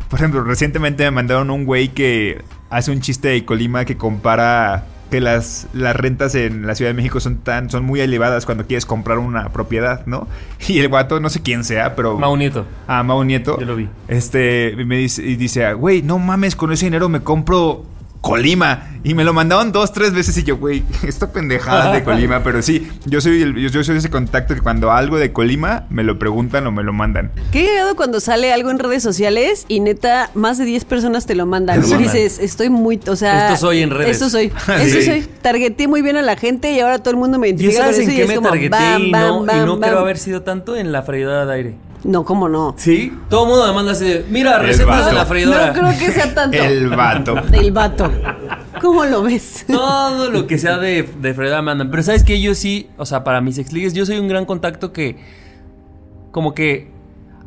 Por 0.10 0.20
ejemplo, 0.20 0.44
recientemente 0.44 1.04
me 1.04 1.12
mandaron 1.12 1.50
un 1.50 1.66
güey 1.66 1.90
que 1.90 2.42
hace 2.70 2.92
un 2.92 3.02
chiste 3.02 3.28
de 3.30 3.44
Colima 3.44 3.84
que 3.86 3.98
compara 3.98 4.86
que 5.16 5.22
las, 5.22 5.68
las 5.72 5.96
rentas 5.96 6.36
en 6.36 6.68
la 6.68 6.76
Ciudad 6.76 6.90
de 6.90 6.94
México 6.94 7.22
son 7.22 7.38
tan 7.38 7.70
son 7.70 7.86
muy 7.86 8.02
elevadas 8.02 8.46
cuando 8.46 8.66
quieres 8.68 8.86
comprar 8.86 9.18
una 9.18 9.48
propiedad, 9.48 10.06
¿no? 10.06 10.28
Y 10.68 10.80
el 10.80 10.90
guato, 10.90 11.22
no 11.22 11.30
sé 11.30 11.42
quién 11.42 11.64
sea, 11.64 11.96
pero... 11.96 12.18
Mau 12.18 12.36
Nieto. 12.36 12.66
Ah, 12.86 13.02
Mau 13.02 13.24
Nieto. 13.24 13.58
Yo 13.58 13.66
lo 13.66 13.78
vi. 13.78 13.88
Este, 14.10 14.76
me 14.86 14.98
dice, 14.98 15.24
y 15.24 15.38
dice, 15.38 15.72
güey, 15.74 16.02
no 16.02 16.20
mames, 16.20 16.58
con 16.58 16.74
ese 16.74 16.88
dinero 16.88 17.08
me 17.08 17.22
compro 17.22 17.86
Colima. 18.26 18.88
Y 19.04 19.14
me 19.14 19.24
lo 19.24 19.34
mandaron 19.34 19.72
dos, 19.72 19.94
tres 19.94 20.14
veces 20.14 20.36
y 20.40 20.44
yo, 20.44 20.58
güey, 20.58 20.84
esta 21.08 21.32
pendejada 21.32 21.92
de 21.94 22.04
Colima. 22.04 22.42
Pero 22.44 22.64
sí, 22.64 22.88
yo 23.06 23.22
soy, 23.22 23.44
el- 23.44 23.54
yo, 23.56 23.70
yo 23.70 23.84
soy 23.84 23.98
ese 23.98 24.10
contacto 24.10 24.56
que 24.56 24.62
cuando 24.62 24.92
algo 24.92 25.18
de 25.20 25.32
Colima 25.32 25.86
me 25.92 26.04
lo 26.04 26.18
preguntan 26.18 26.66
o 26.66 26.72
me 26.72 26.82
lo 26.82 26.92
mandan. 26.92 27.32
Qué 27.52 27.62
llegado 27.62 27.96
cuando 27.96 28.20
sale 28.20 28.52
algo 28.52 28.72
en 28.72 28.80
redes 28.80 29.04
sociales 29.04 29.66
y 29.68 29.80
neta, 29.80 30.32
más 30.34 30.58
de 30.58 30.66
10 30.66 30.86
personas 30.86 31.28
te 31.28 31.36
lo 31.36 31.46
mandan. 31.46 31.82
Te 31.82 31.88
Y 31.88 31.90
lo 31.92 31.96
mandan. 31.98 32.14
dices, 32.16 32.40
estoy 32.40 32.70
muy. 32.72 33.00
O 33.08 33.16
sea. 33.16 33.48
Esto 33.54 33.68
soy 33.68 33.84
en 33.84 33.92
redes. 33.92 34.14
Esto 34.14 34.30
soy. 34.32 34.52
Sí. 34.66 34.72
Eso 34.82 35.02
soy. 35.12 35.28
Targeté 35.44 35.88
muy 35.88 36.02
bien 36.02 36.18
a 36.18 36.24
la 36.24 36.36
gente 36.36 36.72
y 36.72 36.80
ahora 36.80 36.98
todo 36.98 37.12
el 37.12 37.18
mundo 37.18 37.38
me 37.38 37.48
¿Y 37.48 37.52
identifica 37.52 37.84
sabes 37.84 37.98
con 37.98 38.04
en 38.06 38.10
eso 38.10 38.14
y 38.14 38.26
qué 38.28 38.34
es 38.34 38.42
me 38.42 38.48
targeté 38.50 38.70
bam, 38.70 39.02
y 39.04 39.12
bam, 39.12 39.22
no, 39.22 39.44
y 39.44 39.46
bam, 39.46 39.66
no 39.68 39.80
quiero 39.80 39.96
bam. 39.98 40.04
haber 40.04 40.18
sido 40.18 40.42
tanto 40.42 40.76
en 40.76 40.92
la 40.92 41.04
freidora 41.04 41.46
de 41.46 41.54
aire? 41.54 41.76
No, 42.06 42.24
¿cómo 42.24 42.48
no? 42.48 42.76
¿Sí? 42.78 43.12
Todo 43.30 43.44
el 43.46 43.50
mundo 43.50 43.68
me 43.68 43.74
manda 43.74 43.94
así 43.94 44.06
de, 44.06 44.26
mira, 44.30 44.58
El 44.58 44.68
recetas 44.68 44.98
de 44.98 45.04
vato. 45.04 45.16
la 45.16 45.26
freidora. 45.26 45.68
No 45.68 45.74
creo 45.74 45.90
que 46.00 46.12
sea 46.12 46.36
tanto. 46.36 46.56
El 46.56 46.90
vato. 46.90 47.36
El 47.52 47.72
vato. 47.72 48.12
¿Cómo 48.80 49.06
lo 49.06 49.24
ves? 49.24 49.66
Todo 49.66 50.30
lo 50.30 50.46
que 50.46 50.60
sea 50.60 50.78
de, 50.78 51.02
de 51.02 51.34
freidora 51.34 51.64
me 51.64 51.66
mandan. 51.66 51.90
Pero 51.90 52.04
sabes 52.04 52.24
que 52.24 52.40
yo 52.40 52.54
sí, 52.54 52.90
o 52.98 53.08
sea, 53.08 53.24
para 53.24 53.42
mis 53.42 53.58
exligues, 53.58 53.96
yo 53.96 54.06
soy 54.06 54.20
un 54.20 54.28
gran 54.28 54.46
contacto 54.46 54.94
que, 54.94 55.18
como 56.30 56.54
que, 56.54 56.92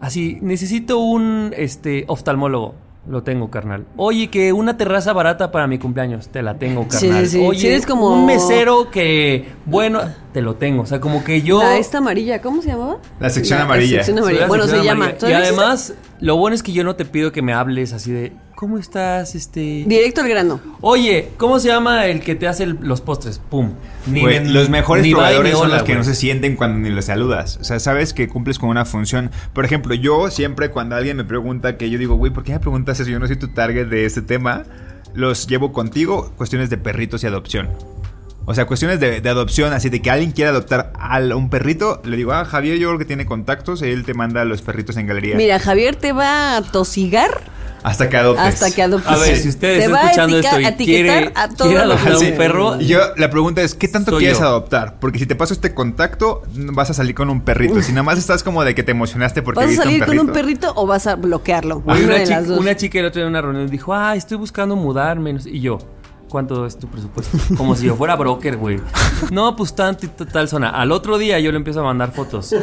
así, 0.01 0.39
necesito 0.43 0.99
un, 0.99 1.55
este, 1.57 2.05
oftalmólogo. 2.09 2.75
Lo 3.07 3.23
tengo, 3.23 3.51
carnal. 3.51 3.87
Oye, 3.97 4.29
que 4.29 4.53
una 4.53 4.77
terraza 4.77 5.13
barata 5.15 5.51
para 5.51 5.67
mi 5.67 5.79
cumpleaños. 5.79 6.29
Te 6.29 6.43
la 6.43 6.59
tengo, 6.59 6.87
carnal. 6.89 7.27
sí, 7.27 7.39
sí. 7.39 7.47
Oye, 7.47 7.61
Sí, 7.61 7.67
eres 7.69 7.87
como- 7.87 8.13
un 8.13 8.27
mesero 8.27 8.91
que, 8.91 9.47
bueno, 9.65 10.01
te 10.35 10.43
lo 10.43 10.57
tengo. 10.57 10.83
O 10.83 10.87
sea, 10.87 11.01
como 11.01 11.25
que 11.25 11.41
yo... 11.41 11.59
La 11.63 11.79
esta 11.79 11.99
amarilla, 11.99 12.43
¿cómo 12.43 12.61
se 12.61 12.69
llamaba? 12.69 12.99
La 13.19 13.31
sección 13.31 13.61
La 13.61 13.65
amarilla. 13.65 13.99
sección 13.99 14.19
amarilla. 14.19 14.41
la 14.43 14.47
Bueno, 14.49 14.67
se 14.67 14.83
llama. 14.85 15.13
Y 15.27 15.33
además, 15.33 15.95
lo 16.21 16.37
bueno 16.37 16.55
es 16.55 16.63
que 16.63 16.73
yo 16.73 16.85
no 16.85 16.97
te 16.97 17.07
pido 17.07 17.33
que 17.33 17.41
me 17.41 17.55
hables 17.55 17.95
así 17.95 18.13
de, 18.13 18.33
¿cómo 18.59 18.77
estás? 18.77 19.37
Este... 19.37 19.85
Directo 19.87 20.21
al 20.23 20.29
grano. 20.29 20.59
Oye, 20.81 21.29
¿cómo 21.37 21.61
se 21.61 21.69
llama 21.69 22.07
el 22.07 22.21
que 22.21 22.35
te 22.35 22.49
hace 22.49 22.65
el- 22.65 22.77
los 22.81 23.01
postres? 23.01 23.39
Pum. 23.39 23.71
Ni 24.07 24.21
Güey, 24.23 24.41
me- 24.41 24.51
los 24.51 24.69
mejores 24.69 25.05
ni 25.05 25.13
proveedores 25.13 25.53
me 25.53 25.57
son 25.57 25.67
hola, 25.67 25.75
los 25.77 25.83
que 25.85 25.93
güey. 25.93 25.99
no 25.99 26.03
se 26.05 26.17
sienten 26.17 26.57
cuando 26.57 26.81
ni 26.81 26.91
los 26.93 27.05
saludas. 27.05 27.57
O 27.61 27.65
sea, 27.65 27.79
sabes 27.79 28.13
que 28.13 28.27
cumples 28.27 28.59
con 28.59 28.69
una 28.69 28.85
función. 28.85 29.31
Por 29.53 29.65
ejemplo, 29.65 29.95
yo 29.95 30.29
siempre 30.33 30.71
cuando 30.73 30.97
alguien 30.97 31.17
me 31.17 31.23
pregunta 31.25 31.77
que 31.77 31.89
yo 31.89 32.01
digo, 32.01 32.17
güey, 32.17 32.33
¿por 32.33 32.43
qué 32.43 32.51
me 32.51 32.59
preguntas 32.59 32.99
eso? 32.99 33.09
Yo 33.09 33.21
no 33.21 33.29
soy 33.29 33.37
tu 33.37 33.47
target 33.47 33.87
de 33.87 34.07
este 34.07 34.23
tema. 34.23 34.65
Los 35.15 35.47
llevo 35.47 35.73
contigo, 35.73 36.33
cuestiones 36.37 36.69
de 36.69 36.79
perritos 36.79 37.23
y 37.23 37.29
adopción. 37.29 37.69
O 38.45 38.55
sea, 38.55 38.67
cuestiones 38.67 38.99
de, 38.99 39.21
de 39.21 39.29
adopción, 39.29 39.73
así 39.73 39.89
de 39.89 40.03
que 40.03 40.11
alguien 40.11 40.33
quiera 40.33 40.51
adoptar 40.51 40.93
a 40.99 41.21
un 41.37 41.49
perrito, 41.49 42.01
le 42.05 42.17
digo, 42.17 42.33
ah, 42.33 42.45
Javier, 42.45 42.77
yo 42.79 42.89
creo 42.89 42.99
que 42.99 43.05
tiene 43.05 43.25
contactos, 43.25 43.83
él 43.83 44.05
te 44.05 44.15
manda 44.15 44.41
a 44.41 44.45
los 44.45 44.63
perritos 44.63 44.97
en 44.97 45.07
galería. 45.07 45.37
Mira, 45.37 45.61
Javier 45.61 45.95
te 45.97 46.13
va 46.13 46.57
a 46.57 46.63
tosigar 46.63 47.43
hasta 47.89 48.09
que 48.09 48.17
adoptes. 48.17 48.45
hasta 48.45 48.71
que 48.71 48.83
adoptes. 48.83 49.11
A 49.13 49.17
ver, 49.17 49.37
si 49.37 49.49
usted 49.49 49.79
Te 49.79 49.85
está 49.85 49.93
va 49.93 49.99
a 49.99 50.03
escuchando 50.05 50.39
esto 50.39 50.61
y 50.61 50.65
etiquetar 50.65 51.17
quiere, 51.17 51.33
a 51.35 51.49
todo 51.49 51.69
quiere 51.69 51.83
adoptar 51.83 52.17
un 52.17 52.37
perro, 52.37 52.81
yo, 52.81 53.01
la 53.17 53.31
pregunta 53.31 53.63
es, 53.63 53.75
¿qué 53.75 53.89
tanto 53.89 54.13
Soy 54.13 54.21
quieres 54.21 54.39
yo. 54.39 54.47
adoptar? 54.47 54.99
Porque 55.01 55.19
si 55.19 55.27
te 55.27 55.35
paso 55.35 55.55
este 55.55 55.75
contacto, 55.75 56.43
vas 56.55 56.91
a 56.91 56.95
salir 56.95 57.15
con 57.15 57.31
un 57.31 57.41
perrito. 57.43 57.83
Si 57.83 57.93
nada 57.93 58.03
más 58.03 58.19
estás 58.19 58.43
como 58.43 58.65
de 58.65 58.75
que 58.75 58.83
te 58.83 58.93
emocionaste 58.93 59.43
porque 59.43 59.61
¿Vas 59.61 59.73
a 59.73 59.83
salir 59.83 60.03
un 60.03 60.07
con 60.07 60.19
un 60.19 60.29
perrito 60.29 60.73
o 60.77 60.87
vas 60.87 61.07
a 61.07 61.17
bloquearlo? 61.17 61.83
Una 61.85 62.25
chica, 62.25 62.43
una 62.49 62.77
chica 62.77 62.99
el 63.01 63.07
otro 63.07 63.21
día 63.21 63.27
en 63.27 63.31
una 63.31 63.43
reunión 63.43 63.69
dijo, 63.69 63.95
ah, 63.95 64.15
estoy 64.17 64.37
buscando 64.39 64.77
mudarme. 64.77 65.37
Y 65.47 65.61
yo, 65.61 65.79
¿cuánto 66.29 66.67
es 66.67 66.79
tu 66.79 66.87
presupuesto? 66.89 67.37
Como 67.57 67.75
si 67.75 67.87
yo 67.87 67.97
fuera 67.97 68.17
broker, 68.17 68.57
güey. 68.57 68.81
No, 69.31 69.57
pues 69.57 69.75
tanto 69.75 70.07
y 70.07 70.09
tal 70.09 70.49
zona. 70.49 70.71
Al 70.71 70.93
otro 70.93 71.19
día 71.19 71.39
yo 71.41 71.51
le 71.51 71.57
empiezo 71.57 71.81
a 71.81 71.85
mandar 71.85 72.13
fotos. 72.13 72.55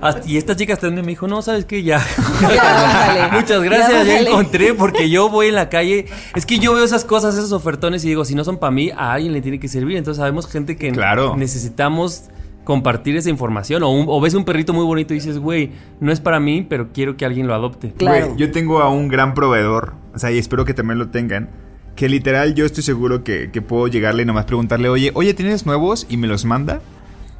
Hasta- 0.00 0.26
y 0.28 0.36
esta 0.36 0.56
chica 0.56 0.72
hasta 0.74 0.86
donde 0.86 1.02
me 1.02 1.08
dijo, 1.08 1.26
no, 1.28 1.42
¿sabes 1.42 1.64
qué? 1.64 1.82
Ya. 1.82 1.98
bájale. 2.40 3.32
Muchas 3.32 3.50
Ya 3.62 3.64
gracias, 3.64 3.90
ya, 4.06 4.12
bájale. 4.12 4.30
encontré 4.30 4.74
porque 4.74 5.10
yo 5.10 5.28
voy 5.28 5.48
en 5.48 5.54
la 5.54 5.68
calle. 5.68 6.06
Es 6.34 6.46
que 6.46 6.58
yo 6.58 6.74
veo 6.74 6.84
esas 6.84 7.04
cosas, 7.04 7.34
esos 7.36 7.52
ofertones 7.52 8.04
y 8.04 8.08
digo, 8.08 8.24
si 8.24 8.34
no 8.34 8.44
son 8.44 8.58
para 8.58 8.70
mí, 8.70 8.90
a 8.90 9.12
alguien 9.12 9.32
le 9.32 9.40
tiene 9.42 9.58
que 9.60 9.68
servir. 9.68 9.96
Entonces 9.96 10.18
sabemos 10.20 10.46
gente 10.46 10.76
que 10.76 10.90
Claro. 10.92 11.36
necesitamos 11.36 12.24
compartir 12.64 13.16
esa 13.16 13.28
información. 13.30 13.82
O, 13.82 13.90
un- 13.90 14.06
o 14.08 14.20
ves 14.20 14.34
un 14.34 14.44
perrito 14.44 14.72
muy 14.72 14.84
bonito 14.84 15.12
y 15.14 15.16
dices, 15.16 15.38
güey, 15.38 15.72
no 16.00 16.12
es 16.12 16.20
para 16.20 16.38
mí, 16.40 16.64
pero 16.68 16.92
quiero 16.92 17.16
que 17.16 17.24
alguien 17.24 17.46
lo 17.46 17.54
adopte. 17.54 17.92
Claro. 17.92 18.26
Güey, 18.26 18.38
yo 18.38 18.52
tengo 18.52 18.80
a 18.80 18.88
un 18.88 19.08
gran 19.08 19.34
proveedor, 19.34 19.94
o 20.14 20.18
sea, 20.18 20.30
y 20.30 20.38
espero 20.38 20.64
que 20.64 20.72
también 20.74 20.98
lo 20.98 21.08
tengan, 21.08 21.50
que 21.96 22.08
literal 22.08 22.54
yo 22.54 22.64
estoy 22.66 22.82
seguro 22.82 23.24
que, 23.24 23.50
que 23.52 23.62
puedo 23.62 23.86
llegarle 23.88 24.22
y 24.22 24.26
nomás 24.26 24.44
preguntarle, 24.44 24.88
oye, 24.88 25.10
oye, 25.14 25.34
¿tienes 25.34 25.66
nuevos? 25.66 26.06
Y 26.08 26.16
me 26.16 26.26
los 26.26 26.44
manda, 26.44 26.80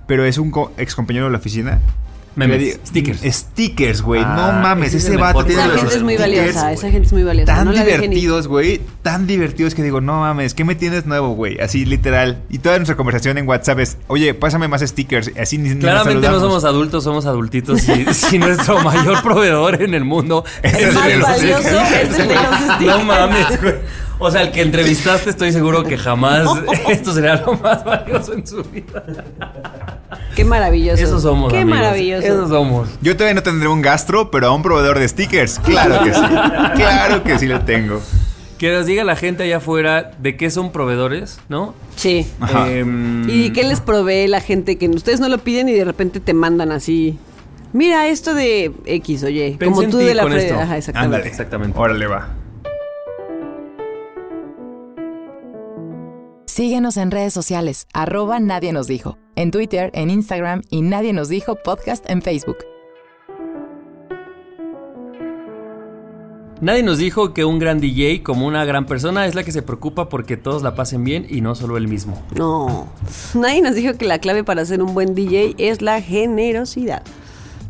pero 0.07 0.25
es 0.25 0.39
un 0.39 0.51
co- 0.51 0.73
ex 0.77 0.95
compañero 0.95 1.27
de 1.27 1.33
la 1.33 1.39
oficina. 1.39 1.81
Memes, 2.35 2.61
digo, 2.61 2.79
stickers. 2.87 3.21
Stickers, 3.21 4.01
güey. 4.01 4.23
Ah, 4.25 4.35
no 4.55 4.63
mames, 4.63 4.89
ese 4.89 4.97
es 4.97 5.05
ese 5.05 5.13
el 5.17 5.19
vato 5.21 5.45
tiene 5.45 5.65
Esa 5.67 5.77
gente 5.77 5.97
es 5.97 6.03
muy 6.03 6.17
valiosa, 6.17 6.73
esa 6.73 6.91
gente 6.91 7.07
es 7.07 7.13
muy 7.13 7.25
valiosa. 7.25 7.55
Tan 7.55 7.67
no 7.67 7.73
divertidos, 7.73 8.49
güey. 8.49 8.81
Tan 9.03 9.27
divertidos 9.27 9.75
que 9.75 9.83
digo, 9.83 10.01
no 10.01 10.21
mames, 10.21 10.55
¿qué 10.55 10.65
me 10.65 10.75
tienes 10.75 11.05
nuevo, 11.05 11.35
güey? 11.35 11.61
Así 11.61 11.85
literal. 11.85 12.41
Y 12.49 12.57
toda 12.61 12.77
nuestra 12.79 12.97
conversación 12.97 13.37
en 13.37 13.47
WhatsApp 13.47 13.81
es, 13.81 13.99
oye, 14.07 14.33
pásame 14.33 14.67
más 14.67 14.81
stickers. 14.81 15.31
Así 15.39 15.59
ni, 15.59 15.69
ni 15.69 15.75
nos 15.75 15.83
Claramente 15.83 16.27
no 16.31 16.41
somos 16.41 16.65
adultos, 16.65 17.05
somos 17.05 17.27
adultitos. 17.27 17.87
Y 17.87 18.07
si 18.15 18.39
nuestro 18.39 18.81
mayor 18.83 19.23
proveedor 19.23 19.83
en 19.83 19.93
el 19.93 20.05
mundo 20.05 20.43
Es 20.63 20.73
el 20.73 20.95
Más 20.95 21.05
de 21.07 21.17
los 21.19 21.29
valioso 21.29 21.69
es 21.69 22.19
el 22.19 22.29
de 22.29 22.35
los 22.35 22.45
stickers. 22.45 22.81
No 22.99 23.05
mames, 23.05 23.61
güey. 23.61 23.75
O 24.25 24.31
sea, 24.31 24.43
el 24.43 24.53
que 24.53 24.63
entrevistaste 24.63 25.31
estoy 25.31 25.51
seguro 25.53 25.83
que 25.83 25.99
jamás 25.99 26.47
esto 26.89 27.13
sería 27.13 27.37
lo 27.45 27.55
más 27.55 27.85
valioso 27.85 28.35
en 28.35 28.47
su 28.47 28.63
vida. 28.63 29.05
Qué 30.37 30.45
maravilloso. 30.45 31.03
Eso 31.03 31.19
somos, 31.21 31.53
Qué 31.53 31.59
amigos. 31.59 31.81
maravilloso. 31.81 32.27
Eso 32.27 32.49
somos. 32.49 32.89
Yo 33.01 33.17
todavía 33.17 33.35
no 33.35 33.43
tendré 33.43 33.69
un 33.69 33.83
gastro, 33.83 34.31
pero 34.31 34.47
a 34.47 34.55
un 34.55 34.63
proveedor 34.63 34.99
de 34.99 35.09
stickers, 35.09 35.59
claro 35.59 36.05
que 36.05 36.15
sí. 36.15 36.21
claro 36.77 37.23
que 37.25 37.39
sí 37.39 37.47
lo 37.47 37.61
tengo. 37.63 38.01
Que 38.59 38.71
nos 38.73 38.87
diga 38.87 39.03
la 39.03 39.17
gente 39.17 39.43
allá 39.43 39.57
afuera 39.57 40.13
de 40.19 40.37
qué 40.37 40.49
son 40.51 40.71
proveedores, 40.71 41.41
¿no? 41.49 41.75
Sí. 41.97 42.27
Ajá. 42.39 42.71
Em, 42.71 43.29
¿Y 43.29 43.51
qué 43.51 43.65
les 43.65 43.81
provee 43.81 44.29
la 44.29 44.41
gente 44.41 44.79
que 44.79 44.89
ustedes 44.89 45.19
no 45.19 45.29
lo 45.29 45.39
piden 45.39 45.69
y 45.69 45.73
de 45.73 45.85
repente 45.85 46.21
te 46.21 46.33
mandan 46.33 46.71
así? 46.71 47.19
Mira 47.73 48.07
esto 48.07 48.35
de 48.35 48.71
X, 48.87 49.25
oye. 49.25 49.57
Pensé 49.59 49.65
como 49.73 49.83
en 49.83 49.91
tú 49.91 49.99
ti 49.99 50.05
de 50.05 50.15
la 50.15 50.23
con 50.23 50.33
Fred. 50.33 50.45
esto. 50.45 50.61
Ajá, 50.61 50.77
exactamente. 50.77 51.17
Ándale. 51.17 51.29
Exactamente. 51.29 51.77
Órale, 51.79 52.07
va. 52.07 52.29
Síguenos 56.57 56.99
en 56.99 57.11
redes 57.11 57.33
sociales, 57.33 57.87
arroba 57.95 58.39
Nadie 58.39 58.75
nos 58.75 58.87
dijo, 58.87 59.17
en 59.37 59.51
Twitter, 59.51 59.91
en 59.95 60.11
Instagram 60.11 60.61
y 60.69 60.83
Nadie 60.83 61.15
nos 61.15 61.31
dijo 61.31 61.57
podcast 61.57 62.05
en 62.11 62.21
Facebook. 62.21 62.59
Nadie 66.61 66.83
nos 66.83 66.99
dijo 66.99 67.33
que 67.33 67.47
un 67.47 67.59
gran 67.59 67.81
DJ, 67.81 68.23
como 68.23 68.47
una 68.47 68.67
gran 68.67 68.85
persona, 68.85 69.25
es 69.25 69.35
la 69.35 69.45
que 69.45 69.51
se 69.51 69.63
preocupa 69.63 70.11
porque 70.11 70.37
todos 70.37 70.63
la 70.63 70.75
pasen 70.75 71.05
bien 71.05 71.25
y 71.27 71.41
no 71.41 71.55
solo 71.55 71.79
él 71.79 71.89
mismo. 71.89 72.23
No. 72.37 72.87
Nadie 73.33 73.63
nos 73.63 73.75
dijo 73.75 73.95
que 73.97 74.05
la 74.05 74.19
clave 74.19 74.45
para 74.45 74.67
ser 74.67 74.83
un 74.83 74.93
buen 74.93 75.15
DJ 75.15 75.55
es 75.57 75.81
la 75.81 76.03
generosidad. 76.03 77.03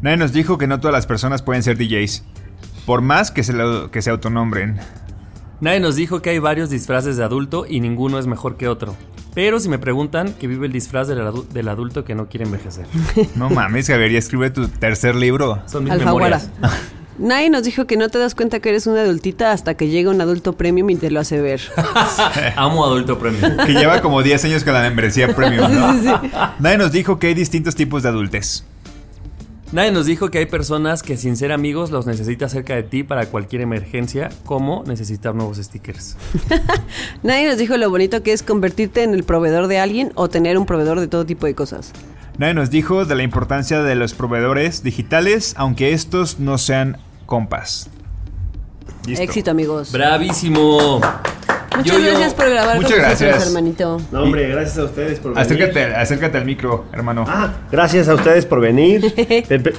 Nadie 0.00 0.16
nos 0.16 0.32
dijo 0.32 0.58
que 0.58 0.66
no 0.66 0.80
todas 0.80 0.92
las 0.92 1.06
personas 1.06 1.40
pueden 1.40 1.62
ser 1.62 1.78
DJs. 1.78 2.24
Por 2.84 3.00
más 3.00 3.30
que 3.30 3.44
se, 3.44 3.52
lo- 3.52 3.92
que 3.92 4.02
se 4.02 4.10
autonombren. 4.10 4.80
Nadie 5.62 5.78
nos 5.78 5.94
dijo 5.94 6.20
que 6.22 6.30
hay 6.30 6.40
varios 6.40 6.70
disfraces 6.70 7.16
de 7.16 7.22
adulto 7.22 7.66
y 7.68 7.78
ninguno 7.78 8.18
es 8.18 8.26
mejor 8.26 8.56
que 8.56 8.66
otro. 8.66 8.96
Pero 9.32 9.60
si 9.60 9.68
me 9.68 9.78
preguntan, 9.78 10.32
que 10.34 10.48
vive 10.48 10.66
el 10.66 10.72
disfraz 10.72 11.06
del, 11.06 11.20
adu- 11.20 11.46
del 11.48 11.68
adulto 11.68 12.04
que 12.04 12.16
no 12.16 12.26
quiere 12.26 12.44
envejecer. 12.46 12.84
No 13.36 13.48
mames, 13.48 13.86
Javier, 13.86 14.10
ya 14.10 14.18
escribe 14.18 14.50
tu 14.50 14.66
tercer 14.66 15.14
libro. 15.14 15.62
Son 15.66 15.84
mis 15.84 15.92
Alfaguara. 15.92 16.38
memorias. 16.38 16.82
Nadie 17.18 17.48
nos 17.48 17.62
dijo 17.62 17.86
que 17.86 17.96
no 17.96 18.08
te 18.08 18.18
das 18.18 18.34
cuenta 18.34 18.58
que 18.58 18.70
eres 18.70 18.88
una 18.88 19.02
adultita 19.02 19.52
hasta 19.52 19.74
que 19.74 19.86
llega 19.88 20.10
un 20.10 20.20
adulto 20.20 20.54
premium 20.54 20.90
y 20.90 20.96
te 20.96 21.10
lo 21.12 21.20
hace 21.20 21.40
ver. 21.40 21.60
Amo 22.56 22.84
adulto 22.84 23.18
premium. 23.20 23.56
Que 23.64 23.72
lleva 23.74 24.02
como 24.02 24.22
10 24.22 24.44
años 24.46 24.64
con 24.64 24.72
la 24.72 24.80
membresía 24.80 25.34
premium. 25.36 25.70
¿no? 25.72 25.92
Nadie 26.58 26.78
nos 26.78 26.90
dijo 26.90 27.18
que 27.20 27.28
hay 27.28 27.34
distintos 27.34 27.76
tipos 27.76 28.02
de 28.02 28.08
adultez. 28.08 28.64
Nadie 29.72 29.90
nos 29.90 30.04
dijo 30.04 30.30
que 30.30 30.36
hay 30.36 30.44
personas 30.44 31.02
que 31.02 31.16
sin 31.16 31.34
ser 31.34 31.50
amigos 31.50 31.90
los 31.90 32.06
necesita 32.06 32.46
cerca 32.50 32.74
de 32.74 32.82
ti 32.82 33.04
para 33.04 33.24
cualquier 33.24 33.62
emergencia, 33.62 34.28
como 34.44 34.84
necesitar 34.86 35.34
nuevos 35.34 35.56
stickers. 35.56 36.18
Nadie 37.22 37.46
nos 37.46 37.56
dijo 37.56 37.78
lo 37.78 37.88
bonito 37.88 38.22
que 38.22 38.34
es 38.34 38.42
convertirte 38.42 39.02
en 39.02 39.14
el 39.14 39.24
proveedor 39.24 39.68
de 39.68 39.78
alguien 39.78 40.12
o 40.14 40.28
tener 40.28 40.58
un 40.58 40.66
proveedor 40.66 41.00
de 41.00 41.08
todo 41.08 41.24
tipo 41.24 41.46
de 41.46 41.54
cosas. 41.54 41.92
Nadie 42.36 42.52
nos 42.52 42.68
dijo 42.68 43.06
de 43.06 43.14
la 43.14 43.22
importancia 43.22 43.82
de 43.82 43.94
los 43.94 44.12
proveedores 44.12 44.82
digitales, 44.82 45.54
aunque 45.56 45.94
estos 45.94 46.38
no 46.38 46.58
sean 46.58 46.98
compas. 47.24 47.88
Listo. 49.06 49.22
Éxito, 49.22 49.50
amigos. 49.50 49.90
¡Bravísimo! 49.90 51.00
Muchas 51.76 51.92
Yo- 51.96 51.98
yo- 52.00 52.10
gracias 52.10 52.34
por 52.34 52.50
grabar 52.50 52.76
Muchas 52.76 52.90
con 52.92 52.98
nosotros, 53.02 53.20
gracias. 53.20 53.46
hermanito. 53.48 54.00
No, 54.12 54.22
hombre, 54.22 54.48
gracias 54.48 54.78
a 54.78 54.84
ustedes 54.84 55.18
por 55.18 55.34
venir. 55.34 55.46
Acércate, 55.46 55.94
acércate 55.94 56.38
al 56.38 56.44
micro, 56.44 56.84
hermano. 56.92 57.24
Ah, 57.28 57.50
gracias 57.70 58.08
a 58.08 58.14
ustedes 58.14 58.46
por 58.46 58.60
venir. 58.60 59.12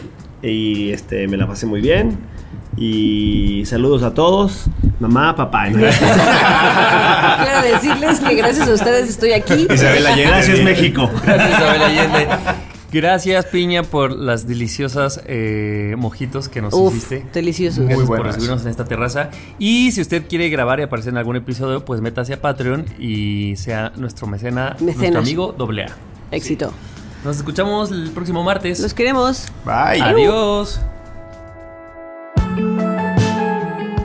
Y 0.46 0.92
este, 0.92 1.26
me 1.30 1.38
la 1.38 1.48
pasé 1.48 1.66
muy 1.66 1.80
bien. 1.80 2.18
Y 2.76 3.64
saludos 3.66 4.04
a 4.04 4.14
todos. 4.14 4.66
Mamá, 5.00 5.36
papá. 5.38 5.68
Quiero 5.70 5.92
decirles 7.62 8.20
que 8.20 8.36
gracias 8.36 8.68
a 8.68 8.74
ustedes 8.74 9.10
estoy 9.10 9.32
aquí. 9.32 9.68
Isabel 9.74 10.06
Allende. 10.06 10.32
Gracias, 10.32 10.60
México. 10.60 11.10
Gracias, 11.26 11.50
Isabel 11.50 11.82
Allende. 11.82 12.28
Gracias, 12.94 13.46
Piña, 13.48 13.84
por 13.84 14.12
las 14.12 14.48
deliciosas 14.48 15.20
eh, 15.26 15.96
mojitos 15.98 16.48
que 16.48 16.62
nos 16.62 16.74
Uf, 16.74 16.96
hiciste. 16.96 17.26
delicioso. 17.34 17.80
Muy 17.82 17.88
Gracias 17.90 18.08
por 18.08 18.18
buenas. 18.18 18.36
recibirnos 18.36 18.64
en 18.64 18.70
esta 18.72 18.86
terraza. 18.86 19.30
Y 19.60 19.92
si 19.92 20.02
usted 20.02 20.28
quiere 20.28 20.48
grabar 20.50 20.80
y 20.80 20.84
aparecer 20.84 21.12
en 21.12 21.18
algún 21.18 21.36
episodio, 21.36 21.84
pues 21.84 22.02
métase 22.02 22.34
a 22.34 22.42
Patreon 22.42 22.86
y 23.00 23.56
sea 23.58 23.92
nuestro 23.96 24.28
mecena, 24.28 24.76
nuestro 24.80 24.86
Mecenas. 25.02 25.24
amigo 25.24 25.54
doble 25.58 25.86
A. 25.86 25.96
Éxito. 26.32 26.72
Nos 27.26 27.38
escuchamos 27.38 27.92
el 27.92 28.12
próximo 28.12 28.44
martes. 28.44 28.80
Los 28.80 28.94
queremos. 28.94 29.48
Bye. 29.66 30.02
Adiós. 30.02 30.80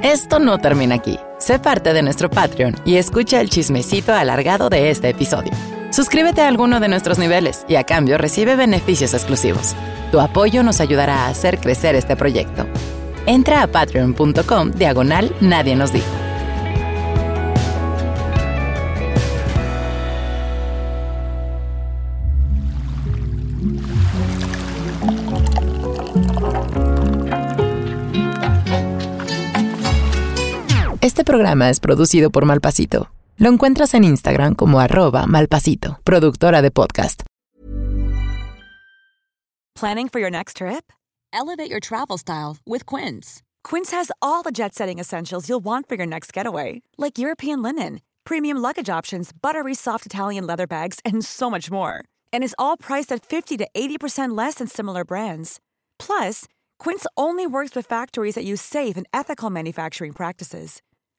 Esto 0.02 0.38
no 0.38 0.58
termina 0.58 0.94
aquí. 0.94 1.18
Sé 1.38 1.58
parte 1.58 1.92
de 1.92 2.02
nuestro 2.02 2.30
Patreon 2.30 2.74
y 2.84 2.96
escucha 2.96 3.40
el 3.40 3.50
chismecito 3.50 4.14
alargado 4.14 4.70
de 4.70 4.90
este 4.90 5.08
episodio. 5.10 5.50
Suscríbete 5.90 6.42
a 6.42 6.48
alguno 6.48 6.80
de 6.80 6.88
nuestros 6.88 7.18
niveles 7.18 7.64
y 7.68 7.76
a 7.76 7.84
cambio 7.84 8.18
recibe 8.18 8.56
beneficios 8.56 9.14
exclusivos. 9.14 9.74
Tu 10.12 10.20
apoyo 10.20 10.62
nos 10.62 10.80
ayudará 10.80 11.26
a 11.26 11.28
hacer 11.28 11.58
crecer 11.58 11.94
este 11.94 12.16
proyecto. 12.16 12.66
Entra 13.26 13.62
a 13.62 13.66
patreon.com 13.66 14.70
diagonal 14.72 15.34
Nadie 15.40 15.76
nos 15.76 15.92
dijo. 15.92 16.06
Este 31.00 31.24
programa 31.24 31.70
es 31.70 31.80
producido 31.80 32.30
por 32.30 32.44
Malpasito. 32.44 33.08
Lo 33.40 33.48
encuentras 33.48 33.94
en 33.94 34.02
Instagram 34.02 34.56
como 34.56 34.80
arroba 34.80 35.24
malpasito, 35.28 36.00
productora 36.02 36.60
de 36.60 36.72
podcast. 36.72 37.22
Planning 39.76 40.08
for 40.08 40.18
your 40.18 40.30
next 40.30 40.56
trip? 40.56 40.92
Elevate 41.32 41.70
your 41.70 41.78
travel 41.78 42.18
style 42.18 42.56
with 42.66 42.84
Quince. 42.84 43.42
Quince 43.62 43.92
has 43.92 44.10
all 44.20 44.42
the 44.42 44.50
jet 44.50 44.74
setting 44.74 44.98
essentials 44.98 45.48
you'll 45.48 45.62
want 45.62 45.88
for 45.88 45.94
your 45.94 46.06
next 46.06 46.32
getaway, 46.32 46.82
like 46.96 47.16
European 47.16 47.62
linen, 47.62 48.00
premium 48.24 48.56
luggage 48.58 48.90
options, 48.90 49.30
buttery 49.32 49.74
soft 49.74 50.04
Italian 50.04 50.44
leather 50.44 50.66
bags, 50.66 50.98
and 51.04 51.24
so 51.24 51.48
much 51.48 51.70
more. 51.70 52.04
And 52.32 52.42
is 52.42 52.56
all 52.58 52.76
priced 52.76 53.12
at 53.12 53.24
50 53.24 53.56
to 53.58 53.68
80% 53.72 54.36
less 54.36 54.54
than 54.54 54.66
similar 54.66 55.04
brands. 55.04 55.60
Plus, 56.00 56.48
Quince 56.80 57.06
only 57.16 57.46
works 57.46 57.76
with 57.76 57.86
factories 57.86 58.34
that 58.34 58.44
use 58.44 58.60
safe 58.60 58.96
and 58.96 59.06
ethical 59.12 59.48
manufacturing 59.48 60.12
practices. 60.12 60.82